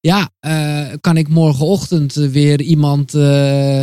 Ja, 0.09 0.31
eh, 0.41 0.97
kan 1.01 1.17
ik 1.17 1.29
morgenochtend 1.29 2.17
eh, 2.17 2.29
weer 2.29 2.61
iemand 2.61 3.15
eh, 3.15 3.81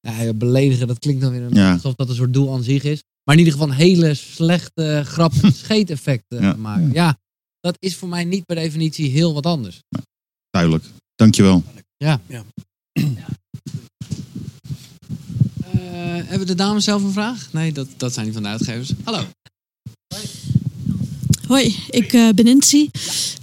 ja, 0.00 0.32
beledigen. 0.34 0.86
Dat 0.86 0.98
klinkt 0.98 1.20
dan 1.22 1.30
weer 1.30 1.42
een, 1.42 1.54
Ja. 1.54 1.72
alsof 1.72 1.94
dat 1.94 2.08
een 2.08 2.14
soort 2.14 2.32
doel 2.32 2.52
aan 2.52 2.62
zich 2.62 2.82
is. 2.82 3.02
Maar 3.24 3.34
in 3.34 3.38
ieder 3.44 3.52
geval 3.58 3.68
een 3.68 3.76
hele 3.80 4.14
slechte 4.14 5.02
grap 5.04 5.32
en 5.42 5.52
scheeteffecten 5.62 6.42
Ja. 6.42 6.54
maken. 6.56 6.92
Ja, 6.92 7.18
dat 7.60 7.76
is 7.78 7.96
voor 7.96 8.08
mij 8.08 8.24
niet 8.24 8.44
per 8.46 8.56
definitie 8.56 9.10
heel 9.10 9.34
wat 9.34 9.46
anders. 9.46 9.80
Duidelijk. 10.50 10.84
Dankjewel. 11.14 11.62
Eh, 11.96 12.08
hebben 16.28 16.46
de 16.46 16.54
dames 16.54 16.84
zelf 16.84 17.02
een 17.02 17.12
vraag? 17.12 17.52
Nee, 17.52 17.72
dat, 17.72 17.88
dat 17.96 18.12
zijn 18.12 18.24
die 18.24 18.34
van 18.34 18.42
de 18.42 18.48
uitgevers. 18.48 18.92
Hallo. 19.04 19.24
Hoi, 20.14 20.26
ik 21.90 22.12
eh, 22.12 22.28
ben 22.34 22.44
Nancy. 22.44 22.88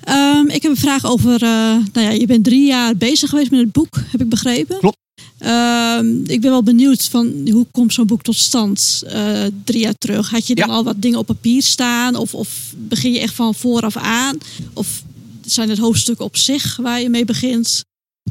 Ehm, 0.03 0.45
ik 0.47 0.61
heb 0.61 0.71
een 0.71 0.77
vraag 0.77 1.05
over, 1.05 1.33
eh, 1.33 1.49
nou 1.93 2.01
ja, 2.01 2.09
je 2.09 2.25
bent 2.25 2.43
drie 2.43 2.65
jaar 2.67 2.95
bezig 2.97 3.29
geweest 3.29 3.51
met 3.51 3.59
het 3.59 3.71
boek, 3.71 3.95
heb 4.11 4.21
ik 4.21 4.29
begrepen. 4.29 4.77
Klopt. 4.79 4.97
Ehm, 5.37 6.07
ik 6.25 6.41
ben 6.41 6.49
wel 6.49 6.63
benieuwd 6.63 7.03
van 7.05 7.47
hoe 7.51 7.65
komt 7.71 7.93
zo'n 7.93 8.07
boek 8.07 8.21
tot 8.21 8.35
stand 8.35 9.03
eh, 9.07 9.43
drie 9.63 9.81
jaar 9.81 9.93
terug? 9.97 10.29
Had 10.29 10.47
je 10.47 10.55
dan 10.55 10.67
Ja. 10.67 10.73
al 10.73 10.83
wat 10.83 11.01
dingen 11.01 11.19
op 11.19 11.25
papier 11.25 11.63
staan? 11.63 12.15
Of, 12.15 12.33
of 12.33 12.73
begin 12.77 13.11
je 13.11 13.19
echt 13.19 13.33
van 13.33 13.55
vooraf 13.55 13.97
aan? 13.97 14.37
Of 14.73 15.03
zijn 15.45 15.69
het 15.69 15.77
hoofdstukken 15.77 16.25
op 16.25 16.37
zich 16.37 16.75
waar 16.75 17.01
je 17.01 17.09
mee 17.09 17.25
begint? 17.25 17.83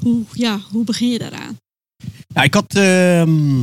Hoe, 0.03 0.23
ja, 0.33 0.61
hoe 0.71 0.85
begin 0.85 1.09
je 1.09 1.19
daaraan? 1.19 1.57
Ja, 2.35 2.43
ik 2.43 2.55
had 2.55 2.75
ehm, 2.75 3.61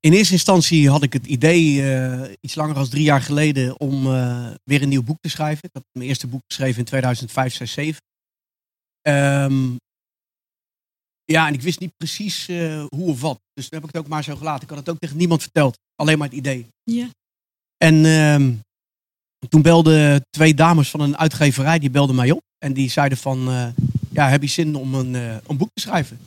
in 0.00 0.12
eerste 0.12 0.32
instantie 0.32 0.90
had 0.90 1.02
ik 1.02 1.12
het 1.12 1.26
idee, 1.26 1.94
eh, 1.94 2.32
iets 2.40 2.54
langer 2.54 2.74
dan 2.74 2.88
drie 2.88 3.02
jaar 3.02 3.22
geleden, 3.22 3.80
om 3.80 4.06
eh, 4.06 4.50
weer 4.64 4.82
een 4.82 4.88
nieuw 4.88 5.02
boek 5.02 5.20
te 5.20 5.28
schrijven. 5.28 5.64
Ik 5.64 5.70
had 5.72 5.84
mijn 5.92 6.08
eerste 6.08 6.26
boek 6.26 6.42
geschreven 6.46 6.78
in 6.78 6.84
2005, 6.84 7.54
6, 7.54 7.72
7. 7.72 8.02
Ehm, 9.00 9.76
ja, 11.24 11.46
en 11.46 11.54
ik 11.54 11.62
wist 11.62 11.80
niet 11.80 11.96
precies 11.96 12.48
eh, 12.48 12.84
hoe 12.88 13.08
of 13.08 13.20
wat. 13.20 13.40
Dus 13.52 13.68
toen 13.68 13.78
heb 13.78 13.88
ik 13.88 13.94
het 13.94 14.04
ook 14.04 14.10
maar 14.10 14.24
zo 14.24 14.36
gelaten. 14.36 14.62
Ik 14.62 14.68
had 14.68 14.78
het 14.78 14.88
ook 14.88 14.98
tegen 14.98 15.16
niemand 15.16 15.42
verteld. 15.42 15.78
Alleen 15.94 16.18
maar 16.18 16.28
het 16.28 16.36
idee. 16.36 16.66
Ja. 16.82 17.08
En 17.76 18.04
ehm, 18.04 18.54
toen 19.48 19.62
belden 19.62 20.24
twee 20.30 20.54
dames 20.54 20.90
van 20.90 21.00
een 21.00 21.16
uitgeverij, 21.16 21.78
die 21.78 21.90
belden 21.90 22.16
mij 22.16 22.30
op. 22.30 22.42
En 22.58 22.72
die 22.72 22.90
zeiden 22.90 23.18
van, 23.18 23.72
ja, 24.10 24.28
heb 24.28 24.42
je 24.42 24.48
zin 24.48 24.74
om 24.74 24.94
een, 24.94 25.14
een 25.14 25.56
boek 25.56 25.70
te 25.72 25.80
schrijven? 25.80 26.20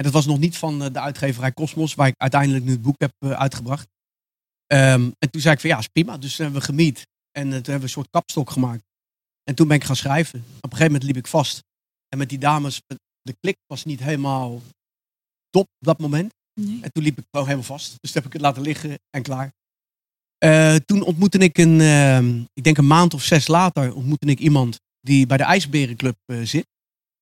En 0.00 0.06
dat 0.06 0.14
was 0.14 0.26
nog 0.26 0.38
niet 0.38 0.58
van 0.58 0.82
eh, 0.82 0.92
de 0.92 1.00
uitgeverij 1.00 1.52
Cosmos, 1.52 1.94
waar 1.94 2.08
ik 2.08 2.14
uiteindelijk 2.16 2.64
nu 2.64 2.70
het 2.70 2.82
boek 2.82 3.00
heb 3.00 3.12
eh, 3.18 3.30
uitgebracht. 3.30 3.88
Ehm, 4.66 5.10
en 5.18 5.30
toen 5.30 5.40
zei 5.40 5.54
ik 5.54 5.60
van, 5.60 5.70
ja, 5.70 5.78
is 5.78 5.86
prima. 5.86 6.16
Dus 6.18 6.36
toen 6.36 6.44
hebben 6.44 6.60
we 6.60 6.66
gemiet. 6.66 7.06
En 7.30 7.42
eh, 7.42 7.48
toen 7.48 7.52
hebben 7.52 7.74
we 7.76 7.82
een 7.82 7.88
soort 7.88 8.10
kapstok 8.10 8.50
gemaakt. 8.50 8.82
En 9.42 9.54
toen 9.54 9.68
ben 9.68 9.76
ik 9.76 9.84
gaan 9.84 9.96
schrijven. 9.96 10.38
Op 10.38 10.44
een 10.46 10.70
gegeven 10.70 10.92
moment 10.92 11.02
liep 11.02 11.16
ik 11.16 11.26
vast. 11.26 11.62
En 12.08 12.18
met 12.18 12.28
die 12.28 12.38
dames, 12.38 12.82
de 13.22 13.36
klik 13.40 13.56
was 13.66 13.84
niet 13.84 14.00
helemaal 14.00 14.62
top 15.50 15.62
op 15.62 15.86
dat 15.86 15.98
moment. 15.98 16.34
Nee. 16.60 16.78
En 16.82 16.92
toen 16.92 17.02
liep 17.02 17.18
ik 17.18 17.24
gewoon 17.30 17.46
helemaal 17.46 17.68
vast. 17.68 17.90
Dus 18.00 18.12
toen 18.12 18.22
heb 18.22 18.26
ik 18.26 18.32
het 18.32 18.42
laten 18.42 18.62
liggen 18.62 18.98
en 19.10 19.22
klaar. 19.22 19.52
Toen 20.84 21.02
ontmoette 21.02 21.38
ik 21.38 21.58
een, 21.58 21.80
ehm, 21.80 22.42
ik 22.52 22.64
denk 22.64 22.76
een 22.78 22.86
maand 22.86 23.14
of 23.14 23.22
zes 23.22 23.46
later, 23.46 23.94
ontmoette 23.94 24.26
ik 24.26 24.38
iemand 24.38 24.80
die 25.00 25.26
bij 25.26 25.36
de 25.36 25.44
IJsberenclub 25.44 26.16
zit. 26.42 26.66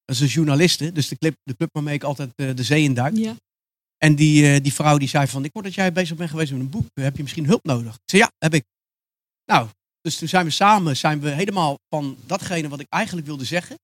Dat 0.08 0.16
is 0.16 0.22
een 0.22 0.28
journaliste, 0.28 0.92
dus 0.92 1.08
de 1.08 1.16
club, 1.18 1.34
de 1.42 1.56
club 1.56 1.68
waarmee 1.72 1.94
ik 1.94 2.02
altijd 2.02 2.32
eh, 2.34 2.54
de 2.54 2.62
zee 2.62 2.82
in 2.82 2.94
duik. 2.94 3.16
Ja. 3.16 3.36
En 3.96 4.14
die, 4.14 4.52
eh, 4.54 4.62
die 4.62 4.72
vrouw 4.74 4.98
die 4.98 5.08
zei 5.08 5.26
van, 5.26 5.44
ik 5.44 5.50
hoor 5.52 5.62
dat 5.62 5.74
jij 5.74 5.92
bezig 5.92 6.16
bent 6.16 6.30
geweest 6.30 6.52
met 6.52 6.60
een 6.60 6.70
boek. 6.70 6.86
Heb 6.94 7.16
je 7.16 7.22
misschien 7.22 7.46
hulp 7.46 7.64
nodig? 7.64 7.94
Ik 7.94 8.00
zei, 8.04 8.22
ja, 8.22 8.30
heb 8.38 8.54
ik. 8.54 8.64
Nou, 9.44 9.68
dus 10.00 10.18
toen 10.18 10.28
zijn 10.28 10.44
we 10.44 10.50
samen, 10.50 10.96
zijn 10.96 11.20
we 11.20 11.30
helemaal 11.30 11.76
van 11.88 12.16
datgene 12.26 12.68
wat 12.68 12.80
ik 12.80 12.86
eigenlijk 12.88 13.26
wilde 13.26 13.44
zeggen, 13.44 13.76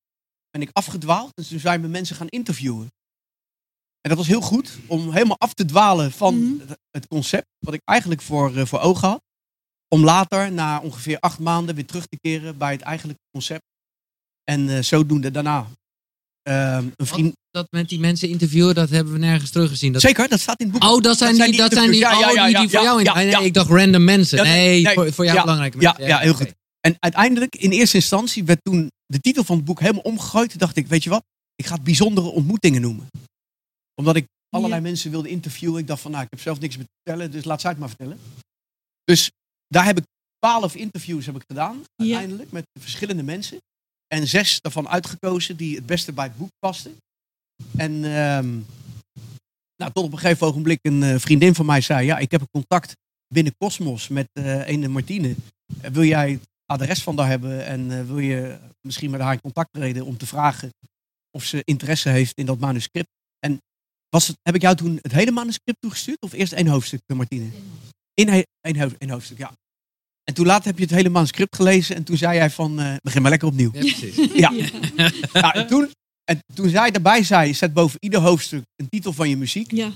ben 0.51 0.63
ik 0.63 0.71
afgedwaald. 0.73 1.31
Dus 1.35 1.49
toen 1.49 1.59
zijn 1.61 1.81
we 1.83 1.89
mensen 1.89 2.17
gaan 2.17 2.29
interviewen. 2.29 2.89
En 4.01 4.09
dat 4.11 4.19
was 4.19 4.27
heel 4.27 4.41
goed 4.41 4.79
om 4.87 5.13
helemaal 5.13 5.39
af 5.39 5.55
te 5.55 5.65
dwalen 5.65 6.13
van 6.13 6.35
Mhm. 6.55 6.69
het- 6.69 6.79
het 6.91 7.07
concept 7.07 7.47
wat 7.59 7.75
ik 7.75 7.81
eigenlijk 7.85 8.23
voor, 8.23 8.57
eh, 8.57 8.67
voor 8.67 8.81
ogen 8.81 9.09
had. 9.09 9.23
Om 9.89 10.05
later, 10.05 10.53
na 10.53 10.81
ongeveer 10.81 11.19
acht 11.19 11.39
maanden, 11.39 11.75
weer 11.75 11.87
terug 11.87 12.07
te 12.07 12.19
keren 12.21 12.59
bij 12.59 12.73
het 12.73 12.81
eigenlijke 12.83 13.23
concept. 13.31 13.65
En 14.45 14.69
eh, 14.69 14.83
zodoende 14.83 15.31
daarna 15.31 15.67
ehm, 16.45 16.87
een 16.97 17.07
vriend. 17.07 17.33
Dat 17.51 17.67
met 17.71 17.89
die 17.89 17.99
mensen 17.99 18.29
interviewen, 18.29 18.75
dat 18.75 18.91
hebben 18.91 19.13
we 19.13 19.19
nergens 19.19 19.51
teruggezien. 19.51 19.93
Dat... 19.93 20.03
Zeker, 20.03 20.29
dat 20.29 20.41
staat 20.41 20.61
in 20.61 20.71
het 20.71 20.81
boek. 20.81 20.91
Oh, 20.91 21.01
dat 21.01 21.19
zijn 21.19 21.35
die, 21.35 21.57
dat 21.57 21.73
zijn 21.73 21.91
die, 21.91 22.05
oh, 22.05 22.45
die, 22.45 22.59
die 22.59 22.69
voor 22.69 22.83
jou 22.83 23.03
in. 23.03 23.15
nee, 23.15 23.45
ik 23.45 23.55
dacht 23.55 23.71
random 23.71 24.05
mensen. 24.05 24.43
Nee, 24.43 24.53
nee, 24.53 24.83
nee, 24.83 24.95
voor, 24.95 25.13
voor 25.13 25.25
jou 25.25 25.41
belangrijke 25.41 25.81
ja, 25.81 25.91
mensen. 25.91 26.07
ja, 26.07 26.19
heel 26.19 26.35
goed. 26.35 26.53
En 26.81 26.97
uiteindelijk, 26.99 27.57
in 27.57 27.71
eerste 27.71 27.97
instantie, 27.97 28.45
werd 28.45 28.59
toen 28.63 28.91
de 29.07 29.21
titel 29.21 29.45
van 29.45 29.57
het 29.57 29.65
boek 29.65 29.81
helemaal 29.81 30.03
omgegooid. 30.03 30.51
Toen 30.51 30.59
dacht 30.59 30.77
ik, 30.77 30.87
weet 30.87 31.03
je 31.05 31.11
wat, 31.11 31.25
ik 31.55 31.67
ga 31.67 31.75
het 31.75 31.85
bijzondere 31.85 32.27
ontmoetingen 32.27 32.81
noemen. 32.81 33.07
Omdat 33.95 34.17
ik 34.17 34.27
allerlei 34.49 34.81
mensen 34.81 35.11
wilde 35.11 35.29
interviewen. 35.29 35.81
Ik 35.81 35.87
dacht 35.87 36.01
van, 36.01 36.11
nou, 36.11 36.23
ik 36.23 36.31
heb 36.31 36.41
zelf 36.41 36.61
niks 36.61 36.77
meer 36.77 36.85
te 36.85 36.93
vertellen, 37.03 37.31
dus 37.31 37.45
laat 37.45 37.61
zij 37.61 37.71
het 37.71 37.79
maar 37.79 37.89
vertellen. 37.89 38.19
Dus 39.05 39.31
daar 39.67 39.85
heb 39.85 39.99
ik 39.99 40.05
twaalf 40.39 40.75
interviews 40.75 41.27
heb 41.27 41.37
ik 41.37 41.45
gedaan, 41.47 41.85
uiteindelijk, 41.97 42.53
met 42.53 42.65
verschillende 42.81 43.23
mensen. 43.23 43.59
En 44.15 44.29
zes 44.29 44.61
daarvan 44.61 44.89
uitgekozen 44.89 45.57
die 45.57 45.77
het 45.77 45.87
beste 45.87 46.13
bij 46.13 46.25
het 46.25 46.37
boek 46.37 46.51
pasten. 46.59 46.97
En 47.77 48.05
ehm, 48.05 48.59
nou, 49.77 49.93
tot 49.93 50.05
op 50.05 50.13
een 50.13 50.19
gegeven 50.19 50.47
ogenblik 50.47 50.79
een 50.83 51.03
eh, 51.03 51.19
vriendin 51.19 51.55
van 51.55 51.67
mij 51.67 51.81
zei, 51.81 52.07
ja, 52.07 52.19
ik 52.19 52.31
heb 52.31 52.41
een 52.41 52.51
contact 52.51 52.97
binnen 53.35 53.57
Cosmos 53.59 54.09
met 54.09 54.29
eh 54.33 54.69
een 54.69 54.91
Martine. 54.91 55.35
Eh, 55.81 55.91
wil 55.91 56.05
jij 56.05 56.31
het 56.31 56.49
adres 56.67 57.03
van 57.03 57.17
daar 57.17 57.29
hebben 57.29 57.67
en 57.67 58.07
wil 58.07 58.19
je 58.19 58.59
misschien 58.81 59.11
met 59.11 59.21
haar 59.21 59.33
in 59.33 59.41
contact 59.41 59.73
treden 59.73 60.05
om 60.05 60.17
te 60.17 60.27
vragen 60.27 60.71
of 61.31 61.45
ze 61.45 61.63
interesse 61.65 62.09
heeft 62.09 62.39
in 62.39 62.47
dat 62.47 62.59
manuscript? 62.59 63.09
En 63.39 63.59
was 64.09 64.27
het, 64.27 64.37
heb 64.43 64.55
ik 64.55 64.63
jou 64.63 64.77
toen 64.77 64.99
het 65.03 65.13
hele 65.13 65.31
manuscript 65.31 65.81
toegestuurd 65.81 66.21
of 66.21 66.33
eerst 66.33 66.53
één 66.53 66.67
hoofdstuk, 66.67 67.01
Martine? 67.07 67.51
In 68.15 68.45
één 68.61 69.11
hoofdstuk, 69.11 69.39
ja. 69.39 69.53
En 70.25 70.35
toen 70.35 70.47
later 70.47 70.67
heb 70.67 70.77
je 70.79 70.83
het 70.85 70.95
hele 70.95 71.09
manuscript 71.09 71.57
gelezen 71.57 71.97
en 71.97 72.05
toen 72.05 72.17
zei 72.17 72.35
jij 72.37 72.51
van, 72.51 72.81
eh, 72.81 72.95
begin 73.03 73.23
maar 73.23 73.31
lekker 73.31 73.49
opnieuw. 73.49 73.71
Ja, 73.73 73.81
precies. 73.81 74.17
Ja. 74.45 74.51
Ja, 75.33 75.55
en, 75.55 75.67
toen, 75.67 75.91
en 76.25 76.39
toen 76.55 76.69
zij 76.69 76.91
daarbij 76.91 77.23
zei, 77.23 77.55
zet 77.55 77.73
boven 77.73 77.97
ieder 78.01 78.21
hoofdstuk 78.21 78.63
een 78.77 78.89
titel 78.89 79.13
van 79.13 79.29
je 79.29 79.37
muziek. 79.37 79.71
Ja, 79.71 79.91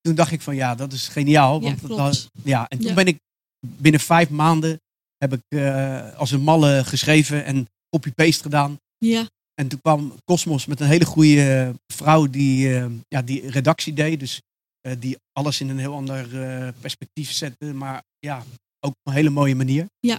Toen 0.00 0.14
dacht 0.14 0.32
ik 0.32 0.40
van 0.40 0.54
ja, 0.54 0.74
dat 0.74 0.92
is 0.92 1.08
geniaal. 1.08 1.60
ja 1.60 1.66
Want 1.66 1.80
dat- 1.80 1.90
klopt. 1.90 2.28
ja, 2.44 2.66
en 2.68 2.78
toen 2.78 2.88
Ja. 2.88 2.94
ben 2.94 3.06
ik 3.06 3.18
binnen 3.66 4.00
vijf 4.00 4.28
maanden 4.30 4.80
heb 5.16 5.32
ik 5.32 5.40
eh, 5.48 6.14
als 6.14 6.30
een 6.30 6.40
malle 6.42 6.84
geschreven 6.84 7.44
en 7.44 7.66
copy-paste 7.90 8.42
gedaan. 8.42 8.76
Ja, 8.98 9.26
En 9.54 9.68
toen 9.68 9.80
kwam 9.80 10.14
Cosmos 10.24 10.66
met 10.66 10.80
een 10.80 10.86
hele 10.86 11.04
goede 11.04 11.74
vrouw 11.92 12.26
die, 12.26 12.74
eh, 12.78 12.86
ja, 13.08 13.22
die 13.22 13.50
redactie 13.50 13.92
deed. 13.92 14.20
Dus 14.20 14.40
eh, 14.80 14.92
die 14.98 15.16
alles 15.32 15.60
in 15.60 15.68
een 15.68 15.78
heel 15.78 15.94
ander 15.94 16.42
eh, 16.42 16.68
perspectief 16.80 17.30
zette. 17.32 17.64
Maar 17.74 18.02
ja, 18.18 18.44
ook 18.86 18.92
op 19.04 19.06
een 19.12 19.12
hele 19.12 19.30
mooie 19.30 19.54
manier. 19.54 19.86
Ja. 20.00 20.18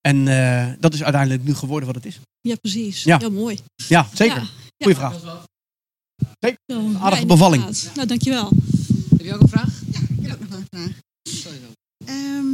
En 0.00 0.28
eh, 0.28 0.72
dat 0.80 0.94
is 0.94 1.02
uiteindelijk 1.02 1.44
nu 1.44 1.54
geworden 1.54 1.86
wat 1.86 1.94
het 1.96 2.06
is. 2.06 2.18
ja, 2.40 2.54
precies. 2.54 3.02
Ja. 3.02 3.18
Ja, 3.20 3.28
mooi. 3.28 3.58
Ja, 3.88 4.08
zeker. 4.14 4.36
Ja. 4.36 4.46
Goeie 4.84 4.96
vraag. 4.98 5.20
Zo, 5.20 5.38
Aardige 7.00 7.20
ja, 7.22 7.26
bevalling. 7.26 7.64
Nou, 7.94 8.08
dankjewel. 8.08 8.50
Heb 9.10 9.20
je 9.20 9.34
ook 9.34 9.40
een 9.40 9.48
vraag? 9.48 9.80
Ik 10.20 10.26
heb 10.26 10.42
ook 10.42 10.48
nog 10.48 10.58
een 10.58 10.66
vraag. 10.70 10.90
Ehm, 12.06 12.46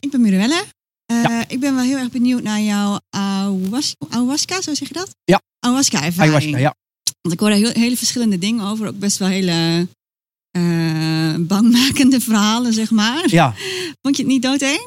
ik 0.00 0.10
ben 0.10 0.20
Mirelle. 0.20 0.64
Eh, 1.06 1.40
Ik 1.48 1.60
ben 1.60 1.74
wel 1.74 1.84
heel 1.84 1.96
erg 1.96 2.10
benieuwd 2.10 2.42
naar 2.42 2.60
jouw 2.60 3.00
ayahuas- 3.10 3.94
ayahuasca, 4.08 4.60
zo 4.62 4.74
zeg 4.74 4.88
je 4.88 4.94
dat? 4.94 5.10
Ja. 5.24 5.40
Ayahuasca-ervaring. 5.58 6.34
Ayahuasca, 6.34 6.58
ja. 6.58 6.74
Want 7.20 7.34
ik 7.34 7.40
hoor 7.40 7.48
daar 7.48 7.58
heel, 7.58 7.70
hele 7.72 7.96
verschillende 7.96 8.38
dingen 8.38 8.64
over. 8.66 8.86
Ook 8.86 8.98
best 8.98 9.18
wel 9.18 9.28
hele 9.28 9.88
eh, 10.50 11.34
bangmakende 11.38 12.20
verhalen, 12.20 12.72
zeg 12.72 12.90
maar. 12.90 13.30
ja. 13.30 13.54
Vond 14.02 14.16
je 14.16 14.22
het 14.22 14.32
niet 14.32 14.42
doodeng? 14.42 14.86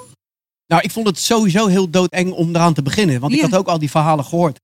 Nou, 0.68 0.82
ik 0.82 0.92
vond 0.92 1.08
het 1.08 1.20
sowieso 1.20 1.68
heel 1.68 1.90
doodeng 1.90 2.32
om 2.32 2.50
eraan 2.50 2.74
te 2.74 2.82
beginnen. 2.82 3.20
Want 3.20 3.34
ik 3.34 3.42
had 3.42 3.56
ook 3.56 3.68
al 3.68 3.80
die 3.80 3.90
verhalen 3.90 4.26
gehoord. 4.26 4.60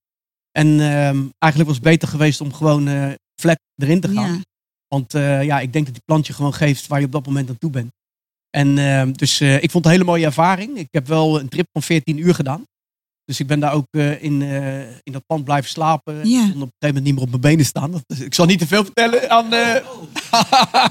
En 0.52 0.68
ehm, 0.68 1.26
eigenlijk 1.40 1.66
was 1.66 1.76
het 1.76 1.84
beter 1.84 2.08
geweest 2.08 2.42
om 2.42 2.54
gewoon 2.54 3.16
flat 3.42 3.60
erin 3.76 4.02
te 4.02 4.08
gaan. 4.08 4.34
Ja. 4.34 4.42
Want 4.88 5.14
eh, 5.14 5.44
ja, 5.44 5.60
ik 5.60 5.74
denk 5.74 5.86
dat 5.86 5.94
die 5.94 6.04
plant 6.06 6.28
je 6.28 6.34
gewoon 6.34 6.54
geeft 6.54 6.88
waar 6.88 7.00
je 7.00 7.06
op 7.06 7.12
dat 7.12 7.26
moment 7.26 7.50
aan 7.50 7.58
toe 7.58 7.70
bent. 7.70 7.92
En 8.50 8.78
ehm, 8.78 9.12
dus 9.12 9.40
eh, 9.40 9.64
ik 9.64 9.72
vond 9.72 9.74
het 9.74 9.86
een 9.86 9.92
hele 9.92 10.04
mooie 10.04 10.26
ervaring. 10.26 10.78
Ik 10.78 10.88
heb 10.92 11.08
wel 11.08 11.40
een 11.40 11.50
trip 11.50 11.68
van 11.72 11.82
14 11.82 12.18
uur 12.18 12.36
gedaan. 12.36 12.64
Dus 13.26 13.40
ik 13.40 13.48
ben 13.48 13.60
daar 13.60 13.74
ook 13.74 13.88
in, 14.20 14.42
in 15.04 15.12
dat 15.12 15.26
pand 15.26 15.44
blijven 15.44 15.70
slapen. 15.70 16.30
Ja. 16.30 16.46
Ik 16.46 16.52
kon 16.52 16.62
op 16.62 16.68
een 16.68 16.74
gegeven 16.80 16.80
moment 16.80 17.04
niet 17.04 17.14
meer 17.14 17.24
op 17.24 17.30
mijn 17.30 17.42
benen 17.42 17.66
staan. 17.66 18.02
Ik 18.20 18.34
zal 18.34 18.46
niet 18.46 18.60
te 18.60 18.68
veel 18.68 18.84
vertellen 18.84 19.30
aan... 19.30 19.52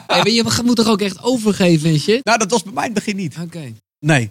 Hey, 0.06 0.32
je 0.32 0.60
moet 0.64 0.76
toch 0.76 0.88
ook 0.88 1.00
echt 1.00 1.22
overgeven 1.22 1.90
en 1.90 1.98
shit? 1.98 2.24
nou, 2.24 2.38
dat 2.38 2.50
was 2.50 2.62
bij 2.62 2.72
mij 2.72 2.86
in 2.86 2.94
het 2.94 3.04
begin 3.04 3.16
niet. 3.16 3.36
Oké. 3.38 3.72
Nee. 3.98 4.30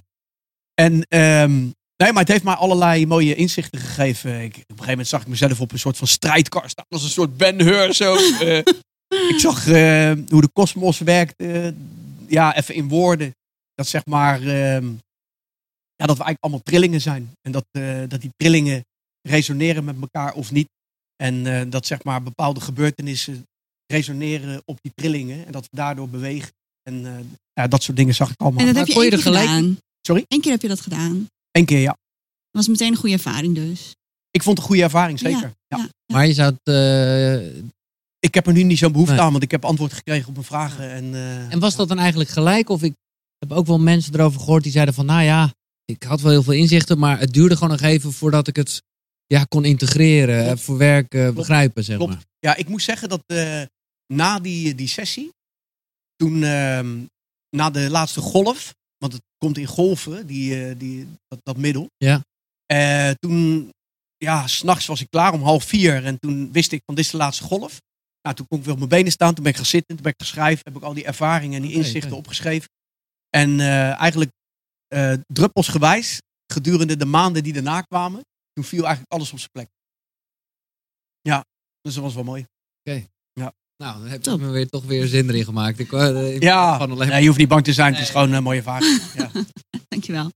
En 0.73 1.03
ehm, 1.07 1.51
nee, 1.97 2.11
maar 2.11 2.19
het 2.23 2.27
heeft 2.27 2.43
mij 2.43 2.53
allerlei 2.53 3.05
mooie 3.07 3.35
inzichten 3.35 3.79
gegeven. 3.79 4.41
Ik, 4.41 4.53
op 4.53 4.55
een 4.57 4.63
gegeven 4.67 4.87
moment 4.89 5.07
zag 5.07 5.21
ik 5.21 5.27
mezelf 5.27 5.61
op 5.61 5.71
een 5.71 5.79
soort 5.79 5.97
van 5.97 6.07
strijdkar 6.07 6.69
staan. 6.69 6.85
Als 6.89 7.03
een 7.03 7.09
soort 7.09 7.37
Ben 7.37 7.61
Hur 7.61 7.93
zo. 7.93 8.15
Eh, 9.11 9.29
ik 9.29 9.39
zag 9.39 9.67
eh, 9.67 10.11
hoe 10.29 10.41
de 10.41 10.49
kosmos 10.53 10.99
werkt. 10.99 11.33
eh, 11.37 11.67
ja, 12.27 12.55
even 12.57 12.75
in 12.75 12.87
woorden. 12.87 13.35
Dat 13.73 13.87
zeg 13.87 14.05
maar... 14.05 14.39
ehm, 14.41 14.85
ja, 15.95 16.07
dat 16.07 16.17
we 16.17 16.23
eigenlijk 16.23 16.39
allemaal 16.43 16.61
trillingen 16.63 17.01
zijn. 17.01 17.31
En 17.41 17.51
dat, 17.51 17.65
eh, 17.71 18.01
dat 18.07 18.21
die 18.21 18.31
trillingen 18.37 18.85
resoneren 19.29 19.83
met 19.83 19.95
elkaar 20.01 20.33
of 20.33 20.51
niet. 20.51 20.67
En 21.23 21.45
eh, 21.47 21.61
dat 21.69 21.85
zeg 21.85 22.03
maar 22.03 22.23
bepaalde 22.23 22.59
gebeurtenissen 22.61 23.45
resoneren 23.93 24.61
op 24.65 24.77
die 24.81 24.91
trillingen. 24.95 25.45
En 25.45 25.51
dat 25.51 25.63
we 25.63 25.75
daardoor 25.77 26.09
bewegen. 26.09 26.51
En 26.89 27.05
eh, 27.05 27.25
ja, 27.53 27.67
dat 27.67 27.83
soort 27.83 27.97
dingen 27.97 28.15
zag 28.15 28.29
ik 28.31 28.39
allemaal. 28.41 28.59
En 28.59 28.65
dat 28.65 28.75
Maar 28.75 28.85
heb 28.85 28.95
je 28.95 29.03
je 29.03 29.11
er 29.11 29.21
gelijk- 29.21 29.45
gedaan. 29.47 29.77
Sorry? 30.01 30.25
Eén 30.27 30.41
keer 30.41 30.51
heb 30.51 30.61
je 30.61 30.67
dat 30.67 30.81
gedaan. 30.81 31.27
Eén 31.51 31.65
keer, 31.65 31.79
ja. 31.79 31.97
Dat 32.51 32.65
was 32.65 32.67
meteen 32.67 32.91
een 32.91 32.97
goede 32.97 33.15
ervaring 33.15 33.55
dus. 33.55 33.91
Ik 34.31 34.43
vond 34.43 34.55
het 34.57 34.57
een 34.57 34.71
goede 34.71 34.83
ervaring, 34.83 35.19
zeker. 35.19 35.41
Ja. 35.41 35.53
Ja. 35.67 35.77
ja. 35.77 35.89
Maar 36.13 36.27
je 36.27 36.33
zou 36.33 36.51
het... 36.63 36.73
eh, 36.75 37.63
Ik 38.19 38.33
heb 38.33 38.47
er 38.47 38.53
nu 38.53 38.63
niet 38.63 38.77
zo'n 38.77 38.91
behoefte 38.91 39.13
Nee. 39.13 39.21
aan, 39.23 39.31
want 39.31 39.43
ik 39.43 39.51
heb 39.51 39.65
antwoord 39.65 39.93
gekregen 39.93 40.27
op 40.27 40.33
mijn 40.33 40.45
vragen. 40.45 40.89
En, 40.91 41.13
eh, 41.13 41.51
En 41.51 41.59
was 41.59 41.75
dat 41.75 41.87
dan 41.87 41.97
eigenlijk 41.99 42.29
gelijk? 42.29 42.69
Of 42.69 42.83
ik 42.83 42.93
heb 43.37 43.51
ook 43.51 43.65
wel 43.65 43.79
mensen 43.79 44.13
erover 44.13 44.39
gehoord 44.39 44.63
die 44.63 44.71
zeiden 44.71 44.93
van, 44.93 45.05
nou 45.05 45.23
ja, 45.23 45.53
ik 45.85 46.03
had 46.03 46.21
wel 46.21 46.31
heel 46.31 46.43
veel 46.43 46.53
inzichten, 46.53 46.99
maar 46.99 47.19
het 47.19 47.33
duurde 47.33 47.55
gewoon 47.55 47.69
nog 47.69 47.81
even 47.81 48.13
voordat 48.13 48.47
ik 48.47 48.55
het 48.55 48.81
ja, 49.25 49.43
kon 49.43 49.65
integreren, 49.65 50.43
Klopt. 50.43 50.59
eh, 50.59 50.65
verwerken, 50.65 51.33
begrijpen, 51.33 51.83
zeg 51.83 51.97
Klopt. 51.97 52.13
maar. 52.13 52.23
Ja, 52.39 52.55
ik 52.55 52.67
moet 52.69 52.81
zeggen 52.81 53.09
dat 53.09 53.21
eh, 53.25 53.61
na 54.13 54.39
die, 54.39 54.75
die 54.75 54.87
sessie, 54.87 55.29
toen 56.15 56.43
ehm, 56.43 56.99
na 57.49 57.69
de 57.69 57.89
laatste 57.89 58.21
golf, 58.21 58.73
want 58.97 59.13
het 59.13 59.21
komt 59.45 59.57
in 59.57 59.65
golven, 59.65 60.27
die, 60.27 60.65
eh, 60.65 60.77
die, 60.77 61.07
dat, 61.27 61.39
dat 61.43 61.57
middel. 61.57 61.89
Ja. 61.97 62.21
Eh, 62.65 63.11
toen, 63.11 63.69
ja, 64.17 64.47
s'nachts 64.47 64.85
was 64.85 65.01
ik 65.01 65.09
klaar 65.09 65.33
om 65.33 65.43
half 65.43 65.63
vier 65.63 66.05
en 66.05 66.19
toen 66.19 66.51
wist 66.51 66.71
ik 66.71 66.81
van 66.85 66.95
dit 66.95 67.05
is 67.05 67.11
de 67.11 67.17
laatste 67.17 67.43
golf. 67.43 67.81
Nou, 68.21 68.35
toen 68.35 68.47
kon 68.47 68.57
ik 68.57 68.63
weer 68.63 68.73
op 68.73 68.79
mijn 68.79 68.89
benen 68.89 69.11
staan, 69.11 69.33
toen 69.33 69.43
ben 69.43 69.51
ik 69.51 69.57
gaan 69.57 69.67
zitten, 69.75 69.95
toen 69.95 70.03
ben 70.03 70.11
ik 70.11 70.21
gaan 70.21 70.33
schrijven, 70.33 70.63
heb 70.63 70.75
ik 70.75 70.83
al 70.83 70.93
die 70.93 71.05
ervaringen 71.05 71.55
en 71.55 71.67
die 71.67 71.75
Oké, 71.75 71.85
inzichten 71.85 72.11
oké. 72.11 72.19
opgeschreven. 72.19 72.69
En 73.29 73.59
eh, 73.59 73.99
eigenlijk 73.99 74.31
druppelsgewijs, 75.33 76.21
gedurende 76.53 76.97
de 76.97 77.05
maanden 77.05 77.43
die 77.43 77.53
daarna 77.53 77.81
kwamen, 77.81 78.21
toen 78.53 78.63
viel 78.63 78.83
eigenlijk 78.83 79.11
alles 79.13 79.31
op 79.31 79.37
zijn 79.37 79.51
plek. 79.51 79.69
Ja, 81.21 81.45
dus 81.81 81.93
dat 81.93 82.03
was 82.03 82.13
wel 82.13 82.23
mooi. 82.23 82.45
Nou, 83.81 83.99
dan 83.99 84.07
heb 84.07 84.23
je 84.25 84.37
me 84.37 84.49
weer 84.49 84.69
toch 84.69 84.85
weer 84.85 85.07
zin 85.07 85.29
erin 85.29 85.43
gemaakt. 85.43 85.79
Ik, 85.79 85.91
eh, 85.91 86.35
ik 86.35 86.43
Ja, 86.43 86.77
van 86.77 86.91
alleen 86.91 87.09
nee, 87.09 87.21
je 87.21 87.27
hoeft 87.27 87.39
niet 87.39 87.47
bang 87.47 87.63
te 87.63 87.73
zijn. 87.73 87.93
Het 87.93 88.01
is 88.01 88.09
gewoon 88.09 88.31
een 88.31 88.43
mooie 88.43 88.57
ervaring. 88.57 89.01
Ja. 89.17 89.31
Dankjewel. 89.87 90.31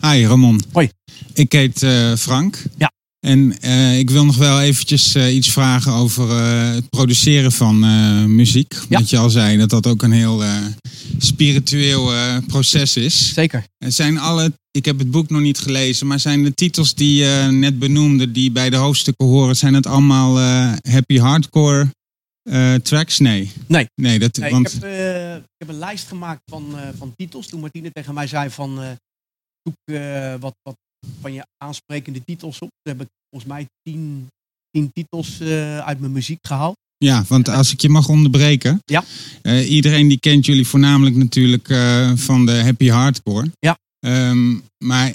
Hi 0.00 0.26
Ramon. 0.26 0.62
Hoi. 0.72 0.90
Ik 1.32 1.52
heet 1.52 1.82
eh, 1.82 2.14
Frank. 2.14 2.62
Ja. 2.76 2.93
En 3.24 3.60
eh, 3.60 3.98
ik 3.98 4.10
wil 4.10 4.24
nog 4.24 4.36
wel 4.36 4.60
eventjes 4.60 5.14
eh, 5.14 5.34
iets 5.34 5.50
vragen 5.52 5.92
over 5.92 6.30
eh, 6.30 6.74
het 6.74 6.90
produceren 6.90 7.52
van 7.52 7.84
eh, 7.84 8.24
muziek. 8.24 8.74
Omdat 8.88 9.10
je 9.10 9.18
al 9.18 9.30
zei 9.30 9.56
dat 9.56 9.70
dat 9.70 9.86
ook 9.86 10.02
een 10.02 10.12
heel 10.12 10.44
eh, 10.44 10.56
spiritueel 11.18 12.12
eh, 12.14 12.36
proces 12.46 12.96
is. 12.96 13.32
Zeker. 13.34 13.64
Er 13.78 13.92
zijn 13.92 14.18
alle, 14.18 14.52
ik 14.70 14.84
heb 14.84 14.98
het 14.98 15.10
boek 15.10 15.30
nog 15.30 15.40
niet 15.40 15.58
gelezen, 15.58 16.06
maar 16.06 16.20
zijn 16.20 16.44
de 16.44 16.54
titels 16.54 16.94
die 16.94 17.14
je 17.24 17.48
net 17.50 17.78
benoemde, 17.78 18.30
die 18.32 18.50
bij 18.50 18.70
de 18.70 18.76
hoofdstukken 18.76 19.26
horen, 19.26 19.56
zijn 19.56 19.74
het 19.74 19.86
allemaal 19.86 20.38
eh, 20.38 20.72
happy 20.92 21.18
hardcore 21.18 21.88
eh, 22.42 22.74
tracks? 22.74 23.18
Nee. 23.18 23.50
Nee. 23.66 23.86
Nee, 23.94 24.18
dat, 24.18 24.36
Nee, 24.36 24.50
want 24.50 24.66
ik, 24.66 24.72
heb, 24.72 24.90
eh, 24.90 25.34
ik 25.34 25.42
heb 25.58 25.68
een 25.68 25.78
lijst 25.78 26.08
gemaakt 26.08 26.42
van, 26.46 26.78
eh, 26.78 26.88
van 26.98 27.12
titels. 27.16 27.46
Toen 27.46 27.60
Martine 27.60 27.90
tegen 27.92 28.14
mij 28.14 28.26
zei 28.26 28.50
van... 28.50 28.82
eh 28.82 28.88
zoek 29.62 29.96
eh, 29.98 30.34
wat, 30.40 30.54
wat 30.62 30.74
van 31.20 31.32
je 31.32 31.44
aansprekende 31.64 32.24
titels 32.24 32.58
op. 32.58 32.68
Daar 32.82 32.94
heb 32.96 33.02
ik 33.06 33.12
volgens 33.30 33.52
mij 33.52 33.66
tien, 33.82 34.28
tien 34.70 34.90
titels 34.92 35.40
eh, 35.40 35.78
uit 35.78 36.00
mijn 36.00 36.12
muziek 36.12 36.38
gehaald. 36.46 36.74
Ja, 36.96 37.24
want 37.28 37.48
als 37.48 37.72
ik 37.72 37.80
je 37.80 37.88
mag 37.88 38.08
onderbreken. 38.08 38.78
Ja. 38.84 39.04
Eh, 39.42 39.70
iedereen 39.70 40.08
die 40.08 40.18
kent 40.20 40.46
jullie 40.46 40.66
voornamelijk 40.66 41.16
natuurlijk 41.16 41.68
eh, 41.68 42.12
van 42.14 42.46
de 42.46 42.62
happy 42.62 42.88
hardcore. 42.88 43.50
Ja. 43.58 43.76
Ehm, 44.06 44.52
maar 44.84 45.14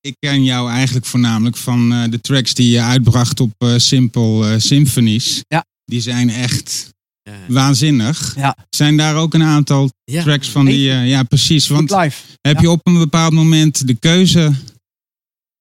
ik 0.00 0.14
ken 0.18 0.44
jou 0.44 0.70
eigenlijk 0.70 1.06
voornamelijk 1.06 1.56
van 1.56 1.92
eh, 1.92 2.10
de 2.10 2.20
tracks 2.20 2.54
die 2.54 2.70
je 2.70 2.80
uitbracht 2.80 3.40
op 3.40 3.52
eh, 3.58 3.74
Simple 3.76 4.58
Symphonies. 4.60 5.40
Ja. 5.48 5.64
Die 5.84 6.00
zijn 6.00 6.30
echt 6.30 6.92
Ja. 7.22 7.32
waanzinnig. 7.48 8.34
Ja. 8.36 8.56
Zijn 8.70 8.96
daar 8.96 9.16
ook 9.16 9.34
een 9.34 9.42
aantal 9.42 9.90
Ja. 10.04 10.22
tracks 10.22 10.48
van 10.48 10.64
die... 10.64 10.90
eh, 10.90 11.08
ja, 11.08 11.22
precies. 11.22 11.68
Want 11.68 11.90
Want 11.90 12.02
live. 12.04 12.22
heb 12.40 12.54
Ja. 12.56 12.60
je 12.62 12.70
op 12.70 12.86
een 12.86 12.98
bepaald 12.98 13.32
moment 13.32 13.86
de 13.86 13.94
keuze 13.94 14.52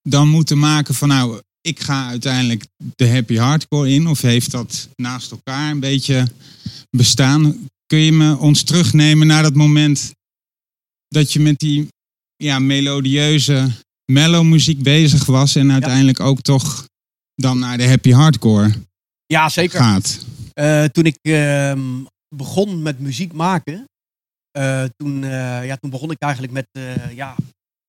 dan 0.10 0.28
moeten 0.28 0.60
maken 0.60 0.96
van 0.96 1.08
nou, 1.08 1.42
ik 1.62 1.80
ga 1.80 2.08
uiteindelijk 2.08 2.66
de 2.96 3.10
happy 3.10 3.36
hardcore 3.36 3.90
in? 3.90 4.08
Of 4.08 4.22
heeft 4.22 4.52
dat 4.52 4.90
naast 4.96 5.32
elkaar 5.32 5.72
een 5.72 5.80
beetje 5.80 6.28
bestaan? 6.90 7.68
Kun 7.86 8.00
je 8.00 8.12
me 8.12 8.38
ons 8.38 8.64
terugnemen 8.64 9.28
naar 9.28 9.44
dat 9.44 9.56
moment 9.56 10.14
dat 11.08 11.34
je 11.34 11.40
met 11.40 11.60
die 11.60 11.88
ja, 12.36 12.60
melodieuze 12.60 13.72
mellow 14.12 14.44
muziek 14.44 14.84
bezig 14.84 15.26
was 15.26 15.56
en 15.56 15.72
uiteindelijk 15.72 16.20
ook 16.20 16.42
toch 16.42 16.88
dan 17.36 17.60
naar 17.60 17.78
de 17.78 17.88
happy 17.88 18.12
hardcore 18.12 18.74
Ja, 19.26 19.50
zeker. 19.50 19.80
gaat? 19.80 20.26
Eh, 20.54 20.84
toen 20.84 21.06
ik 21.06 21.18
ehm, 21.22 22.04
begon 22.36 22.82
met 22.82 23.00
muziek 23.00 23.34
maken, 23.34 23.86
eh, 24.52 24.84
toen, 24.96 25.24
eh, 25.24 25.66
ja, 25.66 25.76
toen 25.76 25.90
begon 25.90 26.12
ik 26.12 26.20
eigenlijk 26.20 26.54
met, 26.54 26.68
ja, 27.16 27.36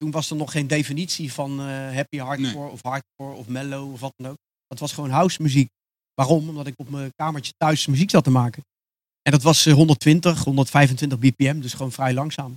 toen 0.05 0.13
was 0.13 0.31
er 0.31 0.37
nog 0.37 0.51
geen 0.53 0.67
definitie 0.67 1.33
van 1.33 1.61
eh, 1.61 1.67
happy 1.95 2.19
hardcore 2.19 2.71
of 2.71 2.83
hardcore 2.83 3.35
of 3.37 3.49
mellow 3.49 3.93
of 3.93 4.01
wat 4.01 4.13
dan 4.17 4.31
ook. 4.31 4.37
Dat 4.67 4.79
was 4.79 4.93
gewoon 4.93 5.11
house 5.11 5.43
muziek. 5.43 5.69
Waarom? 6.15 6.49
Omdat 6.49 6.67
ik 6.67 6.75
op 6.77 6.91
mijn 6.91 7.13
kamertje 7.17 7.53
thuis 7.57 7.87
muziek 7.87 8.11
zat 8.11 8.25
te 8.25 8.31
maken. 8.31 8.63
En 9.23 9.33
dat 9.33 9.43
was 9.43 9.67
eh, 9.67 9.75
120, 9.75 10.45
125 10.45 11.19
bpm, 11.19 11.61
dus 11.61 11.73
gewoon 11.73 11.93
vrij 11.93 12.15
langzaam. 12.15 12.57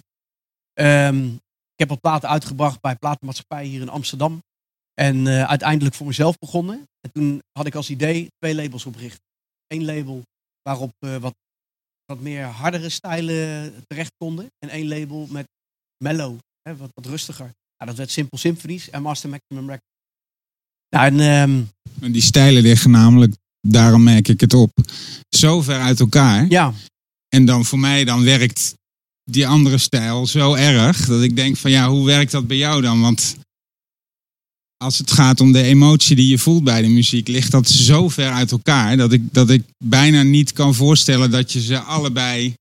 Ehm, 0.73 1.25
ik 1.73 1.79
heb 1.79 1.89
wat 1.89 2.01
platen 2.01 2.29
uitgebracht 2.29 2.81
bij 2.81 2.95
platenmaatschappij 2.95 3.65
hier 3.65 3.81
in 3.81 3.89
Amsterdam. 3.89 4.43
En 4.93 5.27
eh, 5.27 5.43
uiteindelijk 5.43 5.95
voor 5.95 6.07
mezelf 6.07 6.37
begonnen. 6.37 6.83
En 6.99 7.11
toen 7.11 7.41
had 7.51 7.65
ik 7.65 7.75
als 7.75 7.89
idee 7.89 8.27
twee 8.37 8.55
labels 8.55 8.85
opgericht 8.85 9.19
één 9.67 9.85
label 9.85 10.21
waarop 10.61 10.91
eh, 10.99 11.15
wat, 11.17 11.33
wat 12.05 12.19
meer 12.19 12.43
hardere 12.43 12.89
stijlen 12.89 13.73
terecht 13.87 14.11
konden. 14.17 14.47
En 14.59 14.69
één 14.69 14.87
label 14.87 15.27
met 15.29 15.45
mellow, 16.03 16.37
hè, 16.67 16.75
wat, 16.75 16.91
wat 16.93 17.05
rustiger. 17.05 17.45
Nou, 17.77 17.89
dat 17.89 17.95
werd 17.95 18.11
Simple 18.11 18.39
Symphonies 18.39 18.89
en 18.89 19.01
Master 19.01 19.29
Maximum 19.29 19.69
Records. 19.69 19.95
Nou, 20.89 21.05
en, 21.05 21.19
ehm, 21.19 21.61
En 22.03 22.11
die 22.11 22.21
stijlen 22.21 22.61
liggen 22.61 22.91
namelijk, 22.91 23.35
daarom 23.67 24.03
merk 24.03 24.27
ik 24.27 24.39
het 24.39 24.53
op, 24.53 24.71
zo 25.29 25.61
ver 25.61 25.79
uit 25.79 25.99
elkaar. 25.99 26.45
ja, 26.49 26.73
En 27.29 27.45
dan 27.45 27.65
voor 27.65 27.79
mij 27.79 28.03
dan 28.03 28.23
werkt 28.23 28.73
die 29.23 29.47
andere 29.47 29.77
stijl 29.77 30.25
zo 30.25 30.53
erg 30.53 31.05
dat 31.05 31.21
ik 31.21 31.35
denk 31.35 31.57
van 31.57 31.71
ja, 31.71 31.89
hoe 31.89 32.05
werkt 32.05 32.31
dat 32.31 32.47
bij 32.47 32.57
jou 32.57 32.81
dan? 32.81 33.01
Want 33.01 33.35
als 34.77 34.97
het 34.97 35.11
gaat 35.11 35.39
om 35.39 35.51
de 35.51 35.63
emotie 35.63 36.15
die 36.15 36.27
je 36.27 36.37
voelt 36.37 36.63
bij 36.63 36.81
de 36.81 36.87
muziek, 36.87 37.27
ligt 37.27 37.51
dat 37.51 37.69
zo 37.69 38.09
ver 38.09 38.31
uit 38.31 38.51
elkaar 38.51 38.97
dat 38.97 39.11
ik, 39.11 39.33
dat 39.33 39.49
ik 39.49 39.63
bijna 39.83 40.23
niet 40.23 40.53
kan 40.53 40.75
voorstellen 40.75 41.31
dat 41.31 41.51
je 41.51 41.61
ze 41.61 41.79
allebei 41.79 42.53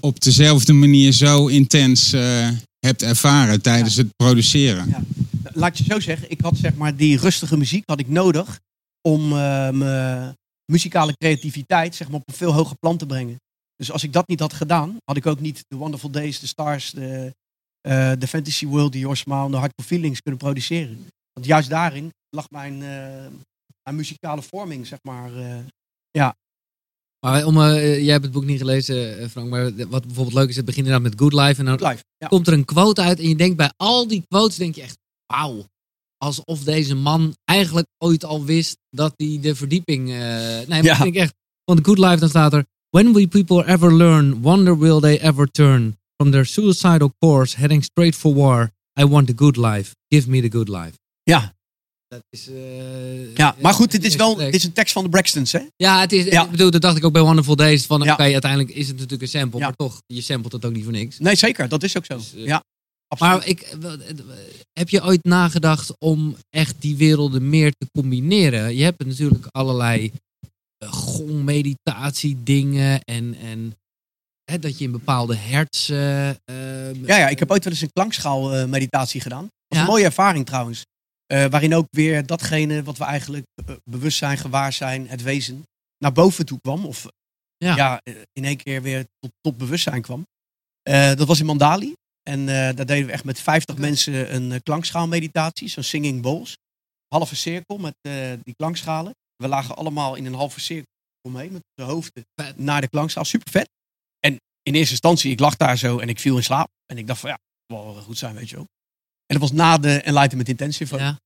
op 0.00 0.20
dezelfde 0.20 0.72
manier 0.72 1.12
zo 1.12 1.46
intens 1.46 2.12
eh, 2.12 2.48
hebt 2.86 3.02
ervaren 3.02 3.62
tijdens 3.62 3.96
het 3.96 4.16
produceren. 4.16 4.88
Ja. 4.88 5.02
laat 5.52 5.68
ik 5.68 5.86
je 5.86 5.92
zo 5.92 6.00
zeggen, 6.00 6.30
ik 6.30 6.40
had 6.40 6.56
zeg 6.56 6.74
maar 6.74 6.96
die 6.96 7.18
rustige 7.18 7.56
muziek 7.56 7.82
had 7.86 8.00
ik 8.00 8.08
nodig 8.08 8.60
om 9.08 9.22
eh, 9.22 9.70
mijn 9.70 10.34
muzikale 10.72 11.16
creativiteit 11.16 11.94
zeg 11.94 12.08
maar, 12.08 12.20
op 12.20 12.28
een 12.28 12.34
veel 12.34 12.52
hoger 12.52 12.76
plan 12.76 12.96
te 12.96 13.06
brengen. 13.06 13.36
Dus 13.76 13.92
als 13.92 14.02
ik 14.02 14.12
dat 14.12 14.28
niet 14.28 14.40
had 14.40 14.52
gedaan, 14.52 14.96
had 15.04 15.16
ik 15.16 15.26
ook 15.26 15.40
niet 15.40 15.64
The 15.68 15.76
Wonderful 15.76 16.10
Days, 16.10 16.38
The 16.38 16.46
Stars, 16.46 16.90
de, 16.90 17.34
eh, 17.80 18.12
de 18.18 18.26
Fantasy 18.26 18.66
World, 18.66 18.92
The 18.92 18.98
Your 18.98 19.16
Smile 19.16 19.50
The 19.50 19.56
Hardcore 19.56 19.88
Feelings 19.88 20.20
kunnen 20.20 20.40
produceren. 20.40 21.06
Want 21.32 21.46
juist 21.46 21.68
daarin 21.68 22.10
lag 22.30 22.50
mijn, 22.50 22.72
eh, 22.82 23.26
mijn 23.82 23.96
muzikale 23.96 24.42
vorming, 24.42 24.86
zeg 24.86 24.98
maar. 25.02 25.36
eh, 25.36 25.58
Maar 27.26 27.44
om, 27.46 27.60
eh, 27.62 28.02
jij 28.02 28.12
hebt 28.12 28.24
het 28.24 28.32
boek 28.32 28.44
niet 28.44 28.58
gelezen, 28.58 29.18
eh, 29.18 29.28
Frank. 29.28 29.48
Maar 29.50 29.88
wat 29.88 30.06
bijvoorbeeld 30.06 30.36
leuk 30.36 30.48
is, 30.48 30.56
het 30.56 30.64
begint 30.64 30.86
inderdaad 30.86 31.10
met 31.10 31.20
Good 31.20 31.32
Life. 31.32 31.60
En 31.60 31.64
dan. 31.64 31.96
Ja. 32.18 32.26
komt 32.28 32.46
er 32.46 32.52
een 32.52 32.64
quote 32.64 33.02
uit. 33.02 33.18
En 33.18 33.28
je 33.28 33.36
denkt 33.36 33.56
bij 33.56 33.72
al 33.76 34.08
die 34.08 34.24
quotes, 34.28 34.56
denk 34.56 34.74
je 34.74 34.82
echt, 34.82 34.98
wauw. 35.26 35.64
Alsof 36.16 36.64
deze 36.64 36.94
man 36.94 37.36
eigenlijk 37.44 37.86
ooit 37.98 38.24
al 38.24 38.44
wist 38.44 38.76
dat 38.90 39.12
hij 39.16 39.38
de 39.42 39.54
verdieping... 39.54 40.10
eh, 40.10 40.16
nee, 40.16 40.66
maar 40.66 40.84
Ja. 40.84 40.96
ik 40.96 41.02
denk 41.02 41.14
echt, 41.14 41.34
van 41.64 41.76
The 41.76 41.84
Good 41.84 41.98
Life, 41.98 42.16
dan 42.16 42.28
staat 42.28 42.52
er... 42.52 42.66
When 42.90 43.12
will 43.12 43.26
people 43.28 43.66
ever 43.66 43.94
learn, 43.94 44.40
wonder 44.40 44.78
will 44.78 45.00
they 45.00 45.18
ever 45.20 45.50
turn... 45.50 45.96
From 46.16 46.30
their 46.30 46.46
suicidal 46.46 47.12
course, 47.18 47.56
heading 47.56 47.84
straight 47.84 48.14
for 48.14 48.34
war... 48.34 48.70
I 49.00 49.04
want 49.04 49.26
the 49.26 49.32
good 49.36 49.56
life. 49.56 49.94
Give 50.08 50.30
me 50.30 50.40
the 50.40 50.50
good 50.56 50.68
life. 50.68 50.92
Ja, 51.22 51.55
Dat 52.08 52.22
is... 52.30 52.48
eh, 52.48 53.34
ja, 53.36 53.56
maar 53.60 53.72
goed, 53.74 53.90
dit 53.90 54.04
is 54.04 54.16
wel 54.16 54.34
dit 54.36 54.54
is 54.54 54.64
een 54.64 54.72
tekst 54.72 54.92
van 54.92 55.02
de 55.04 55.08
Braxtons, 55.10 55.52
hè? 55.52 55.60
Ja, 55.76 56.00
het 56.00 56.12
is, 56.12 56.24
Ja. 56.24 56.44
ik 56.44 56.50
bedoel, 56.50 56.70
dat 56.70 56.80
dacht 56.82 56.96
ik 56.96 57.04
ook 57.04 57.12
bij 57.12 57.22
Wonderful 57.22 57.56
Days. 57.56 57.86
Van, 57.86 58.02
Ja. 58.02 58.12
oké, 58.12 58.22
uiteindelijk 58.22 58.70
is 58.70 58.86
het 58.86 58.94
natuurlijk 58.96 59.22
een 59.22 59.28
sample, 59.28 59.58
Ja. 59.60 59.66
maar 59.66 59.76
toch, 59.76 60.00
je 60.06 60.20
samplet 60.20 60.52
het 60.52 60.64
ook 60.64 60.72
niet 60.72 60.82
voor 60.84 60.92
niks. 60.92 61.18
Nee, 61.18 61.34
zeker, 61.36 61.68
dat 61.68 61.82
is 61.82 61.96
ook 61.96 62.04
zo. 62.04 62.16
Dus, 62.16 62.34
eh, 62.34 62.44
ja, 62.44 62.62
absoluut. 63.08 63.32
Maar 63.38 63.46
ik, 63.46 63.60
eh, 63.60 63.92
heb 64.72 64.88
je 64.88 65.04
ooit 65.04 65.24
nagedacht 65.24 65.92
om 65.98 66.36
echt 66.50 66.74
die 66.78 66.96
werelden 66.96 67.48
meer 67.50 67.70
te 67.70 67.86
combineren? 67.98 68.76
Je 68.76 68.82
hebt 68.84 69.04
natuurlijk 69.04 69.46
allerlei 69.50 70.12
uh, 70.84 70.92
gongmeditatie 70.92 72.42
dingen 72.42 73.00
en, 73.00 73.34
en 73.34 73.74
hè, 74.50 74.58
dat 74.58 74.78
je 74.78 74.84
in 74.84 74.90
bepaalde 74.92 75.36
hertz... 75.36 75.90
eh, 75.90 76.28
ehm, 76.28 77.04
Ja, 77.06 77.16
ja, 77.16 77.28
ik 77.28 77.38
heb 77.38 77.50
ooit 77.50 77.64
wel 77.64 77.72
eens 77.72 77.82
een 77.82 77.92
klankschaalmeditatie 77.92 78.68
meditatie 78.70 79.20
gedaan. 79.20 79.40
Dat 79.42 79.50
was 79.68 79.78
Ja? 79.78 79.84
een 79.84 79.90
mooie 79.90 80.04
ervaring 80.04 80.46
trouwens. 80.46 80.84
Eh, 81.26 81.46
waarin 81.46 81.74
ook 81.74 81.86
weer 81.90 82.26
datgene 82.26 82.82
wat 82.82 82.98
we 82.98 83.04
eigenlijk 83.04 83.46
eh, 83.66 83.76
bewustzijn, 83.84 84.38
gewaarzijn, 84.38 85.08
het 85.08 85.22
wezen, 85.22 85.64
naar 85.98 86.12
boven 86.12 86.46
toe 86.46 86.60
kwam. 86.60 86.84
Of 86.84 87.06
Ja. 87.56 87.76
ja. 87.76 88.00
eh, 88.02 88.14
in 88.32 88.44
één 88.44 88.56
keer 88.56 88.82
weer 88.82 89.04
tot, 89.18 89.30
tot 89.40 89.56
bewustzijn 89.56 90.02
kwam. 90.02 90.26
Dat 91.16 91.26
was 91.26 91.40
in 91.40 91.46
Mandali. 91.46 91.94
En 92.22 92.46
daar 92.46 92.86
deden 92.86 93.06
we 93.06 93.12
echt 93.12 93.24
met 93.24 93.40
50 93.40 93.76
mensen 93.76 94.34
een 94.34 94.50
uh, 94.50 94.56
klankschaalmeditatie, 94.62 95.68
zo'n 95.68 95.82
singing 95.82 96.22
bowls. 96.22 96.56
Halve 97.08 97.36
cirkel 97.36 97.78
met 97.78 97.94
uh, 98.02 98.32
die 98.42 98.54
klankschalen. 98.54 99.14
We 99.36 99.48
lagen 99.48 99.76
allemaal 99.76 100.14
in 100.14 100.26
een 100.26 100.34
halve 100.34 100.60
cirkel 100.60 100.90
omheen 101.28 101.52
met 101.52 101.62
de 101.74 101.82
hoofden 101.82 102.24
Vet. 102.34 102.58
naar 102.58 102.80
de 102.80 102.88
klankschaal. 102.88 103.24
Super 103.24 103.50
vet. 103.50 103.68
En 104.20 104.32
in 104.62 104.74
eerste 104.74 104.90
instantie, 104.90 105.30
ik 105.30 105.40
lag 105.40 105.56
daar 105.56 105.78
zo 105.78 105.98
en 105.98 106.08
ik 106.08 106.20
viel 106.20 106.36
in 106.36 106.42
slaap. 106.42 106.68
En 106.86 106.98
ik 106.98 107.06
dacht 107.06 107.20
van 107.20 107.30
ja, 107.30 107.38
wel 107.66 107.94
goed 107.94 108.18
zijn, 108.18 108.34
weet 108.34 108.48
je 108.48 108.56
wel. 108.56 108.66
En 109.26 109.38
dat 109.38 109.40
was 109.48 109.52
na 109.52 109.78
de 109.78 110.00
Enlightenment 110.00 110.48
Intensive. 110.48 110.96
ja. 110.96 111.18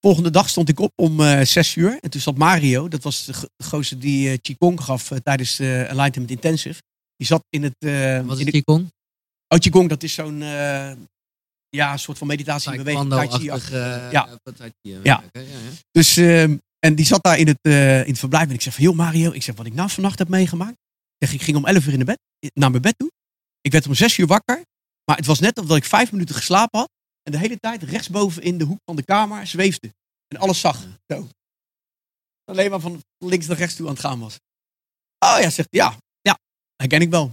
Volgende 0.00 0.30
dag 0.30 0.48
stond 0.48 0.68
ik 0.68 0.80
op 0.80 0.92
om 0.96 1.20
uh, 1.20 1.40
zes 1.40 1.74
uur. 1.76 1.98
En 2.00 2.10
toen 2.10 2.20
zat 2.20 2.36
Mario, 2.36 2.88
dat 2.88 3.02
was 3.02 3.24
de, 3.24 3.34
go- 3.34 3.46
de 3.56 3.64
gozer 3.64 3.98
die 3.98 4.28
uh, 4.30 4.36
Qigong 4.42 4.80
gaf 4.80 5.10
uh, 5.10 5.18
tijdens 5.18 5.56
de 5.56 5.82
Enlightenment 5.88 6.30
Intensive. 6.30 6.80
Die 7.16 7.26
zat 7.26 7.44
in 7.48 7.62
het... 7.62 7.74
Wat 8.26 8.38
in 8.38 8.46
is 8.46 8.52
de, 8.52 8.62
Qigong? 8.62 8.90
oh, 9.48 9.58
Qigong, 9.58 9.88
dat 9.88 10.02
is 10.02 10.14
zo'n 10.14 10.38
ja, 11.68 11.92
een 11.92 11.98
soort 11.98 12.18
van 12.18 12.26
meditatie 12.26 12.72
in 12.72 12.76
beweging. 12.84 13.12
Eh, 13.12 14.10
Ja. 14.10 14.28
eh, 14.42 14.66
eh, 14.66 14.70
Ja. 14.80 15.00
ja. 15.02 15.22
Dus, 15.90 16.16
ehm, 16.16 16.56
en 16.78 16.94
die 16.94 17.04
zat 17.06 17.22
daar 17.22 17.38
in 17.38 17.46
het, 17.46 17.58
eh, 17.60 18.00
in 18.00 18.08
het 18.10 18.18
verblijf. 18.18 18.48
En 18.48 18.54
ik 18.54 18.60
zeg 18.62 18.74
van, 18.74 18.84
joh 18.84 18.96
Mario, 18.96 19.32
ik 19.32 19.42
zeg 19.42 19.54
wat 19.56 19.66
ik 19.66 19.74
nou 19.74 19.90
vannacht 19.90 20.18
heb 20.18 20.28
meegemaakt. 20.28 20.76
Ik, 21.18 21.26
zeg, 21.28 21.32
ik 21.32 21.42
ging 21.42 21.56
om 21.56 21.66
11 21.66 21.86
uur 21.86 21.92
in 21.92 21.98
de 21.98 22.04
bed, 22.04 22.18
naar 22.54 22.70
mijn 22.70 22.82
bed 22.82 22.94
toe. 22.98 23.10
Ik 23.60 23.72
werd 23.72 23.86
om 23.86 23.94
6 23.94 24.18
uur 24.18 24.26
wakker. 24.26 24.62
Maar 25.04 25.16
het 25.16 25.26
was 25.26 25.38
net 25.40 25.58
of 25.58 25.66
dat 25.66 25.76
ik 25.76 25.84
vijf 25.84 26.12
minuten 26.12 26.34
geslapen 26.34 26.78
had. 26.78 26.88
En 27.26 27.32
de 27.32 27.38
hele 27.38 27.58
tijd 27.58 27.82
rechtsboven 27.82 28.42
in 28.42 28.58
de 28.58 28.64
hoek 28.64 28.80
van 28.84 28.96
de 28.96 29.04
kamer 29.04 29.46
zweefde. 29.46 29.94
En 30.28 30.36
alles 30.38 30.60
zag. 30.60 30.86
Zo. 31.06 31.28
Alleen 32.44 32.70
maar 32.70 32.80
van 32.80 33.02
links 33.18 33.46
naar 33.46 33.56
rechts 33.56 33.76
toe 33.76 33.86
aan 33.86 33.92
het 33.92 34.00
gaan 34.00 34.20
was. 34.20 34.38
Oh 35.18 35.36
ja, 35.40 35.50
zegt 35.50 35.68
hij, 35.70 35.80
ja, 35.80 35.96
ja, 36.20 36.38
herken 36.76 37.00
ik 37.00 37.10
wel. 37.10 37.32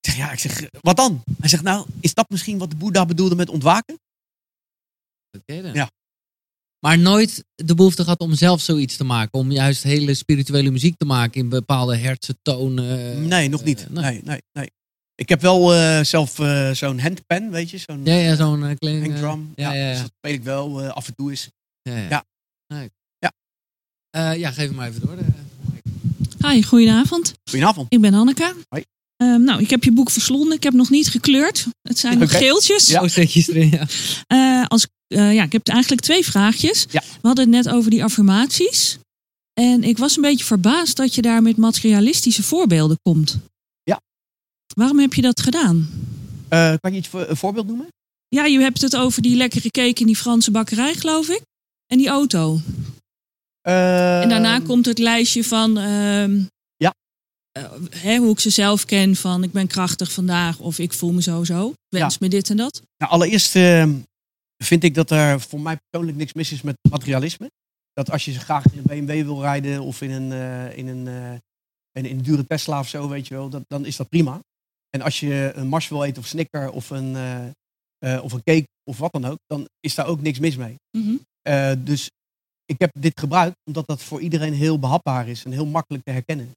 Ik 0.00 0.10
zeg, 0.10 0.16
ja, 0.16 0.32
ik 0.32 0.38
zeg, 0.38 0.70
wat 0.80 0.96
dan? 0.96 1.22
Hij 1.38 1.48
zegt, 1.48 1.62
nou, 1.62 1.86
is 2.00 2.14
dat 2.14 2.30
misschien 2.30 2.58
wat 2.58 2.70
de 2.70 2.76
Boeddha 2.76 3.06
bedoelde 3.06 3.34
met 3.34 3.48
ontwaken? 3.48 3.98
Oké 5.38 5.62
dan. 5.62 5.72
Ja. 5.72 5.90
Maar 6.78 6.98
nooit 6.98 7.44
de 7.54 7.74
behoefte 7.74 8.02
gehad 8.02 8.20
om 8.20 8.34
zelf 8.34 8.60
zoiets 8.60 8.96
te 8.96 9.04
maken. 9.04 9.38
Om 9.38 9.52
juist 9.52 9.82
hele 9.82 10.14
spirituele 10.14 10.70
muziek 10.70 10.96
te 10.96 11.04
maken 11.04 11.40
in 11.40 11.48
bepaalde 11.48 11.96
hertse 11.96 12.36
tonen. 12.42 13.28
Nee, 13.28 13.48
nog 13.48 13.60
eh, 13.60 13.66
niet. 13.66 13.90
nee. 13.90 14.02
Nee, 14.02 14.22
nee, 14.22 14.42
nee. 14.52 14.70
Ik 15.20 15.28
heb 15.28 15.40
wel 15.40 15.74
eh, 15.74 16.04
zelf 16.04 16.38
eh, 16.38 16.70
zo'n 16.70 17.00
handpan, 17.00 17.50
weet 17.50 17.70
je, 17.70 17.78
zo'n 17.78 18.00
Ja, 18.04 18.14
ja, 18.14 18.36
zo'n 18.36 18.60
uh, 18.62 18.70
eh, 18.70 18.76
drum. 19.16 19.52
ja, 19.54 19.72
ja, 19.72 19.86
ja. 19.86 19.90
Dus 19.90 20.00
dat 20.00 20.10
speel 20.18 20.32
ik 20.32 20.42
wel 20.42 20.82
eh, 20.82 20.88
af 20.88 21.06
en 21.08 21.14
toe 21.14 21.30
eens. 21.30 21.48
ja, 21.82 21.96
ja. 21.96 22.08
Ja. 22.08 22.24
Nee. 22.74 22.90
Ja. 23.18 23.32
Eh, 24.10 24.38
ja, 24.38 24.50
geef 24.50 24.66
hem 24.66 24.74
maar 24.74 24.88
even 24.88 25.00
door. 25.00 25.16
eh. 25.16 26.50
Hi, 26.50 26.62
goedenavond. 26.62 27.34
Goedenavond. 27.50 27.86
Ik 27.92 28.00
ben 28.00 28.12
Hanneke. 28.12 28.54
Hoi. 28.68 28.84
Ehm, 29.16 29.42
nou, 29.42 29.60
ik 29.60 29.70
heb 29.70 29.84
je 29.84 29.92
boek 29.92 30.10
verslonden. 30.10 30.56
Ik 30.56 30.62
heb 30.62 30.72
nog 30.72 30.90
niet 30.90 31.08
gekleurd. 31.08 31.66
Het 31.82 31.98
zijn 31.98 32.18
nog 32.18 32.36
geeltjes. 32.36 32.86
Ja. 32.86 33.02
Oh, 33.02 33.08
steekjes 33.08 33.48
erin, 33.48 33.70
ja. 33.70 33.86
Eh, 34.26 34.66
als 34.66 34.86
eh, 35.06 35.34
ja, 35.34 35.42
ik 35.42 35.52
heb 35.52 35.68
eigenlijk 35.68 36.02
twee 36.02 36.24
vraagjes. 36.24 36.86
Ja. 36.90 37.00
We 37.00 37.26
hadden 37.26 37.52
het 37.52 37.64
net 37.64 37.74
over 37.74 37.90
die 37.90 38.04
affirmaties. 38.04 38.98
En 39.60 39.84
ik 39.84 39.98
was 39.98 40.16
een 40.16 40.22
beetje 40.22 40.44
verbaasd 40.44 40.96
dat 40.96 41.14
je 41.14 41.22
daar 41.22 41.42
met 41.42 41.56
materialistische 41.56 42.42
voorbeelden 42.42 42.98
komt. 43.02 43.38
Waarom 44.74 44.98
heb 44.98 45.14
je 45.14 45.22
dat 45.22 45.40
gedaan? 45.40 45.88
Eh, 46.48 46.74
kan 46.80 46.92
je 46.92 46.98
iets 46.98 47.08
voor, 47.08 47.28
een 47.28 47.36
voorbeeld 47.36 47.66
noemen? 47.66 47.86
Ja, 48.28 48.44
je 48.44 48.58
hebt 48.60 48.80
het 48.80 48.96
over 48.96 49.22
die 49.22 49.36
lekkere 49.36 49.70
cake 49.70 50.00
in 50.00 50.06
die 50.06 50.16
Franse 50.16 50.50
bakkerij, 50.50 50.94
geloof 50.94 51.28
ik. 51.28 51.42
En 51.86 51.98
die 51.98 52.08
auto. 52.08 52.60
Eh, 53.60 54.22
En 54.22 54.28
daarna 54.28 54.58
komt 54.60 54.86
het 54.86 54.98
lijstje 54.98 55.44
van. 55.44 55.78
ehm, 55.78 56.42
Ja. 56.76 56.94
eh, 57.52 57.72
hè, 57.90 58.16
hoe 58.16 58.30
ik 58.30 58.40
ze 58.40 58.50
zelf 58.50 58.84
ken 58.84 59.16
van 59.16 59.42
ik 59.42 59.52
ben 59.52 59.66
krachtig 59.66 60.12
vandaag 60.12 60.58
of 60.58 60.78
ik 60.78 60.92
voel 60.92 61.12
me 61.12 61.22
zo 61.22 61.44
zo. 61.44 61.72
Wens 61.88 62.18
me 62.18 62.28
dit 62.28 62.50
en 62.50 62.56
dat. 62.56 62.82
Nou, 62.96 63.12
allereerst 63.12 63.56
eh, 63.56 63.88
vind 64.64 64.84
ik 64.84 64.94
dat 64.94 65.10
er 65.10 65.40
voor 65.40 65.60
mij 65.60 65.76
persoonlijk 65.90 66.18
niks 66.18 66.32
mis 66.32 66.52
is 66.52 66.62
met 66.62 66.76
materialisme. 66.90 67.50
Dat 67.92 68.10
als 68.10 68.24
je 68.24 68.32
graag 68.38 68.64
in 68.72 68.78
een 68.84 69.06
BMW 69.06 69.24
wil 69.24 69.40
rijden 69.40 69.80
of 69.82 70.00
in 70.02 70.10
een, 70.10 70.32
in 70.76 70.86
een, 70.88 71.06
in, 71.92 72.04
in 72.04 72.16
een 72.16 72.22
dure 72.22 72.46
Tesla 72.46 72.78
of 72.78 72.88
zo, 72.88 73.08
weet 73.08 73.28
je 73.28 73.34
wel, 73.34 73.48
dat, 73.48 73.62
dan 73.66 73.84
is 73.86 73.96
dat 73.96 74.08
prima. 74.08 74.40
En 74.90 75.00
als 75.00 75.20
je 75.20 75.52
een 75.54 75.66
Mars 75.68 75.88
wil 75.88 76.04
eten 76.04 76.22
of 76.22 76.28
Snicker 76.28 76.70
of 76.70 76.90
een, 76.90 77.16
eh, 77.16 77.46
eh, 77.98 78.24
of 78.24 78.32
een 78.32 78.42
cake 78.42 78.66
of 78.90 78.98
wat 78.98 79.12
dan 79.12 79.24
ook, 79.24 79.38
dan 79.46 79.68
is 79.80 79.94
daar 79.94 80.06
ook 80.06 80.20
niks 80.20 80.38
mis 80.38 80.56
mee. 80.56 80.74
Mhm. 80.98 81.16
Eh, 81.42 81.72
dus 81.78 82.10
ik 82.64 82.78
heb 82.78 82.90
dit 82.98 83.20
gebruikt 83.20 83.56
omdat 83.64 83.86
dat 83.86 84.02
voor 84.02 84.20
iedereen 84.20 84.52
heel 84.52 84.78
behapbaar 84.78 85.28
is 85.28 85.44
en 85.44 85.52
heel 85.52 85.66
makkelijk 85.66 86.04
te 86.04 86.10
herkennen. 86.10 86.50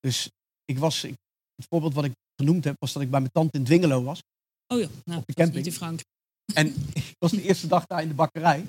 Dus 0.00 0.28
ik 0.64 0.78
was, 0.78 1.04
ik, 1.04 1.14
het 1.54 1.66
voorbeeld 1.68 1.94
wat 1.94 2.04
ik 2.04 2.12
genoemd 2.36 2.64
heb, 2.64 2.74
was 2.78 2.92
dat 2.92 3.02
ik 3.02 3.10
bij 3.10 3.20
mijn 3.20 3.32
tante 3.32 3.58
in 3.58 3.64
Dwingelo 3.64 4.02
was. 4.02 4.20
Oh 4.66 4.80
ja, 4.80 4.88
nou, 5.04 5.20
Op 5.20 5.26
de 5.26 5.34
camping. 5.34 5.64
niet 5.64 5.74
Frankrijk. 5.74 6.08
En 6.54 6.66
ik 6.94 7.14
was 7.18 7.30
de 7.30 7.42
eerste 7.42 7.66
dag 7.66 7.86
daar 7.86 8.02
in 8.02 8.08
de 8.08 8.14
bakkerij. 8.14 8.66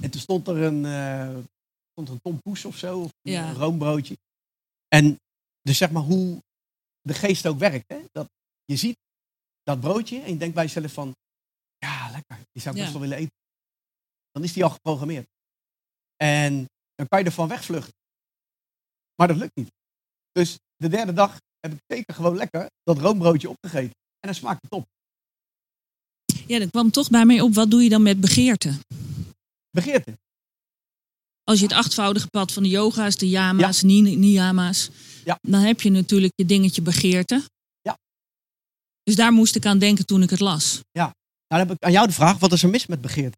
En 0.00 0.10
toen 0.10 0.20
stond 0.20 0.48
er 0.48 0.56
een, 0.56 0.84
eh 0.84 1.36
stond 1.90 2.08
er 2.08 2.14
een 2.14 2.20
tompoes 2.22 2.64
of 2.64 2.76
zo, 2.76 3.00
of 3.00 3.10
een 3.22 3.32
Ja. 3.32 3.52
roombroodje. 3.52 4.16
En 4.88 5.16
dus 5.62 5.76
zeg 5.78 5.90
maar 5.90 6.02
hoe 6.02 6.38
de 7.10 7.16
geest 7.16 7.46
ook 7.46 7.58
werkt. 7.58 7.88
Hè? 7.88 8.00
Dat 8.12 8.28
je 8.64 8.76
ziet 8.76 8.98
dat 9.62 9.80
broodje 9.80 10.20
en 10.20 10.32
je 10.32 10.36
denkt 10.36 10.54
bij 10.54 10.64
jezelf 10.64 10.92
van, 10.92 11.16
ja 11.78 12.10
lekker, 12.10 12.36
die 12.52 12.62
zou 12.62 12.74
ik 12.74 12.80
best 12.80 12.92
wel 12.92 13.00
willen 13.00 13.18
eten. 13.18 13.34
Dan 14.30 14.42
is 14.44 14.52
die 14.52 14.64
al 14.64 14.70
geprogrammeerd. 14.70 15.28
En 16.16 16.66
dan 16.94 17.08
kan 17.08 17.18
je 17.18 17.24
ervan 17.24 17.48
wegvluchten. 17.48 17.94
Maar 19.14 19.28
dat 19.28 19.36
lukt 19.36 19.56
niet. 19.56 19.70
Dus 20.32 20.58
de 20.76 20.88
derde 20.88 21.12
dag 21.12 21.40
heb 21.60 21.72
ik 21.72 21.78
zeker 21.86 22.14
gewoon 22.14 22.36
lekker 22.36 22.70
dat 22.82 22.98
roombroodje 22.98 23.48
opgegeten. 23.48 23.94
En 24.20 24.28
dan 24.28 24.34
smaakt 24.34 24.60
het 24.60 24.70
top. 24.70 24.86
Ja, 26.46 26.58
dat 26.58 26.70
kwam 26.70 26.90
toch 26.90 27.10
bij 27.10 27.24
mij 27.24 27.40
op. 27.40 27.54
Wat 27.54 27.70
doe 27.70 27.82
je 27.82 27.88
dan 27.88 28.02
met 28.02 28.20
begeerte? 28.20 28.78
Begeerte. 29.70 30.18
Als 31.44 31.58
je 31.58 31.64
het 31.64 31.74
achtvoudige 31.74 32.28
pad 32.28 32.52
van 32.52 32.62
de 32.62 32.68
yoga's, 32.68 33.16
de 33.16 33.28
yama's, 33.28 33.82
ni- 33.82 34.16
niyama's, 34.16 34.90
Ja. 35.24 35.38
dan 35.40 35.60
heb 35.60 35.80
je 35.80 35.90
natuurlijk 35.90 36.32
je 36.36 36.44
dingetje 36.46 36.82
begeerte. 36.82 37.44
Ja. 37.80 37.96
Dus 39.02 39.14
daar 39.16 39.32
moest 39.32 39.56
ik 39.56 39.66
aan 39.66 39.78
denken 39.78 40.06
toen 40.06 40.22
ik 40.22 40.30
het 40.30 40.40
las. 40.40 40.80
Nou, 40.92 41.12
dan 41.46 41.58
heb 41.58 41.70
ik 41.70 41.82
aan 41.84 41.92
jou 41.92 42.06
de 42.06 42.12
vraag, 42.12 42.38
wat 42.38 42.52
is 42.52 42.62
er 42.62 42.68
mis 42.70 42.86
met 42.86 43.00
begeerte? 43.00 43.36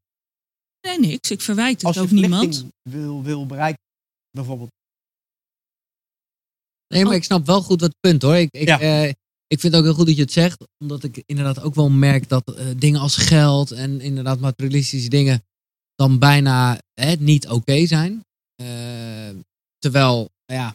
Nee, 0.81 0.99
niks. 0.99 1.31
Ik 1.31 1.41
verwijt 1.41 1.75
het 1.77 1.85
Als 1.85 1.95
je 1.95 2.01
ook 2.01 2.11
niemand. 2.11 2.43
verlichting 2.43 2.73
wil, 2.91 3.23
wil 3.23 3.47
bereiken, 3.47 3.83
bijvoorbeeld. 4.31 4.71
Nee, 6.95 7.05
maar 7.05 7.15
ik 7.15 7.25
snap 7.25 7.47
wel 7.47 7.63
goed 7.63 7.81
wat 7.81 7.95
punt 8.01 8.23
hoor. 8.23 8.37
Ik, 8.37 8.49
ik, 8.53 8.67
Ja. 8.69 8.81
eh, 8.81 9.09
ik 9.47 9.61
vind 9.61 9.63
het 9.63 9.75
ook 9.75 9.85
heel 9.85 9.95
goed 9.95 10.07
dat 10.07 10.17
je 10.17 10.23
het 10.23 10.33
zegt. 10.33 10.65
Omdat 10.79 11.05
ik 11.05 11.23
inderdaad 11.27 11.61
ook 11.63 11.75
wel 11.75 11.91
merk 11.91 12.29
dat 12.29 12.57
eh, 12.57 12.67
dingen 12.77 13.01
als 13.01 13.17
geld 13.17 13.71
en 13.71 14.01
inderdaad 14.01 14.41
materialistische 14.41 15.09
dingen 15.09 15.43
dan 15.95 16.19
bijna 16.19 16.79
hè, 17.01 17.13
niet 17.15 17.49
oké 17.49 17.87
zijn. 17.87 18.25
Eh, 18.55 19.31
terwijl, 19.79 20.29
ja, 20.45 20.75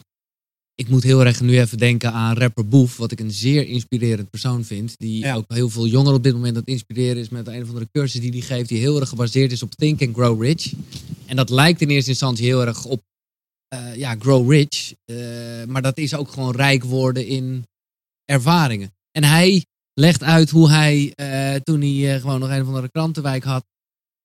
ik 0.80 0.88
moet 0.88 1.02
heel 1.02 1.24
erg 1.24 1.40
nu 1.40 1.60
even 1.60 1.78
denken 1.78 2.12
aan 2.12 2.36
rapper 2.36 2.68
Boef. 2.68 2.96
Wat 2.96 3.12
ik 3.12 3.20
een 3.20 3.30
zeer 3.30 3.66
inspirerend 3.66 4.30
persoon 4.30 4.64
vind. 4.64 4.94
Die 4.98 5.18
Ja. 5.18 5.34
ook 5.34 5.44
heel 5.48 5.68
veel 5.68 5.86
jongeren 5.86 6.16
op 6.16 6.22
dit 6.22 6.32
moment 6.32 6.52
aan 6.52 6.60
het 6.60 6.68
inspireren 6.68 7.16
is 7.16 7.28
met 7.28 7.46
een 7.46 7.62
of 7.62 7.68
andere 7.68 7.88
cursus 7.92 8.20
die 8.20 8.30
hij 8.30 8.40
geeft. 8.40 8.68
Die 8.68 8.78
heel 8.78 9.00
erg 9.00 9.08
gebaseerd 9.08 9.52
is 9.52 9.62
op 9.62 9.74
Think 9.74 10.02
and 10.02 10.14
Grow 10.14 10.42
Rich. 10.42 10.72
En 11.26 11.36
dat 11.36 11.50
lijkt 11.50 11.80
in 11.80 11.88
eerste 11.88 12.10
instantie 12.10 12.44
heel 12.44 12.66
erg 12.66 12.84
op 12.84 13.02
eh, 13.68 13.96
ja, 13.96 14.16
grow 14.18 14.52
rich. 14.52 14.92
Eh, 15.04 15.16
maar 15.66 15.82
dat 15.82 15.98
is 15.98 16.14
ook 16.14 16.30
gewoon 16.30 16.54
rijk 16.56 16.84
worden 16.84 17.26
in 17.26 17.66
ervaringen. 18.24 18.92
En 19.10 19.24
hij 19.24 19.64
legt 19.94 20.22
uit 20.22 20.50
hoe 20.50 20.70
hij, 20.70 21.12
eh, 21.14 21.54
toen 21.54 21.80
hij 21.80 22.20
gewoon 22.20 22.40
nog 22.40 22.48
een 22.50 22.60
of 22.60 22.66
andere 22.66 22.90
krantenwijk 22.90 23.44
had, 23.44 23.64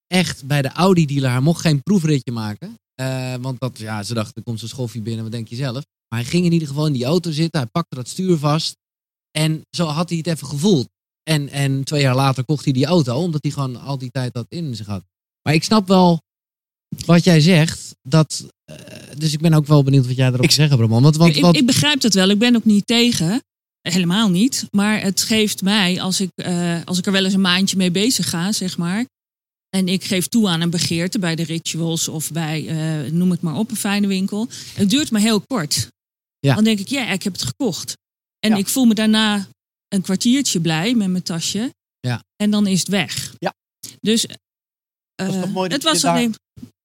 echt 0.08 0.46
bij 0.46 0.62
de 0.62 0.70
Audi-dealer, 0.70 1.32
hij 1.32 1.40
mocht 1.40 1.62
geen 1.62 1.84
proefritje 1.84 2.32
maken. 2.32 2.76
Want 3.42 3.60
dat, 3.60 3.78
ja, 3.78 4.04
ze 4.04 4.14
dachten, 4.14 4.36
er 4.36 4.44
komt 4.44 4.60
zo'n 4.60 4.68
schoffie 4.68 5.02
binnen, 5.02 5.24
wat 5.24 5.32
denk 5.32 5.48
je 5.48 5.56
zelf? 5.56 5.84
Maar 6.14 6.22
hij 6.22 6.32
ging 6.32 6.46
in 6.46 6.52
ieder 6.52 6.68
geval 6.68 6.88
in 6.88 6.94
die 6.94 7.06
auto 7.06 7.32
zitten, 7.32 7.60
hij 7.62 7.70
pakte 7.72 7.96
dat 7.96 8.08
stuur 8.08 8.38
vast. 8.38 8.78
En 9.32 9.62
zo 9.70 9.86
had 9.86 10.10
hij 10.10 10.18
het 10.18 10.28
even 10.28 10.48
gevoeld. 10.48 10.88
En, 11.24 11.50
en 11.50 11.84
twee 11.84 12.02
jaar 12.02 12.16
later 12.16 12.46
kocht 12.46 12.64
hij 12.64 12.74
die 12.74 12.86
auto, 12.86 13.16
omdat 13.22 13.44
hij 13.44 13.52
gewoon 13.52 13.76
al 13.76 13.98
die 13.98 14.12
tijd 14.12 14.34
dat 14.34 14.46
in 14.50 14.76
zich 14.76 14.86
had. 14.86 15.04
Maar 15.42 15.54
ik 15.54 15.64
snap 15.64 15.88
wel 15.88 16.22
wat 17.06 17.24
jij 17.24 17.42
zegt. 17.42 17.96
Dat, 18.02 18.48
eh, 18.64 18.76
dus 19.18 19.34
ik 19.34 19.40
ben 19.40 19.54
ook 19.54 19.66
wel 19.66 19.84
benieuwd 19.84 20.08
wat 20.08 20.16
jij 20.16 20.28
erop 20.28 20.42
Ik- 20.42 20.52
zeggen, 20.52 20.78
Bramon. 20.78 21.02
Want, 21.04 21.16
want, 21.16 21.36
ik, 21.36 21.42
wat, 21.42 21.56
ik 21.56 21.66
begrijp 21.66 22.02
dat 22.02 22.14
wel. 22.14 22.30
Ik 22.30 22.40
ben 22.40 22.56
ook 22.56 22.66
niet 22.66 22.88
tegen. 22.88 23.42
Helemaal 23.82 24.30
niet. 24.30 24.68
Maar 24.72 25.02
het 25.02 25.22
geeft 25.22 25.62
mij, 25.62 26.02
als 26.02 26.22
ik, 26.22 26.30
eh, 26.36 26.82
als 26.86 26.98
ik 26.98 27.06
er 27.06 27.12
wel 27.12 27.24
eens 27.26 27.34
een 27.34 27.42
maandje 27.42 27.78
mee 27.78 27.92
bezig 27.92 28.30
ga, 28.30 28.52
zeg 28.52 28.78
maar. 28.78 29.06
En 29.70 29.88
ik 29.88 30.04
geef 30.04 30.28
toe 30.28 30.50
aan 30.50 30.62
een 30.62 30.70
begeerte 30.70 31.20
bij 31.20 31.36
de 31.36 31.44
rituals 31.44 32.08
of 32.08 32.32
bij, 32.32 32.68
eh, 32.68 33.12
noem 33.12 33.32
het 33.32 33.42
maar 33.42 33.56
op, 33.56 33.70
een 33.70 33.76
fijne 33.78 34.08
winkel. 34.08 34.48
Het 34.74 34.90
duurt 34.90 35.12
maar 35.12 35.22
heel 35.22 35.42
kort. 35.42 35.92
Ja. 36.48 36.56
Dan 36.56 36.64
denk 36.64 36.80
ik, 36.80 36.88
ja, 36.88 37.10
ik 37.10 37.24
heb 37.24 37.34
het 37.34 37.42
gekocht. 37.44 37.94
En 38.40 38.50
Ja. 38.50 38.58
ik 38.58 38.68
voel 38.68 38.86
me 38.86 38.94
daarna 38.94 39.48
een 39.88 40.02
kwartiertje 40.02 40.60
blij 40.60 40.94
met 40.94 41.10
mijn 41.10 41.24
tasje. 41.24 41.74
Ja. 42.00 42.24
En 42.36 42.52
dan 42.52 42.68
is 42.68 42.80
het 42.80 42.88
weg. 42.88 43.34
Ja. 43.38 43.54
Dus 44.00 44.26
eh, 44.26 44.36
toch 45.28 45.52
mooi 45.52 45.70
dat 45.70 45.72
het 45.72 45.84
was 45.92 46.02
daar- 46.02 46.16
alleen... 46.16 46.36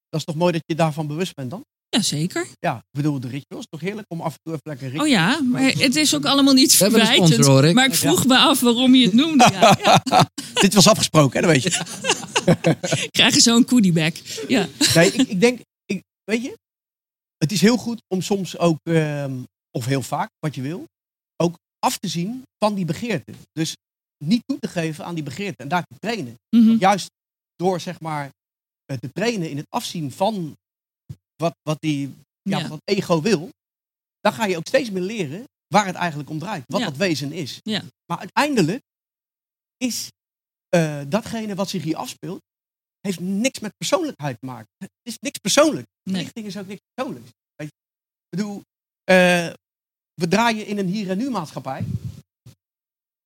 Dat 0.09 0.19
is 0.19 0.23
toch 0.25 0.35
mooi 0.35 0.51
dat 0.51 0.61
je 0.65 0.75
daarvan 0.75 1.07
bewust 1.07 1.33
bent 1.35 1.49
dan? 1.49 1.63
Ja, 1.89 2.01
zeker. 2.01 2.47
Ja, 2.59 2.75
ik 2.77 2.83
bedoel, 2.97 3.19
de 3.19 3.27
rituals, 3.27 3.65
toch 3.69 3.79
heerlijk 3.79 4.05
om 4.09 4.21
af 4.21 4.33
en 4.33 4.39
toe 4.43 4.53
even 4.53 4.69
lekker 4.69 4.93
een 4.95 5.01
Oh 5.01 5.07
ja, 5.07 5.41
maar 5.41 5.61
het 5.61 5.95
is 5.95 6.15
ook 6.15 6.25
allemaal 6.25 6.53
niet 6.53 6.75
verwijtend. 6.75 7.33
sponsor. 7.33 7.73
Maar 7.73 7.85
ik 7.85 7.93
vroeg 7.95 8.25
me 8.25 8.37
af 8.37 8.59
waarom 8.59 8.95
je 8.95 9.05
het 9.05 9.13
noemde. 9.13 9.49
Ja, 9.51 9.77
ja. 10.03 10.29
Dit 10.53 10.73
was 10.73 10.87
afgesproken, 10.87 11.39
hè, 11.39 11.47
dat 11.47 11.61
weet 11.61 11.63
je. 11.73 11.81
Krijg 13.17 13.33
je 13.33 13.41
zo'n 13.41 13.65
goodiebag. 13.67 14.11
Ja. 14.47 14.67
Nee, 14.95 15.11
ik, 15.11 15.27
ik 15.27 15.41
denk, 15.41 15.59
ik, 15.85 16.01
weet 16.23 16.43
je, 16.43 16.57
het 17.39 17.51
is 17.51 17.61
heel 17.61 17.77
goed 17.77 18.01
om 18.07 18.21
soms 18.21 18.57
ook, 18.57 18.77
ehm, 18.83 19.43
of 19.71 19.85
heel 19.85 20.01
vaak, 20.01 20.29
wat 20.39 20.55
je 20.55 20.61
wil, 20.61 20.85
ook 21.43 21.55
af 21.79 21.97
te 21.97 22.07
zien 22.07 22.43
van 22.57 22.75
die 22.75 22.85
begeerte. 22.85 23.33
Dus 23.51 23.75
niet 24.25 24.41
toe 24.45 24.59
te 24.59 24.67
geven 24.67 25.05
aan 25.05 25.15
die 25.15 25.23
begeerte 25.23 25.63
en 25.63 25.67
daar 25.69 25.83
te 25.83 25.95
trainen. 25.99 26.35
Mhm. 26.55 26.75
Juist 26.77 27.07
door, 27.55 27.79
zeg 27.79 27.99
maar, 27.99 28.29
eh, 28.85 28.97
te 28.97 29.09
trainen 29.11 29.49
in 29.49 29.57
het 29.57 29.69
afzien 29.69 30.11
van 30.11 30.55
wat, 31.35 31.55
wat 31.61 31.77
die 31.81 32.13
ja, 32.41 32.57
Ja. 32.59 32.67
wat 32.67 32.81
ego 32.83 33.21
wil, 33.21 33.49
dan 34.19 34.33
ga 34.33 34.45
je 34.45 34.57
ook 34.57 34.67
steeds 34.67 34.89
meer 34.91 35.01
leren 35.01 35.43
waar 35.67 35.85
het 35.85 35.95
eigenlijk 35.95 36.29
om 36.29 36.39
draait. 36.39 36.63
Wat 36.67 36.79
Ja. 36.79 36.85
dat 36.85 36.97
wezen 36.97 37.31
is. 37.31 37.59
Ja. 37.63 37.83
Maar 38.05 38.17
uiteindelijk 38.19 38.81
is 39.77 40.07
eh, 40.69 41.01
datgene 41.07 41.55
wat 41.55 41.69
zich 41.69 41.83
hier 41.83 41.95
afspeelt, 41.95 42.39
heeft 43.09 43.29
niks 43.29 43.59
met 43.59 43.77
persoonlijkheid 43.77 44.39
te 44.39 44.45
maken. 44.45 44.69
Het 44.77 44.91
is 45.01 45.17
niks 45.19 45.37
persoonlijk. 45.37 45.87
Nee. 46.03 46.15
Verlichting 46.15 46.45
is 46.45 46.57
ook 46.57 46.67
niks 46.67 46.81
persoonlijks. 46.93 47.29
Weet 47.55 47.67
je? 47.67 47.73
Ik 48.29 48.37
bedoel, 48.37 48.61
eh, 49.03 49.53
we 50.13 50.27
draaien 50.27 50.65
in 50.65 50.77
een 50.77 50.87
hier 50.87 51.09
en 51.09 51.17
nu 51.17 51.29
maatschappij. 51.29 51.83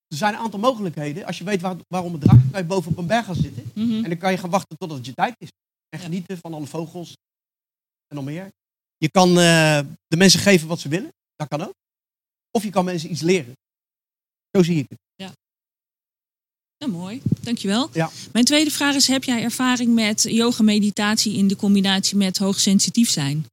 Er 0.06 0.20
zijn 0.20 0.34
een 0.34 0.40
aantal 0.40 0.60
mogelijkheden. 0.60 1.24
Als 1.24 1.38
je 1.38 1.44
weet 1.44 1.60
waar, 1.60 1.76
waarom 1.88 2.12
het 2.12 2.20
draait, 2.20 2.50
kan 2.50 2.60
je 2.60 2.66
boven 2.66 2.90
op 2.90 2.98
een 2.98 3.06
berg 3.06 3.24
gaan 3.24 3.34
zitten. 3.34 3.70
Mhm. 3.74 4.04
En 4.04 4.08
dan 4.08 4.18
kan 4.18 4.30
je 4.30 4.38
gaan 4.38 4.50
wachten 4.50 4.76
totdat 4.76 4.98
het 4.98 5.06
je 5.06 5.14
tijd 5.14 5.34
is. 5.38 5.48
En 5.88 5.98
genieten 5.98 6.38
van 6.38 6.54
alle 6.54 6.66
vogels 6.66 7.16
en 8.06 8.16
nog 8.16 8.24
meer. 8.24 8.50
Je 8.96 9.10
kan 9.10 9.28
eh, 9.28 9.80
de 10.06 10.16
mensen 10.16 10.40
geven 10.40 10.68
wat 10.68 10.80
ze 10.80 10.88
willen. 10.88 11.12
Dat 11.36 11.48
kan 11.48 11.62
ook. 11.62 11.74
Of 12.50 12.62
je 12.62 12.70
kan 12.70 12.84
mensen 12.84 13.10
iets 13.10 13.20
leren. 13.20 13.54
Zo 14.50 14.62
zie 14.62 14.78
ik 14.78 14.86
het. 14.88 15.03
Ja, 16.84 16.90
mooi. 16.90 17.22
Dankjewel. 17.40 17.88
Ja. 17.92 18.10
Mijn 18.32 18.44
tweede 18.44 18.70
vraag 18.70 18.94
is, 18.94 19.08
heb 19.08 19.24
jij 19.24 19.42
ervaring 19.42 19.94
met 19.94 20.22
yoga 20.22 20.62
meditatie 20.62 21.34
in 21.34 21.48
de 21.48 21.56
combinatie 21.56 22.16
met 22.16 22.38
hoogsensitief 22.38 23.10
zijn? 23.10 23.46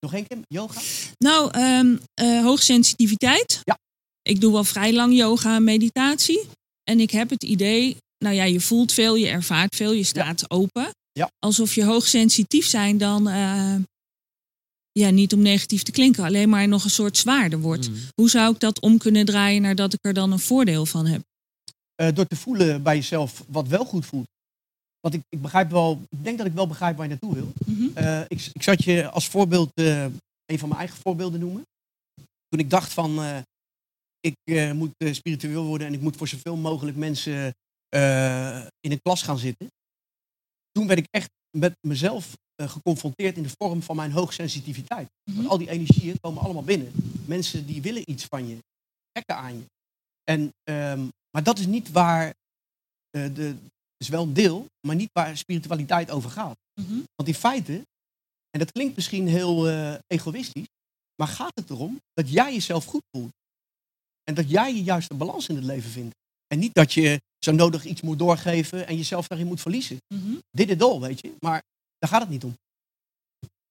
Nog 0.00 0.14
één 0.14 0.26
keer, 0.26 0.38
yoga? 0.48 0.80
Nou, 1.18 1.50
ehm 1.50 1.96
eh, 2.14 2.42
hoogsensitiviteit. 2.42 3.60
Ja. 3.62 3.78
Ik 4.22 4.40
doe 4.40 4.56
al 4.56 4.64
vrij 4.64 4.92
lang 4.92 5.16
yoga 5.16 5.56
en 5.56 5.64
meditatie. 5.64 6.48
En 6.84 7.00
ik 7.00 7.10
heb 7.10 7.30
het 7.30 7.44
idee, 7.44 7.96
nou 8.18 8.34
ja, 8.34 8.44
je 8.44 8.60
voelt 8.60 8.92
veel, 8.92 9.14
je 9.14 9.28
ervaart 9.28 9.76
veel, 9.76 9.92
je 9.92 10.04
staat 10.04 10.50
open. 10.50 10.90
Ja. 11.12 11.30
Alsof 11.38 11.74
je 11.74 11.84
hoogsensitief 11.84 12.66
zijn 12.66 12.98
dan, 12.98 13.28
eh, 13.28 13.74
ja, 14.92 15.10
niet 15.10 15.32
om 15.32 15.40
negatief 15.42 15.82
te 15.82 15.92
klinken, 15.92 16.24
alleen 16.24 16.48
maar 16.48 16.68
nog 16.68 16.84
een 16.84 16.90
soort 16.90 17.16
zwaarder 17.16 17.60
wordt. 17.60 17.88
Mm. 17.88 17.96
Hoe 18.14 18.30
zou 18.30 18.54
ik 18.54 18.60
dat 18.60 18.80
om 18.80 18.98
kunnen 18.98 19.24
draaien 19.24 19.62
naar 19.62 19.74
dat 19.74 19.92
ik 19.92 19.98
er 20.02 20.14
dan 20.14 20.32
een 20.32 20.38
voordeel 20.38 20.86
van 20.86 21.06
heb? 21.06 21.22
Eh, 22.02 22.14
door 22.14 22.26
te 22.26 22.36
voelen 22.36 22.82
bij 22.82 22.96
jezelf 22.96 23.44
wat 23.48 23.68
wel 23.68 23.84
goed 23.84 24.06
voelt. 24.06 24.26
Want 25.00 25.14
ik, 25.14 25.22
ik 25.28 25.42
begrijp 25.42 25.70
wel, 25.70 26.00
ik 26.08 26.24
denk 26.24 26.38
dat 26.38 26.46
ik 26.46 26.52
wel 26.52 26.66
begrijp 26.66 26.96
waar 26.96 27.08
je 27.08 27.10
naartoe 27.10 27.34
wil. 27.34 27.52
Mhm. 27.66 27.96
Eh, 27.96 28.20
ik, 28.20 28.50
ik 28.52 28.62
zat 28.62 28.84
je 28.84 29.10
als 29.10 29.28
voorbeeld, 29.28 29.70
eh, 29.74 30.04
een 30.44 30.58
van 30.58 30.68
mijn 30.68 30.80
eigen 30.80 30.98
voorbeelden 30.98 31.40
noemen. 31.40 31.62
Toen 32.48 32.60
ik 32.60 32.70
dacht 32.70 32.92
van, 32.92 33.20
ik 34.20 34.34
moet 34.74 34.92
spiritueel 35.10 35.64
worden 35.64 35.86
en 35.86 35.92
ik 35.92 36.00
moet 36.00 36.16
voor 36.16 36.28
zoveel 36.28 36.56
mogelijk 36.56 36.96
mensen 36.96 37.54
in 38.80 38.92
een 38.92 39.02
klas 39.02 39.22
gaan 39.22 39.38
zitten. 39.38 39.66
Toen 40.70 40.86
werd 40.86 40.98
ik 40.98 41.06
echt 41.10 41.30
met 41.56 41.74
mezelf 41.80 42.36
geconfronteerd 42.56 43.36
in 43.36 43.42
de 43.42 43.54
vorm 43.58 43.82
van 43.82 43.96
mijn 43.96 44.12
hoogsensitiviteit. 44.12 45.08
Mhm. 45.24 45.36
Want 45.36 45.48
al 45.48 45.58
die 45.58 45.70
energieën 45.70 46.20
komen 46.20 46.42
allemaal 46.42 46.64
binnen. 46.64 46.92
Mensen 47.26 47.66
die 47.66 47.82
willen 47.82 48.10
iets 48.10 48.24
van 48.24 48.48
je, 48.48 48.58
trekken 49.12 49.36
aan 49.36 49.54
je. 49.54 49.64
En, 50.24 50.52
ehm, 50.62 51.08
maar 51.30 51.42
dat 51.42 51.58
is 51.58 51.66
niet 51.66 51.90
waar, 51.90 52.34
eh, 53.10 53.34
de, 53.34 53.56
is 53.96 54.08
wel 54.08 54.22
een 54.22 54.32
deel, 54.32 54.66
maar 54.86 54.96
niet 54.96 55.10
waar 55.12 55.36
spiritualiteit 55.36 56.10
over 56.10 56.30
gaat. 56.30 56.56
Mhm. 56.80 57.00
Want 57.14 57.28
in 57.28 57.34
feite, 57.34 57.86
en 58.50 58.58
dat 58.58 58.72
klinkt 58.72 58.96
misschien 58.96 59.28
heel 59.28 59.68
eh, 59.68 59.94
egoïstisch, 60.06 60.66
maar 61.14 61.28
gaat 61.28 61.54
het 61.54 61.70
erom 61.70 62.00
dat 62.12 62.30
jij 62.30 62.52
jezelf 62.52 62.84
goed 62.84 63.02
voelt. 63.10 63.32
En 64.24 64.34
dat 64.34 64.50
jij 64.50 64.74
je 64.74 64.82
juiste 64.82 65.14
balans 65.14 65.48
in 65.48 65.54
het 65.54 65.64
leven 65.64 65.90
vindt. 65.90 66.14
En 66.46 66.58
niet 66.58 66.74
dat 66.74 66.92
je 66.92 67.20
zo 67.38 67.52
nodig 67.52 67.84
iets 67.84 68.00
moet 68.00 68.18
doorgeven 68.18 68.86
en 68.86 68.96
jezelf 68.96 69.26
daarin 69.26 69.46
moet 69.46 69.60
verliezen. 69.60 69.96
Mhm. 70.14 70.34
Dit 70.50 70.70
is 70.70 70.76
dol, 70.76 71.00
weet 71.00 71.20
je. 71.20 71.34
Maar 71.40 71.62
daar 71.98 72.10
gaat 72.10 72.20
het 72.20 72.30
niet 72.30 72.44
om. 72.44 72.54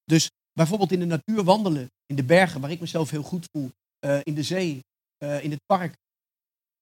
Dus 0.03 0.29
bijvoorbeeld 0.53 0.91
in 0.91 0.99
de 0.99 1.05
natuur 1.05 1.43
wandelen, 1.43 1.87
in 2.05 2.15
de 2.15 2.23
bergen 2.23 2.61
waar 2.61 2.71
ik 2.71 2.79
mezelf 2.79 3.09
heel 3.09 3.23
goed 3.23 3.45
voel, 3.51 3.69
eh, 3.99 4.19
in 4.23 4.35
de 4.35 4.43
zee, 4.43 4.83
in 5.17 5.51
het 5.51 5.65
park. 5.65 5.95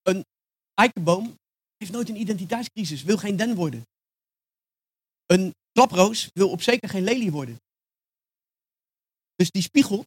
Een 0.02 0.26
eikenboom 0.74 1.36
heeft 1.78 1.92
nooit 1.92 2.10
een 2.10 2.20
identiteitscrisis, 2.20 3.04
wil 3.04 3.18
geen 3.18 3.36
den 3.36 3.56
worden. 3.56 3.84
Een 5.26 5.54
klaproos 5.72 6.30
wil 6.34 6.50
op 6.50 6.62
zeker 6.62 6.90
geen 6.90 7.04
lelie 7.04 7.32
worden. 7.32 7.58
Dus 9.36 9.52
die 9.52 9.62
spiegel, 9.62 10.06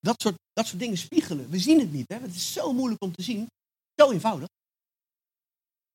dat 0.00 0.20
soort, 0.20 0.36
dat 0.52 0.66
soort 0.66 0.80
dingen 0.80 0.98
spiegelen. 0.98 1.50
We 1.50 1.58
zien 1.58 1.80
het 1.80 1.92
niet. 1.92 2.08
Hè? 2.08 2.18
Het 2.18 2.34
is 2.34 2.52
zo 2.52 2.72
moeilijk 2.72 3.02
om 3.02 3.12
te 3.12 3.22
zien. 3.22 3.46
Zo 3.94 4.10
eenvoudig. 4.10 4.48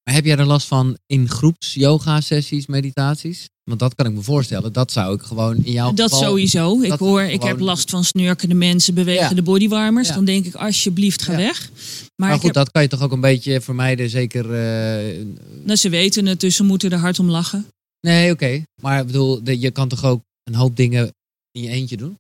Maar 0.04 0.14
heb 0.14 0.26
jij 0.26 0.38
er 0.38 0.46
last 0.46 0.68
van 0.68 0.98
in 1.06 1.30
groeps 1.30 1.74
yoga 1.74 2.22
sessies, 2.22 2.66
meditaties? 2.66 3.48
Want 3.64 3.80
dat 3.80 3.96
kan 3.96 4.06
ik 4.06 4.12
me 4.14 4.22
voorstellen. 4.22 4.74
Dat 4.74 4.92
zou 4.92 5.16
ik 5.16 5.22
gewoon 5.22 5.56
in 5.64 5.72
jouw 5.72 5.94
Dat 5.94 6.12
geval... 6.12 6.28
sowieso. 6.28 6.82
Ik 6.82 6.92
hoor, 6.92 7.22
ik 7.22 7.42
heb 7.44 7.60
last 7.60 7.90
van 7.90 8.04
snurkende 8.04 8.56
mensen, 8.56 8.94
bewegende 8.94 9.42
bodywarmers. 9.42 10.08
Ja. 10.08 10.14
Dan 10.14 10.26
denk 10.26 10.46
ik, 10.46 10.56
alsjeblieft, 10.56 11.22
ga 11.22 11.32
Ja. 11.32 11.38
weg. 11.38 11.70
Maar, 12.16 12.34
goed, 12.34 12.44
heb, 12.44 12.54
dat 12.54 12.72
kan 12.72 12.82
je 12.82 12.88
toch 12.88 13.02
ook 13.02 13.12
een 13.12 13.22
beetje 13.22 13.62
vermijden. 13.62 14.10
Zeker... 14.10 14.46
eh, 14.54 15.26
nou, 15.64 15.76
ze 15.78 15.90
weten 15.90 16.26
het, 16.26 16.40
dus 16.40 16.56
ze 16.56 16.64
moeten 16.64 16.92
er 16.92 16.98
hard 16.98 17.20
om 17.20 17.30
lachen. 17.30 17.68
Nee, 18.08 18.32
oké. 18.32 18.64
Maar 18.82 19.00
ik 19.00 19.06
bedoel, 19.06 19.44
de- 19.44 19.60
je 19.60 19.72
kan 19.72 19.88
toch 19.88 20.04
ook 20.06 20.22
een 20.44 20.56
hoop 20.56 20.76
dingen 20.76 21.12
in 21.52 21.62
je 21.62 21.70
eentje 21.70 21.98
doen? 21.98 22.18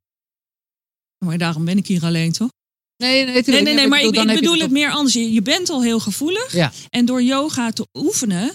Maar 1.26 1.38
daarom 1.38 1.65
ben 1.65 1.78
ik 1.78 1.88
hier 1.88 2.03
alleen, 2.03 2.32
toch? 2.32 2.49
Nee, 2.98 3.26
nee, 3.26 3.44
Nee, 3.45 3.61
nee, 3.61 3.74
nee, 3.74 3.88
maar 3.88 4.02
ik, 4.02 4.11
bedoel 4.11 4.57
het 4.60 4.72
meer 4.72 4.91
anders. 4.91 5.14
Je, 5.14 5.32
je 5.34 5.41
bent 5.41 5.70
al 5.70 5.84
heel 5.84 5.99
gevoelig. 5.99 6.53
Ja. 6.53 6.72
En 6.90 7.06
door 7.06 7.24
yoga 7.24 7.72
te 7.72 7.88
oefenen, 7.94 8.53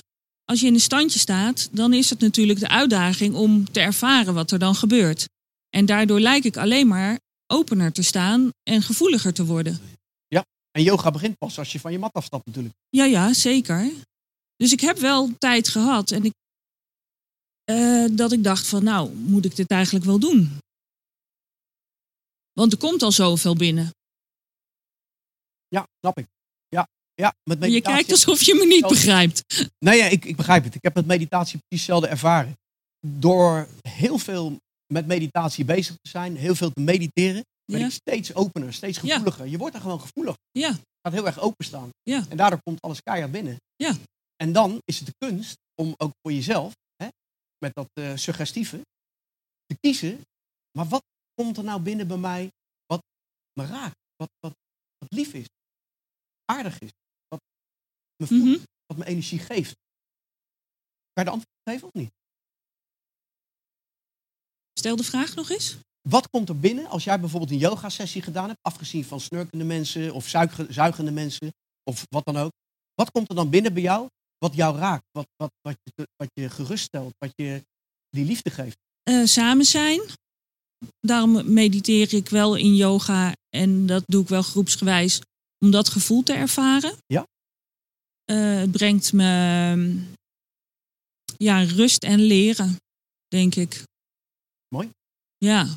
als 0.49 0.61
je 0.61 0.66
in 0.66 0.75
een 0.75 0.81
standje 0.81 1.19
staat, 1.19 1.69
dan 1.73 1.93
is 1.93 2.11
het 2.11 2.20
natuurlijk 2.20 2.61
de 2.61 2.69
uitdaging 2.69 3.35
om 3.35 3.70
te 3.73 3.81
ervaren 3.81 4.35
wat 4.35 4.51
er 4.51 4.59
dan 4.59 4.75
gebeurt. 4.75 5.29
En 5.70 5.87
daardoor 5.87 6.20
lijk 6.20 6.45
ik 6.45 6.57
alleen 6.57 6.87
maar 6.87 7.19
opener 7.47 7.93
te 7.93 8.03
staan 8.03 8.51
en 8.62 8.83
gevoeliger 8.83 9.35
te 9.35 9.45
worden. 9.45 9.81
En 10.79 10.85
yoga 10.85 11.11
begint 11.11 11.39
pas 11.39 11.59
als 11.59 11.73
je 11.73 11.81
van 11.81 11.93
je 11.93 11.99
mat 11.99 12.12
afstapt 12.12 12.47
natuurlijk. 12.47 12.75
Ja, 12.89 13.05
ja, 13.05 13.33
zeker. 13.33 13.93
Dus 14.57 14.73
ik 14.73 14.81
heb 14.81 14.97
wel 14.97 15.39
tijd 15.39 15.69
gehad 15.69 16.11
en 16.11 16.25
ik, 16.25 16.33
eh, 17.65 18.07
dat 18.11 18.33
ik 18.33 18.45
dacht 18.45 18.66
van, 18.66 18.85
nou, 18.85 19.15
moet 19.15 19.45
ik 19.45 19.57
dit 19.57 19.70
eigenlijk 19.70 20.05
wel 20.05 20.19
doen? 20.19 20.59
Want 22.53 22.73
er 22.73 22.79
komt 22.79 23.03
al 23.03 23.12
zoveel 23.12 23.55
binnen. 23.55 23.91
Ja, 25.69 25.87
snap 25.99 26.19
ik. 26.19 26.27
Ja, 27.20 27.35
met 27.45 27.65
Je 27.65 27.81
kijkt 27.81 28.11
alsof 28.11 28.43
je 28.43 28.55
me 28.55 28.66
niet 28.66 28.86
begrijpt. 28.89 29.69
Nee, 29.78 29.99
ja, 29.99 30.05
ik, 30.07 30.24
ik 30.24 30.36
begrijp 30.36 30.65
het. 30.65 30.74
Ik 30.74 30.82
heb 30.82 30.95
met 30.95 31.07
meditatie 31.07 31.59
precies 31.59 31.86
hetzelfde 31.86 32.09
ervaren. 32.09 32.57
Door 33.07 33.69
heel 33.89 34.19
veel 34.19 34.57
met 34.93 35.07
meditatie 35.07 35.65
bezig 35.65 35.95
te 35.95 36.09
zijn, 36.09 36.36
heel 36.36 36.55
veel 36.55 36.70
te 36.73 36.81
mediteren, 36.81 37.45
ben 37.65 37.81
Ja. 37.81 37.86
ik 37.86 37.93
steeds 37.93 38.35
opener, 38.35 38.73
steeds 38.73 39.01
Ja. 39.01 39.09
gevoeliger. 39.15 39.47
Je 39.47 39.59
wordt 39.59 39.74
er 39.74 39.81
gewoon 39.81 40.01
gevoelig. 40.01 40.36
Ja. 40.51 40.73
Gaat 41.03 41.12
heel 41.12 41.27
erg 41.27 41.39
openstaan. 41.40 41.90
Ja. 42.03 42.24
En 42.28 42.36
daardoor 42.36 42.62
komt 42.62 42.81
alles 42.81 43.03
keihard 43.03 43.32
binnen. 43.32 43.57
Ja. 43.77 43.97
En 44.36 44.53
dan 44.53 44.78
is 44.85 44.99
het 44.99 45.07
de 45.07 45.15
kunst 45.27 45.57
om 45.74 45.95
ook 45.97 46.12
voor 46.23 46.32
jezelf, 46.32 46.73
hè, 46.97 47.09
met 47.59 47.74
dat 47.74 47.89
eh, 47.93 48.16
suggestieve, 48.16 48.81
te 49.66 49.77
kiezen. 49.81 50.20
Maar 50.78 50.89
wat 50.89 51.03
komt 51.35 51.57
er 51.57 51.65
nou 51.65 51.81
binnen 51.81 52.07
bij 52.09 52.16
mij 52.16 52.51
wat 52.86 53.03
me 53.53 53.66
raakt? 53.66 53.97
Wat, 54.16 54.28
wat, 54.40 54.53
wat 54.99 55.12
lief 55.12 55.32
is? 55.32 55.47
Aardig 56.45 56.78
is? 56.78 56.90
Wat 58.19 58.31
me 58.31 58.36
voelt? 58.39 58.57
Mhm. 58.57 58.65
Wat 58.86 58.97
me 58.97 59.05
energie 59.05 59.39
geeft? 59.39 59.77
Kan 61.12 61.24
je 61.24 61.31
de 61.31 61.31
antwoord 61.31 61.57
geven 61.65 61.86
of 61.86 61.93
niet? 61.95 62.11
Stel 64.78 64.97
de 64.97 65.05
vraag 65.05 65.35
nog 65.35 65.51
eens. 65.51 65.77
Wat 66.09 66.28
komt 66.31 66.49
er 66.49 66.59
binnen 66.61 66.86
als 66.86 67.05
jij 67.05 67.20
bijvoorbeeld 67.20 67.51
een 67.51 67.59
yoga-sessie 67.59 68.23
gedaan 68.23 68.49
hebt, 68.49 68.59
afgezien 68.62 69.05
van 69.05 69.20
snurkende 69.20 69.65
mensen 69.65 70.15
of 70.15 70.28
zuige- 70.28 70.66
zuigende 70.73 71.11
mensen 71.11 71.53
of 71.90 72.05
wat 72.09 72.24
dan 72.24 72.36
ook? 72.36 72.51
Wat 72.95 73.11
komt 73.11 73.28
er 73.28 73.35
dan 73.35 73.51
binnen 73.51 73.74
bij 73.74 73.82
jou 73.82 74.09
wat 74.39 74.55
jou 74.55 74.77
raakt, 74.78 75.05
wat, 75.11 75.27
wat, 75.36 75.51
wat, 75.61 75.77
je, 75.82 76.09
wat 76.16 76.28
je 76.32 76.51
geruststelt, 76.51 77.15
wat 77.19 77.32
je 77.35 77.62
die 78.11 78.24
liefde 78.24 78.51
geeft? 78.51 78.77
Eh, 79.03 79.24
samen 79.24 79.65
zijn. 79.65 80.01
Daarom 81.01 81.53
mediteer 81.53 82.15
ik 82.15 82.28
wel 82.28 82.57
in 82.57 82.74
yoga 82.74 83.32
en 83.49 83.86
dat 83.86 84.03
doe 84.07 84.23
ik 84.23 84.28
wel 84.28 84.43
groepsgewijs 84.43 85.20
om 85.65 85.70
dat 85.70 85.89
gevoel 85.89 86.23
te 86.23 86.32
ervaren. 86.32 86.97
Ja. 87.07 87.27
Eh, 88.28 88.59
het 88.59 88.70
brengt 88.70 89.12
me 89.12 89.26
ja, 91.36 91.62
rust 91.62 92.02
en 92.05 92.20
leren, 92.20 92.76
denk 93.28 93.55
ik. 93.55 93.82
Mooi. 94.68 94.90
Ja. 95.38 95.74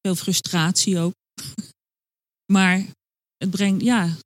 Veel 0.00 0.14
frustratie 0.14 0.98
ook. 0.98 1.12
maar 2.54 2.86
het 3.36 3.50
brengt, 3.50 3.82
ja. 3.82 4.16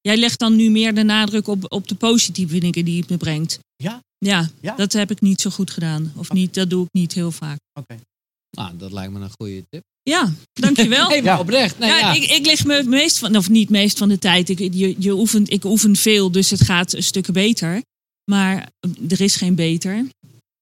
Jij 0.00 0.16
legt 0.16 0.38
dan 0.38 0.56
nu 0.56 0.70
meer 0.70 0.94
de 0.94 1.02
nadruk 1.02 1.46
op, 1.46 1.72
op 1.72 1.88
de 1.88 1.94
positieve 1.94 2.58
dingen 2.58 2.84
die 2.84 3.00
het 3.00 3.10
me 3.10 3.16
brengt. 3.16 3.58
Ja. 3.76 4.00
Ja, 4.18 4.50
Ja? 4.60 4.76
dat 4.76 4.92
heb 4.92 5.10
ik 5.10 5.20
niet 5.20 5.40
zo 5.40 5.50
goed 5.50 5.70
gedaan. 5.70 6.12
Of 6.16 6.30
niet, 6.30 6.54
dat 6.54 6.70
doe 6.70 6.84
ik 6.84 6.92
niet 6.92 7.12
heel 7.12 7.30
vaak. 7.32 7.58
Oké. 7.80 7.98
Nou, 8.50 8.76
dat 8.76 8.92
lijkt 8.92 9.12
me 9.12 9.20
een 9.20 9.30
goede 9.38 9.64
tip. 9.68 9.82
Ja, 10.10 10.32
dankjewel. 10.52 11.08
Nee, 11.10 11.22
Ja. 11.22 11.38
oprecht. 11.38 11.78
Nee, 11.78 11.88
ja, 11.88 11.98
ja. 11.98 12.14
Ik, 12.14 12.22
ik 12.30 12.46
leg 12.46 12.64
me 12.64 12.74
het 12.74 12.86
meest 12.86 13.18
van, 13.18 13.36
of 13.36 13.48
niet 13.48 13.70
meest 13.70 13.98
van 13.98 14.08
de 14.08 14.18
tijd. 14.18 14.48
Ik, 14.48 14.58
je, 14.58 14.94
je 14.98 15.12
oefent, 15.12 15.52
ik 15.52 15.64
oefen 15.64 15.96
veel, 15.96 16.30
dus 16.30 16.50
het 16.50 16.60
gaat 16.62 16.94
stukken 16.98 17.32
beter. 17.32 17.82
Maar 18.30 18.68
er 19.08 19.20
is 19.20 19.36
geen 19.36 19.54
beter. 19.54 20.06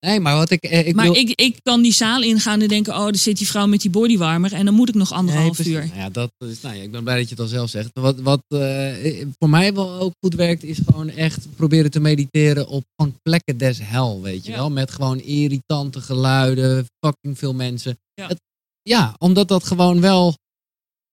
nee, 0.06 0.20
maar 0.20 0.36
wat 0.36 0.50
ik... 0.50 0.62
eh, 0.62 0.86
ik 0.86 0.94
maar 0.94 1.06
ik, 1.16 1.30
ik 1.40 1.56
kan 1.62 1.82
die 1.82 1.92
zaal 1.92 2.22
ingaan 2.22 2.60
en 2.60 2.68
denken: 2.68 2.94
oh, 2.96 3.06
er 3.06 3.16
zit 3.16 3.38
die 3.38 3.46
vrouw 3.46 3.66
met 3.66 3.80
die 3.80 3.90
bodywarmer. 3.90 4.52
En 4.52 4.64
dan 4.64 4.74
moet 4.74 4.88
ik 4.88 4.94
nog 4.94 5.12
anderhalf 5.12 5.58
Nee, 5.58 5.68
uur. 5.68 5.86
Nou 5.86 5.96
ja, 5.98 6.10
dat 6.10 6.30
is, 6.38 6.60
nou 6.60 6.76
ja, 6.76 6.82
ik 6.82 6.90
ben 6.90 7.02
blij 7.02 7.16
dat 7.16 7.24
je 7.24 7.30
het 7.30 7.40
al 7.40 7.46
zelf 7.46 7.70
zegt. 7.70 7.90
Wat, 7.92 8.20
wat 8.20 8.42
eh, 8.48 9.26
voor 9.38 9.48
mij 9.50 9.74
wel 9.74 9.90
ook 10.00 10.12
goed 10.20 10.34
werkt, 10.34 10.62
is 10.64 10.78
gewoon 10.86 11.08
echt 11.08 11.46
proberen 11.56 11.90
te 11.90 12.00
mediteren 12.00 12.66
op 12.68 12.84
gewoon 12.96 13.14
plekken 13.22 13.56
des 13.58 13.78
hel, 13.82 14.22
weet 14.22 14.44
je 14.44 14.50
Ja. 14.50 14.56
wel. 14.56 14.70
Met 14.70 14.90
gewoon 14.90 15.20
irritante 15.20 16.00
geluiden, 16.00 16.86
fucking 17.06 17.38
veel 17.38 17.54
mensen. 17.54 17.98
Ja. 18.14 18.26
Het- 18.28 18.40
ja 18.84 19.14
omdat 19.18 19.48
dat 19.48 19.64
gewoon 19.64 20.00
wel... 20.00 20.34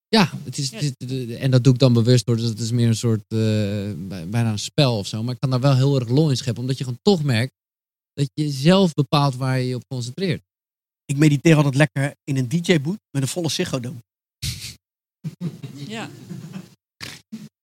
Ja, 0.08 0.30
het 0.44 0.58
is, 0.58 0.70
Ja. 0.70 0.76
het 0.78 1.10
is- 1.10 1.36
en 1.36 1.50
dat 1.50 1.64
doe 1.64 1.72
ik 1.72 1.78
dan 1.78 1.92
bewust 1.92 2.26
door, 2.26 2.36
dus 2.36 2.48
het 2.48 2.58
is 2.60 2.70
meer 2.70 2.88
een 2.88 2.96
soort, 2.96 3.22
eh, 3.28 3.38
bij- 3.96 4.28
bijna 4.28 4.50
een 4.50 4.58
spel 4.58 4.98
of 4.98 5.06
zo. 5.06 5.22
Maar 5.22 5.34
ik 5.34 5.40
kan 5.40 5.50
daar 5.50 5.60
wel 5.60 5.74
heel 5.76 6.00
erg 6.00 6.08
lol 6.08 6.30
in 6.30 6.36
scheppen, 6.36 6.62
omdat 6.62 6.78
je 6.78 6.84
gewoon 6.84 6.98
toch 7.02 7.22
merkt 7.22 7.52
dat 8.12 8.28
je 8.34 8.50
zelf 8.50 8.94
bepaalt 8.94 9.36
waar 9.36 9.58
je 9.58 9.66
je 9.68 9.74
op 9.74 9.84
concentreert. 9.88 10.42
Ik 11.04 11.16
mediteer 11.16 11.56
altijd 11.56 11.74
lekker 11.74 12.14
in 12.24 12.36
een 12.36 12.48
DJ-boot 12.48 12.98
met 13.10 13.22
een 13.22 13.28
volle 13.28 13.48
Ziggo 13.48 13.80
Dome. 13.80 13.98
Ja. 15.86 16.10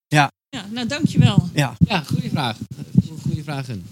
Ja. 0.07 0.31
Ja, 0.49 0.65
nou 0.72 0.88
dankjewel. 0.88 1.49
Ja. 1.53 1.76
Ja, 1.88 2.02
goede 2.03 2.30
vraag. 2.30 2.57
Goede 3.22 3.44
vraag, 3.44 3.68
Hun. 3.68 3.86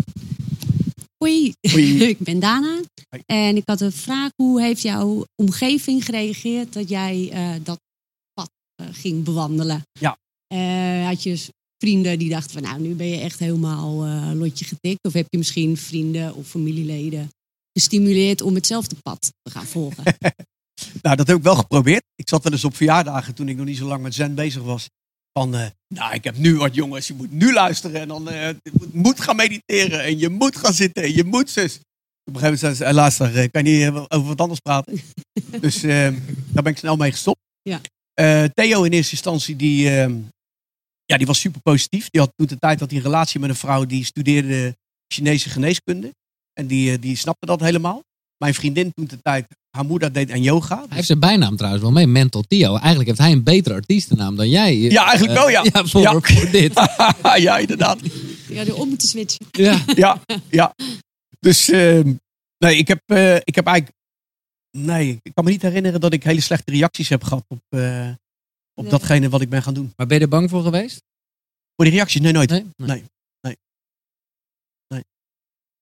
Hoi, 1.17 1.53
ik 2.13 2.19
ben 2.19 2.39
Dana. 2.39 2.81
Hoi. 3.09 3.23
En 3.25 3.55
ik 3.55 3.63
had 3.65 3.81
een 3.81 3.91
vraag. 3.91 4.31
Hoe 4.35 4.61
heeft 4.61 4.81
jouw 4.81 5.25
omgeving 5.35 6.05
gereageerd 6.05 6.73
dat 6.73 6.89
jij 6.89 7.29
eh, 7.31 7.55
dat 7.63 7.79
pad 8.33 8.49
eh, 8.75 8.87
ging 8.91 9.23
bewandelen? 9.23 9.81
Ja. 9.99 10.17
Eh, 10.47 11.07
had 11.07 11.23
je 11.23 11.45
vrienden 11.77 12.19
die 12.19 12.29
dachten 12.29 12.51
van 12.51 12.61
nou, 12.61 12.81
nu 12.81 12.95
ben 12.95 13.07
je 13.07 13.19
echt 13.19 13.39
helemaal 13.39 14.05
lotje 14.35 14.65
getikt? 14.65 15.05
Of 15.05 15.13
heb 15.13 15.25
je 15.29 15.37
misschien 15.37 15.77
vrienden 15.77 16.35
of 16.35 16.47
familieleden 16.47 17.29
gestimuleerd 17.73 18.41
om 18.41 18.55
hetzelfde 18.55 18.95
pad 19.01 19.31
te 19.41 19.51
gaan 19.51 19.65
volgen? 19.65 20.03
Nou, 21.01 21.15
dat 21.15 21.27
heb 21.27 21.37
ik 21.37 21.43
wel 21.43 21.55
geprobeerd. 21.55 22.03
Ik 22.15 22.29
zat 22.29 22.43
wel 22.43 22.51
eens 22.51 22.63
op 22.63 22.75
verjaardagen 22.75 23.33
toen 23.33 23.49
ik 23.49 23.57
nog 23.57 23.65
niet 23.65 23.77
zo 23.77 23.87
lang 23.87 24.01
met 24.01 24.15
zen 24.15 24.35
bezig 24.35 24.61
was. 24.63 24.87
Van, 25.37 25.55
eh, 25.55 25.67
nou, 25.87 26.13
ik 26.13 26.23
heb 26.23 26.37
nu 26.37 26.57
wat 26.57 26.75
jongens, 26.75 27.07
je 27.07 27.13
moet 27.13 27.31
nu 27.31 27.53
luisteren. 27.53 28.01
En 28.01 28.07
dan 28.07 28.29
eh, 28.29 28.55
moet, 28.71 28.93
moet 28.93 29.19
gaan 29.21 29.35
mediteren. 29.35 30.03
En 30.03 30.19
je 30.19 30.29
moet 30.29 30.55
gaan 30.55 30.73
zitten. 30.73 31.03
En 31.03 31.15
je 31.15 31.23
moet 31.23 31.49
zus. 31.49 31.75
Op 31.75 32.35
een 32.35 32.39
gegeven 32.39 32.41
moment 32.41 32.59
zei 32.59 32.73
ze, 32.73 32.83
"Eh, 32.85 32.93
luister, 32.93 33.51
kan 33.51 33.65
je 33.65 33.85
niet 33.85 34.07
over 34.07 34.27
wat 34.27 34.41
anders 34.41 34.59
praten? 34.59 34.99
dus 35.65 35.83
eh, 35.83 36.13
daar 36.51 36.63
ben 36.63 36.71
ik 36.71 36.77
snel 36.77 36.95
mee 36.95 37.11
gestopt. 37.11 37.39
Ja. 37.61 37.81
Theo 38.53 38.83
in 38.83 38.91
eerste 38.91 39.11
instantie, 39.11 39.55
die, 39.55 39.89
eh, 39.89 40.13
ja, 41.05 41.17
die 41.17 41.27
was 41.27 41.39
super 41.39 41.61
positief. 41.61 42.09
Die 42.09 42.21
had 42.21 42.31
toen 42.35 42.47
de 42.47 42.57
tijd 42.57 42.79
dat 42.79 42.89
hij 42.89 42.97
een 42.97 43.05
relatie 43.05 43.39
met 43.39 43.49
een 43.49 43.55
vrouw 43.55 43.85
die 43.85 44.05
studeerde 44.05 44.75
Chinese 45.13 45.49
geneeskunde. 45.49 46.13
En 46.53 46.67
die, 46.67 46.99
die 46.99 47.15
snapte 47.15 47.45
dat 47.45 47.59
helemaal. 47.59 48.03
Mijn 48.37 48.53
vriendin 48.53 48.93
toen 48.93 49.05
de 49.05 49.21
tijd, 49.21 49.47
haar 49.69 49.85
moeder 49.85 50.13
deed 50.13 50.31
aan 50.31 50.41
yoga. 50.41 50.77
Hij 50.77 50.85
heeft 50.89 51.07
zijn 51.07 51.19
bijnaam 51.19 51.55
trouwens 51.55 51.83
wel 51.83 51.91
mee, 51.91 52.07
Mental 52.07 52.41
Theo. 52.47 52.75
Eigenlijk 52.75 53.07
heeft 53.07 53.19
hij 53.19 53.31
een 53.31 53.43
betere 53.43 53.75
artiestennaam 53.75 54.35
dan 54.35 54.49
jij. 54.49 54.77
Ja, 54.77 55.03
eigenlijk 55.05 55.37
Eh, 55.37 55.43
wel, 55.43 55.49
ja. 55.49 55.63
Ja, 55.73 55.85
voor, 55.85 56.01
Ja. 56.01 56.11
voor 56.19 56.51
dit. 56.51 56.73
ja, 57.47 57.57
inderdaad. 57.57 57.99
Ja, 58.47 58.65
er 58.65 58.75
om 58.75 58.87
moeten 58.89 59.07
switchen. 59.07 59.45
Ja. 59.51 59.83
ja, 59.95 60.21
ja. 60.49 60.73
Dus 61.39 61.69
ehm, 61.69 62.13
nee, 62.57 62.77
ik 62.77 62.87
heb, 62.87 63.01
eh, 63.05 63.35
ik 63.35 63.55
heb 63.55 63.65
eigenlijk. 63.65 63.95
Nee, 64.77 65.19
ik 65.21 65.31
kan 65.33 65.43
me 65.43 65.49
niet 65.51 65.61
herinneren 65.61 65.99
dat 66.01 66.13
ik 66.13 66.23
hele 66.23 66.41
slechte 66.41 66.71
reacties 66.71 67.09
heb 67.09 67.23
gehad 67.23 67.43
op, 67.47 67.59
eh, 67.69 68.09
op 68.73 68.83
Nee. 68.83 68.91
datgene 68.91 69.29
wat 69.29 69.41
ik 69.41 69.49
ben 69.49 69.63
gaan 69.63 69.73
doen. 69.73 69.93
Maar 69.95 70.07
ben 70.07 70.17
je 70.17 70.23
er 70.23 70.29
bang 70.29 70.49
voor 70.49 70.63
geweest? 70.63 71.01
Voor 71.75 71.85
die 71.85 71.93
reacties? 71.93 72.21
Nee, 72.21 72.31
nooit. 72.31 72.49
Nee? 72.49 72.65
Nee. 72.75 73.03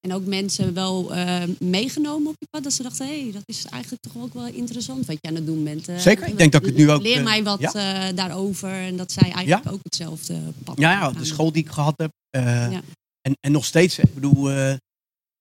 En 0.05 0.13
ook 0.13 0.25
mensen 0.25 0.73
wel 0.73 1.13
eh, 1.13 1.43
meegenomen 1.59 2.27
op 2.27 2.35
je 2.39 2.47
pad. 2.49 2.63
Dat 2.63 2.73
ze 2.73 2.83
dachten, 2.83 3.07
hé, 3.07 3.21
hey, 3.21 3.31
dat 3.31 3.43
is 3.45 3.65
eigenlijk 3.65 4.01
toch 4.01 4.17
ook 4.23 4.33
wel 4.33 4.45
interessant 4.45 5.05
wat 5.05 5.17
je 5.21 5.27
aan 5.27 5.35
het 5.35 5.45
doen 5.45 5.63
bent. 5.63 5.87
Eh, 5.87 5.97
Zeker, 5.97 6.27
ik 6.27 6.37
denk 6.37 6.51
dat 6.51 6.61
ik 6.61 6.67
het 6.67 6.77
nu 6.77 6.91
ook, 6.91 7.01
Leer 7.01 7.17
eh, 7.17 7.23
mij 7.23 7.43
wat 7.43 7.59
ja. 7.59 8.11
daarover. 8.11 8.69
En 8.69 8.97
dat 8.97 9.11
zij 9.11 9.31
eigenlijk 9.31 9.71
ook 9.71 9.83
hetzelfde 9.83 10.39
pad 10.63 10.79
Ja, 10.79 10.91
ja, 10.91 11.11
de 11.11 11.25
school 11.25 11.51
die 11.51 11.63
ik 11.63 11.69
gehad 11.69 11.93
heb. 11.97 12.11
Ja. 12.29 12.81
en, 13.21 13.35
en 13.39 13.51
nog 13.51 13.65
steeds. 13.65 13.99
Ik 13.99 14.13
bedoel, 14.13 14.49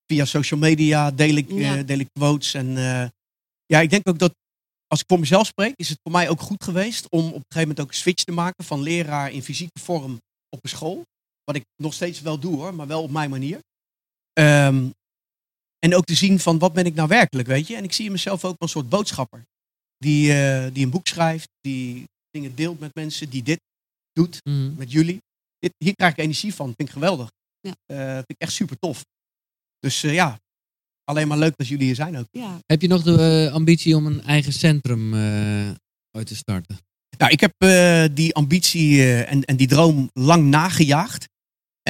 via 0.07 0.25
social 0.25 0.61
media 0.61 1.11
deel 1.11 1.37
ik, 1.37 1.49
deel 1.87 1.99
ik 1.99 2.09
quotes. 2.13 2.55
En 2.55 2.69
ja, 3.67 3.81
ik 3.81 3.91
denk 3.91 4.09
ook 4.09 4.19
dat 4.19 4.33
als 4.87 5.01
ik 5.01 5.07
voor 5.09 5.21
mezelf 5.21 5.47
spreek, 5.47 5.73
is 5.77 5.89
het 5.89 5.99
voor 6.03 6.13
mij 6.13 6.29
ook 6.29 6.41
goed 6.41 6.65
geweest 6.65 7.07
om 7.09 7.27
op 7.27 7.35
een 7.35 7.41
gegeven 7.49 7.61
moment 7.61 7.81
ook 7.81 7.89
een 7.89 7.95
switch 7.95 8.25
te 8.25 8.33
maken 8.33 8.65
van 8.65 8.83
leraar 8.83 9.33
in 9.33 9.43
fysieke 9.43 9.81
vorm 9.81 10.19
op 10.49 10.59
een 10.63 10.69
school. 10.69 11.03
Wat 11.45 11.57
ik 11.57 11.65
nog 11.83 11.95
steeds 11.95 12.21
wel 12.21 12.39
doe 12.39 12.57
hoor, 12.57 12.75
maar 12.75 12.87
wel 12.87 13.03
op 13.03 13.11
mijn 13.11 13.31
manier. 13.31 13.59
Ehm, 14.35 14.89
en 15.79 15.95
ook 15.95 16.05
te 16.05 16.15
zien 16.15 16.39
van 16.41 16.59
wat 16.59 16.73
ben 16.73 16.87
ik 16.87 16.95
nou 16.95 17.09
werkelijk, 17.09 17.49
weet 17.49 17.67
je. 17.67 17.77
En 17.77 17.85
ik 17.85 17.93
zie 17.93 18.05
in 18.05 18.13
mezelf 18.13 18.37
ook 18.45 18.51
wel 18.51 18.55
een 18.59 18.69
soort 18.69 18.89
boodschapper. 18.89 19.43
Die, 19.97 20.33
eh, 20.33 20.73
die 20.73 20.85
een 20.85 20.91
boek 20.91 21.07
schrijft, 21.07 21.49
die 21.61 22.05
dingen 22.31 22.55
deelt 22.55 22.81
met 22.81 22.95
mensen, 22.95 23.31
die 23.31 23.43
dit 23.43 23.61
doet 24.13 24.41
Mhm. 24.45 24.75
met 24.77 24.93
jullie. 24.93 25.19
Dit, 25.59 25.73
hier 25.79 25.95
krijg 25.95 26.13
ik 26.13 26.19
energie 26.19 26.55
van, 26.55 26.67
vind 26.67 26.89
ik 26.89 26.91
geweldig. 26.91 27.31
Ja. 27.61 27.73
Eh, 27.87 28.15
vind 28.15 28.25
ik 28.31 28.39
echt 28.39 28.53
super 28.53 28.77
tof. 28.79 29.05
Dus 29.79 30.03
eh, 30.03 30.15
ja, 30.15 30.39
alleen 31.05 31.29
maar 31.29 31.39
leuk 31.39 31.57
dat 31.57 31.69
jullie 31.69 31.85
hier 31.87 31.95
zijn 31.95 32.17
ook. 32.17 32.27
Ja. 32.31 32.59
Heb 32.67 32.81
je 32.83 32.89
nog 32.89 33.03
de 33.03 33.51
ambitie 33.53 33.97
om 33.97 34.07
een 34.07 34.21
eigen 34.23 34.53
centrum 34.53 35.15
eh 35.15 35.71
uit 36.11 36.27
te 36.27 36.37
starten? 36.37 36.79
Nou, 37.19 37.33
ik 37.33 37.41
heb 37.41 37.53
eh, 37.57 38.05
die 38.13 38.35
ambitie 38.35 39.01
eh, 39.01 39.31
en, 39.33 39.45
en 39.45 39.57
die 39.57 39.67
droom 39.69 40.11
lang 40.13 40.45
nagejaagd. 40.47 41.29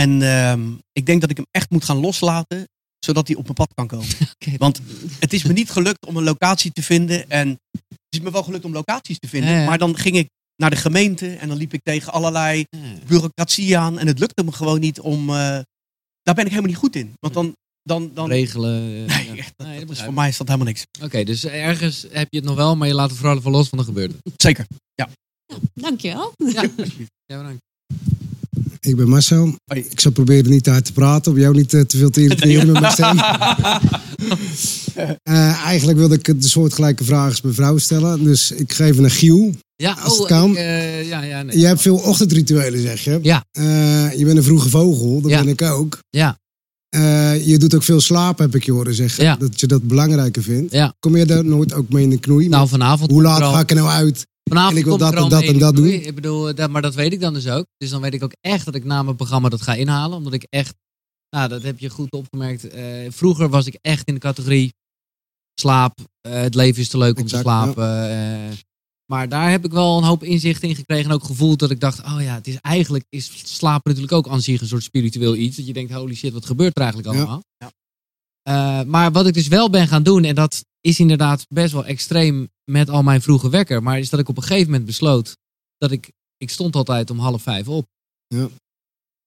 En 0.00 0.22
ehm, 0.22 0.72
ik 0.92 1.06
denk 1.06 1.20
dat 1.20 1.30
ik 1.30 1.36
hem 1.36 1.46
echt 1.50 1.70
moet 1.70 1.84
gaan 1.84 1.96
loslaten, 1.96 2.68
zodat 2.98 3.26
hij 3.26 3.36
op 3.36 3.42
mijn 3.42 3.54
pad 3.54 3.70
kan 3.74 3.86
komen. 3.86 4.06
Oké. 4.40 4.56
Want 4.56 4.80
het 5.18 5.32
is 5.32 5.42
me 5.44 5.52
niet 5.52 5.70
gelukt 5.70 6.06
om 6.06 6.16
een 6.16 6.24
locatie 6.24 6.70
te 6.72 6.82
vinden. 6.82 7.30
En 7.30 7.48
het 7.70 8.08
is 8.08 8.20
me 8.20 8.30
wel 8.30 8.42
gelukt 8.42 8.64
om 8.64 8.72
locaties 8.72 9.18
te 9.18 9.28
vinden. 9.28 9.50
Ja, 9.50 9.58
ja. 9.60 9.64
Maar 9.66 9.78
dan 9.78 9.96
ging 9.98 10.16
ik 10.16 10.28
naar 10.56 10.70
de 10.70 10.76
gemeente 10.76 11.34
en 11.34 11.48
dan 11.48 11.56
liep 11.56 11.72
ik 11.72 11.80
tegen 11.82 12.12
allerlei 12.12 12.64
Ja. 12.70 12.78
bureaucratie 13.06 13.78
aan. 13.78 13.98
En 13.98 14.06
het 14.06 14.18
lukte 14.18 14.44
me 14.44 14.52
gewoon 14.52 14.80
niet 14.80 15.00
om... 15.00 15.28
eh, 15.28 15.34
daar 16.22 16.34
ben 16.34 16.44
ik 16.44 16.50
helemaal 16.50 16.70
niet 16.70 16.76
goed 16.78 16.96
in. 16.96 17.12
Want 17.20 17.34
dan... 17.34 17.54
dan, 17.82 18.10
dan 18.14 18.28
Regelen. 18.28 18.82
nee, 19.06 19.34
ja. 19.34 19.44
dat, 19.56 19.66
Nee, 19.66 19.78
dat 19.78 19.88
dat 19.88 19.96
is 19.96 20.02
voor 20.02 20.14
mij 20.14 20.28
is 20.28 20.36
dat 20.36 20.46
helemaal 20.46 20.68
niks. 20.68 20.84
Oké, 21.02 21.24
dus 21.24 21.44
ergens 21.44 22.06
heb 22.10 22.26
je 22.30 22.36
het 22.36 22.46
nog 22.46 22.56
wel, 22.56 22.76
maar 22.76 22.88
je 22.88 22.94
laat 22.94 23.08
het 23.10 23.18
vooral 23.18 23.36
even 23.38 23.50
los 23.50 23.68
van 23.68 23.78
de 23.78 23.84
gebeurde. 23.84 24.14
Zeker. 24.36 24.66
Dankjewel. 25.74 26.32
Ja, 26.36 26.62
ja 27.26 27.36
bedankt. 27.36 27.62
Ik 28.84 28.96
ben 28.96 29.08
Marcel. 29.08 29.54
Hoi. 29.64 29.84
Ik 29.90 30.00
zal 30.00 30.12
proberen 30.12 30.50
niet 30.50 30.64
te 30.64 30.70
hard 30.70 30.84
te 30.84 30.92
praten, 30.92 31.32
om 31.32 31.38
jou 31.38 31.54
niet 31.54 31.74
eh, 31.74 31.80
te 31.80 31.96
veel 31.96 32.10
te 32.10 32.20
irriteren 32.24 32.66
met 32.72 32.80
mijn 32.80 32.92
stem. 32.92 33.18
Eh, 35.22 35.64
eigenlijk 35.64 35.98
wilde 35.98 36.14
ik 36.14 36.28
een 36.28 36.42
soortgelijke 36.42 37.04
vraag 37.04 37.28
als 37.28 37.40
mijn 37.40 37.54
vrouw 37.54 37.78
stellen. 37.78 38.24
Dus 38.24 38.50
ik 38.50 38.72
geef 38.72 38.98
een 38.98 39.10
Giel. 39.10 39.54
Ja, 39.76 39.92
Als 40.02 40.12
het 40.12 40.20
oh, 40.22 40.26
kan. 40.26 40.50
ik, 40.50 40.56
eh, 40.56 41.08
ja, 41.08 41.22
ja, 41.22 41.42
nee. 41.42 41.58
Je 41.58 41.66
hebt 41.66 41.80
veel 41.80 41.96
ochtendrituelen, 41.96 42.80
zeg 42.80 43.00
je. 43.04 43.18
Ja. 43.22 43.44
Je 44.16 44.24
bent 44.24 44.36
een 44.36 44.42
vroege 44.42 44.68
vogel, 44.68 45.20
dat 45.20 45.30
Ja. 45.30 45.38
ben 45.42 45.48
ik 45.52 45.62
ook. 45.62 45.98
Ja. 46.10 46.38
Je 47.44 47.54
doet 47.58 47.74
ook 47.74 47.82
veel 47.82 48.00
slapen, 48.00 48.44
heb 48.44 48.54
ik 48.54 48.64
je 48.64 48.72
horen 48.72 48.94
zeggen. 48.94 49.24
Ja. 49.24 49.36
Dat 49.36 49.60
je 49.60 49.66
dat 49.66 49.82
belangrijker 49.82 50.42
vindt. 50.42 50.72
Ja. 50.72 50.94
Kom 50.98 51.16
je 51.16 51.26
daar 51.26 51.44
nooit 51.44 51.72
ook 51.72 51.88
mee 51.88 52.02
in 52.02 52.10
de 52.10 52.18
knoei? 52.20 52.48
Nou, 52.48 52.68
vanavond. 52.68 53.10
Hoe 53.10 53.22
laat 53.22 53.42
ga 53.42 53.60
ik 53.60 53.70
er 53.70 53.76
nou 53.76 53.88
uit? 53.88 54.26
Vanavond 54.50 54.72
en 54.72 54.78
ik 54.78 54.84
wil 54.84 54.96
dat 54.98 55.14
en 55.14 55.28
dat 55.28 55.42
en 55.42 55.58
dat 55.58 55.76
doen? 55.76 55.86
Ik 55.88 56.14
bedoel, 56.14 56.48
eh, 56.48 56.54
dat, 56.54 56.70
maar 56.70 56.82
dat 56.82 56.94
weet 56.94 57.12
ik 57.12 57.20
dan 57.20 57.34
dus 57.34 57.48
ook. 57.48 57.64
Dus 57.76 57.90
dan 57.90 58.00
weet 58.00 58.14
ik 58.14 58.22
ook 58.24 58.34
echt 58.40 58.64
dat 58.64 58.74
ik 58.74 58.84
na 58.84 59.02
mijn 59.02 59.16
programma 59.16 59.48
dat 59.48 59.62
ga 59.62 59.74
inhalen. 59.74 60.16
Omdat 60.16 60.32
ik 60.32 60.46
echt, 60.50 60.74
nou 61.30 61.48
dat 61.48 61.62
heb 61.62 61.78
je 61.78 61.88
goed 61.88 62.10
opgemerkt. 62.12 62.68
eh, 62.68 62.84
vroeger 63.10 63.48
was 63.48 63.66
ik 63.66 63.78
echt 63.80 64.06
in 64.08 64.14
de 64.14 64.20
categorie 64.20 64.72
slaap. 65.60 65.98
eh, 66.20 66.32
het 66.32 66.54
leven 66.54 66.80
is 66.82 66.88
te 66.88 66.98
leuk 66.98 67.18
om 67.18 67.26
te 67.26 67.36
slapen. 67.42 67.84
maar 69.06 69.28
daar 69.28 69.50
heb 69.50 69.64
ik 69.64 69.72
wel 69.72 69.98
een 69.98 70.04
hoop 70.04 70.22
inzicht 70.22 70.62
in 70.62 70.74
gekregen. 70.74 71.04
En 71.10 71.12
ook 71.16 71.24
gevoeld 71.24 71.58
dat 71.58 71.70
ik 71.70 71.80
dacht, 71.80 71.98
oh 72.04 72.16
ja, 72.20 72.34
het 72.34 72.46
is 72.46 72.56
eigenlijk 72.60 73.04
is 73.08 73.30
slapen 73.56 73.82
natuurlijk 73.84 74.12
ook 74.26 74.28
aan 74.32 74.40
zich 74.40 74.60
een 74.60 74.66
soort 74.66 74.82
spiritueel 74.82 75.34
iets. 75.36 75.56
Dat 75.56 75.66
je 75.66 75.72
denkt, 75.72 75.92
holy 75.92 76.14
shit, 76.14 76.32
wat 76.32 76.46
gebeurt 76.46 76.76
er 76.76 76.82
eigenlijk 76.82 77.12
Ja. 77.12 77.18
allemaal? 77.20 77.42
Eh, 78.42 78.82
maar 78.82 79.12
wat 79.12 79.26
ik 79.26 79.34
dus 79.34 79.48
wel 79.48 79.70
ben 79.70 79.88
gaan 79.88 80.02
doen, 80.02 80.24
en 80.24 80.34
dat 80.34 80.64
is 80.86 80.98
inderdaad 81.00 81.46
best 81.48 81.72
wel 81.72 81.84
extreem 81.84 82.48
met 82.70 82.90
al 82.90 83.02
mijn 83.02 83.22
vroege 83.22 83.48
wekker, 83.50 83.82
maar 83.82 83.98
is 83.98 84.10
dat 84.10 84.20
ik 84.20 84.28
op 84.28 84.36
een 84.36 84.42
gegeven 84.42 84.66
moment 84.70 84.84
besloot 84.84 85.36
dat 85.78 85.90
ik, 85.90 86.10
ik 86.36 86.50
stond 86.50 86.76
altijd 86.76 87.10
om 87.10 87.18
half 87.18 87.42
vijf 87.42 87.68
op. 87.68 87.86
Ja. 88.26 88.48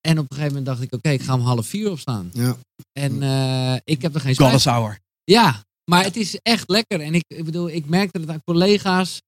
En 0.02 0.18
op 0.20 0.24
een 0.32 0.36
gegeven 0.38 0.48
moment 0.48 0.66
dacht 0.66 0.82
ik, 0.82 0.94
oké, 0.94 1.10
ik 1.10 1.22
ga 1.22 1.34
om 1.34 1.42
half 1.42 1.68
vier 1.68 1.92
opstaan. 1.92 2.30
Ja. 2.34 2.58
En 3.00 3.24
eh, 3.24 3.76
ik 3.84 4.02
heb 4.02 4.16
er 4.16 4.22
geen 4.22 4.36
Goddess 4.36 4.66
Hour. 4.66 5.00
ja, 5.24 5.64
maar 5.92 6.04
het 6.04 6.16
is 6.16 6.40
echt 6.42 6.70
lekker. 6.70 7.02
En 7.02 7.14
ik, 7.16 7.24
ik 7.28 7.46
bedoel, 7.46 7.70
ik 7.70 7.86
merkte 7.86 8.20
het 8.20 8.30
aan 8.30 8.44
collega's 8.44 9.22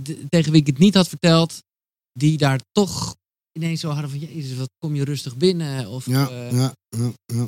de- 0.00 0.24
tegen 0.28 0.52
wie 0.52 0.60
ik 0.60 0.66
het 0.66 0.78
niet 0.78 0.94
had 0.94 1.08
verteld, 1.08 1.62
die 2.12 2.38
daar 2.38 2.60
toch 2.72 3.14
ineens 3.52 3.80
zo 3.80 3.88
hadden 3.90 4.10
van, 4.10 4.18
jezus, 4.18 4.56
wat 4.58 4.70
kom 4.78 4.94
je 4.94 5.04
rustig 5.04 5.36
binnen? 5.36 5.88
Of, 5.88 6.06
Ja, 6.06 6.28
eh, 6.28 6.52
ja, 6.52 6.74
ja, 6.88 7.12
ja. 7.24 7.46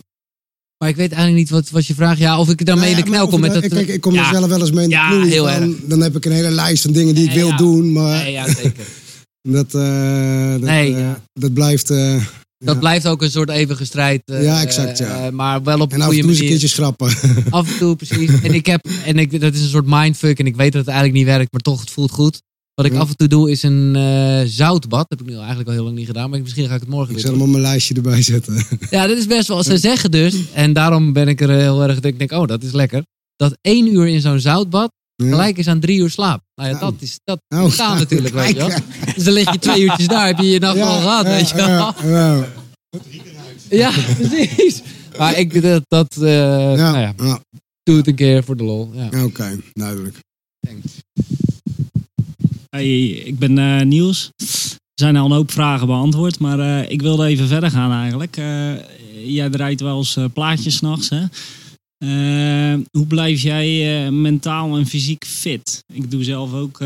Maar 0.84 0.92
ik 0.92 0.98
weet 0.98 1.12
eigenlijk 1.12 1.42
niet, 1.42 1.50
wat 1.50 1.70
was 1.70 1.86
je 1.86 1.94
vraag? 1.94 2.18
Ja, 2.18 2.38
of 2.38 2.48
ik 2.50 2.64
daarmee 2.64 2.84
Nou 2.90 2.96
in 2.98 3.04
de 3.04 3.10
knel 3.10 3.26
kom 3.28 3.40
met 3.40 3.54
je 3.54 3.60
dat... 3.60 3.70
dat- 3.70 3.78
Kijk, 3.78 3.88
ik 3.94 4.00
kom 4.00 4.14
er 4.14 4.24
zelf 4.24 4.46
wel 4.48 4.60
eens 4.60 4.70
mee 4.70 4.82
in 4.84 4.88
de 4.90 4.94
Ja, 4.96 5.08
knoei. 5.08 5.28
heel 5.30 5.44
van- 5.46 5.62
erg. 5.62 5.70
Dan 5.84 6.00
heb 6.00 6.16
ik 6.16 6.24
een 6.24 6.32
hele 6.32 6.50
lijst 6.50 6.82
van 6.82 6.92
dingen 6.92 7.14
die 7.14 7.24
ik 7.28 7.34
wil 7.34 7.56
doen. 7.56 7.92
Maar 7.92 8.22
Nee, 8.22 8.32
ja, 8.32 8.46
zeker. 8.46 8.72
dat, 9.56 9.74
eh, 9.74 10.50
dat, 10.50 10.60
Nee, 10.60 10.94
eh, 10.96 11.10
dat 11.32 11.52
blijft... 11.54 11.90
eh, 11.90 12.14
Dat 12.64 12.74
ja. 12.74 12.80
blijft 12.80 13.06
ook 13.06 13.22
een 13.22 13.30
soort 13.30 13.48
eeuwige 13.50 13.84
strijd. 13.84 14.22
Ja, 14.24 14.60
exact, 14.62 14.98
ja. 14.98 15.30
maar 15.30 15.62
wel 15.62 15.80
op 15.80 15.92
een 15.92 16.00
En 16.00 16.02
af 16.06 16.12
en 16.12 16.14
goede 16.14 16.20
toe 16.20 16.30
eens 16.30 16.38
een 16.40 16.44
manier. 16.44 16.48
keertje 16.48 16.68
schrappen. 16.68 17.06
Af 17.50 17.72
en 17.72 17.78
toe, 17.78 17.96
precies. 17.96 18.30
En 18.42 18.54
ik 18.54 18.66
heb, 18.66 18.86
en 19.04 19.18
ik, 19.18 19.40
dat 19.40 19.54
is 19.54 19.60
een 19.60 19.68
soort 19.68 19.86
mindfuck. 19.86 20.38
En 20.38 20.46
ik 20.46 20.56
weet 20.56 20.72
dat 20.72 20.80
het 20.80 20.90
eigenlijk 20.94 21.18
niet 21.18 21.26
werkt, 21.36 21.52
maar 21.52 21.60
toch, 21.60 21.80
het 21.80 21.90
voelt 21.90 22.10
goed. 22.10 22.42
Wat 22.74 22.86
ik 22.86 22.92
Ja. 22.92 22.98
af 22.98 23.08
en 23.08 23.16
toe 23.16 23.28
doe, 23.28 23.50
is 23.50 23.62
een 23.62 23.96
eh, 23.96 24.40
zoutbad. 24.46 25.06
Dat 25.08 25.18
heb 25.18 25.20
ik 25.20 25.34
nu 25.34 25.38
eigenlijk 25.38 25.68
al 25.68 25.74
heel 25.74 25.84
lang 25.84 25.96
niet 25.96 26.06
gedaan. 26.06 26.30
Maar 26.30 26.40
misschien 26.40 26.68
ga 26.68 26.74
ik 26.74 26.80
het 26.80 26.88
morgen 26.88 27.08
Ik 27.08 27.14
weer 27.14 27.20
zal 27.24 27.30
doen. 27.30 27.40
hem 27.40 27.48
op 27.48 27.54
mijn 27.56 27.70
lijstje 27.70 27.94
erbij 27.94 28.22
zetten. 28.22 28.66
Ja, 28.90 29.06
dit 29.06 29.18
is 29.18 29.26
best 29.26 29.48
wel. 29.48 29.62
Ze 29.62 29.78
zeggen 29.78 30.10
dus, 30.10 30.34
en 30.52 30.72
daarom 30.72 31.12
ben 31.12 31.28
ik 31.28 31.40
er 31.40 31.50
heel 31.50 31.82
erg. 31.82 32.00
Ik 32.00 32.18
denk, 32.18 32.32
oh, 32.32 32.46
dat 32.46 32.62
is 32.62 32.72
lekker. 32.72 33.02
Dat 33.36 33.56
één 33.60 33.94
uur 33.94 34.06
in 34.08 34.20
zo'n 34.20 34.40
zoutbad 34.40 34.92
Ja. 35.16 35.28
gelijk 35.28 35.58
is 35.58 35.66
aan 35.68 35.80
drie 35.80 35.98
uur 35.98 36.10
slaap. 36.10 36.40
Nou 36.54 36.68
ja, 36.70 36.78
Nou. 36.78 36.92
dat 36.92 37.02
is 37.02 37.18
dat 37.24 37.40
Nou, 37.48 37.72
natuurlijk, 37.98 38.34
weet 38.34 38.48
je 38.48 38.54
wel. 38.54 38.68
Dus 39.14 39.24
dan 39.24 39.32
lig 39.34 39.52
je 39.52 39.58
twee 39.58 39.82
uurtjes 39.82 40.06
daar, 40.06 40.26
heb 40.26 40.38
je 40.38 40.50
je 40.50 40.58
nacht 40.58 40.80
al 40.80 41.00
gehad, 41.00 41.24
weet 41.26 41.48
je 41.48 41.56
wel. 41.56 41.94
Ja, 43.70 43.90
precies. 44.18 44.82
Maar 45.18 45.38
ik, 45.38 45.62
dat, 45.62 45.82
dat 45.88 46.16
eh, 46.16 46.76
ja, 46.76 46.90
nou 46.92 46.98
ja, 46.98 47.40
doe 47.82 47.96
het 47.96 48.06
een 48.06 48.14
keer 48.14 48.44
voor 48.44 48.56
de 48.56 48.64
lol. 48.64 48.90
Oké, 49.24 49.60
duidelijk. 49.72 50.16
Ik 52.82 53.38
ben 53.38 53.58
eh, 53.58 53.80
Niels. 53.80 54.30
Er 54.36 55.00
zijn 55.04 55.16
al 55.16 55.24
een 55.24 55.36
hoop 55.36 55.50
vragen 55.50 55.86
beantwoord, 55.86 56.38
maar 56.38 56.58
eh, 56.58 56.90
ik 56.90 57.02
wilde 57.02 57.26
even 57.26 57.48
verder 57.48 57.70
gaan 57.70 57.92
eigenlijk. 57.92 58.36
Eh, 58.36 59.34
jij 59.34 59.50
draait 59.50 59.80
wel 59.80 59.98
eens 59.98 60.18
plaatjes 60.32 60.76
s'nachts, 60.76 61.08
hè? 61.08 61.26
Hoe 62.90 63.06
blijf 63.06 63.40
jij 63.40 64.10
mentaal 64.10 64.76
en 64.76 64.86
fysiek 64.86 65.24
fit? 65.24 65.84
Ik 65.92 66.10
doe 66.10 66.24
zelf 66.24 66.52
ook 66.52 66.84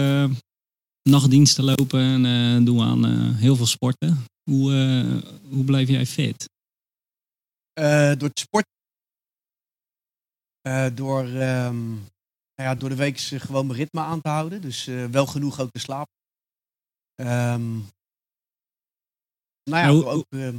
nachtdiensten 1.03 1.65
lopen 1.65 2.25
en 2.25 2.65
doe 2.65 2.83
aan 2.83 3.35
heel 3.35 3.57
veel 3.57 3.67
sporten. 3.67 4.25
Hoe, 4.51 4.73
hoe 5.49 5.65
blijf 5.65 5.89
jij 5.89 6.07
fit? 6.07 6.49
Door 8.19 8.29
het 8.29 8.39
sport. 8.39 8.67
Door, 10.95 11.25
ehm, 11.25 11.95
nou 12.59 12.71
ja, 12.71 12.75
door 12.75 12.89
de 12.89 12.95
week 12.95 13.19
gewoon 13.19 13.67
mijn 13.67 13.79
ritme 13.79 14.01
aan 14.01 14.21
te 14.21 14.29
houden. 14.29 14.61
Dus 14.61 14.87
eh, 14.87 15.05
wel 15.05 15.27
genoeg 15.27 15.61
ook 15.61 15.71
te 15.71 15.79
slapen. 15.79 16.13
Ehm, 17.15 17.71
Nou 19.71 19.83
ja, 19.83 19.87
Nou, 19.87 20.05
ook, 20.05 20.25
ehm, 20.29 20.57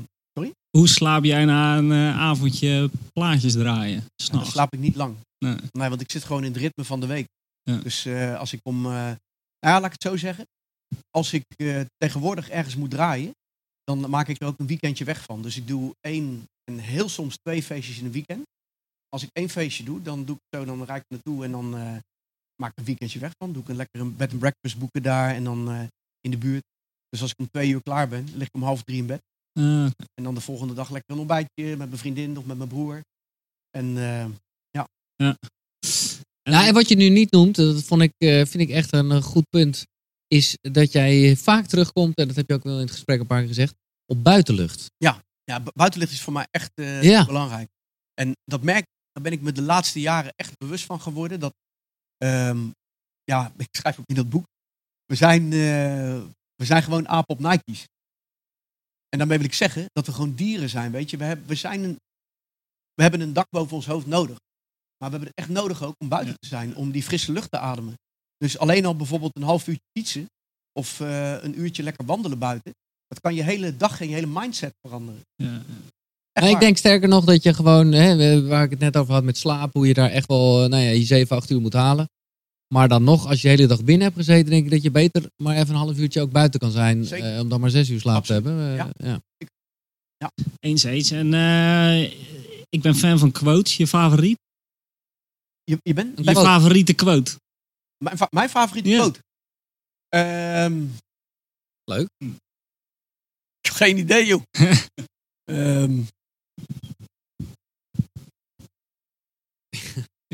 Hoe 0.77 0.87
slaap 0.87 1.23
jij 1.23 1.45
na 1.45 1.77
een 1.77 1.91
eh, 1.91 2.19
avondje 2.19 2.89
plaatjes 3.13 3.53
draaien? 3.53 4.05
Ja, 4.15 4.31
dan 4.31 4.45
slaap 4.45 4.73
ik 4.73 4.79
niet 4.79 4.95
lang. 4.95 5.15
Nee. 5.45 5.55
Nee, 5.71 5.89
want 5.89 6.01
ik 6.01 6.11
zit 6.11 6.23
gewoon 6.23 6.43
in 6.43 6.51
het 6.51 6.61
ritme 6.61 6.83
van 6.83 6.99
de 6.99 7.07
week. 7.07 7.27
Ja. 7.63 7.77
Dus 7.77 8.05
eh, 8.05 8.39
als 8.39 8.53
ik 8.53 8.59
om, 8.63 8.85
eh, 8.85 8.91
nou 8.91 9.15
ja, 9.59 9.79
laat 9.79 9.85
ik 9.85 9.91
het 9.91 10.01
zo 10.01 10.17
zeggen. 10.17 10.47
Als 11.09 11.33
ik 11.33 11.43
eh, 11.55 11.81
tegenwoordig 11.97 12.49
ergens 12.49 12.75
moet 12.75 12.89
draaien, 12.89 13.31
dan 13.83 14.09
maak 14.09 14.27
ik 14.27 14.41
er 14.41 14.47
ook 14.47 14.59
een 14.59 14.67
weekendje 14.67 15.05
weg 15.05 15.23
van. 15.23 15.41
Dus 15.41 15.57
ik 15.57 15.67
doe 15.67 15.95
één 16.01 16.45
en 16.63 16.77
heel 16.79 17.09
soms 17.09 17.37
twee 17.41 17.63
feestjes 17.63 17.99
in 17.99 18.05
een 18.05 18.11
weekend. 18.11 18.45
Als 19.09 19.23
ik 19.23 19.29
één 19.33 19.49
feestje 19.49 19.83
doe, 19.83 20.01
dan 20.01 20.25
doe 20.25 20.35
ik 20.35 20.57
zo, 20.59 20.65
dan 20.65 20.83
rijd 20.83 21.01
ik 21.01 21.09
naartoe 21.09 21.43
en 21.43 21.51
dan 21.51 21.77
eh, 21.77 21.97
maak 22.61 22.71
ik 22.71 22.77
een 22.77 22.83
weekendje 22.85 23.19
weg 23.19 23.31
van. 23.37 23.53
Doe 23.53 23.61
ik 23.61 23.69
een 23.69 23.75
lekker 23.75 23.99
een 23.99 24.15
bed 24.15 24.29
and 24.31 24.39
breakfast 24.39 24.77
boeken 24.79 25.03
daar 25.03 25.35
en 25.35 25.43
dan 25.43 25.69
eh, 25.71 25.81
in 26.21 26.31
de 26.31 26.37
buurt. 26.37 26.63
Dus 27.09 27.21
als 27.21 27.31
ik 27.31 27.39
om 27.39 27.49
twee 27.51 27.69
uur 27.69 27.81
klaar 27.83 28.07
ben, 28.07 28.27
lig 28.35 28.47
ik 28.47 28.53
om 28.53 28.63
half 28.63 28.83
drie 28.83 28.97
in 28.97 29.05
bed. 29.05 29.21
Ah, 29.59 29.85
En 30.13 30.23
dan 30.23 30.33
de 30.35 30.41
volgende 30.41 30.73
dag 30.73 30.89
lekker 30.89 31.13
een 31.13 31.19
ontbijtje 31.19 31.63
met 31.77 31.87
mijn 31.87 31.97
vriendin 31.97 32.37
of 32.37 32.45
met 32.45 32.57
mijn 32.57 32.69
broer. 32.69 33.01
En 33.77 33.97
eh, 33.97 34.25
Nou, 36.49 36.67
en 36.67 36.73
wat 36.73 36.89
je 36.89 36.95
nu 36.95 37.09
niet 37.09 37.31
noemt, 37.31 37.55
dat 37.55 37.83
vond 37.83 38.01
ik, 38.01 38.11
eh, 38.17 38.29
vind 38.45 38.59
ik 38.59 38.69
echt 38.69 38.93
een 38.93 39.21
goed 39.21 39.49
punt, 39.49 39.83
is 40.27 40.57
dat 40.61 40.91
jij 40.91 41.35
vaak 41.35 41.65
terugkomt, 41.65 42.15
en 42.17 42.27
dat 42.27 42.35
heb 42.35 42.47
je 42.49 42.53
ook 42.53 42.63
wel 42.63 42.75
in 42.75 42.81
het 42.81 42.91
gesprek 42.91 43.19
een 43.19 43.27
paar 43.27 43.39
keer 43.39 43.47
gezegd, 43.47 43.73
op 44.05 44.23
buitenlucht. 44.23 44.85
ja, 44.97 45.59
bu- 45.63 45.71
buitenlicht 45.73 46.11
is 46.11 46.21
voor 46.21 46.33
mij 46.33 46.47
echt 46.51 46.71
eh, 46.73 47.03
Ja. 47.03 47.25
belangrijk. 47.25 47.69
En 48.13 48.31
dat 48.45 48.63
merk 48.63 48.85
daar 49.11 49.23
ben 49.23 49.31
ik 49.31 49.41
me 49.41 49.51
de 49.51 49.61
laatste 49.61 49.99
jaren 49.99 50.33
echt 50.35 50.57
bewust 50.57 50.85
van 50.85 51.01
geworden. 51.01 51.39
Dat, 51.39 51.53
ehm, 52.17 52.69
ja, 53.23 53.51
ik 53.57 53.67
schrijf 53.71 53.99
ook 53.99 54.07
in 54.07 54.15
dat 54.15 54.29
boek. 54.29 54.45
We 55.05 55.15
zijn, 55.15 55.43
eh, 55.43 56.23
we 56.55 56.65
zijn 56.65 56.83
gewoon 56.83 57.07
apen 57.07 57.35
op 57.35 57.41
Nike's. 57.41 57.85
En 59.09 59.17
daarmee 59.17 59.37
wil 59.37 59.47
ik 59.47 59.53
zeggen 59.53 59.85
dat 59.91 60.05
we 60.05 60.11
gewoon 60.11 60.35
dieren 60.35 60.69
zijn, 60.69 60.91
weet 60.91 61.09
je. 61.09 61.17
We, 61.17 61.23
hebben, 61.23 61.47
we, 61.47 61.55
zijn 61.55 61.83
een, 61.83 61.99
we 62.93 63.01
hebben 63.01 63.21
een 63.21 63.33
dak 63.33 63.49
boven 63.49 63.75
ons 63.75 63.85
hoofd 63.85 64.05
nodig. 64.05 64.37
Maar 64.97 65.09
we 65.09 65.15
hebben 65.15 65.27
het 65.27 65.37
echt 65.37 65.49
nodig 65.49 65.83
ook 65.83 65.95
om 65.97 66.09
buiten 66.09 66.39
te 66.39 66.47
zijn, 66.47 66.75
om 66.75 66.91
die 66.91 67.03
frisse 67.03 67.31
lucht 67.31 67.51
te 67.51 67.57
ademen. 67.57 67.93
Dus 68.37 68.57
alleen 68.57 68.85
al 68.85 68.95
bijvoorbeeld 68.95 69.35
een 69.35 69.43
half 69.43 69.67
uurtje 69.67 69.89
fietsen 69.97 70.25
of 70.71 70.99
eh, 70.99 71.43
een 71.43 71.59
uurtje 71.59 71.83
lekker 71.83 72.05
wandelen 72.05 72.39
buiten. 72.39 72.71
Dat 73.07 73.19
kan 73.19 73.35
je 73.35 73.43
hele 73.43 73.77
dag 73.77 74.01
en 74.01 74.07
je 74.07 74.13
hele 74.13 74.27
mindset 74.27 74.73
veranderen. 74.81 75.21
ja. 75.35 75.63
Ik 76.47 76.59
denk 76.59 76.77
sterker 76.77 77.07
nog 77.09 77.25
dat 77.25 77.43
je 77.43 77.53
gewoon, 77.53 77.91
hè, 77.91 78.45
waar 78.47 78.63
ik 78.63 78.69
het 78.69 78.79
net 78.79 78.97
over 78.97 79.13
had 79.13 79.23
met 79.23 79.37
slaap, 79.37 79.73
hoe 79.73 79.87
je 79.87 79.93
daar 79.93 80.09
echt 80.09 80.27
wel 80.27 80.63
eh, 80.63 80.69
nou 80.69 80.83
ja, 80.83 80.89
je 80.89 81.03
7, 81.03 81.35
8 81.37 81.49
uur 81.49 81.61
moet 81.61 81.73
halen. 81.73 82.09
Maar 82.73 82.87
dan 82.87 83.03
nog, 83.03 83.27
als 83.27 83.41
je 83.41 83.47
de 83.47 83.55
hele 83.55 83.67
dag 83.67 83.83
binnen 83.83 84.05
hebt 84.05 84.17
gezeten, 84.19 84.49
denk 84.49 84.65
ik 84.65 84.71
dat 84.71 84.81
je 84.83 84.91
beter 84.91 85.29
maar 85.43 85.55
even 85.55 85.69
een 85.69 85.75
half 85.75 85.97
uurtje 85.97 86.21
ook 86.21 86.31
buiten 86.31 86.59
kan 86.59 86.71
zijn. 86.71 87.05
Eh, 87.07 87.39
om 87.39 87.49
dan 87.49 87.59
maar 87.59 87.69
6 87.69 87.89
uur 87.89 87.99
slaap 87.99 88.15
Absoluut. 88.17 88.43
te 88.43 88.49
hebben. 88.49 88.69
Eh, 88.71 88.75
Ja. 89.07 89.21
ja. 90.17 90.31
Eens 90.59 90.83
eens. 90.83 91.11
En 91.11 91.33
eh, 91.33 92.01
ik 92.69 92.81
ben 92.81 92.95
fan 92.95 93.19
van 93.19 93.31
quotes. 93.31 93.77
Je 93.77 93.87
favoriet? 93.87 94.37
Je, 95.63 95.77
je 95.83 95.93
bent 95.93 96.17
Je 96.17 96.23
mijn, 96.23 96.37
favoriete 96.37 96.93
quote? 96.93 97.31
mijn, 98.03 98.17
fa- 98.17 98.27
mijn 98.31 98.49
favoriete 98.49 98.89
Ja. 98.89 98.97
quote. 98.97 99.19
Ehm, 100.09 100.85
Leuk. 101.83 102.07
Ik 102.17 103.65
heb 103.65 103.73
geen 103.73 103.97
idee, 103.97 104.25
joh. 104.25 104.41
Ehm, 105.43 106.01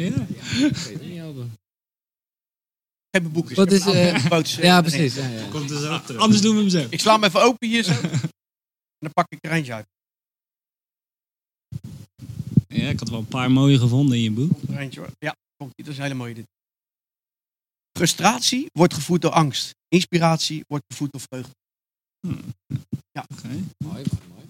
Ja. 0.01 0.05
Ik 0.05 0.75
weet 0.75 0.85
het 0.85 1.01
niet 1.01 1.21
over. 1.21 1.45
geef 3.11 3.23
me 3.23 3.29
boeken. 3.29 3.55
Wat 3.55 3.71
is, 3.71 3.85
eh, 3.85 4.25
Ja, 4.61 4.81
precies. 4.81 5.15
Ja, 5.15 5.27
ja. 5.27 5.49
Komt 5.49 5.69
er 5.71 5.79
zo 5.79 6.01
terug. 6.01 6.21
Anders 6.21 6.41
doen 6.41 6.55
we 6.55 6.61
hem 6.61 6.69
zo. 6.69 6.87
Ik 6.89 6.99
sla 6.99 7.13
hem 7.13 7.23
even 7.23 7.41
open 7.41 7.67
hier 7.67 7.83
zo. 7.83 7.91
en 7.91 8.19
dan 8.99 9.13
pak 9.13 9.25
ik 9.29 9.37
er 9.41 9.51
eentje 9.51 9.73
uit. 9.73 9.85
Ja, 12.67 12.89
ik 12.89 12.99
had 12.99 13.09
wel 13.09 13.19
een 13.19 13.27
paar 13.27 13.51
mooie 13.51 13.79
gevonden 13.79 14.17
in 14.17 14.23
je 14.23 14.31
boek. 14.31 14.51
Er 14.69 14.77
eentje 14.77 14.99
hoor. 14.99 15.09
Ja, 15.19 15.35
komt 15.57 15.71
hier. 15.75 15.85
Dat 15.85 15.93
is 15.93 15.97
een 15.97 16.03
hele 16.03 16.15
mooie 16.15 16.33
dit. 16.33 16.45
Frustratie 17.97 18.65
wordt 18.73 18.93
gevoed 18.93 19.21
door 19.21 19.31
angst. 19.31 19.75
Inspiratie 19.87 20.63
wordt 20.67 20.83
gevoed 20.87 21.11
door 21.11 21.21
vreugde. 21.21 21.53
Oké. 23.31 23.47
Mooi, 23.83 24.03
mooi. 24.29 24.49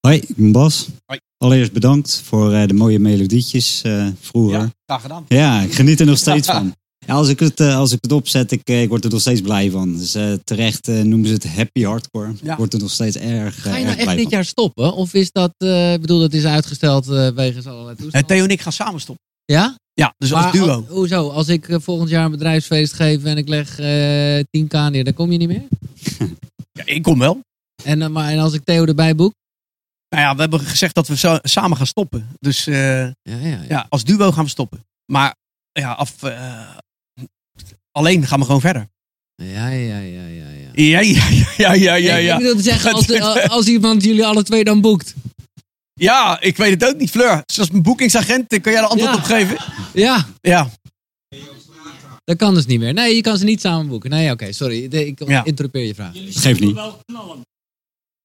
Hoi, 0.00 0.16
ik 0.16 0.36
ben 0.36 0.52
Bas. 0.52 0.88
Hoi. 1.06 1.20
Allereerst 1.38 1.72
bedankt 1.72 2.20
voor 2.24 2.52
eh, 2.52 2.66
de 2.66 2.74
mooie 2.74 2.98
melodietjes 2.98 3.82
eh, 3.82 4.06
vroeger. 4.20 4.58
Ja, 4.58 4.62
Ja. 4.64 4.72
graag 4.98 5.02
gedaan. 5.02 5.62
ik 5.64 5.74
geniet 5.74 6.00
er 6.00 6.06
nog 6.06 6.18
steeds 6.18 6.46
van. 6.56 6.74
Ja, 7.06 7.14
als, 7.14 7.28
ik 7.28 7.40
het, 7.40 7.60
eh, 7.60 7.76
als 7.76 7.92
ik 7.92 7.98
het 8.00 8.12
opzet, 8.12 8.52
ik, 8.52 8.68
ik 8.68 8.88
word 8.88 9.04
er 9.04 9.10
nog 9.10 9.20
steeds 9.20 9.40
blij 9.40 9.70
van. 9.70 9.96
Dus 9.96 10.14
eh, 10.14 10.32
terecht 10.44 10.88
eh, 10.88 11.00
noemen 11.02 11.26
ze 11.28 11.32
het 11.34 11.48
happy 11.48 11.82
hardcore. 11.82 12.32
Ja. 12.42 12.52
Ik 12.52 12.58
word 12.58 12.72
er 12.72 12.78
nog 12.80 12.90
steeds 12.90 13.16
erg, 13.16 13.56
eh, 13.56 13.62
Ga 13.72 13.76
je 13.78 13.84
nou 13.84 13.96
echt 13.96 14.08
dit 14.08 14.20
van. 14.22 14.30
jaar 14.30 14.44
stoppen? 14.44 14.92
Of 14.94 15.14
is 15.14 15.32
dat, 15.32 15.52
eh, 15.56 15.92
ik 15.92 16.00
bedoel, 16.00 16.18
dat 16.20 16.32
is 16.32 16.44
uitgesteld 16.44 17.08
eh, 17.08 17.28
wegens 17.28 17.66
allerlei 17.66 17.96
toestanden? 17.96 18.28
Theo 18.28 18.44
en 18.44 18.50
ik 18.50 18.60
gaan 18.60 18.72
samen 18.72 19.00
stoppen. 19.00 19.24
ja? 19.44 19.76
Ja, 19.92 20.14
dus 20.18 20.30
Maar 20.30 20.42
als 20.42 20.52
duo. 20.52 20.66
al- 20.68 20.84
hoezo? 20.88 21.28
Als 21.28 21.48
ik 21.48 21.66
volgend 21.70 22.08
jaar 22.10 22.24
een 22.24 22.30
bedrijfsfeest 22.30 22.92
geef 22.92 23.24
en 23.24 23.36
ik 23.36 23.48
leg 23.48 23.78
eh 23.78 24.38
10k 24.50 24.90
neer, 24.90 25.04
dan 25.04 25.14
kom 25.14 25.32
je 25.32 25.38
niet 25.38 25.48
meer? 25.48 25.64
Ja, 26.72 26.82
ik 26.84 27.02
kom 27.02 27.18
wel. 27.18 27.40
En, 27.84 28.12
maar, 28.12 28.30
en 28.32 28.38
als 28.38 28.52
ik 28.52 28.64
Theo 28.64 28.84
erbij 28.84 29.14
boek? 29.14 29.32
Nou 30.10 30.22
ja, 30.22 30.34
we 30.34 30.40
hebben 30.40 30.60
gezegd 30.60 30.94
dat 30.94 31.08
we 31.08 31.16
zo, 31.16 31.38
samen 31.42 31.76
gaan 31.76 31.86
stoppen. 31.86 32.28
Dus 32.38 32.66
eh, 32.66 33.04
Ja, 33.04 33.12
ja, 33.22 33.36
ja. 33.46 33.60
ja, 33.68 33.86
als 33.88 34.04
duo 34.04 34.32
gaan 34.32 34.44
we 34.44 34.50
stoppen. 34.50 34.84
Maar 35.12 35.34
ja, 35.72 35.92
af, 35.92 36.22
eh, 36.22 36.76
alleen 37.92 38.26
gaan 38.26 38.38
we 38.38 38.44
gewoon 38.44 38.60
verder. 38.60 38.88
Ja, 39.34 39.68
ja, 39.68 39.98
ja, 39.98 40.26
ja, 40.26 40.26
ja. 40.26 40.68
Ja, 40.72 41.00
ja, 41.56 41.72
ja, 41.72 41.94
ja, 41.94 42.16
ja. 42.16 42.32
Ik 42.34 42.38
bedoel 42.40 42.56
te 42.56 42.62
zeggen, 42.62 42.92
als, 42.92 43.08
als 43.48 43.66
iemand 43.66 44.04
jullie 44.04 44.26
alle 44.26 44.42
twee 44.42 44.64
dan 44.64 44.80
boekt. 44.80 45.14
ja 45.92 46.40
ik 46.40 46.56
weet 46.56 46.80
het 46.80 46.90
ook 46.94 46.98
niet, 47.00 47.10
Fleur. 47.10 47.42
Zoals 47.46 47.70
mijn 47.70 47.82
boekingsagent, 47.82 48.52
eh, 48.52 48.60
kan 48.60 48.72
jij 48.72 48.80
er 48.82 48.86
antwoord 48.88 49.12
Ja. 49.12 49.18
op 49.18 49.24
geven? 49.24 49.56
Ja, 49.92 50.26
Ja, 50.40 50.70
dat 52.24 52.36
kan 52.36 52.54
dus 52.54 52.66
niet 52.66 52.78
meer. 52.78 52.92
Nee, 52.92 53.14
je 53.14 53.20
kan 53.20 53.38
ze 53.38 53.44
niet 53.44 53.60
samen 53.60 53.88
boeken. 53.88 54.10
Nee, 54.10 54.30
oké, 54.30 54.52
sorry. 54.52 54.88
De- 54.88 55.06
Ik 55.06 55.28
Ja. 55.28 55.44
interrupeer 55.44 55.84
je 55.84 55.94
vraag. 55.94 56.12
Geeft 56.14 56.60
niet. 56.60 56.74
wel 56.74 57.00
knallen. 57.04 57.40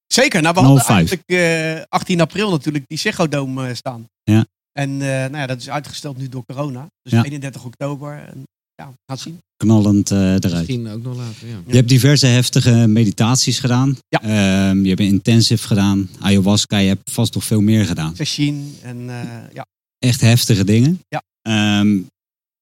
Zeker. 0.07 0.41
Nou, 0.41 0.53
we 0.53 0.59
hadden 0.59 0.85
eigenlijk 0.85 1.23
eh 1.25 1.81
18 1.89 2.21
april 2.21 2.49
natuurlijk 2.49 2.83
die 2.87 2.97
Ziggo 2.97 3.27
Dome 3.27 3.67
eh, 3.67 3.75
staan. 3.75 4.05
Ja. 4.23 4.45
En 4.71 4.89
eh, 4.91 5.07
nou 5.07 5.37
ja, 5.37 5.45
dat 5.47 5.57
is 5.57 5.69
uitgesteld 5.69 6.17
nu 6.17 6.29
door 6.29 6.45
corona. 6.45 6.87
Dus 7.01 7.11
Ja. 7.11 7.23
31 7.23 7.63
oktober. 7.65 8.23
En, 8.27 8.43
ja, 8.75 8.91
het 9.05 9.19
zien. 9.19 9.39
Knallend 9.57 10.11
eh, 10.11 10.17
eruit. 10.19 10.53
Misschien 10.53 10.87
ook 10.89 11.03
nog 11.03 11.17
later, 11.17 11.47
ja. 11.47 11.57
Je 11.67 11.75
hebt 11.75 11.89
diverse 11.89 12.25
heftige 12.25 12.87
meditaties 12.87 13.59
gedaan. 13.59 13.97
Ja. 14.07 14.21
Ehm, 14.21 14.81
je 14.81 14.87
hebt 14.87 14.99
een 14.99 15.05
intensive 15.05 15.67
gedaan. 15.67 16.09
Ayahuasca, 16.19 16.77
je 16.77 16.87
hebt 16.87 17.11
vast 17.11 17.33
nog 17.33 17.43
veel 17.43 17.61
meer 17.61 17.85
gedaan. 17.85 18.15
Sesshin 18.15 18.75
en 18.81 19.09
eh, 19.09 19.53
ja. 19.53 19.65
Echt 19.99 20.21
heftige 20.21 20.63
dingen. 20.63 21.01
Ja. 21.07 21.21
Ehm, 21.41 21.97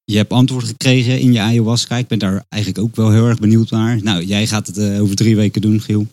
je 0.04 0.18
hebt 0.18 0.32
antwoord 0.32 0.66
gekregen 0.66 1.20
in 1.20 1.34
je 1.34 1.40
ayahuasca. 1.40 1.96
Ik 1.98 2.08
ben 2.08 2.20
daar 2.20 2.44
eigenlijk 2.50 2.84
ook 2.84 2.96
wel 2.96 3.12
heel 3.12 3.28
erg 3.28 3.40
benieuwd 3.40 3.70
naar. 3.70 4.04
Nou, 4.04 4.24
jij 4.24 4.48
gaat 4.48 4.68
het 4.68 4.78
eh, 4.78 5.02
over 5.02 5.16
drie 5.16 5.36
weken 5.36 5.62
doen, 5.62 5.82
Giel. 5.82 6.08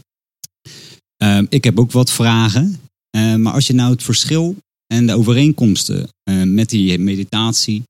Ehm, 1.22 1.46
ik 1.48 1.64
heb 1.64 1.78
ook 1.78 1.92
wat 1.92 2.12
vragen. 2.12 2.80
Ehm, 3.10 3.42
maar 3.42 3.52
als 3.52 3.66
je 3.66 3.72
nou 3.72 3.90
het 3.92 4.02
verschil 4.02 4.56
en 4.86 5.06
de 5.06 5.14
overeenkomsten 5.14 6.08
eh, 6.22 6.42
met 6.42 6.68
die 6.70 6.98
meditatie, 6.98 7.82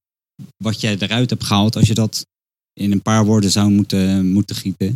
wat 0.57 0.81
jij 0.81 0.97
eruit 0.99 1.31
hebt 1.31 1.45
gehaald, 1.45 1.77
als 1.77 1.89
je 1.89 1.95
dat 1.95 2.27
in 2.73 2.93
een 2.93 3.03
paar 3.03 3.25
woorden 3.25 3.51
zou 3.51 3.71
moeten, 3.71 4.33
moeten 4.33 4.57
gieten. 4.57 4.87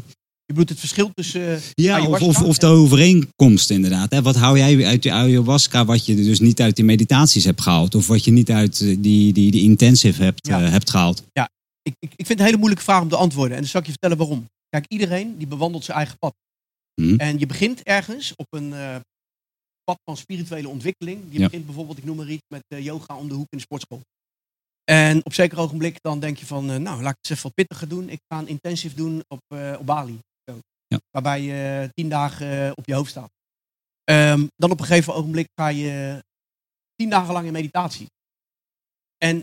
Je 0.47 0.53
bedoelt 0.53 0.69
het 0.69 0.79
verschil 0.79 1.11
tussen... 1.15 1.55
eh, 1.55 1.61
Ja, 1.75 2.07
of, 2.07 2.21
of, 2.23 2.43
of 2.43 2.59
de 2.59 2.67
en- 2.67 2.73
overeenkomsten 2.73 3.75
inderdaad. 3.75 4.11
Hè? 4.13 4.23
Wat 4.23 4.37
hou 4.37 4.59
jij 4.59 4.87
uit 4.87 5.03
die 5.03 5.13
ayahuasca 5.13 5.85
wat 5.85 6.07
je 6.07 6.15
dus 6.15 6.41
niet 6.41 6.61
uit 6.61 6.77
die 6.77 6.85
meditaties 6.85 7.45
hebt 7.45 7.61
gehaald? 7.61 7.95
Of 7.95 8.07
wat 8.07 8.25
je 8.25 8.31
niet 8.31 8.51
uit 8.51 8.81
eh, 8.81 8.97
die, 8.99 9.33
die, 9.33 9.51
die 9.51 9.63
intensive 9.63 10.23
hebt, 10.23 10.47
Ja. 10.47 10.63
eh, 10.65 10.71
hebt 10.71 10.91
gehaald? 10.91 11.23
ik, 11.33 11.95
ik, 11.99 12.11
ik 12.17 12.27
vind 12.27 12.29
het 12.29 12.39
een 12.39 12.45
hele 12.45 12.57
moeilijke 12.57 12.85
vraag 12.85 13.03
om 13.03 13.09
te 13.09 13.17
antwoorden. 13.17 13.55
En 13.57 13.61
dan 13.63 13.71
zal 13.71 13.81
ik 13.81 13.87
je 13.87 13.93
vertellen 13.93 14.17
waarom. 14.17 14.45
Kijk, 14.69 14.85
iedereen 14.89 15.35
die 15.39 15.47
bewandelt 15.47 15.85
zijn 15.85 15.97
eigen 15.97 16.19
pad. 16.19 16.35
Hm. 16.95 17.15
En 17.17 17.39
je 17.39 17.47
begint 17.47 17.83
ergens 17.83 18.35
op 18.37 18.47
een 18.51 18.73
eh, 18.73 18.97
pad 19.85 19.99
van 20.05 20.17
spirituele 20.17 20.69
ontwikkeling. 20.69 21.25
Je 21.31 21.39
Ja. 21.39 21.45
begint 21.45 21.67
bijvoorbeeld, 21.67 21.99
ik 21.99 22.05
noem 22.05 22.17
maar 22.17 22.29
iets, 22.29 22.47
met 22.49 22.63
eh, 22.69 22.85
yoga 22.85 23.17
om 23.17 23.29
de 23.29 23.35
hoek 23.35 23.47
in 23.51 23.59
de 23.59 23.65
sportschool. 23.65 24.01
En 24.85 25.25
op 25.25 25.33
zeker 25.33 25.59
ogenblik 25.59 25.97
dan 26.01 26.21
denk 26.21 26.37
je 26.39 26.47
van, 26.47 26.71
eh, 26.71 26.77
nou, 26.77 27.03
laat 27.03 27.11
ik 27.11 27.17
het 27.21 27.31
eens 27.31 27.31
even 27.31 27.43
wat 27.43 27.55
pittiger 27.55 27.89
doen. 27.89 28.09
Ik 28.09 28.21
ga 28.29 28.39
een 28.39 28.49
intensive 28.49 28.95
doen 28.97 29.23
op, 29.29 29.41
op 29.79 29.87
Bali. 29.87 30.19
Zo. 30.51 30.59
Ja. 30.87 30.99
Waarbij 31.11 31.41
je 31.43 31.91
tien 31.95 32.09
dagen 32.09 32.77
op 32.77 32.87
je 32.87 32.95
hoofd 32.95 33.11
staat. 33.11 33.31
Ehm, 34.05 34.47
dan 34.57 34.71
op 34.71 34.81
een 34.81 34.87
gegeven 34.87 35.15
ogenblik 35.15 35.49
ga 35.55 35.69
je 35.69 36.25
tien 36.95 37.11
dagen 37.11 37.33
lang 37.33 37.47
in 37.47 37.53
meditatie. 37.53 38.07
En 39.19 39.43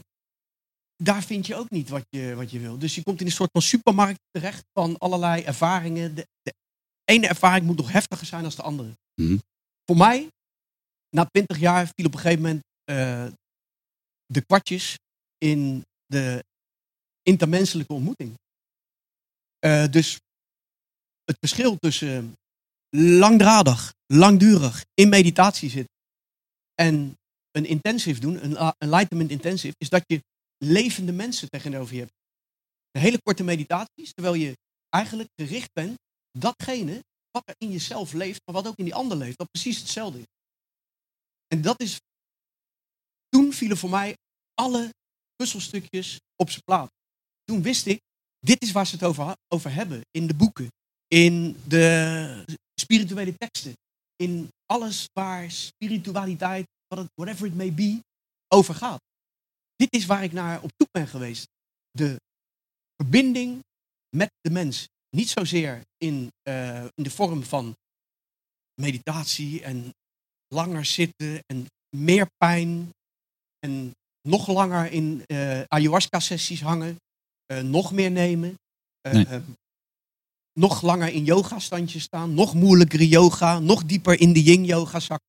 daar 1.04 1.24
vind 1.24 1.48
je 1.48 1.56
ook 1.56 1.70
niet 1.70 1.90
wat 1.90 2.04
je, 2.10 2.36
wat 2.36 2.52
je 2.52 2.60
wil. 2.60 2.78
Dus 2.78 2.96
je 2.96 3.04
komt 3.04 3.20
in 3.20 3.26
een 3.26 3.32
soort 3.32 3.52
van 3.52 3.62
supermarkt 3.62 4.20
terecht 4.32 4.64
van 4.74 4.98
allerlei 4.98 5.42
ervaringen. 5.44 6.16
De, 6.16 6.28
de 6.42 6.54
ene 7.04 7.28
ervaring 7.28 7.66
moet 7.66 7.78
nog 7.78 7.92
heftiger 7.92 8.26
zijn 8.26 8.42
dan 8.42 8.52
de 8.56 8.62
andere. 8.62 8.98
Mhm. 9.22 9.38
Voor 9.86 9.98
mij, 9.98 10.28
na 11.10 11.26
twintig 11.26 11.60
jaar, 11.60 11.92
viel 11.96 12.06
op 12.06 12.14
een 12.14 12.20
gegeven 12.20 12.42
moment 12.42 12.64
eh, 12.84 13.28
de 14.26 14.42
kwartjes 14.46 14.98
in 15.38 15.86
de 16.06 16.44
intermenselijke 17.22 17.94
ontmoeting. 17.94 18.34
Eh, 19.60 19.92
dus 19.92 20.20
het 21.24 21.38
verschil 21.40 21.78
tussen 21.78 22.34
langdradig, 22.96 23.94
langdurig 24.06 24.86
in 24.94 25.10
meditatie 25.10 25.70
zit 25.70 25.88
en 26.74 27.16
een 27.52 27.66
intensive 27.66 28.20
doen, 28.20 28.44
een 28.44 28.74
enlightenment 28.78 29.32
intensive, 29.32 29.76
is 29.78 29.90
dat 29.90 30.04
je 30.06 30.22
levende 30.58 31.12
mensen 31.12 31.50
tegenover 31.50 31.94
je 31.94 32.00
hebt. 32.00 32.14
De 32.92 33.00
hele 33.00 33.22
korte 33.22 33.44
meditaties, 33.44 34.14
terwijl 34.14 34.36
je 34.36 34.58
eigenlijk 34.90 35.30
gericht 35.36 35.74
bent 35.74 35.98
datgene 36.32 37.04
wat 37.32 37.44
er 37.46 37.56
in 37.58 37.72
jezelf 37.72 38.14
leeft, 38.14 38.42
maar 38.46 38.56
wat 38.56 38.68
ook 38.68 38.78
in 38.78 38.84
die 38.86 38.96
ander 38.96 39.18
leeft, 39.18 39.38
wat 39.38 39.52
precies 39.52 39.80
hetzelfde 39.80 40.20
is. 40.20 40.26
En 41.48 41.62
dat 41.62 41.82
is, 41.82 42.00
toen 43.30 43.54
vielen 43.54 43.78
voor 43.78 43.90
mij 43.90 44.18
alle 44.54 44.90
puzzelstukjes 45.36 46.20
op 46.36 46.50
zijn 46.50 46.64
plaats. 46.64 46.92
Toen 47.44 47.62
wist 47.62 47.86
ik, 47.86 48.00
dit 48.40 48.62
is 48.62 48.72
waar 48.72 48.88
ze 48.88 48.96
het 48.96 49.04
over, 49.48 49.74
hebben 49.74 50.02
in 50.12 50.28
de 50.28 50.34
boeken, 50.36 50.68
in 51.08 51.58
de 51.68 52.58
spirituele 52.82 53.34
teksten, 53.38 53.74
in 54.16 54.50
alles 54.66 55.08
waar 55.14 55.52
spiritualiteit, 55.52 56.66
what 56.88 57.06
it- 57.06 57.12
whatever 57.16 57.46
it 57.48 57.56
may 57.56 57.74
be, 57.74 58.00
over 58.48 58.76
gaat. 58.76 59.00
Dit 59.76 59.94
is 59.94 60.06
waar 60.06 60.24
ik 60.24 60.32
naar 60.32 60.62
op 60.62 60.70
zoek 60.78 60.92
ben 60.92 61.08
geweest. 61.08 61.48
De 61.92 62.16
verbinding 62.96 63.60
met 64.16 64.30
de 64.42 64.50
mens. 64.50 64.88
Niet 65.16 65.30
zozeer 65.30 65.82
in, 65.98 66.32
eh, 66.42 66.84
in 66.84 67.04
de 67.04 67.10
vorm 67.12 67.44
van 67.44 67.76
meditatie 68.82 69.64
en 69.64 69.94
langer 70.48 70.86
zitten 70.86 71.40
en 71.46 71.66
meer 71.96 72.28
pijn 72.38 72.90
en 73.60 73.92
nog 74.22 74.48
langer 74.48 74.92
in 74.92 75.24
eh, 75.26 75.62
ayahuasca-sessies 75.62 76.62
hangen, 76.62 76.96
eh, 77.46 77.62
nog 77.62 77.92
meer 77.92 78.12
nemen, 78.12 78.56
eh, 79.02 79.14
Nee. 79.14 79.26
eh, 79.26 79.42
nog 80.54 80.82
langer 80.82 81.10
in 81.10 81.24
yoga-standjes 81.24 82.04
staan, 82.04 82.34
nog 82.34 82.54
moeilijkere 82.54 83.08
yoga, 83.08 83.60
nog 83.60 83.84
dieper 83.84 84.20
in 84.20 84.34
de 84.34 84.44
yin-yoga 84.44 85.00
zakken. 85.00 85.28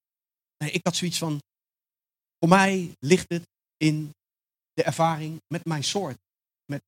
Nee, 0.57 0.71
ik 0.71 0.81
had 0.83 0.97
zoiets 0.97 1.19
van, 1.19 1.41
voor 2.39 2.49
mij 2.49 2.95
ligt 2.99 3.29
het 3.29 3.43
in 3.77 4.11
de 4.73 4.83
ervaring 4.83 5.41
met 5.47 5.65
mijn 5.65 5.85
soort. 5.85 6.19
Met, 6.65 6.83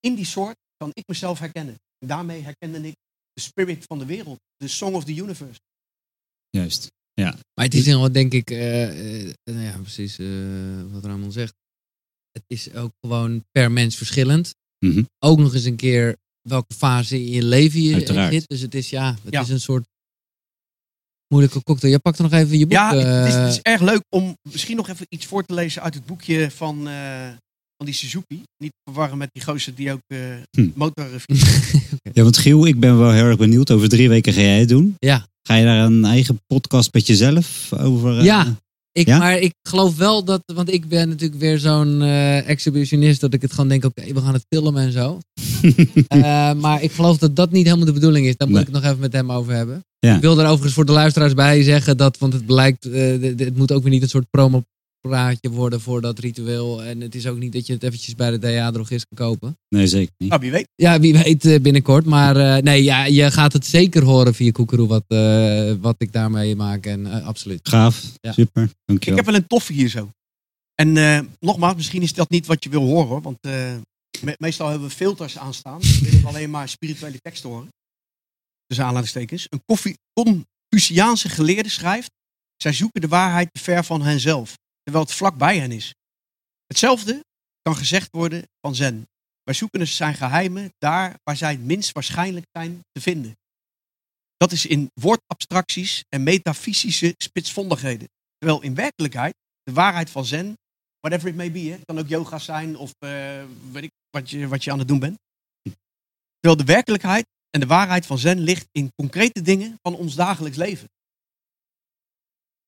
in 0.00 0.14
die 0.14 0.24
soort 0.24 0.56
kan 0.76 0.90
ik 0.92 1.06
mezelf 1.06 1.38
herkennen. 1.38 1.76
Daarmee 2.06 2.42
herkende 2.42 2.78
ik 2.88 2.94
de 3.32 3.40
spirit 3.40 3.84
van 3.86 3.98
de 3.98 4.04
wereld, 4.04 4.38
de 4.56 4.68
song 4.68 4.94
of 4.94 5.04
the 5.04 5.14
universe. 5.16 5.60
Juist. 6.50 6.86
Ja. 7.12 7.30
Maar 7.54 7.64
het 7.64 7.74
is 7.74 7.86
heel 7.86 8.00
wat, 8.00 8.14
denk 8.14 8.32
ik, 8.32 8.50
eh, 8.50 9.26
eh, 9.28 9.34
nou 9.44 9.60
ja, 9.60 9.78
precies 9.78 10.18
eh, 10.18 10.26
wat 10.92 11.04
Ramon 11.04 11.32
zegt. 11.32 11.54
Het 12.30 12.42
is 12.46 12.74
ook 12.74 12.92
gewoon 13.00 13.44
per 13.50 13.72
mens 13.72 13.96
verschillend. 13.96 14.54
Mhm. 14.84 15.02
Ook 15.18 15.38
nog 15.38 15.54
eens 15.54 15.64
een 15.64 15.76
keer 15.76 16.16
welke 16.48 16.74
fase 16.74 17.16
in 17.16 17.28
je 17.30 17.42
leven 17.42 17.82
je 17.82 17.94
Uiteraard. 17.94 18.32
zit. 18.32 18.48
Dus 18.48 18.60
het 18.60 18.74
is, 18.74 18.90
ja, 18.90 19.16
het 19.22 19.32
Ja. 19.32 19.40
is 19.40 19.48
een 19.48 19.60
soort 19.60 19.86
moeilijke 21.28 21.62
cocktail. 21.62 21.90
Jij 21.92 22.00
pakt 22.00 22.16
er 22.18 22.22
nog 22.22 22.32
even 22.32 22.58
je 22.58 22.64
boek. 22.66 22.72
Ja, 22.72 22.94
het, 22.94 23.28
is, 23.28 23.34
het 23.34 23.48
is 23.52 23.60
erg 23.60 23.80
leuk 23.80 24.00
om 24.08 24.36
misschien 24.42 24.76
nog 24.76 24.88
even 24.88 25.06
iets 25.08 25.26
voor 25.26 25.44
te 25.44 25.54
lezen 25.54 25.82
uit 25.82 25.94
het 25.94 26.06
boekje 26.06 26.50
van, 26.50 26.88
eh, 26.88 27.32
van 27.80 27.86
die 27.88 27.94
Suzuki. 27.94 28.42
Niet 28.58 28.72
verwarren 28.84 29.18
met 29.18 29.28
die 29.32 29.42
gozer 29.44 29.74
die 29.74 29.92
ook 29.92 30.00
eh 30.06 30.18
Hm. 30.50 30.68
motor... 30.74 31.06
Ja, 32.12 32.22
want 32.22 32.38
Giel, 32.38 32.66
ik 32.66 32.80
ben 32.80 32.98
wel 32.98 33.10
heel 33.10 33.24
erg 33.24 33.36
benieuwd. 33.38 33.70
Over 33.70 33.88
drie 33.88 34.08
weken 34.08 34.32
ga 34.32 34.40
jij 34.40 34.58
het 34.58 34.68
doen. 34.68 34.94
Ja. 34.98 35.26
Ga 35.42 35.54
je 35.54 35.64
daar 35.64 35.84
een 35.84 36.04
eigen 36.04 36.40
podcast 36.46 36.92
met 36.92 37.06
jezelf 37.06 37.72
over? 37.72 38.18
eh, 38.18 38.24
Ja, 38.24 38.56
ik, 38.92 39.06
Ja? 39.06 39.18
maar 39.18 39.38
ik 39.38 39.52
geloof 39.68 39.96
wel 39.96 40.24
dat, 40.24 40.42
want 40.54 40.72
ik 40.72 40.88
ben 40.88 41.08
natuurlijk 41.08 41.40
weer 41.40 41.58
zo'n 41.58 42.02
eh, 42.02 42.48
exhibitionist, 42.48 43.20
dat 43.20 43.34
ik 43.34 43.42
het 43.42 43.52
gewoon 43.52 43.68
denk, 43.68 43.84
oké, 43.84 44.12
we 44.12 44.20
gaan 44.20 44.32
het 44.32 44.44
filmen 44.48 44.82
en 44.82 44.92
zo. 44.92 45.18
Eh, 46.08 46.52
maar 46.54 46.82
ik 46.82 46.92
geloof 46.92 47.18
dat 47.18 47.36
dat 47.36 47.50
niet 47.52 47.64
helemaal 47.64 47.86
de 47.86 47.92
bedoeling 47.92 48.26
is. 48.26 48.36
Daar 48.36 48.48
moet 48.48 48.56
Nee. 48.56 48.66
ik 48.66 48.72
het 48.72 48.82
nog 48.82 48.90
even 48.90 49.02
met 49.02 49.12
hem 49.12 49.32
over 49.32 49.52
hebben. 49.54 49.84
Ja. 49.98 50.14
Ik 50.14 50.20
wil 50.20 50.38
er 50.38 50.44
overigens 50.46 50.74
voor 50.74 50.86
de 50.86 50.92
luisteraars 50.92 51.34
bij 51.34 51.62
zeggen 51.62 51.96
dat, 51.96 52.18
want 52.18 52.32
het 52.32 52.46
blijkt, 52.46 52.84
eh, 52.84 52.92
de- 52.92 53.34
het 53.36 53.56
moet 53.56 53.72
ook 53.72 53.82
weer 53.82 53.92
niet 53.92 54.02
een 54.02 54.08
soort 54.08 54.30
promopraatje 55.00 55.50
worden 55.50 55.80
voor 55.80 56.00
dat 56.00 56.18
ritueel. 56.18 56.82
En 56.82 57.00
het 57.00 57.14
is 57.14 57.26
ook 57.26 57.38
niet 57.38 57.52
dat 57.52 57.66
je 57.66 57.72
het 57.72 57.82
eventjes 57.82 58.14
bij 58.14 58.30
de 58.30 58.38
DA-drogist 58.38 59.06
kan 59.14 59.26
kopen. 59.28 59.58
Nee, 59.68 59.86
zeker 59.86 60.12
niet. 60.18 60.28
Nou, 60.28 60.40
wie 60.40 60.50
weet. 60.50 60.68
Ja, 60.74 61.00
wie 61.00 61.12
weet 61.18 61.44
eh, 61.44 61.60
binnenkort. 61.60 62.04
Maar 62.04 62.36
eh, 62.36 62.62
nee, 62.62 62.82
ja, 62.82 63.04
je 63.04 63.30
gaat 63.30 63.52
het 63.52 63.66
zeker 63.66 64.02
horen 64.02 64.34
via 64.34 64.50
Koekeroe 64.50 64.88
wat, 64.88 65.04
eh, 65.06 65.72
wat 65.80 65.94
ik 65.98 66.12
daarmee 66.12 66.56
maak. 66.56 66.86
En 66.86 67.12
eh, 67.12 67.26
absoluut. 67.26 67.68
Gaaf. 67.68 68.04
Ja. 68.20 68.32
Super. 68.32 68.62
Ik 68.62 68.70
Dankjewel. 68.84 69.16
heb 69.16 69.26
wel 69.26 69.34
een 69.34 69.46
toffe 69.46 69.72
hier 69.72 69.88
zo. 69.88 70.10
En 70.74 70.96
eh, 70.96 71.20
nogmaals, 71.40 71.74
misschien 71.74 72.02
is 72.02 72.12
dat 72.12 72.30
niet 72.30 72.46
wat 72.46 72.64
je 72.64 72.70
wil 72.70 72.82
horen. 72.82 73.08
hoor, 73.08 73.22
Want 73.22 73.38
eh, 73.40 73.74
me- 74.20 74.34
meestal 74.38 74.68
hebben 74.68 74.88
we 74.88 74.94
filters 74.94 75.38
aanstaan. 75.38 75.80
Dan 75.80 76.00
wil 76.10 76.12
ik 76.18 76.24
alleen 76.24 76.50
maar 76.50 76.68
spirituele 76.68 77.18
teksten 77.20 77.48
horen. 77.50 77.68
Dus 78.66 78.80
aanhalingstekens. 78.80 79.46
Een 79.48 79.62
koffie- 79.64 79.96
Confuciaanse 80.12 81.28
geleerde 81.28 81.68
schrijft. 81.68 82.10
Zij 82.56 82.72
zoeken 82.72 83.00
de 83.00 83.08
waarheid 83.08 83.48
te 83.52 83.60
ver 83.60 83.84
van 83.84 84.02
henzelf. 84.02 84.54
Terwijl 84.82 85.04
het 85.04 85.14
vlak 85.14 85.36
bij 85.36 85.58
hen 85.58 85.72
is. 85.72 85.94
Hetzelfde 86.66 87.24
kan 87.62 87.76
gezegd 87.76 88.08
worden 88.10 88.48
van 88.60 88.74
zen. 88.74 89.08
Wij 89.42 89.54
zoeken 89.54 89.78
dus 89.78 89.96
zijn 89.96 90.14
geheimen 90.14 90.72
daar 90.78 91.18
waar 91.22 91.36
zij 91.36 91.50
het 91.50 91.64
minst 91.64 91.92
waarschijnlijk 91.92 92.46
zijn 92.52 92.80
te 92.92 93.00
vinden. 93.00 93.38
Dat 94.36 94.52
is 94.52 94.66
in 94.66 94.90
woordabstracties 94.94 96.04
en 96.08 96.22
metafysische 96.22 97.14
spitsvondigheden. 97.16 98.08
Terwijl 98.38 98.62
in 98.62 98.74
werkelijkheid 98.74 99.34
de 99.62 99.72
waarheid 99.72 100.10
van 100.10 100.24
zen, 100.24 100.54
whatever 101.00 101.28
it 101.28 101.36
may 101.36 101.52
be, 101.52 101.80
kan 101.84 101.98
ook 101.98 102.08
yoga 102.08 102.38
zijn 102.38 102.76
of 102.76 102.92
eh, 102.98 103.44
weet 103.72 103.82
ik 103.82 103.90
wat 104.10 104.30
je, 104.30 104.48
wat 104.48 104.64
je 104.64 104.72
aan 104.72 104.78
het 104.78 104.88
doen 104.88 104.98
bent. 104.98 105.18
Terwijl 106.38 106.66
de 106.66 106.72
werkelijkheid 106.72 107.26
en 107.50 107.60
de 107.60 107.66
waarheid 107.66 108.06
van 108.06 108.18
zen 108.18 108.38
ligt 108.38 108.68
in 108.72 108.92
concrete 108.94 109.42
dingen 109.42 109.78
van 109.82 109.94
ons 109.94 110.14
dagelijks 110.14 110.56
leven. 110.56 110.88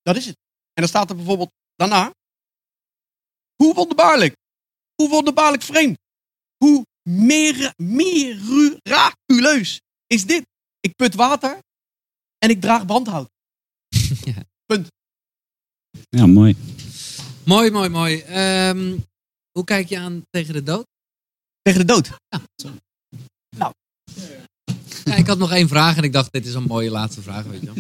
Dat 0.03 0.17
is 0.17 0.27
het. 0.27 0.37
En 0.73 0.83
dan 0.83 0.89
staat 0.89 1.11
er 1.11 1.17
bijvoorbeeld 1.17 1.51
daarna, 1.75 2.13
hoe 3.57 3.75
wonderbaarlijk, 3.75 4.37
hoe 4.95 5.09
wonderbaarlijk 5.09 5.63
vreemd, 5.63 5.99
hoe 6.57 6.85
meer, 7.09 7.73
miraculeus 7.77 9.81
is 10.07 10.27
dit. 10.27 10.47
Ik 10.81 10.97
put 10.97 11.15
water 11.15 11.59
en 12.39 12.51
ik 12.51 12.61
draag 12.61 12.87
brandhout. 12.87 13.29
Ja. 14.25 14.43
Punt. 14.67 14.87
Ja, 16.09 16.27
mooi. 16.27 16.57
Mooi, 17.45 17.71
mooi, 17.71 17.89
mooi. 17.89 18.21
Ehm, 18.21 18.99
hoe 19.53 19.65
kijk 19.65 19.89
je 19.89 19.99
aan 19.99 20.23
tegen 20.31 20.55
de 20.55 20.63
dood? 20.63 20.87
Tegen 21.63 21.81
de 21.81 21.87
dood. 21.87 22.11
Ja, 25.05 25.15
ik 25.17 25.27
had 25.27 25.39
nog 25.39 25.53
één 25.53 25.69
vraag 25.69 25.97
en 25.97 26.03
ik 26.03 26.13
dacht, 26.13 26.33
dit 26.33 26.47
is 26.47 26.55
een 26.55 26.63
mooie 26.63 26.91
laatste 26.91 27.23
vraag, 27.23 27.45
weet 27.45 27.61
je 27.61 27.67
wel. 27.67 27.75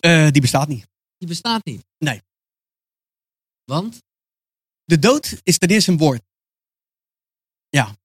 Eh, 0.00 0.30
die 0.32 0.40
bestaat 0.40 0.68
niet. 0.68 0.86
Die 1.18 1.28
bestaat 1.28 1.64
niet. 1.64 1.84
Nee. 1.98 2.20
Want? 3.66 4.02
De 4.84 4.98
dood 4.98 5.40
is 5.42 5.58
ten 5.58 5.68
eerste 5.68 5.90
een 5.90 5.98
woord. 5.98 6.22
Ja. 7.68 7.96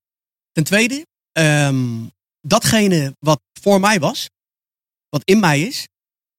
Ten 0.52 0.64
tweede, 0.64 1.06
ehm, 1.32 2.08
datgene 2.40 3.16
wat 3.18 3.40
voor 3.60 3.80
mij 3.80 4.00
was, 4.00 4.30
wat 5.08 5.24
in 5.24 5.40
mij 5.40 5.60
is 5.60 5.88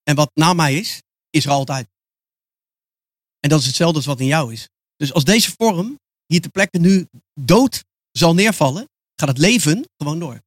en 0.03 0.15
wat 0.15 0.31
na 0.33 0.53
mij 0.53 0.75
is, 0.75 1.01
is 1.29 1.45
er 1.45 1.51
altijd. 1.51 1.87
En 3.39 3.49
dat 3.49 3.59
is 3.59 3.65
hetzelfde 3.65 3.97
als 3.97 4.05
wat 4.05 4.19
in 4.19 4.25
jou 4.25 4.53
is. 4.53 4.69
Dus 4.95 5.13
als 5.13 5.23
deze 5.23 5.53
vorm 5.57 5.99
hier 6.25 6.41
ter 6.41 6.51
plekke 6.51 6.79
nu 6.79 7.07
dood 7.33 7.83
zal 8.11 8.33
neervallen, 8.33 8.89
gaat 9.15 9.29
het 9.29 9.37
leven 9.37 9.89
gewoon 9.97 10.19
door. 10.19 10.41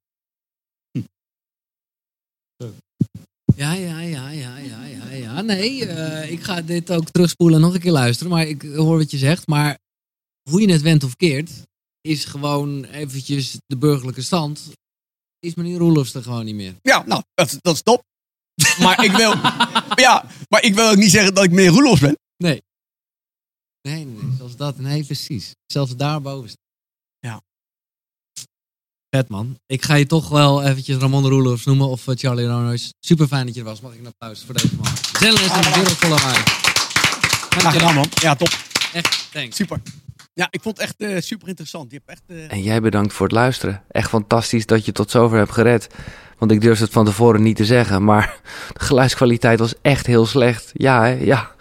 Ja, 3.56 3.72
ja, 3.72 4.00
ja, 4.00 4.30
ja, 4.30 4.56
ja, 4.58 4.84
ja, 4.84 5.10
ja. 5.10 5.40
Nee, 5.40 5.86
eh, 5.86 6.30
ik 6.30 6.42
ga 6.42 6.62
dit 6.62 6.90
ook 6.90 7.10
terugspoelen 7.10 7.56
en 7.56 7.64
nog 7.64 7.74
een 7.74 7.80
keer 7.80 7.92
luisteren. 7.92 8.32
Maar 8.32 8.46
ik 8.46 8.62
hoor 8.62 8.96
wat 8.96 9.10
je 9.10 9.18
zegt. 9.18 9.46
Maar 9.46 9.78
hoe 10.50 10.60
je 10.60 10.72
het 10.72 10.82
went 10.82 11.04
of 11.04 11.16
keert, 11.16 11.50
is 12.00 12.24
gewoon 12.24 12.84
eventjes 12.84 13.56
de 13.66 13.76
burgerlijke 13.76 14.22
stand. 14.22 14.70
Is 15.38 15.54
meneer 15.54 15.78
Roelofs 15.78 16.14
er 16.14 16.22
gewoon 16.22 16.44
niet 16.44 16.54
meer. 16.54 16.74
Ja, 16.82 17.04
nou, 17.06 17.22
dat, 17.34 17.58
dat 17.60 17.74
is 17.74 17.82
top. 17.82 18.02
Maar 18.78 19.04
ik 19.04 19.12
wil, 19.12 19.30
ja, 20.06 20.24
maar 20.48 20.62
ik 20.62 20.74
wil 20.74 20.90
ook 20.90 20.96
niet 20.96 21.10
zeggen 21.10 21.34
dat 21.34 21.44
ik 21.44 21.50
meer 21.50 21.70
Roelofs 21.70 22.00
ben. 22.00 22.18
Nee. 22.36 22.62
Nee, 23.82 24.04
nee, 24.04 24.22
nee, 24.22 24.36
zelfs 24.36 24.56
dat. 24.56 24.78
Nee, 24.78 25.04
precies. 25.04 25.54
Zelfs 25.66 25.96
daarboven. 25.96 26.50
Vet 29.10 29.28
man. 29.28 29.58
Ik 29.66 29.84
ga 29.84 29.94
je 29.94 30.06
toch 30.06 30.28
wel 30.28 30.62
eventjes 30.62 30.96
Ramon 30.96 31.28
Roelofs 31.28 31.64
noemen 31.64 31.88
of 31.88 32.08
eh, 32.08 32.14
Charlie 32.16 32.46
Ronois. 32.46 32.92
Super 33.00 33.26
fijn 33.26 33.46
dat 33.46 33.54
je 33.54 33.60
er 33.60 33.66
was. 33.66 33.80
Mag 33.80 33.92
ik 33.92 33.98
een 33.98 34.06
applaus 34.06 34.42
voor 34.44 34.54
deze 34.54 34.68
man. 34.76 34.86
Zenles 35.18 35.40
in 35.40 35.60
de 35.62 35.70
wereld 35.74 35.96
vol 35.96 36.08
mij. 36.08 36.42
Graag 37.58 37.72
gedaan, 37.72 37.94
man. 37.94 38.06
Ja, 38.20 38.34
top. 38.34 38.48
Echt, 38.92 39.28
thanks. 39.32 39.56
Super. 39.56 39.80
Ja, 40.34 40.48
ik 40.50 40.62
vond 40.62 40.76
het 40.80 40.86
echt 40.86 41.00
eh, 41.12 41.20
super 41.22 41.48
interessant. 41.48 41.90
Je 41.90 42.00
hebt 42.04 42.10
echt... 42.10 42.38
eh, 42.40 42.52
En 42.56 42.62
jij 42.62 42.80
bedankt 42.80 43.12
voor 43.12 43.26
het 43.26 43.34
luisteren. 43.34 43.82
Echt 43.90 44.08
fantastisch 44.08 44.66
dat 44.66 44.84
je 44.84 44.92
tot 44.92 45.10
zover 45.10 45.38
hebt 45.38 45.52
gered. 45.52 45.86
Want 46.38 46.50
ik 46.50 46.60
durfde 46.60 46.84
het 46.84 46.92
van 46.92 47.04
tevoren 47.04 47.42
niet 47.42 47.56
te 47.56 47.64
zeggen, 47.64 48.04
maar 48.04 48.40
de 48.74 48.84
geluidskwaliteit 48.84 49.58
was 49.58 49.74
echt 49.82 50.06
heel 50.06 50.26
slecht. 50.26 50.70
Ja, 50.72 51.02
hè? 51.02 51.08
ja. 51.10 51.54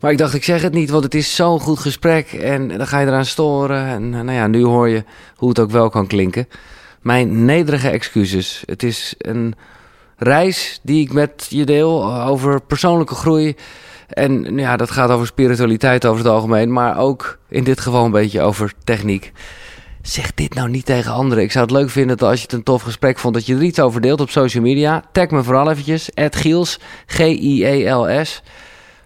Maar 0.00 0.10
ik 0.10 0.18
dacht, 0.18 0.34
ik 0.34 0.44
zeg 0.44 0.62
het 0.62 0.72
niet, 0.72 0.90
want 0.90 1.04
het 1.04 1.14
is 1.14 1.34
zo'n 1.34 1.60
goed 1.60 1.78
gesprek 1.78 2.32
en 2.32 2.68
dan 2.68 2.86
ga 2.86 2.98
je 2.98 3.06
eraan 3.06 3.24
storen. 3.24 3.86
En 3.86 4.14
eh, 4.14 4.20
nou 4.20 4.32
ja, 4.32 4.46
nu 4.46 4.64
hoor 4.64 4.88
je 4.88 5.04
hoe 5.36 5.48
het 5.48 5.58
ook 5.58 5.70
wel 5.70 5.90
kan 5.90 6.06
klinken. 6.06 6.48
Mijn 7.00 7.44
nederige 7.44 7.88
excuses. 7.88 8.62
Het 8.66 8.82
is 8.82 9.14
een, 9.18 9.54
reis 10.16 10.80
die 10.82 11.00
ik 11.00 11.12
met 11.12 11.46
je 11.48 11.64
deel 11.64 12.14
over 12.14 12.60
persoonlijke 12.60 13.14
groei. 13.14 13.56
En 14.08 14.40
nou 14.40 14.58
ja, 14.58 14.76
dat 14.76 14.90
gaat 14.90 15.10
over 15.10 15.26
spiritualiteit 15.26 16.06
over 16.06 16.24
het 16.24 16.32
algemeen, 16.32 16.72
maar 16.72 16.98
ook 16.98 17.38
in 17.48 17.64
dit 17.64 17.80
geval 17.80 18.04
een 18.04 18.10
beetje 18.10 18.42
over 18.42 18.72
techniek. 18.84 19.32
Zeg 20.02 20.34
dit 20.34 20.54
nou 20.54 20.68
niet 20.68 20.86
tegen 20.86 21.12
anderen. 21.12 21.44
Ik 21.44 21.52
zou 21.52 21.64
het 21.64 21.74
leuk 21.74 21.90
vinden 21.90 22.16
dat 22.16 22.28
als 22.28 22.38
je 22.38 22.44
het 22.44 22.52
een 22.52 22.62
tof 22.62 22.82
gesprek 22.82 23.18
vond, 23.18 23.34
dat 23.34 23.46
je 23.46 23.54
er 23.54 23.62
iets 23.62 23.80
over 23.80 24.00
deelt 24.00 24.20
op 24.20 24.30
social 24.30 24.62
media. 24.62 25.02
Tag 25.12 25.30
me 25.30 25.42
vooral 25.42 25.70
eventjes, 25.70 26.08
Giels, 26.14 26.80
G-I-E-L-S. 27.06 28.42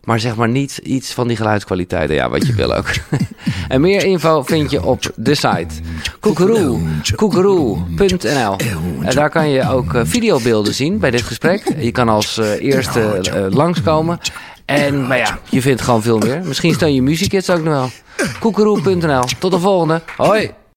Maar 0.04 0.20
zeg 0.20 0.36
maar 0.36 0.48
niet 0.48 0.80
iets 0.82 1.12
van 1.12 1.28
die 1.28 1.36
geluidskwaliteiten. 1.36 2.16
Ja, 2.16 2.28
wat 2.28 2.46
je 2.46 2.52
wil 2.52 2.74
ook. 2.74 2.86
en 3.68 3.80
meer 3.80 4.04
info 4.04 4.42
vind 4.42 4.70
je 4.70 4.84
op 4.84 5.12
de 5.16 5.34
site 5.34 5.74
koekeroe, 6.20 6.80
koekeroe.nl. 7.16 8.56
En 9.02 9.14
daar 9.14 9.30
kan 9.30 9.48
je 9.48 9.70
ook 9.70 9.94
eh, 9.94 10.00
videobeelden 10.04 10.74
zien 10.74 10.98
bij 10.98 11.10
dit 11.10 11.22
gesprek. 11.22 11.74
Je 11.78 11.90
kan 11.90 12.08
als 12.08 12.38
eh, 12.38 12.62
eerste 12.62 13.00
eh, 13.00 13.46
langskomen. 13.48 14.18
En 14.64 15.06
maar 15.06 15.18
ja, 15.18 15.38
je 15.48 15.62
vindt 15.62 15.82
gewoon 15.82 16.02
veel 16.02 16.18
meer. 16.18 16.40
Misschien 16.44 16.74
steun 16.74 16.94
je 16.94 17.02
muziekkids 17.02 17.50
ook 17.50 17.62
nog 17.62 17.74
wel. 17.74 17.90
Koekeroe.nl. 18.38 19.24
Tot 19.38 19.50
de 19.50 19.58
volgende. 19.58 20.02
Hoi. 20.16 20.50